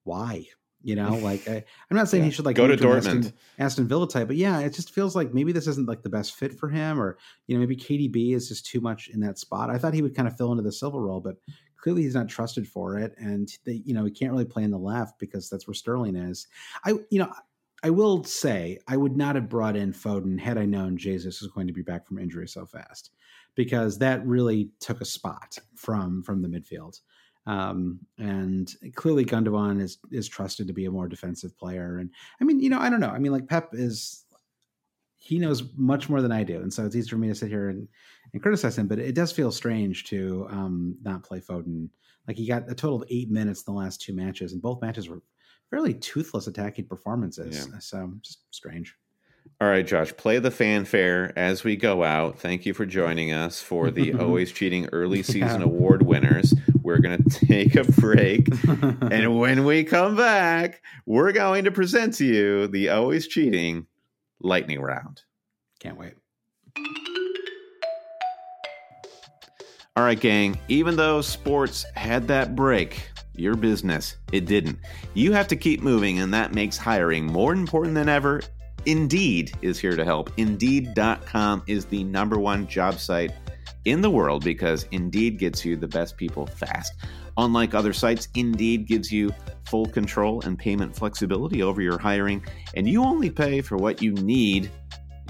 why? 0.05 0.47
You 0.85 0.97
know, 0.97 1.14
like 1.14 1.49
I, 1.49 1.64
am 1.91 1.97
not 1.97 2.09
saying 2.09 2.23
yeah. 2.25 2.31
he 2.31 2.35
should 2.35 2.45
like 2.45 2.57
go 2.57 2.66
to 2.66 2.77
Dortmund, 2.77 2.97
Aston, 3.27 3.33
Aston, 3.59 3.89
Villa 3.89 4.09
type, 4.09 4.27
but 4.27 4.37
yeah, 4.37 4.61
it 4.61 4.75
just 4.75 4.93
feels 4.93 5.14
like 5.14 5.33
maybe 5.33 5.53
this 5.53 5.68
isn't 5.68 5.89
like 5.89 6.03
the 6.03 6.09
best 6.09 6.35
fit 6.35 6.59
for 6.59 6.68
him, 6.68 7.01
or 7.01 7.18
you 7.47 7.57
know, 7.57 7.61
maybe 7.61 7.77
KDB 7.77 8.35
is 8.35 8.49
just 8.49 8.66
too 8.66 8.81
much 8.81 9.09
in 9.09 9.20
that 9.20 9.39
spot. 9.39 9.70
I 9.70 9.79
thought 9.79 9.95
he 9.95 10.03
would 10.03 10.16
kind 10.16 10.29
of 10.29 10.37
fill 10.37 10.51
into 10.53 10.62
the 10.62 10.73
Silva 10.73 10.99
role, 10.99 11.20
but 11.20 11.37
clearly 11.83 12.03
he's 12.03 12.14
not 12.14 12.28
trusted 12.28 12.66
for 12.66 12.99
it, 12.99 13.14
and 13.18 13.49
they, 13.66 13.83
you 13.85 13.93
know 13.93 14.05
he 14.05 14.11
can't 14.11 14.33
really 14.33 14.45
play 14.45 14.62
in 14.62 14.70
the 14.70 14.78
left 14.78 15.18
because 15.18 15.51
that's 15.51 15.66
where 15.66 15.74
Sterling 15.74 16.16
is. 16.16 16.47
I 16.85 16.95
you 17.11 17.18
know 17.18 17.30
I 17.83 17.91
will 17.91 18.22
say 18.24 18.78
I 18.89 18.97
would 18.97 19.16
not 19.16 19.35
have 19.35 19.49
brought 19.49 19.76
in 19.76 19.93
Foden 19.93 20.39
had 20.39 20.57
I 20.57 20.64
known 20.64 20.97
Jesus 20.97 21.43
was 21.43 21.51
going 21.51 21.66
to 21.66 21.72
be 21.72 21.83
back 21.83 22.07
from 22.07 22.18
injury 22.18 22.49
so 22.49 22.64
fast, 22.64 23.11
because 23.57 23.99
that 23.99 24.24
really 24.24 24.70
took 24.80 25.01
a 25.01 25.05
spot 25.07 25.59
from 25.74 26.22
from 26.22 26.41
the 26.41 26.49
midfield. 26.49 27.01
Um, 27.45 27.99
and 28.18 28.72
clearly 28.95 29.24
Gundogan 29.24 29.80
is 29.80 29.99
is 30.12 30.28
trusted 30.28 30.68
to 30.68 30.72
be 30.72 30.85
a 30.85 30.93
more 30.93 31.09
defensive 31.09 31.59
player. 31.59 31.99
And 31.99 32.11
I 32.41 32.45
mean, 32.45 32.61
you 32.61 32.70
know, 32.70 32.78
I 32.78 32.89
don't 32.89 33.01
know. 33.01 33.11
I 33.11 33.18
mean, 33.18 33.33
like 33.33 33.49
Pep 33.49 33.70
is 33.72 34.24
he 35.18 35.39
knows 35.39 35.64
much 35.76 36.09
more 36.09 36.22
than 36.22 36.33
I 36.33 36.45
do, 36.45 36.61
and 36.61 36.72
so 36.72 36.87
it's 36.87 36.95
easy 36.95 37.11
for 37.11 37.16
me 37.16 37.28
to 37.28 37.35
sit 37.35 37.49
here 37.49 37.68
and, 37.68 37.89
and 38.33 38.43
criticize 38.43 38.78
him. 38.78 38.89
But 38.89 38.99
it 38.99 39.14
does 39.14 39.33
feel 39.33 39.53
strange 39.53 40.05
to 40.05 40.47
um, 40.51 40.97
not 41.03 41.22
play 41.22 41.41
Foden. 41.41 41.89
Like 42.26 42.37
he 42.37 42.47
got 42.47 42.70
a 42.70 42.74
total 42.74 43.03
of 43.03 43.09
eight 43.11 43.30
minutes 43.30 43.62
in 43.66 43.74
the 43.74 43.78
last 43.78 44.01
two 44.01 44.14
matches, 44.14 44.53
and 44.53 44.62
both 44.62 44.80
matches 44.80 45.09
were 45.09 45.22
fairly 45.70 45.95
toothless 45.95 46.47
attacking 46.47 46.87
performances. 46.87 47.68
Yeah. 47.70 47.78
So 47.78 48.12
just 48.22 48.43
strange. 48.51 48.95
All 49.61 49.68
right, 49.68 49.87
Josh, 49.87 50.16
play 50.16 50.39
the 50.39 50.51
fanfare 50.51 51.33
as 51.37 51.62
we 51.62 51.76
go 51.76 52.03
out. 52.03 52.39
Thank 52.39 52.66
you 52.66 52.74
for 52.74 52.85
joining 52.85 53.33
us 53.33 53.61
for 53.61 53.91
the 53.91 54.12
Always 54.20 54.51
Cheating 54.51 54.89
Early 54.93 55.22
Season 55.22 55.61
yeah. 55.61 55.66
Award 55.66 56.03
winners. 56.03 56.53
We're 56.83 56.99
going 56.99 57.22
to 57.30 57.47
take 57.47 57.76
a 57.76 57.85
break. 57.85 58.49
and 58.68 59.39
when 59.39 59.64
we 59.64 59.85
come 59.85 60.16
back, 60.16 60.83
we're 61.07 61.33
going 61.33 61.64
to 61.64 61.70
present 61.70 62.14
to 62.14 62.24
you 62.24 62.66
the 62.66 62.89
Always 62.89 63.28
Cheating 63.28 63.87
Lightning 64.41 64.80
Round. 64.80 65.20
Can't 65.80 65.97
wait. 65.97 66.14
All 69.95 70.05
right, 70.05 70.18
gang, 70.18 70.59
even 70.68 70.97
though 70.97 71.20
sports 71.20 71.84
had 71.95 72.26
that 72.28 72.57
break, 72.57 73.11
your 73.34 73.55
business, 73.57 74.16
it 74.32 74.47
didn't. 74.47 74.78
You 75.12 75.32
have 75.32 75.49
to 75.49 75.57
keep 75.57 75.82
moving, 75.82 76.20
and 76.20 76.32
that 76.32 76.55
makes 76.55 76.78
hiring 76.78 77.26
more 77.26 77.53
important 77.53 77.95
than 77.95 78.09
ever 78.09 78.40
Indeed 78.86 79.53
is 79.61 79.78
here 79.78 79.95
to 79.95 80.05
help. 80.05 80.32
Indeed.com 80.38 81.62
is 81.66 81.84
the 81.84 82.05
number 82.05 82.38
one 82.38 82.66
job 82.66 82.99
site 82.99 83.32
in 83.84 84.01
the 84.01 84.11
world 84.11 84.45
because 84.45 84.86
Indeed 84.93 85.38
gets 85.38 85.62
you 85.64 85.76
the 85.76 85.88
best 85.88 86.16
people 86.16 86.47
fast. 86.47 86.95
Unlike 87.36 87.74
other 87.74 87.93
sites, 87.93 88.28
Indeed 88.34 88.86
gives 88.86 89.12
you 89.12 89.30
full 89.66 89.86
control 89.86 90.40
and 90.43 90.59
payment 90.59 90.97
flexibility 90.97 91.62
over 91.62 91.80
your 91.80 91.99
hiring, 91.99 92.45
and 92.74 92.88
you 92.88 93.03
only 93.03 93.30
pay 93.30 93.61
for 93.61 93.76
what 93.76 94.03
you 94.03 94.12
need. 94.12 94.70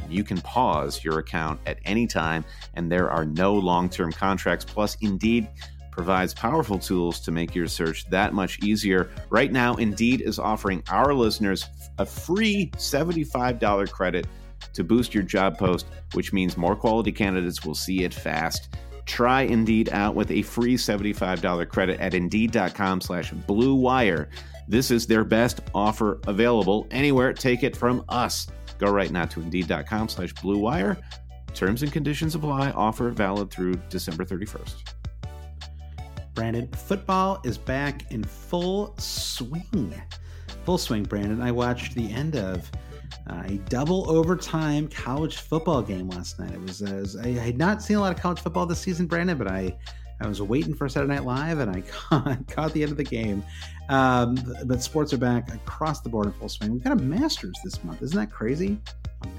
You 0.09 0.25
can 0.25 0.41
pause 0.41 1.03
your 1.05 1.19
account 1.19 1.61
at 1.67 1.79
any 1.85 2.07
time, 2.07 2.45
and 2.75 2.91
there 2.91 3.11
are 3.11 3.25
no 3.25 3.55
long 3.55 3.89
term 3.89 4.13
contracts. 4.13 4.65
Plus, 4.65 4.97
Indeed 5.01 5.49
provides 5.91 6.35
powerful 6.35 6.79
tools 6.79 7.21
to 7.21 7.31
make 7.31 7.55
your 7.55 7.69
search 7.69 8.09
that 8.11 8.33
much 8.33 8.63
easier. 8.63 9.11
Right 9.31 9.53
now, 9.53 9.77
Indeed 9.77 10.23
is 10.23 10.39
offering 10.39 10.83
our 10.91 11.15
listeners 11.15 11.69
a 11.99 12.07
free 12.07 12.71
$75 12.77 13.91
credit 13.91 14.27
to 14.73 14.83
boost 14.83 15.15
your 15.15 15.23
job 15.23 15.59
post, 15.59 15.87
which 16.15 16.33
means 16.33 16.57
more 16.57 16.75
quality 16.75 17.13
candidates 17.13 17.65
will 17.65 17.75
see 17.75 18.05
it 18.05 18.15
fast. 18.15 18.75
Try 19.05 19.43
Indeed 19.43 19.91
out 19.91 20.15
with 20.15 20.31
a 20.31 20.43
free 20.43 20.77
$75 20.77 21.69
credit 21.69 22.01
at 22.01 22.15
Indeed.com 22.15 23.01
slash 23.01 23.33
Blue 23.33 23.75
Wire. 23.75 24.29
This 24.69 24.91
is 24.91 25.07
their 25.07 25.25
best 25.25 25.61
offer 25.75 26.21
available 26.27 26.87
anywhere. 26.91 27.33
Take 27.33 27.63
it 27.63 27.77
from 27.77 28.05
us. 28.09 28.47
Go 28.79 28.91
right 28.91 29.11
now 29.11 29.25
to 29.27 29.41
Indeed.com 29.41 30.09
slash 30.09 30.33
Blue 30.35 30.59
Wire. 30.59 30.99
Terms 31.55 31.83
and 31.83 31.93
conditions 31.93 32.35
apply. 32.35 32.71
Offer 32.71 33.11
valid 33.11 33.51
through 33.51 33.75
December 33.89 34.25
31st. 34.25 34.75
Brandon, 36.35 36.67
football 36.69 37.41
is 37.45 37.59
back 37.59 38.11
in 38.11 38.25
full 38.25 38.95
swing. 38.99 39.95
Full 40.65 40.79
swing, 40.79 41.03
Brandon. 41.03 41.43
I 41.43 41.53
watched 41.53 41.95
the 41.95 42.11
end 42.11 42.37
of 42.37 42.71
uh, 43.29 43.43
a 43.47 43.55
double 43.69 44.11
overtime 44.11 44.89
college 44.89 45.37
football 45.37 45.83
game 45.83 46.09
last 46.09 46.41
night. 46.41 46.53
It 46.53 46.61
was, 46.61 46.83
uh, 46.83 47.01
was, 47.01 47.17
I 47.17 47.29
had 47.29 47.59
not 47.59 47.83
seen 47.83 47.99
a 47.99 48.01
lot 48.01 48.15
of 48.15 48.21
college 48.21 48.41
football 48.41 48.65
this 48.65 48.81
season, 48.81 49.07
Brandon, 49.07 49.37
but 49.37 49.47
I 49.47 49.77
I 50.23 50.29
was 50.29 50.41
waiting 50.41 50.75
for 50.75 50.89
Saturday 50.89 51.15
Night 51.15 51.25
Live 51.25 51.59
and 51.59 51.71
I 51.71 51.81
caught, 51.89 52.49
caught 52.49 52.73
the 52.73 52.83
end 52.83 52.93
of 52.93 52.97
the 52.97 53.05
game. 53.05 53.43
Um, 53.89 54.39
but 54.65 54.83
sports 54.83 55.13
are 55.13 55.19
back 55.19 55.53
across 55.53 56.01
the 56.01 56.09
board 56.09 56.27
in 56.27 56.33
full 56.33 56.49
swing. 56.49 56.73
We've 56.73 56.85
got 56.85 56.93
a 56.93 57.03
Masters 57.03 57.57
this 57.65 57.83
month. 57.85 58.03
Isn't 58.03 58.19
that 58.19 58.31
crazy? 58.31 58.79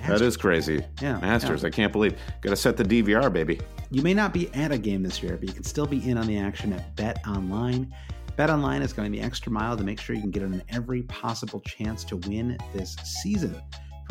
That 0.08 0.22
is 0.22 0.38
crazy. 0.38 0.84
Yeah. 1.02 1.20
Masters. 1.20 1.62
Yeah. 1.64 1.68
I 1.68 1.72
can't 1.72 1.92
believe. 1.92 2.18
Got 2.42 2.52
to 2.52 2.56
set 2.56 2.78
the 2.78 2.84
DVR, 2.84 3.32
baby. 3.32 3.60
You 3.92 4.02
may 4.02 4.14
not 4.14 4.34
be 4.34 4.54
at 4.54 4.72
a 4.72 4.78
game 4.78 5.04
this 5.04 5.24
year, 5.24 5.38
but 5.38 5.48
you 5.48 5.54
can 5.54 5.64
still 5.64 5.86
be 5.86 6.10
in 6.10 6.18
on 6.18 6.28
the 6.28 6.38
action 6.38 6.74
at 6.74 6.96
Bet 6.96 7.26
Online. 7.28 7.94
Bet 8.36 8.50
Online 8.50 8.82
is 8.82 8.94
going 8.94 9.12
the 9.12 9.22
extra 9.22 9.52
mile 9.52 9.78
to 9.78 9.84
make 9.84 10.00
sure 10.00 10.16
you 10.16 10.22
can 10.22 10.32
get 10.32 10.44
on 10.44 10.62
every 10.70 11.04
possible 11.04 11.62
chance 11.62 12.04
to 12.06 12.18
win 12.18 12.58
this 12.74 12.96
season. 13.04 13.56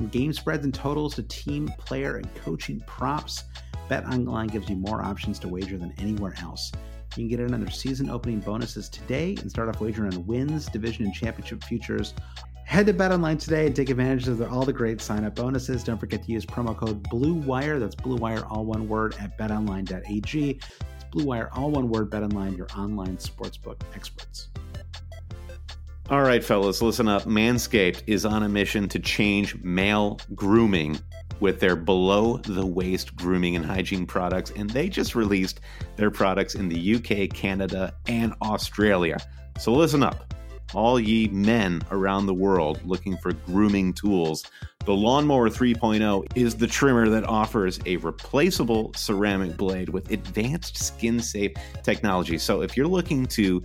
From 0.03 0.09
game 0.09 0.33
spreads 0.33 0.65
and 0.65 0.75
totals 0.75 1.15
to 1.15 1.23
team, 1.23 1.69
player, 1.79 2.17
and 2.17 2.35
coaching 2.35 2.83
props, 2.89 3.45
Bet 3.89 4.05
Online 4.05 4.49
gives 4.49 4.69
you 4.69 4.75
more 4.75 5.01
options 5.01 5.39
to 5.39 5.49
wager 5.49 5.79
than 5.79 5.95
anywhere 5.99 6.35
else. 6.43 6.73
You 7.17 7.29
can 7.29 7.29
get 7.29 7.49
their 7.49 7.71
season 7.71 8.11
opening 8.11 8.41
bonuses 8.41 8.89
today 8.89 9.37
and 9.41 9.49
start 9.49 9.69
off 9.69 9.81
wagering 9.81 10.13
on 10.13 10.27
wins, 10.27 10.67
division, 10.67 11.05
and 11.05 11.15
championship 11.15 11.63
futures 11.63 12.15
Head 12.65 12.87
to 12.87 12.93
Bet 12.93 13.13
Online 13.13 13.39
today 13.39 13.67
and 13.67 13.77
take 13.77 13.91
advantage 13.91 14.27
of 14.27 14.43
all 14.53 14.65
the 14.65 14.73
great 14.73 15.01
sign 15.01 15.25
up 15.25 15.37
bonuses. 15.37 15.85
Don't 15.85 15.99
forget 15.99 16.25
to 16.25 16.33
use 16.33 16.45
promo 16.45 16.77
code 16.77 17.05
BLUEWIRE. 17.05 17.79
That's 17.79 17.95
Blue 17.95 18.17
Wire, 18.17 18.45
all 18.47 18.65
one 18.65 18.89
word, 18.89 19.15
at 19.21 19.39
betonline.ag. 19.39 20.51
It's 20.51 21.05
Blue 21.13 21.25
Wire, 21.25 21.49
all 21.53 21.71
one 21.71 21.89
word, 21.89 22.11
BetOnline, 22.11 22.57
your 22.57 22.67
online 22.77 23.19
sportsbook 23.19 23.81
experts. 23.95 24.49
All 26.11 26.23
right, 26.23 26.45
fellas, 26.45 26.83
listen 26.83 27.07
up. 27.09 27.25
Manscaped 27.25 28.03
is 28.07 28.27
on 28.27 28.43
a 28.43 28.49
mission 28.49 28.89
to 28.89 28.99
change 28.99 29.57
male 29.63 30.19
grooming 30.35 30.99
with 31.41 31.61
their 31.61 31.77
below 31.77 32.39
the 32.39 32.67
waist 32.67 33.15
grooming 33.17 33.57
and 33.57 33.65
hygiene 33.65 34.05
products, 34.05 34.53
and 34.57 34.69
they 34.71 34.89
just 34.89 35.15
released 35.15 35.61
their 35.97 36.11
products 36.11 36.55
in 36.55 36.69
the 36.69 36.97
UK, 36.97 37.35
Canada, 37.35 37.95
and 38.09 38.35
Australia. 38.43 39.17
So 39.59 39.73
listen 39.73 40.03
up 40.03 40.33
all 40.75 40.99
ye 40.99 41.29
men 41.29 41.83
around 41.91 42.27
the 42.27 42.35
world 42.35 42.81
looking 42.85 43.17
for 43.17 43.33
grooming 43.33 43.93
tools. 43.93 44.45
The 44.85 44.95
Lawnmower 44.95 45.49
3.0 45.49 46.27
is 46.37 46.57
the 46.57 46.67
trimmer 46.67 47.09
that 47.09 47.25
offers 47.25 47.79
a 47.87 47.97
replaceable 47.99 48.93
ceramic 48.95 49.57
blade 49.57 49.91
with 49.91 50.11
advanced 50.11 50.77
skin 50.79 51.21
safe 51.21 51.53
technology. 51.83 52.39
So 52.39 52.63
if 52.63 52.77
you're 52.77 52.89
looking 52.89 53.27
to 53.27 53.63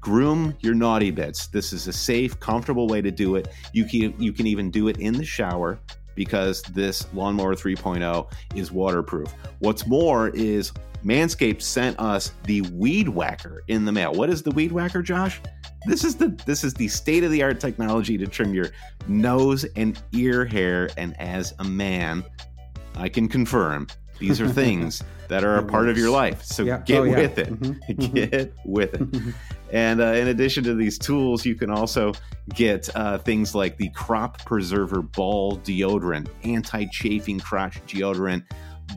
groom 0.00 0.56
your 0.60 0.74
naughty 0.74 1.10
bits, 1.10 1.46
this 1.48 1.72
is 1.72 1.88
a 1.88 1.92
safe, 1.92 2.38
comfortable 2.40 2.86
way 2.86 3.00
to 3.00 3.10
do 3.10 3.36
it. 3.36 3.48
You 3.72 3.84
can 3.84 4.14
you 4.20 4.32
can 4.32 4.46
even 4.46 4.70
do 4.70 4.88
it 4.88 4.98
in 4.98 5.14
the 5.14 5.24
shower 5.24 5.78
because 6.14 6.62
this 6.62 7.12
Lawnmower 7.14 7.54
3.0 7.54 8.30
is 8.54 8.70
waterproof. 8.70 9.32
What's 9.60 9.86
more 9.86 10.28
is 10.30 10.72
Manscaped 11.04 11.62
sent 11.62 11.98
us 11.98 12.32
the 12.44 12.62
Weed 12.72 13.08
Whacker 13.08 13.62
in 13.68 13.84
the 13.84 13.92
mail. 13.92 14.12
What 14.12 14.30
is 14.30 14.42
the 14.42 14.50
Weed 14.52 14.72
Whacker, 14.72 15.02
Josh? 15.02 15.40
This 15.86 16.04
is 16.04 16.14
the 16.14 16.28
this 16.46 16.62
is 16.62 16.74
the 16.74 16.86
state 16.86 17.24
of 17.24 17.32
the 17.32 17.42
art 17.42 17.58
technology 17.58 18.16
to 18.16 18.26
trim 18.26 18.54
your 18.54 18.66
nose 19.08 19.64
and 19.76 20.00
ear 20.12 20.44
hair. 20.44 20.88
And 20.96 21.18
as 21.20 21.54
a 21.58 21.64
man, 21.64 22.24
I 22.94 23.08
can 23.08 23.28
confirm 23.28 23.88
these 24.22 24.40
are 24.40 24.48
things 24.48 25.02
that 25.28 25.44
are 25.44 25.56
a 25.56 25.62
part 25.62 25.88
of 25.88 25.98
your 25.98 26.10
life. 26.10 26.42
So 26.42 26.62
yeah. 26.62 26.78
get 26.84 27.00
oh, 27.00 27.04
yeah. 27.04 27.16
with 27.16 27.38
it. 27.38 27.60
Mm-hmm. 27.60 28.14
Get 28.14 28.54
with 28.64 28.94
it. 28.94 29.34
and 29.72 30.00
uh, 30.00 30.06
in 30.06 30.28
addition 30.28 30.64
to 30.64 30.74
these 30.74 30.98
tools, 30.98 31.44
you 31.44 31.54
can 31.54 31.70
also 31.70 32.12
get 32.54 32.88
uh, 32.96 33.18
things 33.18 33.54
like 33.54 33.76
the 33.76 33.88
Crop 33.90 34.44
Preserver 34.44 35.02
Ball 35.02 35.58
Deodorant, 35.58 36.28
anti 36.44 36.86
chafing 36.86 37.40
crotch 37.40 37.80
deodorant, 37.86 38.44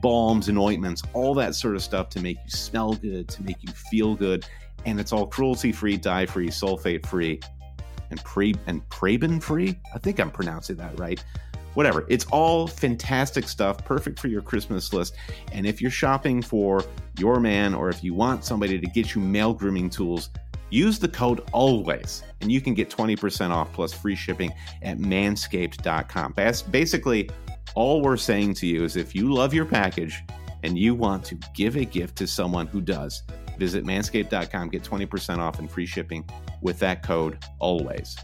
balms 0.01 0.49
and 0.49 0.57
ointments, 0.57 1.01
all 1.13 1.33
that 1.35 1.55
sort 1.55 1.75
of 1.75 1.81
stuff 1.81 2.09
to 2.09 2.21
make 2.21 2.37
you 2.43 2.49
smell 2.49 2.93
good, 2.93 3.27
to 3.29 3.43
make 3.43 3.57
you 3.61 3.71
feel 3.71 4.15
good 4.15 4.45
and 4.85 4.99
it's 4.99 5.11
all 5.11 5.27
cruelty 5.27 5.71
free, 5.71 5.97
dye 5.97 6.25
free, 6.25 6.49
sulfate 6.49 7.05
free, 7.05 7.39
and 8.11 8.23
pre 8.23 8.55
and 8.67 8.87
paraben 8.89 9.41
free. 9.41 9.77
I 9.93 9.99
think 9.99 10.19
I'm 10.19 10.31
pronouncing 10.31 10.77
that 10.77 10.97
right. 10.99 11.23
Whatever. 11.75 12.05
It's 12.09 12.25
all 12.25 12.67
fantastic 12.67 13.47
stuff, 13.47 13.85
perfect 13.85 14.19
for 14.19 14.27
your 14.27 14.41
Christmas 14.41 14.91
list. 14.91 15.15
And 15.51 15.65
if 15.65 15.81
you're 15.81 15.91
shopping 15.91 16.41
for 16.41 16.83
your 17.19 17.39
man 17.39 17.73
or 17.73 17.89
if 17.89 18.03
you 18.03 18.13
want 18.13 18.43
somebody 18.43 18.79
to 18.79 18.87
get 18.87 19.13
you 19.13 19.21
male 19.21 19.53
grooming 19.53 19.89
tools, 19.89 20.29
use 20.71 20.97
the 20.97 21.07
code 21.07 21.47
always 21.51 22.23
and 22.41 22.51
you 22.51 22.59
can 22.59 22.73
get 22.73 22.89
20% 22.89 23.51
off 23.51 23.71
plus 23.71 23.93
free 23.93 24.15
shipping 24.15 24.51
at 24.81 24.97
manscaped.com. 24.97 26.33
Basically, 26.71 27.29
all 27.75 28.01
we're 28.01 28.17
saying 28.17 28.55
to 28.55 28.67
you 28.67 28.83
is 28.83 28.95
if 28.95 29.13
you 29.13 29.31
love 29.31 29.53
your 29.53 29.65
package 29.65 30.23
and 30.63 30.79
you 30.79 30.95
want 30.95 31.23
to 31.25 31.35
give 31.53 31.75
a 31.75 31.85
gift 31.85 32.17
to 32.17 32.25
someone 32.25 32.65
who 32.67 32.81
does, 32.81 33.21
Visit 33.57 33.85
manscaped.com, 33.85 34.69
get 34.69 34.83
20% 34.83 35.39
off 35.39 35.59
and 35.59 35.69
free 35.69 35.85
shipping 35.85 36.25
with 36.61 36.79
that 36.79 37.03
code 37.03 37.39
always. 37.59 38.17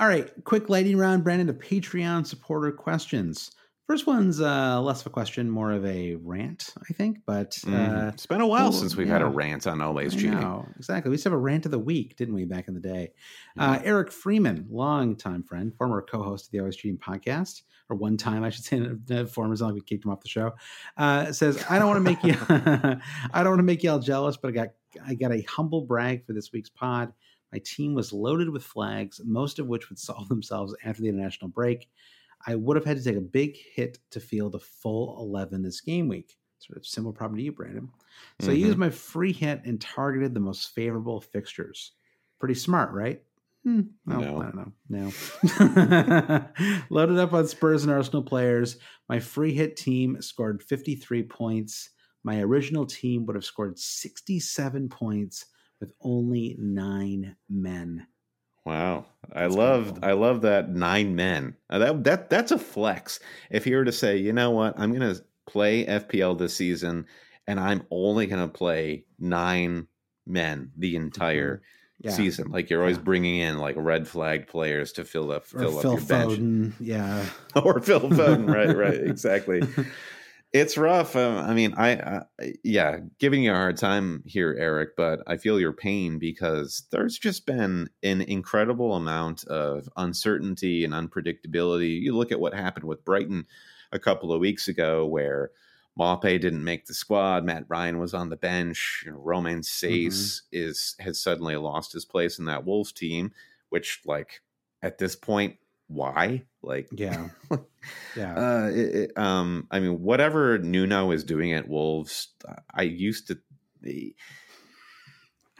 All 0.00 0.06
right, 0.06 0.30
quick 0.44 0.68
lightning 0.68 0.96
round, 0.96 1.24
Brandon, 1.24 1.48
of 1.48 1.58
Patreon 1.58 2.24
supporter 2.24 2.70
questions. 2.70 3.50
First 3.88 4.06
one's 4.06 4.40
uh, 4.40 4.80
less 4.80 5.00
of 5.00 5.08
a 5.08 5.10
question, 5.10 5.50
more 5.50 5.72
of 5.72 5.84
a 5.84 6.14
rant, 6.16 6.72
I 6.88 6.92
think. 6.92 7.20
But 7.26 7.52
mm-hmm. 7.52 7.74
uh, 7.74 7.78
mm, 7.78 8.12
it's 8.12 8.26
been 8.26 8.40
a 8.40 8.46
while 8.46 8.70
since 8.70 8.94
we've 8.94 9.08
yeah. 9.08 9.14
had 9.14 9.22
a 9.22 9.26
rant 9.26 9.66
on 9.66 9.80
always 9.80 10.14
cheating. 10.14 10.38
Know, 10.38 10.68
exactly. 10.76 11.08
We 11.08 11.14
used 11.14 11.24
to 11.24 11.30
have 11.30 11.34
a 11.36 11.40
rant 11.40 11.64
of 11.64 11.72
the 11.72 11.80
week, 11.80 12.14
didn't 12.14 12.34
we, 12.34 12.44
back 12.44 12.68
in 12.68 12.74
the 12.74 12.80
day? 12.80 13.10
Uh, 13.58 13.80
Eric 13.82 14.12
Freeman, 14.12 14.68
longtime 14.70 15.42
friend, 15.42 15.74
former 15.76 16.00
co-host 16.00 16.46
of 16.46 16.52
the 16.52 16.60
Always 16.60 16.76
Cheating 16.76 16.98
podcast, 16.98 17.62
or 17.88 17.96
one 17.96 18.16
time 18.16 18.44
I 18.44 18.50
should 18.50 18.64
say, 18.64 19.24
former, 19.24 19.52
as 19.52 19.62
long 19.62 19.70
as 19.70 19.74
we 19.74 19.80
kicked 19.80 20.04
him 20.04 20.12
off 20.12 20.20
the 20.20 20.28
show, 20.28 20.52
uh, 20.96 21.32
says, 21.32 21.64
"I 21.68 21.80
don't 21.80 21.88
want 21.88 21.96
to 21.96 22.08
make 22.08 22.22
you, 22.22 22.36
I 23.32 23.42
don't 23.42 23.52
want 23.52 23.58
to 23.58 23.64
make 23.64 23.82
you 23.82 23.90
all 23.90 23.98
jealous, 23.98 24.36
but 24.36 24.48
I 24.48 24.52
got, 24.52 24.68
I 25.04 25.14
got 25.14 25.32
a 25.32 25.40
humble 25.48 25.80
brag 25.80 26.24
for 26.24 26.34
this 26.34 26.52
week's 26.52 26.70
pod." 26.70 27.12
My 27.52 27.60
team 27.64 27.94
was 27.94 28.12
loaded 28.12 28.50
with 28.50 28.62
flags, 28.62 29.20
most 29.24 29.58
of 29.58 29.66
which 29.66 29.88
would 29.88 29.98
solve 29.98 30.28
themselves 30.28 30.74
after 30.84 31.02
the 31.02 31.08
international 31.08 31.48
break. 31.48 31.88
I 32.46 32.54
would 32.54 32.76
have 32.76 32.84
had 32.84 32.96
to 32.96 33.04
take 33.04 33.16
a 33.16 33.20
big 33.20 33.56
hit 33.56 33.98
to 34.10 34.20
field 34.20 34.54
a 34.54 34.60
full 34.60 35.18
11 35.20 35.62
this 35.62 35.80
game 35.80 36.08
week. 36.08 36.36
Sort 36.60 36.76
of 36.76 36.86
similar 36.86 37.12
problem 37.12 37.38
to 37.38 37.44
you, 37.44 37.52
Brandon. 37.52 37.88
So 38.40 38.48
mm-hmm. 38.48 38.52
I 38.52 38.66
used 38.66 38.78
my 38.78 38.90
free 38.90 39.32
hit 39.32 39.62
and 39.64 39.80
targeted 39.80 40.34
the 40.34 40.40
most 40.40 40.74
favorable 40.74 41.20
fixtures. 41.20 41.92
Pretty 42.38 42.54
smart, 42.54 42.92
right? 42.92 43.22
Hmm, 43.64 43.80
no, 44.06 44.20
no, 44.20 44.40
I 44.40 44.50
don't 44.50 44.56
know. 44.88 45.12
No. 45.58 46.78
Loaded 46.90 47.18
up 47.18 47.32
on 47.32 47.46
Spurs 47.48 47.82
and 47.82 47.92
Arsenal 47.92 48.22
players. 48.22 48.78
My 49.08 49.18
free 49.18 49.52
hit 49.52 49.76
team 49.76 50.20
scored 50.20 50.62
53 50.62 51.24
points. 51.24 51.90
My 52.24 52.40
original 52.40 52.86
team 52.86 53.26
would 53.26 53.36
have 53.36 53.44
scored 53.44 53.78
67 53.78 54.88
points 54.88 55.46
with 55.80 55.92
only 56.00 56.56
nine 56.58 57.36
men. 57.48 58.06
Wow, 58.64 59.06
I 59.32 59.46
love 59.46 60.00
I 60.02 60.12
love 60.12 60.42
that 60.42 60.68
nine 60.68 61.14
men. 61.16 61.56
Uh, 61.70 61.78
that 61.78 62.04
that 62.04 62.30
that's 62.30 62.52
a 62.52 62.58
flex. 62.58 63.20
If 63.50 63.66
you 63.66 63.76
were 63.76 63.84
to 63.84 63.92
say, 63.92 64.18
you 64.18 64.32
know 64.32 64.50
what, 64.50 64.78
I'm 64.78 64.92
going 64.94 65.14
to 65.14 65.22
play 65.46 65.86
FPL 65.86 66.38
this 66.38 66.54
season, 66.54 67.06
and 67.46 67.58
I'm 67.58 67.86
only 67.90 68.26
going 68.26 68.46
to 68.46 68.52
play 68.52 69.04
nine 69.18 69.86
men 70.26 70.72
the 70.76 70.96
entire. 70.96 71.56
Mm-hmm 71.56 71.64
yeah. 72.00 72.12
season. 72.12 72.50
Like 72.50 72.70
you're 72.70 72.80
always 72.80 72.96
yeah. 72.96 73.02
bringing 73.02 73.40
in 73.40 73.58
like 73.58 73.74
red 73.76 74.06
flagged 74.06 74.48
players 74.48 74.92
to 74.92 75.04
fill 75.04 75.32
up 75.32 75.46
fill 75.46 75.74
or 75.74 75.76
up 75.78 75.82
Phil 75.82 75.92
your 75.92 76.00
bench. 76.00 76.32
Foden, 76.32 76.72
yeah, 76.80 77.24
or 77.56 77.80
Phil 77.80 78.00
Foden, 78.00 78.52
right, 78.52 78.76
right, 78.76 78.94
exactly. 79.08 79.62
it's 80.52 80.78
rough. 80.78 81.14
Um, 81.14 81.36
I 81.36 81.52
mean, 81.52 81.74
I, 81.76 81.92
I, 82.40 82.52
yeah, 82.64 82.98
giving 83.18 83.42
you 83.42 83.52
a 83.52 83.56
hard 83.56 83.76
time 83.76 84.22
here, 84.24 84.56
Eric, 84.58 84.96
but 84.96 85.20
I 85.26 85.36
feel 85.36 85.60
your 85.60 85.72
pain 85.72 86.18
because 86.18 86.84
there's 86.90 87.18
just 87.18 87.44
been 87.44 87.90
an 88.02 88.22
incredible 88.22 88.94
amount 88.94 89.44
of 89.44 89.88
uncertainty 89.96 90.84
and 90.84 90.94
unpredictability. 90.94 92.00
You 92.00 92.16
look 92.16 92.32
at 92.32 92.40
what 92.40 92.54
happened 92.54 92.86
with 92.86 93.04
Brighton 93.04 93.46
a 93.92 93.98
couple 93.98 94.32
of 94.32 94.40
weeks 94.40 94.68
ago, 94.68 95.04
where 95.04 95.50
Maupay 95.98 96.40
didn't 96.40 96.64
make 96.64 96.86
the 96.86 96.94
squad. 96.94 97.44
Matt 97.44 97.64
Ryan 97.68 97.98
was 97.98 98.14
on 98.14 98.30
the 98.30 98.36
bench. 98.36 99.02
You 99.04 99.12
know, 99.12 99.18
Romain 99.18 99.60
Saïss 99.60 100.06
mm-hmm. 100.06 100.46
is 100.52 100.94
has 101.00 101.20
suddenly 101.20 101.56
lost 101.56 101.92
his 101.92 102.04
place 102.04 102.38
in 102.38 102.46
that 102.46 102.64
Wolves 102.64 102.92
team, 102.92 103.32
which 103.68 104.00
like 104.06 104.40
at 104.82 104.98
this 104.98 105.16
point, 105.16 105.56
why? 105.88 106.44
Like, 106.62 106.88
yeah, 106.92 107.28
yeah. 108.16 108.34
Uh, 108.34 108.68
it, 108.68 108.94
it, 108.94 109.18
um, 109.18 109.66
I 109.70 109.80
mean, 109.80 110.00
whatever 110.00 110.58
Nuno 110.58 111.10
is 111.10 111.24
doing 111.24 111.52
at 111.52 111.68
Wolves, 111.68 112.28
I 112.74 112.82
used 112.82 113.28
to. 113.28 113.38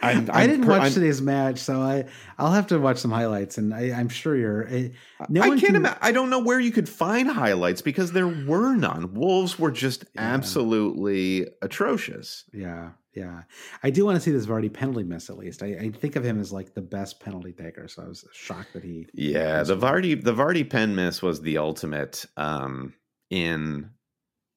I'm, 0.01 0.19
I'm 0.19 0.31
I 0.33 0.47
did 0.47 0.61
not 0.61 0.69
watch 0.69 0.83
I'm, 0.83 0.93
today's 0.93 1.21
match, 1.21 1.59
so 1.59 1.81
I 1.81 2.05
I'll 2.39 2.53
have 2.53 2.69
to 2.69 2.79
watch 2.79 2.99
some 2.99 3.11
highlights, 3.11 3.59
and 3.59 3.75
I, 3.75 3.89
am 3.99 4.09
sure 4.09 4.37
you're. 4.37 4.69
I, 4.69 4.93
no 5.29 5.43
I 5.43 5.49
can't. 5.49 5.61
Can, 5.61 5.77
ima- 5.77 5.99
I 6.01 6.13
don't 6.13 6.31
know 6.31 6.39
where 6.39 6.61
you 6.61 6.71
could 6.71 6.89
find 6.89 7.29
highlights 7.29 7.83
because 7.83 8.13
there 8.13 8.29
were 8.29 8.75
none. 8.77 9.15
Wolves 9.15 9.59
were 9.59 9.73
just 9.73 10.05
yeah. 10.15 10.23
absolutely 10.23 11.49
atrocious. 11.63 12.45
Yeah, 12.53 12.91
yeah. 13.13 13.43
I 13.83 13.91
do 13.91 14.05
want 14.05 14.17
to 14.17 14.21
see 14.21 14.31
this 14.31 14.47
Vardy 14.47 14.73
penalty 14.73 15.03
miss 15.03 15.31
at 15.31 15.39
least. 15.39 15.63
I, 15.63 15.67
I, 15.67 15.91
think 15.91 16.15
of 16.15 16.25
him 16.25 16.39
as 16.39 16.53
like 16.53 16.75
the 16.75 16.83
best 16.83 17.19
penalty 17.19 17.53
taker, 17.53 17.89
so 17.89 18.03
I 18.03 18.09
was 18.09 18.25
shocked 18.33 18.75
that 18.75 18.85
he. 18.85 19.07
Yeah, 19.15 19.65
the 19.65 19.77
Vardy 19.77 20.23
the 20.23 20.35
Vardy 20.35 20.69
pen 20.69 20.95
miss 20.95 21.23
was 21.23 21.41
the 21.41 21.59
ultimate 21.59 22.25
um, 22.37 22.95
in 23.31 23.91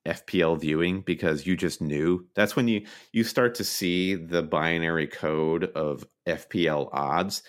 FPL 0.06 0.60
viewing 0.60 1.02
because 1.02 1.46
you 1.46 1.56
just 1.56 1.82
knew. 1.82 2.26
That's 2.36 2.56
when 2.56 2.68
you 2.68 2.86
you 3.12 3.24
start 3.24 3.56
to 3.56 3.64
see 3.64 4.16
the 4.16 4.44
binary 4.44 5.08
code 5.08 5.66
of 5.76 6.06
FPL 6.28 6.90
odds. 6.92 7.44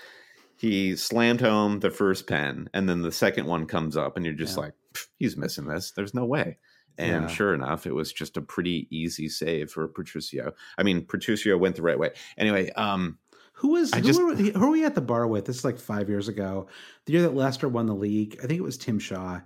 He 0.57 0.95
slammed 0.95 1.41
home 1.41 1.81
the 1.81 1.91
first 1.91 2.29
pen, 2.29 2.69
and 2.73 2.89
then 2.89 3.03
the 3.03 3.13
second 3.13 3.47
one 3.47 3.67
comes 3.67 3.97
up, 3.97 4.17
and 4.17 4.25
you're 4.25 4.35
just 4.35 4.57
yeah. 4.57 4.65
like, 4.65 4.75
he's 5.19 5.37
missing 5.37 5.67
this. 5.67 5.91
There's 5.91 6.15
no 6.15 6.25
way. 6.25 6.59
And 6.99 7.25
yeah. 7.25 7.29
sure 7.29 7.55
enough, 7.55 7.87
it 7.87 7.95
was 7.95 8.13
just 8.13 8.37
a 8.37 8.43
pretty 8.43 8.87
easy 8.91 9.29
save 9.29 9.71
for 9.71 9.89
Patricio. 9.89 10.53
I 10.77 10.83
mean, 10.83 11.07
Patricio 11.07 11.57
went 11.57 11.77
the 11.77 11.83
right 11.83 11.99
way. 11.99 12.11
Anyway, 12.37 12.71
um, 12.73 13.19
who 13.55 13.69
was 13.69 13.95
who, 13.95 14.01
just, 14.03 14.23
were, 14.23 14.35
who 14.35 14.59
were 14.59 14.71
we 14.71 14.85
at 14.85 14.95
the 14.95 15.01
bar 15.01 15.27
with? 15.27 15.47
This 15.47 15.57
is 15.57 15.65
like 15.65 15.79
five 15.79 16.09
years 16.09 16.29
ago, 16.29 16.67
the 17.07 17.13
year 17.13 17.23
that 17.23 17.35
Leicester 17.35 17.69
won 17.69 17.87
the 17.87 17.95
league. 17.95 18.39
I 18.43 18.47
think 18.47 18.59
it 18.59 18.65
was 18.65 18.77
Tim 18.77 18.99
Shaw 18.99 19.41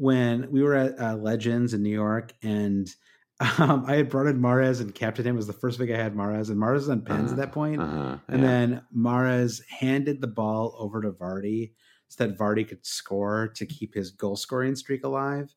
when 0.00 0.50
we 0.50 0.62
were 0.62 0.74
at 0.74 0.98
uh, 0.98 1.14
Legends 1.14 1.74
in 1.74 1.82
New 1.82 1.90
York, 1.90 2.32
and 2.42 2.88
um, 3.58 3.84
I 3.86 3.96
had 3.96 4.08
brought 4.08 4.28
in 4.28 4.40
Mahrez 4.40 4.80
and 4.80 4.94
captain 4.94 5.26
him. 5.26 5.34
It 5.34 5.36
was 5.36 5.46
the 5.46 5.52
first 5.52 5.78
week 5.78 5.90
I 5.90 5.96
had 5.96 6.14
Mahrez, 6.14 6.48
and 6.48 6.56
Mahrez 6.56 6.74
was 6.74 6.88
on 6.88 7.02
pens 7.02 7.30
uh, 7.30 7.34
at 7.34 7.36
that 7.36 7.52
point. 7.52 7.82
Uh, 7.82 8.16
and 8.26 8.40
yeah. 8.40 8.46
then 8.46 8.82
Mahrez 8.96 9.60
handed 9.68 10.22
the 10.22 10.26
ball 10.26 10.74
over 10.78 11.02
to 11.02 11.10
Vardy 11.10 11.72
so 12.08 12.26
that 12.26 12.38
Vardy 12.38 12.66
could 12.66 12.84
score 12.84 13.48
to 13.56 13.66
keep 13.66 13.94
his 13.94 14.10
goal 14.10 14.36
scoring 14.36 14.74
streak 14.74 15.04
alive. 15.04 15.54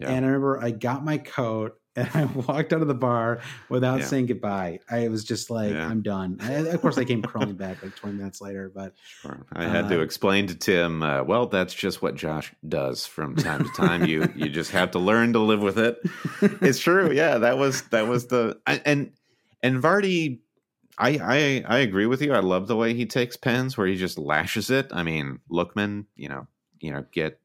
Yeah. 0.00 0.10
And 0.10 0.24
I 0.24 0.28
remember 0.28 0.60
I 0.60 0.72
got 0.72 1.04
my 1.04 1.18
coat 1.18 1.74
and 1.96 2.08
I 2.14 2.24
walked 2.24 2.72
out 2.72 2.82
of 2.82 2.88
the 2.88 2.94
bar 2.94 3.40
without 3.68 4.00
yeah. 4.00 4.06
saying 4.06 4.26
goodbye. 4.26 4.80
I 4.90 5.08
was 5.08 5.24
just 5.24 5.50
like, 5.50 5.72
yeah. 5.72 5.86
I'm 5.86 6.02
done. 6.02 6.38
I, 6.40 6.52
of 6.52 6.80
course, 6.80 6.98
I 6.98 7.04
came 7.04 7.22
crawling 7.22 7.54
back 7.54 7.82
like 7.82 7.94
20 7.94 8.16
minutes 8.16 8.40
later, 8.40 8.70
but 8.74 8.94
sure. 9.20 9.46
I 9.52 9.64
had 9.64 9.86
uh, 9.86 9.90
to 9.90 10.00
explain 10.00 10.46
to 10.48 10.54
Tim, 10.54 11.02
uh, 11.02 11.22
well, 11.22 11.46
that's 11.46 11.74
just 11.74 12.02
what 12.02 12.14
Josh 12.16 12.52
does 12.68 13.06
from 13.06 13.36
time 13.36 13.64
to 13.64 13.70
time. 13.76 14.04
you 14.04 14.28
you 14.34 14.48
just 14.48 14.72
have 14.72 14.90
to 14.92 14.98
learn 14.98 15.32
to 15.34 15.38
live 15.38 15.62
with 15.62 15.78
it. 15.78 16.00
It's 16.60 16.78
true. 16.78 17.12
Yeah, 17.12 17.38
that 17.38 17.58
was 17.58 17.82
that 17.88 18.06
was 18.06 18.26
the 18.26 18.58
and 18.66 19.12
and 19.62 19.82
Vardy. 19.82 20.40
I, 20.96 21.18
I 21.20 21.64
I 21.66 21.78
agree 21.78 22.06
with 22.06 22.22
you. 22.22 22.32
I 22.32 22.40
love 22.40 22.68
the 22.68 22.76
way 22.76 22.94
he 22.94 23.06
takes 23.06 23.36
pens 23.36 23.76
where 23.76 23.86
he 23.86 23.96
just 23.96 24.18
lashes 24.18 24.70
it. 24.70 24.88
I 24.92 25.02
mean, 25.02 25.40
Lookman, 25.50 26.06
you 26.16 26.28
know, 26.28 26.46
you 26.80 26.92
know, 26.92 27.04
get 27.12 27.40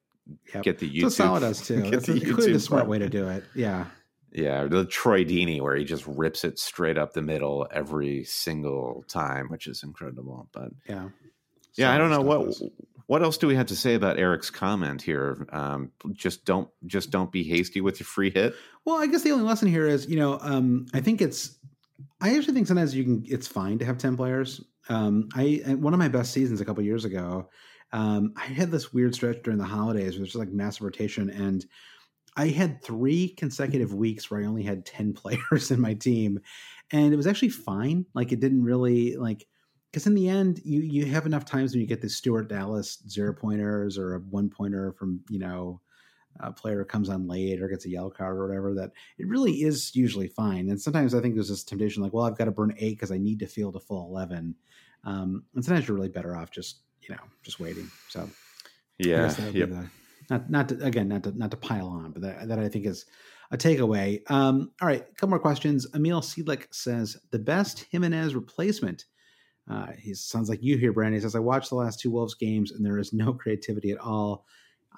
Yep. 0.54 0.64
Get 0.64 0.80
the 0.80 0.90
YouTube. 0.90 1.02
So 1.04 1.10
Salah 1.10 1.40
does 1.40 1.66
too. 1.66 1.84
It's 1.94 2.06
the, 2.06 2.20
clearly 2.20 2.54
the 2.54 2.60
smart 2.60 2.88
way 2.88 3.00
to 3.00 3.10
do 3.10 3.28
it. 3.30 3.44
Yeah. 3.56 3.86
Yeah, 4.32 4.66
the 4.66 4.86
Troy 4.86 5.24
Deeney 5.24 5.62
where 5.62 5.76
he 5.76 5.84
just 5.84 6.06
rips 6.06 6.44
it 6.44 6.60
straight 6.60 6.98
up 6.98 7.14
the 7.14 7.22
middle 7.22 7.68
every 7.72 8.24
single 8.24 9.04
time, 9.08 9.48
which 9.50 9.68
is 9.68 9.84
incredible. 9.84 10.48
But 10.52 10.70
yeah, 10.88 11.10
yeah, 11.76 11.92
I 11.94 11.98
don't 11.98 12.12
know 12.12 12.22
what 12.22 12.56
what 13.08 13.24
else 13.24 13.40
do 13.40 13.48
we 13.48 13.56
have 13.56 13.66
to 13.66 13.76
say 13.76 13.96
about 13.96 14.20
Eric's 14.20 14.52
comment 14.52 15.02
here. 15.02 15.48
Um, 15.52 15.92
just 16.14 16.46
don't 16.46 16.70
just 16.86 17.10
don't 17.10 17.32
be 17.32 17.44
hasty 17.44 17.82
with 17.82 18.00
your 18.00 18.06
free 18.06 18.30
hit. 18.30 18.54
Well, 18.86 18.98
I 18.98 19.08
guess 19.08 19.24
the 19.24 19.32
only 19.32 19.46
lesson 19.46 19.68
here 19.68 19.88
is 19.88 20.08
you 20.08 20.18
know 20.18 20.38
um, 20.42 20.86
I 20.94 21.02
think 21.02 21.22
it's 21.22 21.58
I 22.22 22.38
actually 22.38 22.54
think 22.54 22.68
sometimes 22.68 22.96
you 22.96 23.04
can 23.04 23.24
it's 23.28 23.48
fine 23.48 23.80
to 23.80 23.86
have 23.86 23.98
ten 23.98 24.16
players. 24.16 24.62
Um, 24.90 25.30
I 25.34 25.64
one 25.80 25.94
of 25.94 26.00
my 26.00 26.08
best 26.08 26.34
seasons 26.34 26.62
a 26.62 26.66
couple 26.66 26.84
years 26.84 27.04
ago. 27.04 27.50
Um, 27.92 28.34
I 28.38 28.46
had 28.46 28.70
this 28.70 28.94
weird 28.94 29.16
stretch 29.16 29.42
during 29.42 29.58
the 29.58 29.66
holidays 29.66 30.12
where 30.12 30.18
it 30.18 30.22
was 30.22 30.30
just 30.30 30.36
like 30.36 30.50
massive 30.50 30.84
rotation 30.84 31.32
and 31.32 31.66
I 32.40 32.48
had 32.48 32.82
three 32.82 33.30
consecutive 33.30 33.94
weeks 33.94 34.32
where 34.32 34.42
I 34.42 34.46
only 34.46 34.64
had 34.64 34.86
10 34.86 35.14
players 35.22 35.72
in 35.72 35.82
my 35.82 35.94
team. 35.94 36.40
And 36.92 37.14
it 37.14 37.18
was 37.18 37.28
actually 37.28 37.50
fine. 37.50 38.06
Like 38.14 38.32
it 38.32 38.40
didn't 38.40 38.64
really 38.64 39.18
like 39.18 39.46
because 39.92 40.08
in 40.08 40.16
the 40.16 40.30
end, 40.30 40.62
you 40.64 40.82
you 40.82 41.06
have 41.06 41.26
enough 41.26 41.46
times 41.46 41.72
when 41.72 41.82
you 41.82 41.88
get 41.88 42.02
the 42.02 42.10
Stuart 42.10 42.48
Dallas 42.48 43.04
zero 43.08 43.34
pointers 43.34 43.98
or 43.98 44.16
a 44.16 44.20
one 44.20 44.50
pointer 44.50 44.94
from, 44.94 45.20
you 45.30 45.40
know, 45.40 45.82
a 46.40 46.52
player 46.52 46.84
comes 46.86 47.10
on 47.10 47.28
late 47.28 47.62
or 47.62 47.68
gets 47.68 47.86
a 47.86 47.90
yellow 47.90 48.10
card 48.10 48.38
or 48.38 48.48
whatever, 48.48 48.74
that 48.76 48.92
it 49.18 49.28
really 49.28 49.64
is 49.64 49.96
usually 49.96 50.28
fine. 50.28 50.70
And 50.70 50.80
sometimes 50.80 51.14
I 51.14 51.22
think 51.22 51.36
there's 51.36 51.50
this 51.50 51.64
temptation 51.64 52.02
like, 52.02 52.14
well, 52.14 52.26
I've 52.26 52.38
got 52.38 52.46
to 52.46 52.52
burn 52.52 52.74
eight 52.78 52.96
because 52.96 53.12
I 53.12 53.18
need 53.18 53.40
to 53.40 53.48
field 53.48 53.76
a 53.76 53.80
full 53.80 54.08
11. 54.10 54.56
Um, 55.04 55.44
and 55.54 55.66
sometimes 55.66 55.88
you're 55.88 55.98
really 55.98 56.10
better 56.10 56.36
off 56.38 56.52
just, 56.52 56.82
you 57.02 57.14
know, 57.14 57.22
just 57.44 57.60
waiting. 57.60 57.90
So, 58.08 58.30
yeah. 59.00 59.34
Yep. 59.54 59.70
The, 59.70 59.90
not 60.30 60.50
not 60.50 60.70
to, 60.70 60.84
again 60.84 61.08
not 61.08 61.24
to 61.24 61.38
not 61.38 61.52
to 61.52 61.58
pile 61.58 61.88
on, 61.88 62.12
but 62.12 62.22
that, 62.22 62.48
that 62.48 62.60
I 62.60 62.70
think 62.70 62.86
is 62.86 63.06
a 63.52 63.58
takeaway. 63.58 64.20
Um, 64.30 64.72
all 64.82 64.88
right, 64.88 65.02
a 65.02 65.16
couple 65.16 65.30
more 65.30 65.40
questions. 65.40 65.88
Emil 65.96 66.22
Seedlick 66.22 66.68
says 66.72 67.18
the 67.32 67.40
best 67.40 67.86
Jimenez 67.92 68.36
replacement. 68.36 69.06
Uh, 69.70 69.88
he 69.98 70.14
sounds 70.14 70.50
like 70.50 70.64
you 70.64 70.78
here, 70.78 70.92
Brandon. 70.94 71.20
He 71.20 71.22
says 71.22 71.36
I 71.36 71.40
watched 71.40 71.70
the 71.70 71.76
last 71.76 72.00
two 72.00 72.12
Wolves 72.12 72.36
games 72.36 72.72
and 72.72 72.86
there 72.86 72.98
is 72.98 73.14
no 73.14 73.34
creativity 73.34 73.92
at 73.92 74.00
all. 74.00 74.46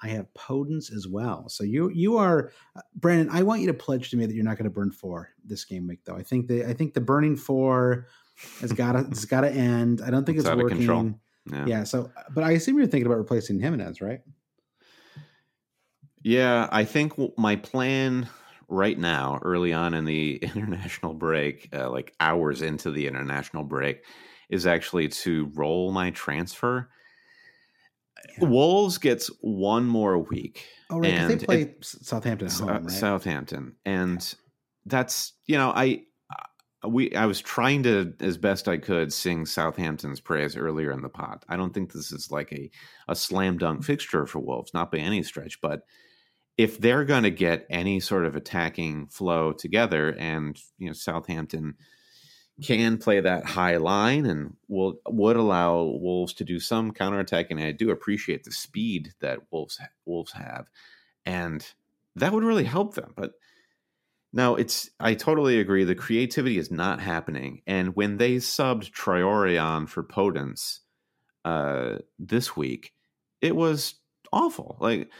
I 0.02 0.08
have 0.08 0.26
Podence 0.34 0.92
as 0.92 1.06
well. 1.06 1.48
So 1.48 1.64
you 1.64 1.90
you 1.90 2.16
are 2.16 2.52
uh, 2.74 2.80
Brandon. 2.94 3.28
I 3.30 3.42
want 3.42 3.60
you 3.60 3.66
to 3.68 3.74
pledge 3.74 4.10
to 4.10 4.16
me 4.16 4.26
that 4.26 4.34
you're 4.34 4.44
not 4.44 4.56
going 4.56 4.64
to 4.64 4.70
burn 4.70 4.90
four 4.90 5.30
this 5.44 5.64
game 5.64 5.86
week, 5.86 6.00
though. 6.04 6.16
I 6.16 6.22
think 6.22 6.48
the 6.48 6.64
I 6.64 6.72
think 6.72 6.94
the 6.94 7.00
burning 7.00 7.36
four 7.36 8.08
has 8.60 8.72
got 8.72 8.92
to 8.92 9.06
it's 9.10 9.24
got 9.24 9.42
to 9.42 9.50
end. 9.50 10.00
I 10.04 10.10
don't 10.10 10.24
think 10.24 10.38
it's, 10.38 10.48
it's 10.48 10.56
working. 10.56 11.20
Yeah. 11.50 11.66
yeah. 11.66 11.84
So, 11.84 12.10
but 12.30 12.44
I 12.44 12.52
assume 12.52 12.78
you're 12.78 12.86
thinking 12.86 13.06
about 13.06 13.18
replacing 13.18 13.60
Jimenez, 13.60 14.00
right? 14.00 14.20
Yeah, 16.22 16.68
I 16.70 16.84
think 16.84 17.14
my 17.36 17.56
plan 17.56 18.28
right 18.68 18.98
now, 18.98 19.38
early 19.42 19.72
on 19.72 19.94
in 19.94 20.04
the 20.04 20.36
international 20.54 21.14
break, 21.14 21.68
uh, 21.74 21.90
like 21.90 22.14
hours 22.20 22.62
into 22.62 22.90
the 22.90 23.06
international 23.06 23.64
break, 23.64 24.04
is 24.50 24.66
actually 24.66 25.08
to 25.08 25.50
roll 25.54 25.92
my 25.92 26.10
transfer. 26.10 26.88
Yeah. 28.38 28.48
Wolves 28.48 28.98
gets 28.98 29.28
one 29.40 29.86
more 29.86 30.18
week. 30.18 30.66
Oh, 30.90 30.98
right. 30.98 31.10
And 31.10 31.30
they 31.30 31.44
play 31.44 31.62
it, 31.62 31.76
Southampton 31.84 32.48
home, 32.48 32.68
right? 32.68 32.90
Southampton, 32.90 33.74
and 33.84 34.34
that's 34.86 35.32
you 35.46 35.56
know 35.56 35.70
I 35.74 36.02
we 36.86 37.14
I 37.14 37.26
was 37.26 37.40
trying 37.40 37.82
to 37.84 38.12
as 38.20 38.36
best 38.36 38.68
I 38.68 38.76
could 38.76 39.12
sing 39.12 39.46
Southampton's 39.46 40.20
praise 40.20 40.56
earlier 40.56 40.92
in 40.92 41.02
the 41.02 41.08
pot. 41.08 41.44
I 41.48 41.56
don't 41.56 41.72
think 41.72 41.92
this 41.92 42.12
is 42.12 42.30
like 42.30 42.52
a 42.52 42.70
a 43.08 43.16
slam 43.16 43.58
dunk 43.58 43.84
fixture 43.84 44.26
for 44.26 44.38
Wolves, 44.38 44.74
not 44.74 44.92
by 44.92 44.98
any 44.98 45.22
stretch, 45.22 45.60
but 45.60 45.82
if 46.58 46.78
they're 46.78 47.04
going 47.04 47.22
to 47.22 47.30
get 47.30 47.66
any 47.70 48.00
sort 48.00 48.24
of 48.24 48.36
attacking 48.36 49.06
flow 49.06 49.52
together, 49.52 50.14
and 50.18 50.58
you 50.78 50.86
know 50.86 50.92
Southampton, 50.92 51.76
can 52.62 52.98
play 52.98 53.20
that 53.20 53.44
high 53.44 53.76
line 53.78 54.26
and 54.26 54.56
will 54.68 54.94
would 55.08 55.36
allow 55.36 55.82
Wolves 55.82 56.34
to 56.34 56.44
do 56.44 56.60
some 56.60 56.92
counterattacking. 56.92 57.52
And 57.52 57.62
I 57.62 57.72
do 57.72 57.90
appreciate 57.90 58.44
the 58.44 58.52
speed 58.52 59.12
that 59.20 59.40
Wolves 59.50 59.80
Wolves 60.04 60.32
have, 60.32 60.68
and 61.24 61.66
that 62.16 62.32
would 62.32 62.44
really 62.44 62.64
help 62.64 62.94
them. 62.94 63.12
But 63.16 63.32
now 64.32 64.54
it's 64.54 64.90
I 65.00 65.14
totally 65.14 65.58
agree. 65.58 65.84
The 65.84 65.94
creativity 65.94 66.58
is 66.58 66.70
not 66.70 67.00
happening, 67.00 67.62
and 67.66 67.96
when 67.96 68.18
they 68.18 68.36
subbed 68.36 68.92
Traore 68.92 69.62
on 69.62 69.86
for 69.86 70.02
Podence 70.02 70.80
uh, 71.44 71.98
this 72.18 72.56
week, 72.56 72.92
it 73.40 73.56
was 73.56 73.94
awful. 74.32 74.76
Like 74.80 75.10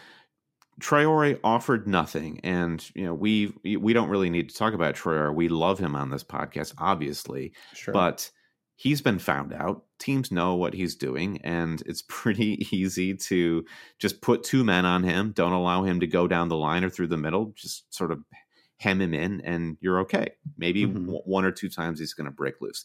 Traore 0.82 1.38
offered 1.44 1.86
nothing, 1.86 2.40
and 2.42 2.84
you 2.94 3.04
know 3.04 3.14
we 3.14 3.54
we 3.64 3.92
don't 3.92 4.08
really 4.08 4.30
need 4.30 4.48
to 4.48 4.56
talk 4.56 4.74
about 4.74 4.96
Traore. 4.96 5.32
We 5.32 5.48
love 5.48 5.78
him 5.78 5.94
on 5.94 6.10
this 6.10 6.24
podcast, 6.24 6.74
obviously, 6.76 7.52
sure. 7.72 7.94
but 7.94 8.28
he's 8.74 9.00
been 9.00 9.20
found 9.20 9.52
out. 9.52 9.84
Teams 10.00 10.32
know 10.32 10.56
what 10.56 10.74
he's 10.74 10.96
doing, 10.96 11.40
and 11.44 11.80
it's 11.86 12.02
pretty 12.08 12.66
easy 12.72 13.14
to 13.14 13.64
just 14.00 14.20
put 14.20 14.42
two 14.42 14.64
men 14.64 14.84
on 14.84 15.04
him. 15.04 15.30
Don't 15.30 15.52
allow 15.52 15.84
him 15.84 16.00
to 16.00 16.06
go 16.08 16.26
down 16.26 16.48
the 16.48 16.56
line 16.56 16.82
or 16.82 16.90
through 16.90 17.06
the 17.06 17.16
middle. 17.16 17.52
Just 17.54 17.94
sort 17.94 18.10
of 18.10 18.18
hem 18.78 19.00
him 19.00 19.14
in, 19.14 19.40
and 19.42 19.76
you're 19.80 20.00
okay. 20.00 20.32
Maybe 20.58 20.84
mm-hmm. 20.84 21.06
w- 21.06 21.22
one 21.24 21.44
or 21.44 21.52
two 21.52 21.68
times 21.68 22.00
he's 22.00 22.14
going 22.14 22.24
to 22.24 22.32
break 22.32 22.60
loose, 22.60 22.84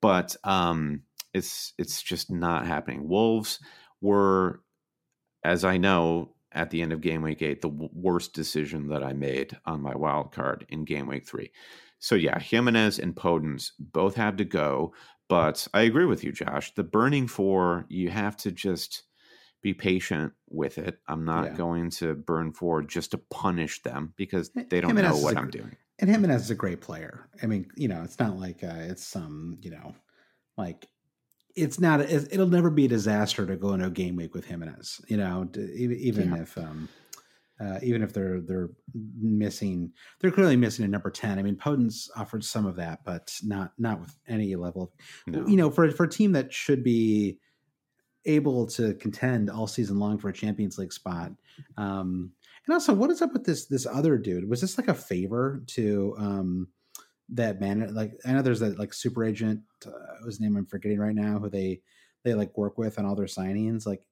but 0.00 0.36
um, 0.44 1.02
it's 1.34 1.74
it's 1.78 2.00
just 2.00 2.30
not 2.30 2.64
happening. 2.64 3.08
Wolves 3.08 3.58
were, 4.00 4.60
as 5.42 5.64
I 5.64 5.78
know, 5.78 6.36
at 6.52 6.70
the 6.70 6.82
end 6.82 6.92
of 6.92 7.00
game 7.00 7.22
week 7.22 7.42
eight, 7.42 7.60
the 7.60 7.68
worst 7.68 8.32
decision 8.32 8.88
that 8.88 9.02
I 9.02 9.12
made 9.12 9.56
on 9.64 9.82
my 9.82 9.94
wild 9.94 10.32
card 10.32 10.66
in 10.68 10.84
game 10.84 11.06
week 11.06 11.26
three. 11.26 11.50
So 11.98 12.14
yeah, 12.14 12.38
Jimenez 12.38 12.98
and 12.98 13.14
Podence 13.14 13.72
both 13.78 14.14
have 14.14 14.36
to 14.36 14.44
go, 14.44 14.94
but 15.28 15.66
I 15.74 15.82
agree 15.82 16.06
with 16.06 16.24
you, 16.24 16.32
Josh. 16.32 16.74
The 16.74 16.84
burning 16.84 17.26
four, 17.26 17.84
you 17.88 18.10
have 18.10 18.36
to 18.38 18.52
just 18.52 19.02
be 19.60 19.74
patient 19.74 20.32
with 20.48 20.78
it. 20.78 20.98
I'm 21.08 21.24
not 21.24 21.46
yeah. 21.46 21.56
going 21.56 21.90
to 21.90 22.14
burn 22.14 22.52
four 22.52 22.82
just 22.82 23.10
to 23.10 23.18
punish 23.18 23.82
them 23.82 24.14
because 24.16 24.50
they 24.50 24.80
don't 24.80 24.90
Jimenez 24.90 25.16
know 25.16 25.24
what 25.24 25.36
i 25.36 25.40
am 25.40 25.50
doing. 25.50 25.76
And 25.98 26.08
Jimenez 26.08 26.42
is 26.42 26.50
a 26.50 26.54
great 26.54 26.80
player. 26.80 27.28
I 27.42 27.46
mean, 27.46 27.68
you 27.74 27.88
know, 27.88 28.02
it's 28.04 28.20
not 28.20 28.38
like 28.38 28.62
uh, 28.62 28.76
it's 28.76 29.04
some, 29.04 29.58
you 29.60 29.72
know, 29.72 29.94
like 30.56 30.86
it's 31.58 31.80
not 31.80 32.00
it'll 32.00 32.46
never 32.46 32.70
be 32.70 32.84
a 32.84 32.88
disaster 32.88 33.44
to 33.46 33.56
go 33.56 33.74
into 33.74 33.86
a 33.86 33.90
game 33.90 34.16
week 34.16 34.34
with 34.34 34.46
Jimenez. 34.46 35.00
You 35.08 35.16
know, 35.16 35.48
even 35.56 36.34
yeah. 36.34 36.42
if 36.42 36.56
um, 36.56 36.88
uh, 37.60 37.78
even 37.82 38.02
if 38.02 38.12
they're 38.12 38.40
they're 38.40 38.70
missing, 38.94 39.92
they're 40.20 40.30
clearly 40.30 40.56
missing 40.56 40.84
a 40.84 40.88
number 40.88 41.10
ten. 41.10 41.38
I 41.38 41.42
mean, 41.42 41.56
Podence 41.56 42.08
offered 42.16 42.44
some 42.44 42.66
of 42.66 42.76
that, 42.76 43.04
but 43.04 43.34
not 43.42 43.72
not 43.78 44.00
with 44.00 44.14
any 44.28 44.54
level. 44.54 44.92
Of, 45.26 45.34
no. 45.34 45.46
You 45.46 45.56
know, 45.56 45.70
for 45.70 45.90
for 45.90 46.04
a 46.04 46.10
team 46.10 46.32
that 46.32 46.52
should 46.52 46.84
be 46.84 47.38
able 48.24 48.66
to 48.66 48.94
contend 48.94 49.50
all 49.50 49.66
season 49.66 49.98
long 49.98 50.18
for 50.18 50.28
a 50.28 50.32
Champions 50.32 50.78
League 50.78 50.92
spot. 50.92 51.32
Um, 51.76 52.32
and 52.66 52.74
also, 52.74 52.92
what 52.92 53.10
is 53.10 53.22
up 53.22 53.32
with 53.32 53.44
this 53.44 53.66
this 53.66 53.86
other 53.86 54.18
dude? 54.18 54.48
Was 54.48 54.60
this 54.60 54.78
like 54.78 54.88
a 54.88 54.94
favor 54.94 55.62
to 55.68 56.14
um, 56.18 56.68
that 57.30 57.60
man 57.60 57.94
like 57.94 58.12
i 58.24 58.32
know 58.32 58.42
there's 58.42 58.60
that 58.60 58.78
like 58.78 58.94
super 58.94 59.24
agent 59.24 59.60
uh, 59.86 59.90
whose 60.22 60.40
name 60.40 60.56
i'm 60.56 60.66
forgetting 60.66 60.98
right 60.98 61.14
now 61.14 61.38
who 61.38 61.50
they 61.50 61.80
they 62.24 62.34
like 62.34 62.56
work 62.56 62.78
with 62.78 62.98
on 62.98 63.04
all 63.04 63.14
their 63.14 63.26
signings 63.26 63.86
like 63.86 64.02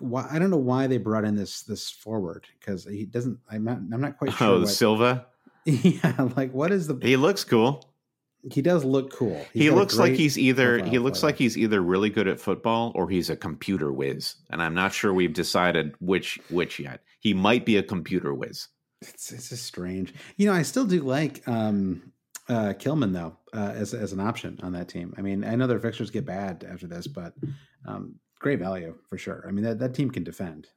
why 0.00 0.26
i 0.30 0.38
don't 0.38 0.50
know 0.50 0.56
why 0.56 0.86
they 0.86 0.98
brought 0.98 1.24
in 1.24 1.34
this 1.34 1.62
this 1.62 1.90
forward 1.90 2.46
because 2.58 2.84
he 2.84 3.04
doesn't 3.04 3.38
i'm 3.50 3.64
not 3.64 3.78
i'm 3.92 4.00
not 4.00 4.18
quite 4.18 4.32
sure 4.32 4.48
oh 4.48 4.60
what, 4.60 4.68
silva? 4.68 5.26
Yeah 5.64 6.28
like 6.36 6.52
what 6.52 6.72
is 6.72 6.86
the 6.86 6.98
he 7.00 7.16
looks 7.16 7.42
cool. 7.42 7.90
He 8.52 8.60
does 8.60 8.84
look 8.84 9.10
cool. 9.10 9.42
He's 9.54 9.62
he 9.62 9.70
looks 9.70 9.96
like 9.96 10.12
he's 10.12 10.36
either 10.36 10.84
he 10.84 10.98
looks 10.98 11.22
like 11.22 11.38
he's 11.38 11.56
either 11.56 11.80
really 11.80 12.10
good 12.10 12.28
at 12.28 12.38
football 12.38 12.92
or 12.94 13.08
he's 13.08 13.30
a 13.30 13.36
computer 13.36 13.90
whiz 13.90 14.36
and 14.50 14.62
i'm 14.62 14.74
not 14.74 14.92
sure 14.92 15.14
we've 15.14 15.32
decided 15.32 15.94
which 16.00 16.38
which 16.50 16.78
yet. 16.78 17.00
He 17.20 17.32
might 17.32 17.64
be 17.64 17.78
a 17.78 17.82
computer 17.82 18.34
whiz. 18.34 18.68
It's 19.00 19.32
it's 19.32 19.48
just 19.48 19.64
strange. 19.64 20.12
You 20.36 20.46
know 20.46 20.52
i 20.52 20.60
still 20.60 20.84
do 20.84 21.00
like 21.00 21.48
um 21.48 22.12
uh, 22.48 22.74
Kilman 22.74 23.12
though 23.12 23.36
uh, 23.52 23.72
as 23.74 23.94
as 23.94 24.12
an 24.12 24.20
option 24.20 24.58
on 24.62 24.72
that 24.72 24.88
team. 24.88 25.14
I 25.16 25.22
mean, 25.22 25.44
I 25.44 25.56
know 25.56 25.66
their 25.66 25.78
fixtures 25.78 26.10
get 26.10 26.26
bad 26.26 26.66
after 26.68 26.86
this, 26.86 27.06
but 27.06 27.34
um, 27.86 28.16
great 28.38 28.58
value 28.58 28.94
for 29.08 29.18
sure. 29.18 29.44
I 29.48 29.50
mean, 29.50 29.64
that 29.64 29.78
that 29.78 29.94
team 29.94 30.10
can 30.10 30.24
defend. 30.24 30.68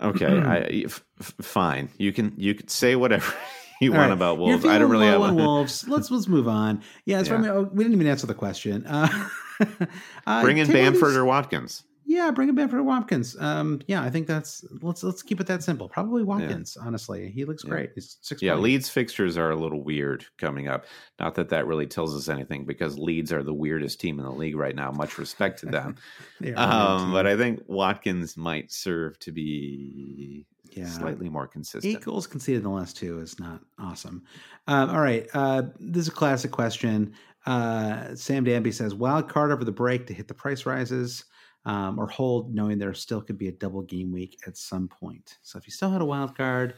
Okay, 0.00 0.26
I, 0.40 0.84
f- 0.86 1.04
fine. 1.18 1.90
You 1.98 2.12
can 2.12 2.34
you 2.36 2.54
can 2.54 2.68
say 2.68 2.96
whatever 2.96 3.32
you 3.80 3.92
All 3.92 3.98
want 3.98 4.10
right. 4.10 4.16
about 4.16 4.38
Wolves. 4.38 4.64
I 4.64 4.78
don't 4.78 4.90
really 4.90 5.06
have 5.06 5.20
on 5.20 5.36
Wolves. 5.36 5.86
Let's 5.88 6.10
let's 6.10 6.28
move 6.28 6.48
on. 6.48 6.82
Yeah, 7.04 7.18
yeah. 7.18 7.24
From, 7.24 7.44
oh, 7.44 7.70
we 7.72 7.84
didn't 7.84 7.94
even 7.94 8.06
answer 8.06 8.26
the 8.26 8.34
question. 8.34 8.86
Uh, 8.86 9.26
uh, 10.26 10.42
Bring 10.42 10.58
in 10.58 10.70
Bamford 10.70 11.16
or 11.16 11.24
Watkins. 11.24 11.84
Yeah, 12.04 12.30
bring 12.30 12.48
him 12.48 12.54
back 12.54 12.70
for 12.70 12.82
Watkins. 12.82 13.36
Um, 13.38 13.80
yeah, 13.86 14.02
I 14.02 14.10
think 14.10 14.26
that's 14.26 14.64
let's 14.82 15.02
let's 15.02 15.22
keep 15.22 15.40
it 15.40 15.46
that 15.46 15.62
simple. 15.62 15.88
Probably 15.88 16.22
Watkins. 16.22 16.76
Yeah. 16.78 16.86
Honestly, 16.86 17.30
he 17.30 17.44
looks 17.44 17.62
great. 17.62 17.90
He's 17.94 18.18
six. 18.20 18.42
Yeah, 18.42 18.54
Leeds 18.54 18.88
fixtures 18.88 19.36
are 19.38 19.50
a 19.50 19.56
little 19.56 19.82
weird 19.82 20.24
coming 20.38 20.68
up. 20.68 20.86
Not 21.20 21.34
that 21.36 21.48
that 21.50 21.66
really 21.66 21.86
tells 21.86 22.16
us 22.16 22.28
anything 22.28 22.64
because 22.64 22.98
Leeds 22.98 23.32
are 23.32 23.42
the 23.42 23.54
weirdest 23.54 24.00
team 24.00 24.18
in 24.18 24.24
the 24.24 24.32
league 24.32 24.56
right 24.56 24.74
now. 24.74 24.90
Much 24.90 25.16
respect 25.16 25.60
to 25.60 25.66
them. 25.66 25.96
um, 26.56 27.12
but 27.12 27.26
I 27.26 27.36
think 27.36 27.62
Watkins 27.66 28.36
might 28.36 28.72
serve 28.72 29.18
to 29.20 29.32
be 29.32 30.46
yeah. 30.72 30.86
slightly 30.86 31.28
more 31.28 31.46
consistent. 31.46 31.96
Eight 31.96 32.02
goals 32.02 32.26
conceded 32.26 32.58
in 32.58 32.64
the 32.64 32.70
last 32.70 32.96
two 32.96 33.20
is 33.20 33.38
not 33.38 33.60
awesome. 33.78 34.22
Um, 34.66 34.90
all 34.90 35.00
right, 35.00 35.28
uh, 35.34 35.62
this 35.78 36.02
is 36.02 36.08
a 36.08 36.12
classic 36.12 36.50
question. 36.50 37.14
Uh, 37.46 38.14
Sam 38.14 38.44
Danby 38.44 38.72
says 38.72 38.94
wild 38.94 39.28
card 39.28 39.50
over 39.50 39.64
the 39.64 39.72
break 39.72 40.06
to 40.06 40.14
hit 40.14 40.28
the 40.28 40.34
price 40.34 40.66
rises 40.66 41.24
um, 41.64 41.98
or 41.98 42.06
hold, 42.06 42.54
knowing 42.54 42.78
there 42.78 42.94
still 42.94 43.20
could 43.20 43.38
be 43.38 43.48
a 43.48 43.52
double 43.52 43.82
game 43.82 44.12
week 44.12 44.38
at 44.46 44.56
some 44.56 44.88
point. 44.88 45.38
So 45.42 45.58
if 45.58 45.66
you 45.66 45.72
still 45.72 45.90
had 45.90 46.02
a 46.02 46.06
wild 46.06 46.36
card 46.36 46.74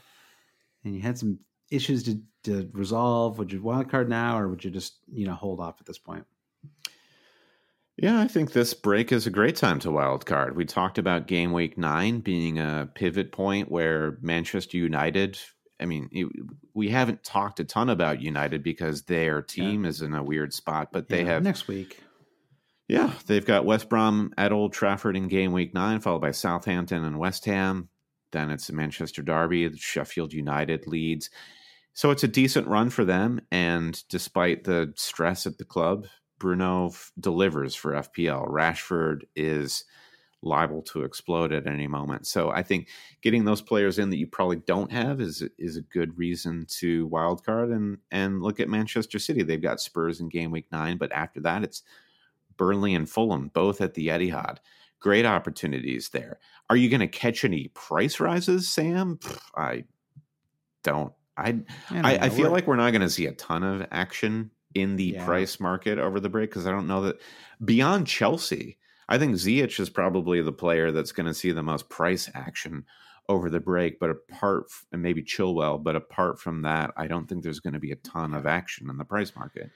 and 0.85 0.95
you 0.95 1.01
had 1.01 1.19
some 1.19 1.39
issues 1.71 2.03
to, 2.05 2.21
to 2.45 2.69
resolve, 2.73 3.39
would 3.39 3.53
you 3.53 3.63
wild 3.63 3.91
card 3.91 4.09
now, 4.09 4.39
or 4.39 4.49
would 4.49 4.65
you 4.65 4.71
just 4.71 4.99
you 5.13 5.27
know 5.27 5.35
hold 5.35 5.61
off 5.61 5.77
at 5.81 5.87
this 5.87 5.99
point? 5.99 6.25
Yeah, 7.97 8.21
I 8.21 8.27
think 8.27 8.53
this 8.53 8.75
break 8.75 9.13
is 9.13 9.27
a 9.27 9.31
great 9.31 9.55
time 9.57 9.79
to 9.81 9.91
wild 9.91 10.27
card. 10.27 10.57
We 10.57 10.65
talked 10.65 10.99
about 10.99 11.29
game 11.29 11.53
week 11.53 11.79
nine 11.79 12.21
being 12.21 12.59
a 12.59 12.89
pivot 12.93 13.31
point 13.31 13.71
where 13.71 14.19
Manchester 14.21 14.77
United. 14.77 15.39
I 15.81 15.87
mean, 15.87 16.09
it, 16.11 16.27
we 16.73 16.89
haven't 16.89 17.23
talked 17.23 17.61
a 17.61 17.65
ton 17.65 17.89
about 17.89 18.21
United 18.21 18.63
because 18.63 19.03
their 19.03 19.43
team 19.43 19.85
yeah. 19.85 19.91
is 19.91 20.03
in 20.03 20.15
a 20.15 20.23
weird 20.23 20.53
spot, 20.53 20.89
but 20.93 21.09
they 21.09 21.23
yeah, 21.23 21.35
have 21.35 21.43
next 21.43 21.69
week. 21.69 22.01
Yeah, 22.89 23.13
they've 23.27 23.45
got 23.45 23.65
West 23.65 23.89
Brom 23.89 24.33
at 24.37 24.53
Old 24.53 24.73
Trafford 24.73 25.17
in 25.17 25.29
game 25.29 25.53
week 25.53 25.73
nine, 25.73 26.01
followed 26.01 26.21
by 26.21 26.33
Southampton 26.33 27.05
and 27.05 27.19
West 27.19 27.47
Ham. 27.47 27.89
Then 28.33 28.51
it's 28.51 28.67
the 28.67 28.73
Manchester 28.75 29.23
Derby, 29.23 29.71
Sheffield 29.77 30.33
United 30.33 30.87
Leeds. 30.87 31.31
So 31.95 32.11
it's 32.11 32.25
a 32.25 32.29
decent 32.29 32.67
run 32.67 32.91
for 32.91 33.05
them. 33.05 33.41
And 33.51 34.03
despite 34.09 34.65
the 34.65 34.93
stress 34.97 35.47
at 35.47 35.57
the 35.59 35.65
club, 35.65 36.07
Bruno 36.39 36.89
f- 36.89 37.13
delivers 37.19 37.75
for 37.75 37.93
FPL. 37.93 38.51
Rashford 38.51 39.23
is 39.37 39.85
liable 40.43 40.83
to 40.83 41.05
explode 41.05 41.53
at 41.53 41.67
any 41.67 41.87
moment. 41.87 42.27
So 42.27 42.51
I 42.51 42.63
think 42.63 42.89
getting 43.23 43.45
those 43.45 43.63
players 43.63 43.99
in 43.99 44.11
that 44.11 44.19
you 44.19 44.27
probably 44.27 44.57
don't 44.67 44.93
have 44.93 45.21
is 45.21 45.43
is 45.59 45.77
a 45.79 45.83
good 45.83 46.19
reason 46.19 46.67
to 46.81 47.09
wildcard 47.09 47.75
and 47.75 47.99
and 48.11 48.43
look 48.43 48.61
at 48.61 48.69
Manchester 48.69 49.19
City. 49.19 49.43
They've 49.43 49.63
got 49.63 49.81
Spurs 49.81 50.21
in 50.21 50.29
game 50.29 50.51
week 50.51 50.67
nine, 50.71 50.99
but 50.99 51.13
after 51.13 51.41
that 51.41 51.65
it's 51.65 51.83
Burnley 52.57 52.95
and 52.95 53.09
Fulham, 53.09 53.51
both 53.53 53.81
at 53.81 53.95
the 53.95 54.09
Etihad. 54.09 54.59
Great 55.01 55.27
opportunities 55.27 56.11
there. 56.11 56.39
Are 56.71 56.77
you 56.77 56.89
going 56.89 57.01
to 57.01 57.09
catch 57.09 57.45
any 57.45 57.69
price 57.69 58.21
rises, 58.21 58.69
Sam? 58.69 59.19
I 59.57 59.85
don't. 60.83 61.13
I 61.37 61.59
I, 61.91 62.19
I, 62.19 62.29
feel 62.29 62.51
like 62.51 62.67
we're 62.67 62.77
not 62.77 62.93
going 62.93 63.03
to 63.03 63.11
see 63.11 63.27
a 63.27 63.33
ton 63.33 63.65
of 63.65 63.87
action 63.91 64.53
in 64.75 64.97
the 64.97 65.15
yeah. 65.15 65.25
price 65.25 65.59
market 65.59 65.99
over 65.99 66.21
the 66.21 66.29
break 66.29 66.51
because 66.51 66.67
I 66.67 66.71
don't 66.71 66.87
know 66.87 67.03
that 67.03 67.17
beyond 67.65 68.07
Chelsea. 68.07 68.79
I 69.09 69.19
think 69.19 69.35
Ziyech 69.35 69.79
is 69.81 69.91
probably 69.91 70.41
the 70.41 70.53
player 70.53 70.91
that's 70.91 71.13
going 71.13 71.27
to 71.27 71.35
see 71.35 71.51
the 71.51 71.63
most 71.63 71.89
price 71.89 72.31
action 72.35 72.85
over 73.29 73.51
the 73.51 73.61
break. 73.61 73.99
But 73.99 74.11
apart, 74.11 74.67
and 74.93 75.03
maybe 75.03 75.23
Chilwell, 75.23 75.83
but 75.83 75.97
apart 75.97 76.41
from 76.41 76.63
that, 76.63 76.93
I 76.97 77.07
don't 77.07 77.29
think 77.29 77.43
there's 77.43 77.61
going 77.61 77.75
to 77.75 77.81
be 77.81 77.93
a 77.93 77.97
ton 77.97 78.35
of 78.35 78.47
action 78.47 78.89
in 78.89 78.97
the 78.97 79.05
price 79.05 79.35
market. 79.37 79.71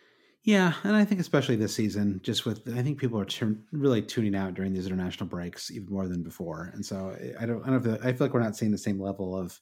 Yeah, 0.48 0.72
and 0.82 0.96
I 0.96 1.04
think 1.04 1.20
especially 1.20 1.56
this 1.56 1.74
season, 1.74 2.22
just 2.24 2.46
with 2.46 2.66
I 2.74 2.82
think 2.82 2.96
people 2.96 3.20
are 3.20 3.26
really 3.70 4.00
tuning 4.00 4.34
out 4.34 4.54
during 4.54 4.72
these 4.72 4.86
international 4.86 5.28
breaks 5.28 5.70
even 5.70 5.90
more 5.90 6.08
than 6.08 6.22
before, 6.22 6.70
and 6.72 6.82
so 6.82 7.14
I 7.38 7.44
don't 7.44 7.62
I 7.66 7.68
don't 7.68 7.82
feel, 7.82 7.98
I 8.02 8.14
feel 8.14 8.26
like 8.26 8.32
we're 8.32 8.40
not 8.40 8.56
seeing 8.56 8.70
the 8.72 8.78
same 8.78 8.98
level 8.98 9.36
of 9.36 9.60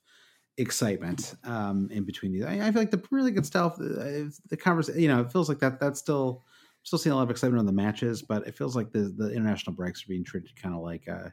excitement 0.59 1.35
um, 1.43 1.89
in 1.91 2.05
between 2.05 2.31
these. 2.31 2.45
I, 2.45 2.69
I, 2.69 2.71
feel 2.71 2.83
like 2.83 2.93
the 2.93 3.03
really 3.11 3.33
good 3.33 3.45
stuff, 3.45 3.81
uh, 3.81 4.31
the 4.49 4.57
conversation, 4.57 5.01
you 5.03 5.09
know, 5.09 5.23
it 5.23 5.33
feels 5.33 5.49
like 5.49 5.59
that 5.59 5.81
that's 5.81 5.99
still 5.99 6.45
still 6.85 7.01
seeing 7.01 7.13
a 7.13 7.17
lot 7.17 7.25
of 7.25 7.31
excitement 7.33 7.59
on 7.59 7.67
the 7.67 7.73
matches, 7.73 8.23
but 8.23 8.47
it 8.47 8.57
feels 8.57 8.77
like 8.77 8.93
the 8.93 9.13
the 9.19 9.33
international 9.33 9.75
breaks 9.75 10.05
are 10.05 10.09
being 10.09 10.23
treated 10.23 10.55
kind 10.55 10.73
of 10.73 10.83
like 10.83 11.09
a 11.09 11.33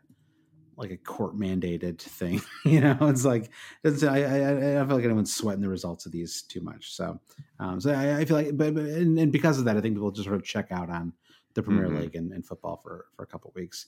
like 0.78 0.92
a 0.92 0.98
court 0.98 1.38
mandated 1.38 2.00
thing. 2.00 2.42
you 2.66 2.80
know, 2.80 2.98
it's 3.02 3.26
like 3.26 3.50
it's, 3.84 4.04
I, 4.04 4.20
I, 4.22 4.82
I 4.82 4.86
feel 4.86 4.96
like 4.96 5.06
anyone's 5.06 5.36
sweating 5.36 5.62
the 5.62 5.70
results 5.70 6.06
of 6.06 6.12
these 6.12 6.44
too 6.44 6.62
much. 6.62 6.94
So, 6.94 7.20
um, 7.60 7.80
so 7.80 7.92
I, 7.92 8.20
I 8.20 8.26
feel 8.26 8.38
like, 8.38 8.58
but, 8.58 8.74
but 8.74 8.86
and, 8.86 9.18
and, 9.20 9.32
because 9.32 9.60
of 9.60 9.66
that, 9.66 9.78
I 9.78 9.82
think 9.82 9.96
people 9.96 10.12
just 10.12 10.26
sort 10.26 10.36
of 10.36 10.44
check 10.44 10.72
out 10.72 10.90
on 10.90 11.14
the 11.54 11.64
Premier 11.64 11.88
mm-hmm. 11.88 12.00
League 12.00 12.16
and, 12.16 12.32
and, 12.32 12.46
football 12.46 12.78
for 12.78 13.06
for 13.16 13.24
a 13.24 13.28
couple 13.28 13.52
weeks. 13.56 13.88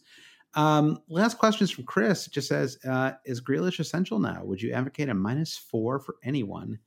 Um, 0.54 1.02
last 1.10 1.38
question 1.38 1.64
is 1.64 1.72
from 1.72 1.86
Chris. 1.86 2.28
It 2.28 2.34
just 2.34 2.48
says, 2.48 2.78
uh, 2.88 3.14
"Is 3.26 3.42
Grealish 3.42 3.80
essential 3.80 4.20
now? 4.20 4.44
Would 4.44 4.62
you 4.62 4.72
advocate 4.72 5.10
a 5.10 5.14
minus 5.14 5.58
four 5.58 6.00
for 6.00 6.16
anyone 6.24 6.80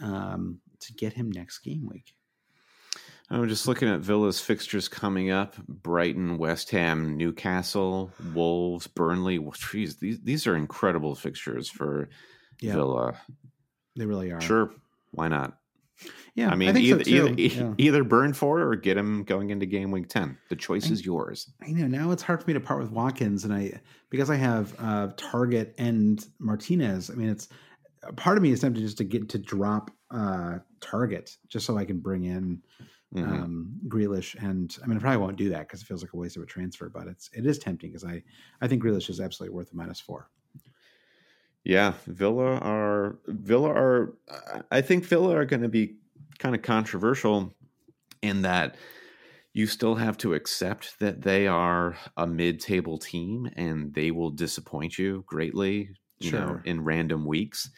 um, 0.00 0.60
to 0.80 0.92
get 0.92 1.12
him 1.12 1.32
next 1.32 1.60
game 1.60 1.86
week?" 1.86 2.14
I'm 3.30 3.48
just 3.48 3.68
looking 3.68 3.88
at 3.88 4.00
Villa's 4.00 4.40
fixtures 4.40 4.88
coming 4.88 5.30
up: 5.30 5.56
Brighton, 5.66 6.38
West 6.38 6.70
Ham, 6.70 7.16
Newcastle, 7.16 8.10
Wolves, 8.32 8.86
Burnley. 8.86 9.38
Jeez, 9.38 9.98
these 9.98 10.20
these 10.20 10.46
are 10.46 10.56
incredible 10.56 11.14
fixtures 11.14 11.68
for 11.68 12.08
yeah, 12.60 12.74
Villa. 12.74 13.20
They 13.96 14.06
really 14.06 14.32
are. 14.32 14.40
Sure, 14.40 14.72
why 15.10 15.28
not? 15.28 15.58
Yeah, 16.34 16.50
I 16.50 16.54
mean, 16.54 16.76
I 16.76 16.80
either, 16.80 17.04
so 17.04 17.10
either, 17.10 17.32
yeah. 17.32 17.74
either 17.76 18.04
burn 18.04 18.32
for 18.32 18.60
it 18.60 18.64
or 18.64 18.76
get 18.76 18.96
him 18.96 19.24
going 19.24 19.50
into 19.50 19.66
game 19.66 19.90
week 19.90 20.08
ten. 20.08 20.38
The 20.48 20.56
choice 20.56 20.88
I, 20.88 20.92
is 20.92 21.04
yours. 21.04 21.50
I 21.60 21.72
know 21.72 21.86
now 21.86 22.12
it's 22.12 22.22
hard 22.22 22.40
for 22.40 22.46
me 22.46 22.54
to 22.54 22.60
part 22.60 22.80
with 22.80 22.92
Watkins, 22.92 23.44
and 23.44 23.52
I 23.52 23.80
because 24.08 24.30
I 24.30 24.36
have 24.36 24.74
uh, 24.78 25.08
Targett 25.16 25.74
and 25.76 26.24
Martinez. 26.38 27.10
I 27.10 27.14
mean, 27.14 27.28
it's 27.28 27.48
part 28.16 28.36
of 28.36 28.42
me 28.42 28.52
is 28.52 28.60
tempted 28.60 28.80
just 28.80 28.98
to 28.98 29.04
get 29.04 29.28
to 29.30 29.38
drop 29.38 29.90
uh, 30.10 30.58
Targett 30.80 31.36
just 31.48 31.66
so 31.66 31.76
I 31.76 31.84
can 31.84 31.98
bring 31.98 32.24
in 32.24 32.62
mm-hmm. 33.14 33.32
um, 33.32 33.80
Grealish, 33.88 34.34
and 34.42 34.76
I 34.82 34.86
mean, 34.86 34.98
I 34.98 35.00
probably 35.00 35.18
won't 35.18 35.36
do 35.36 35.48
that 35.50 35.60
because 35.60 35.82
it 35.82 35.86
feels 35.86 36.02
like 36.02 36.12
a 36.12 36.16
waste 36.16 36.36
of 36.36 36.42
a 36.42 36.46
transfer. 36.46 36.88
But 36.88 37.06
it's 37.06 37.30
it 37.32 37.46
is 37.46 37.58
tempting 37.58 37.90
because 37.90 38.04
I 38.04 38.22
I 38.60 38.68
think 38.68 38.82
Grealish 38.82 39.10
is 39.10 39.20
absolutely 39.20 39.54
worth 39.54 39.72
a 39.72 39.76
minus 39.76 40.00
four. 40.00 40.30
Yeah, 41.64 41.94
Villa 42.06 42.58
are 42.58 43.18
Villa 43.26 43.70
are. 43.70 44.14
I 44.70 44.80
think 44.80 45.04
Villa 45.04 45.36
are 45.36 45.44
going 45.44 45.62
to 45.62 45.68
be 45.68 45.96
kind 46.38 46.54
of 46.54 46.62
controversial 46.62 47.52
in 48.22 48.42
that 48.42 48.76
you 49.52 49.66
still 49.66 49.96
have 49.96 50.16
to 50.18 50.34
accept 50.34 50.98
that 51.00 51.22
they 51.22 51.46
are 51.46 51.96
a 52.16 52.26
mid-table 52.26 52.98
team 52.98 53.50
and 53.56 53.92
they 53.94 54.10
will 54.10 54.30
disappoint 54.30 54.98
you 54.98 55.24
greatly, 55.26 55.90
you 56.20 56.30
sure. 56.30 56.40
know, 56.40 56.60
in 56.64 56.84
random 56.84 57.24
weeks. 57.24 57.70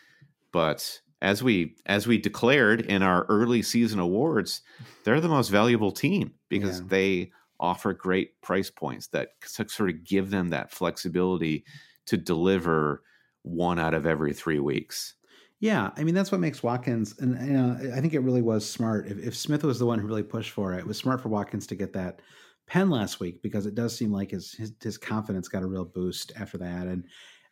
But 0.52 1.00
as 1.22 1.42
we 1.42 1.76
as 1.86 2.06
we 2.06 2.18
declared 2.18 2.80
in 2.80 3.02
our 3.02 3.24
early 3.24 3.62
season 3.62 3.98
awards, 3.98 4.62
they're 5.04 5.20
the 5.20 5.28
most 5.28 5.48
valuable 5.48 5.92
team 5.92 6.32
because 6.48 6.80
yeah. 6.80 6.86
they 6.88 7.30
offer 7.58 7.92
great 7.92 8.40
price 8.40 8.70
points 8.70 9.08
that 9.08 9.30
sort 9.44 9.90
of 9.90 10.04
give 10.04 10.30
them 10.30 10.48
that 10.48 10.70
flexibility 10.70 11.64
to 12.06 12.16
deliver 12.16 13.02
one 13.42 13.78
out 13.78 13.94
of 13.94 14.06
every 14.06 14.32
three 14.32 14.58
weeks. 14.58 15.14
Yeah, 15.60 15.90
I 15.94 16.04
mean 16.04 16.14
that's 16.14 16.32
what 16.32 16.40
makes 16.40 16.62
Watkins, 16.62 17.18
and 17.18 17.38
you 17.46 17.52
know, 17.52 17.94
I 17.94 18.00
think 18.00 18.14
it 18.14 18.20
really 18.20 18.40
was 18.40 18.68
smart. 18.68 19.06
If, 19.06 19.18
if 19.18 19.36
Smith 19.36 19.62
was 19.62 19.78
the 19.78 19.84
one 19.84 19.98
who 19.98 20.06
really 20.06 20.22
pushed 20.22 20.52
for 20.52 20.72
it, 20.72 20.78
it 20.78 20.86
was 20.86 20.96
smart 20.96 21.20
for 21.20 21.28
Watkins 21.28 21.66
to 21.66 21.74
get 21.74 21.92
that 21.92 22.22
pen 22.66 22.88
last 22.88 23.20
week 23.20 23.42
because 23.42 23.66
it 23.66 23.74
does 23.74 23.94
seem 23.94 24.10
like 24.10 24.30
his 24.30 24.52
his, 24.52 24.72
his 24.82 24.96
confidence 24.96 25.48
got 25.48 25.62
a 25.62 25.66
real 25.66 25.84
boost 25.84 26.32
after 26.40 26.56
that, 26.56 26.86
and 26.86 27.04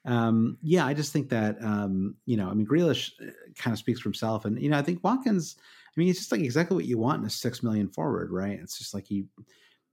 um, 0.09 0.57
yeah, 0.63 0.87
I 0.87 0.95
just 0.95 1.13
think 1.13 1.29
that 1.29 1.63
um, 1.63 2.17
you 2.25 2.39
know, 2.39 2.49
I 2.49 2.55
mean, 2.55 2.67
Grealish 2.67 3.13
uh, 3.21 3.31
kind 3.57 3.73
of 3.73 3.79
speaks 3.79 4.01
for 4.01 4.09
himself, 4.09 4.47
and 4.47 4.61
you 4.61 4.71
know, 4.71 4.79
I 4.79 4.83
think 4.83 5.05
Watkins. 5.05 5.57
I 5.59 6.01
mean, 6.01 6.09
it's 6.09 6.21
just 6.21 6.33
like 6.33 6.41
exactly 6.41 6.77
what 6.77 6.87
you 6.87 6.97
want 6.97 7.21
in 7.21 7.27
a 7.27 7.31
six 7.31 7.63
million 7.63 7.89
forward, 7.89 8.31
right? 8.31 8.59
It's 8.59 8.79
just 8.79 8.95
like 8.95 9.07
he 9.07 9.27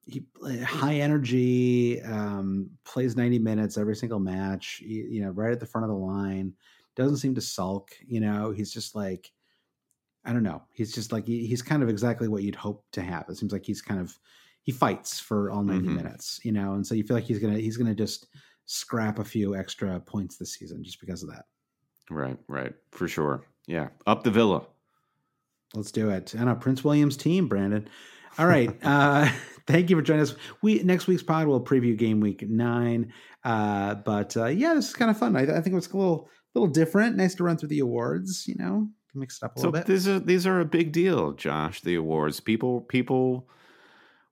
he 0.08 0.24
high 0.64 0.96
energy, 0.96 2.02
um, 2.04 2.70
plays 2.86 3.18
ninety 3.18 3.40
minutes 3.40 3.78
every 3.78 3.96
single 3.96 4.20
match. 4.20 4.82
You, 4.86 5.04
you 5.04 5.22
know, 5.22 5.32
right 5.32 5.52
at 5.52 5.60
the 5.60 5.66
front 5.66 5.84
of 5.84 5.90
the 5.90 5.98
line, 5.98 6.54
doesn't 6.96 7.18
seem 7.18 7.36
to 7.36 7.42
sulk. 7.42 7.92
You 8.08 8.22
know, 8.22 8.52
he's 8.52 8.72
just 8.72 8.96
like. 8.96 9.32
I 10.28 10.34
don't 10.34 10.42
know. 10.42 10.64
He's 10.74 10.92
just 10.92 11.12
like 11.12 11.28
he's 11.28 11.62
kind 11.62 11.84
of 11.84 11.90
exactly 11.90 12.28
what 12.28 12.42
you'd 12.42 12.56
hope 12.56 12.84
to 12.94 13.04
have. 13.04 13.30
It 13.30 13.38
seems 13.38 13.54
like 13.54 13.64
he's 13.64 13.84
kind 13.84 14.00
of 14.00 14.18
he 14.64 14.72
fights 14.72 15.20
for 15.20 15.52
all 15.52 15.62
90 15.62 15.86
mm-hmm. 15.86 15.98
minutes, 15.98 16.40
you 16.42 16.52
know, 16.52 16.74
and 16.74 16.88
so 16.88 16.96
you 16.96 17.04
feel 17.04 17.16
like 17.16 17.26
he's 17.26 17.38
gonna 17.38 17.60
he's 17.60 17.78
gonna 17.78 17.94
just 17.94 18.26
scrap 18.66 19.20
a 19.20 19.26
few 19.26 19.56
extra 19.56 20.00
points 20.00 20.38
this 20.38 20.54
season 20.54 20.84
just 20.84 21.00
because 21.00 21.24
of 21.24 21.30
that. 21.30 21.46
Right, 22.10 22.38
right, 22.48 22.74
for 22.92 23.08
sure. 23.08 23.46
Yeah, 23.68 23.90
up 24.06 24.24
the 24.24 24.32
villa. 24.32 24.66
Let's 25.74 25.92
do 25.92 26.10
it. 26.10 26.34
And 26.34 26.50
a 26.50 26.56
Prince 26.56 26.84
William's 26.84 27.18
team, 27.18 27.48
Brandon. 27.48 27.90
All 28.38 28.48
right. 28.48 28.76
uh, 28.84 29.30
thank 29.68 29.90
you 29.90 29.96
for 29.96 30.02
joining 30.02 30.24
us. 30.24 30.36
We 30.62 30.84
next 30.84 31.08
week's 31.08 31.24
pod 31.24 31.48
will 31.48 31.64
preview 31.64 31.98
game 31.98 32.20
week 32.20 32.48
nine. 32.48 33.14
Uh, 33.44 33.96
but 33.96 34.36
uh, 34.38 34.46
yeah, 34.46 34.74
this 34.74 34.90
is 34.90 34.94
kind 34.94 35.12
of 35.12 35.18
fun. 35.18 35.36
I, 35.36 35.42
I 35.42 35.62
think 35.62 35.68
it 35.68 35.76
was 35.76 35.92
a 35.92 35.98
little 35.98 36.30
little 36.54 36.70
different. 36.70 37.18
Nice 37.18 37.36
to 37.36 37.44
run 37.44 37.58
through 37.58 37.70
the 37.70 37.80
awards. 37.80 38.48
You 38.48 38.56
know, 38.58 38.88
mix 39.14 39.38
it 39.42 39.46
up 39.46 39.56
a 39.56 39.60
so 39.60 39.68
little 39.68 39.80
bit. 39.80 39.88
These 39.88 40.08
are 40.08 40.20
these 40.20 40.48
are 40.48 40.60
a 40.60 40.66
big 40.66 40.92
deal, 40.92 41.34
Josh. 41.34 41.82
The 41.82 41.96
awards. 41.96 42.40
People 42.40 42.82
people 42.82 43.48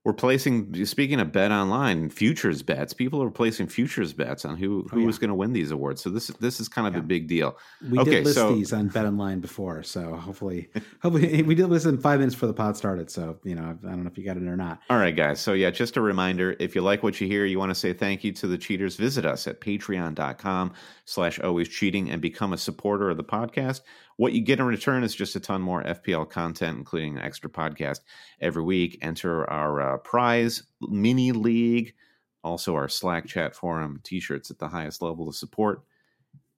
we're 0.04 0.12
placing 0.12 0.84
speaking 0.84 1.18
of 1.18 1.32
bet 1.32 1.50
online 1.50 2.10
futures 2.10 2.62
bets 2.62 2.92
people 2.92 3.22
are 3.22 3.30
placing 3.30 3.66
futures 3.66 4.12
bets 4.12 4.44
on 4.44 4.56
who 4.56 4.84
oh, 4.84 4.88
who 4.90 4.96
oh, 4.96 5.00
yeah. 5.00 5.06
was 5.06 5.18
going 5.18 5.28
to 5.28 5.34
win 5.34 5.52
these 5.52 5.70
awards 5.70 6.02
so 6.02 6.10
this 6.10 6.28
this 6.40 6.60
is 6.60 6.68
kind 6.68 6.86
of 6.86 6.92
yeah. 6.92 7.00
a 7.00 7.02
big 7.02 7.26
deal 7.26 7.56
we 7.90 7.98
okay, 7.98 8.10
did 8.10 8.24
list 8.24 8.36
so, 8.36 8.54
these 8.54 8.72
on 8.72 8.88
bet 8.88 9.06
online 9.06 9.40
before 9.40 9.82
so 9.82 10.14
hopefully 10.16 10.68
hopefully 11.02 11.42
we 11.42 11.54
did 11.54 11.66
list 11.66 11.86
them 11.86 11.98
five 11.98 12.20
minutes 12.20 12.34
before 12.34 12.46
the 12.46 12.54
pod 12.54 12.76
started 12.76 13.10
so 13.10 13.38
you 13.44 13.54
know 13.54 13.62
i 13.62 13.88
don't 13.88 14.04
know 14.04 14.10
if 14.10 14.18
you 14.18 14.24
got 14.24 14.36
it 14.36 14.42
or 14.44 14.56
not 14.56 14.80
all 14.90 14.98
right 14.98 15.16
guys 15.16 15.40
so 15.40 15.54
yeah 15.54 15.70
just 15.70 15.96
a 15.96 16.00
reminder 16.00 16.54
if 16.60 16.74
you 16.74 16.82
like 16.82 17.02
what 17.02 17.20
you 17.20 17.26
hear 17.26 17.44
you 17.46 17.58
want 17.58 17.70
to 17.70 17.74
say 17.74 17.92
thank 17.92 18.22
you 18.22 18.32
to 18.32 18.46
the 18.46 18.58
cheaters 18.58 18.96
visit 18.96 19.24
us 19.24 19.46
at 19.48 19.60
patreon.com 19.60 20.72
slash 21.06 21.40
always 21.40 21.68
cheating 21.68 22.10
and 22.10 22.20
become 22.20 22.52
a 22.52 22.58
supporter 22.58 23.10
of 23.10 23.16
the 23.16 23.24
podcast 23.24 23.80
what 24.16 24.32
you 24.32 24.40
get 24.40 24.60
in 24.60 24.66
return 24.66 25.02
is 25.02 25.14
just 25.14 25.36
a 25.36 25.40
ton 25.40 25.60
more 25.60 25.82
FPL 25.82 26.28
content, 26.28 26.78
including 26.78 27.16
an 27.16 27.24
extra 27.24 27.50
podcast 27.50 28.00
every 28.40 28.62
week. 28.62 28.98
Enter 29.02 29.48
our 29.50 29.94
uh, 29.94 29.98
prize 29.98 30.62
mini 30.80 31.32
league, 31.32 31.94
also 32.42 32.74
our 32.74 32.88
Slack 32.88 33.26
chat 33.26 33.54
forum, 33.54 34.00
t 34.04 34.20
shirts 34.20 34.50
at 34.50 34.58
the 34.58 34.68
highest 34.68 35.02
level 35.02 35.28
of 35.28 35.36
support. 35.36 35.82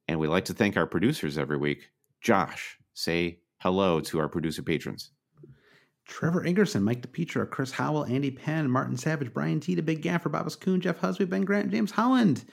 And 0.09 0.21
we 0.21 0.29
like 0.29 0.45
to 0.47 0.55
thank 0.55 0.77
our 0.77 0.87
producers 0.87 1.39
every 1.39 1.57
week. 1.57 1.91
Josh, 2.21 2.79
say 2.95 3.39
hello 3.59 4.01
to 4.01 4.19
our 4.19 4.29
producer 4.29 4.63
patrons. 4.63 5.11
Trevor 6.07 6.45
Ingerson, 6.45 6.83
Mike 6.83 7.03
DePietro, 7.03 7.51
Chris 7.51 7.73
Howell, 7.73 8.05
Andy 8.05 8.31
Penn, 8.31 8.71
Martin 8.71 8.97
Savage, 8.97 9.33
Brian 9.33 9.59
T. 9.59 9.75
The 9.75 9.83
Big 9.83 10.03
Gaffer, 10.03 10.29
Babas 10.29 10.55
Coon, 10.55 10.81
Jeff 10.81 11.01
Husby, 11.01 11.29
Ben 11.29 11.45
Grant, 11.45 11.71
James 11.71 11.91
Holland. 11.91 12.45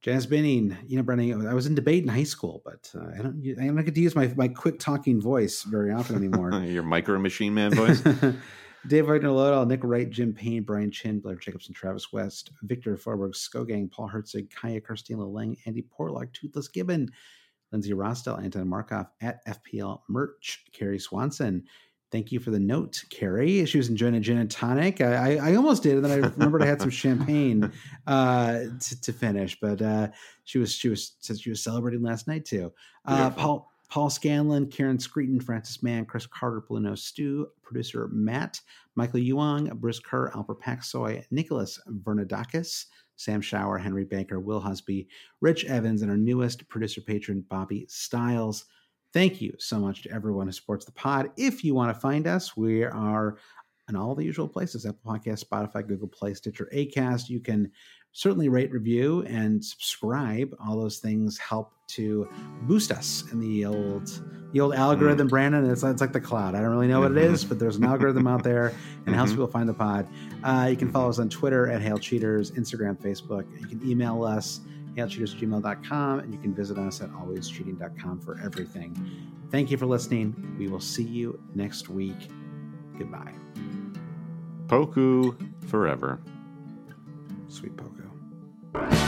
Jazz 0.00 0.26
Binning, 0.26 0.76
you 0.86 0.96
know, 0.96 1.02
Brandon, 1.02 1.46
I 1.46 1.54
was 1.54 1.66
in 1.66 1.74
debate 1.74 2.04
in 2.04 2.08
high 2.08 2.24
school, 2.24 2.62
but 2.64 2.90
uh, 2.94 3.06
I 3.18 3.22
don't, 3.22 3.42
I 3.60 3.66
don't 3.66 3.84
get 3.84 3.94
to 3.96 4.00
use 4.00 4.14
my, 4.14 4.32
my 4.36 4.46
quick 4.46 4.78
talking 4.78 5.20
voice 5.20 5.62
very 5.64 5.92
often 5.92 6.16
anymore. 6.16 6.52
Your 6.64 6.84
micro 6.84 7.18
machine 7.18 7.52
man 7.54 7.74
voice. 7.74 8.00
Dave 8.86 9.08
Wagner 9.08 9.30
Lodell, 9.30 9.66
Nick 9.66 9.80
Wright, 9.82 10.08
Jim 10.08 10.32
Payne, 10.32 10.62
Brian 10.62 10.90
Chin, 10.92 11.18
Blair 11.18 11.34
Jacobson, 11.34 11.74
Travis 11.74 12.12
West, 12.12 12.52
Victor 12.62 12.96
Forberg, 12.96 13.34
Skogang, 13.34 13.90
Paul 13.90 14.08
Herzig, 14.08 14.50
Kaya 14.50 14.80
Karstina 14.80 15.30
Lang, 15.30 15.56
Andy 15.66 15.82
Porlock, 15.82 16.32
Toothless 16.32 16.68
Gibbon, 16.68 17.10
Lindsay 17.72 17.92
Rostel, 17.92 18.36
Anton 18.36 18.68
Markov 18.68 19.06
at 19.20 19.44
FPL 19.46 20.00
Merch, 20.08 20.64
Carrie 20.72 21.00
Swanson, 21.00 21.64
Thank 22.10 22.32
you 22.32 22.40
for 22.40 22.50
the 22.50 22.58
note, 22.58 23.04
Carrie. 23.10 23.66
She 23.66 23.76
was 23.76 23.90
enjoying 23.90 24.14
a 24.14 24.20
gin 24.20 24.38
and 24.38 24.50
tonic. 24.50 25.02
I, 25.02 25.36
I, 25.36 25.50
I 25.50 25.54
almost 25.56 25.82
did, 25.82 25.96
and 25.96 26.04
then 26.04 26.12
I 26.12 26.28
remembered 26.28 26.62
I 26.62 26.66
had 26.66 26.80
some 26.80 26.90
champagne 26.90 27.70
uh, 28.06 28.60
to, 28.80 29.00
to, 29.02 29.12
finish. 29.12 29.58
But 29.60 29.82
uh, 29.82 30.08
she 30.44 30.58
was 30.58 30.72
she 30.72 30.88
was 30.88 31.16
said 31.20 31.38
she 31.38 31.50
was 31.50 31.62
celebrating 31.62 32.02
last 32.02 32.26
night 32.26 32.46
too. 32.46 32.72
Uh, 33.04 33.28
Paul 33.30 33.70
Paul 33.90 34.08
Scanlon, 34.08 34.66
Karen 34.66 34.98
Screeton, 34.98 35.42
Francis 35.42 35.82
Mann, 35.82 36.06
Chris 36.06 36.26
Carter, 36.26 36.60
Bruno 36.60 36.94
Stu, 36.94 37.48
producer 37.62 38.08
Matt, 38.12 38.60
Michael 38.94 39.20
Yuang, 39.20 39.72
Brisk 39.74 40.04
Kerr, 40.04 40.30
Albert 40.34 40.60
Paxoy, 40.62 41.24
Nicholas 41.30 41.78
Vernadakis, 41.88 42.86
Sam 43.16 43.40
Shower, 43.40 43.78
Henry 43.78 44.04
Banker, 44.04 44.40
Will 44.40 44.60
Husby, 44.60 45.08
Rich 45.40 45.64
Evans, 45.64 46.02
and 46.02 46.10
our 46.10 46.16
newest 46.16 46.68
producer 46.68 47.00
patron, 47.00 47.44
Bobby 47.48 47.86
Stiles. 47.88 48.66
Thank 49.12 49.40
you 49.40 49.54
so 49.58 49.78
much 49.78 50.02
to 50.02 50.10
everyone 50.10 50.46
who 50.46 50.52
supports 50.52 50.84
the 50.84 50.92
pod. 50.92 51.30
If 51.36 51.64
you 51.64 51.74
want 51.74 51.94
to 51.94 52.00
find 52.00 52.26
us, 52.26 52.56
we 52.56 52.84
are 52.84 53.38
in 53.88 53.96
all 53.96 54.14
the 54.14 54.24
usual 54.24 54.48
places 54.48 54.84
Apple 54.84 55.00
Podcast, 55.12 55.44
Spotify, 55.44 55.86
Google 55.86 56.08
Play, 56.08 56.34
Stitcher, 56.34 56.68
Acast. 56.74 57.30
You 57.30 57.40
can 57.40 57.70
certainly 58.12 58.48
rate, 58.48 58.70
review, 58.70 59.22
and 59.22 59.64
subscribe. 59.64 60.54
All 60.64 60.76
those 60.76 60.98
things 60.98 61.38
help 61.38 61.72
to 61.88 62.28
boost 62.62 62.92
us 62.92 63.24
in 63.32 63.40
the 63.40 63.64
old 63.64 64.22
the 64.52 64.60
old 64.60 64.74
algorithm, 64.74 65.26
mm. 65.26 65.30
Brandon. 65.30 65.70
It's, 65.70 65.82
it's 65.82 66.00
like 66.00 66.12
the 66.12 66.20
cloud. 66.20 66.54
I 66.54 66.60
don't 66.60 66.70
really 66.70 66.88
know 66.88 67.00
what 67.00 67.12
it 67.12 67.18
is, 67.18 67.44
but 67.44 67.58
there's 67.58 67.76
an 67.76 67.84
algorithm 67.84 68.26
out 68.26 68.42
there 68.42 68.68
and 68.68 68.76
mm-hmm. 68.76 69.14
helps 69.14 69.32
people 69.32 69.46
find 69.46 69.68
the 69.68 69.74
pod. 69.74 70.08
Uh, 70.42 70.68
you 70.70 70.76
can 70.76 70.90
follow 70.90 71.08
us 71.08 71.18
on 71.18 71.28
Twitter 71.28 71.70
at 71.70 71.82
Hail 71.82 71.98
Cheaters, 71.98 72.50
Instagram, 72.52 72.96
Facebook. 72.96 73.44
You 73.60 73.66
can 73.66 73.88
email 73.88 74.24
us 74.24 74.60
hailcheaters@gmail.com, 74.98 76.18
and 76.18 76.32
you 76.32 76.40
can 76.40 76.54
visit 76.54 76.78
us 76.78 77.00
at 77.00 77.10
alwayscheating.com 77.10 78.20
for 78.20 78.38
everything. 78.40 78.96
Thank 79.50 79.70
you 79.70 79.78
for 79.78 79.86
listening. 79.86 80.56
We 80.58 80.68
will 80.68 80.80
see 80.80 81.04
you 81.04 81.40
next 81.54 81.88
week. 81.88 82.28
Goodbye. 82.98 83.34
Poku 84.66 85.34
forever. 85.66 86.20
Sweet 87.48 87.74
Poku. 87.76 89.07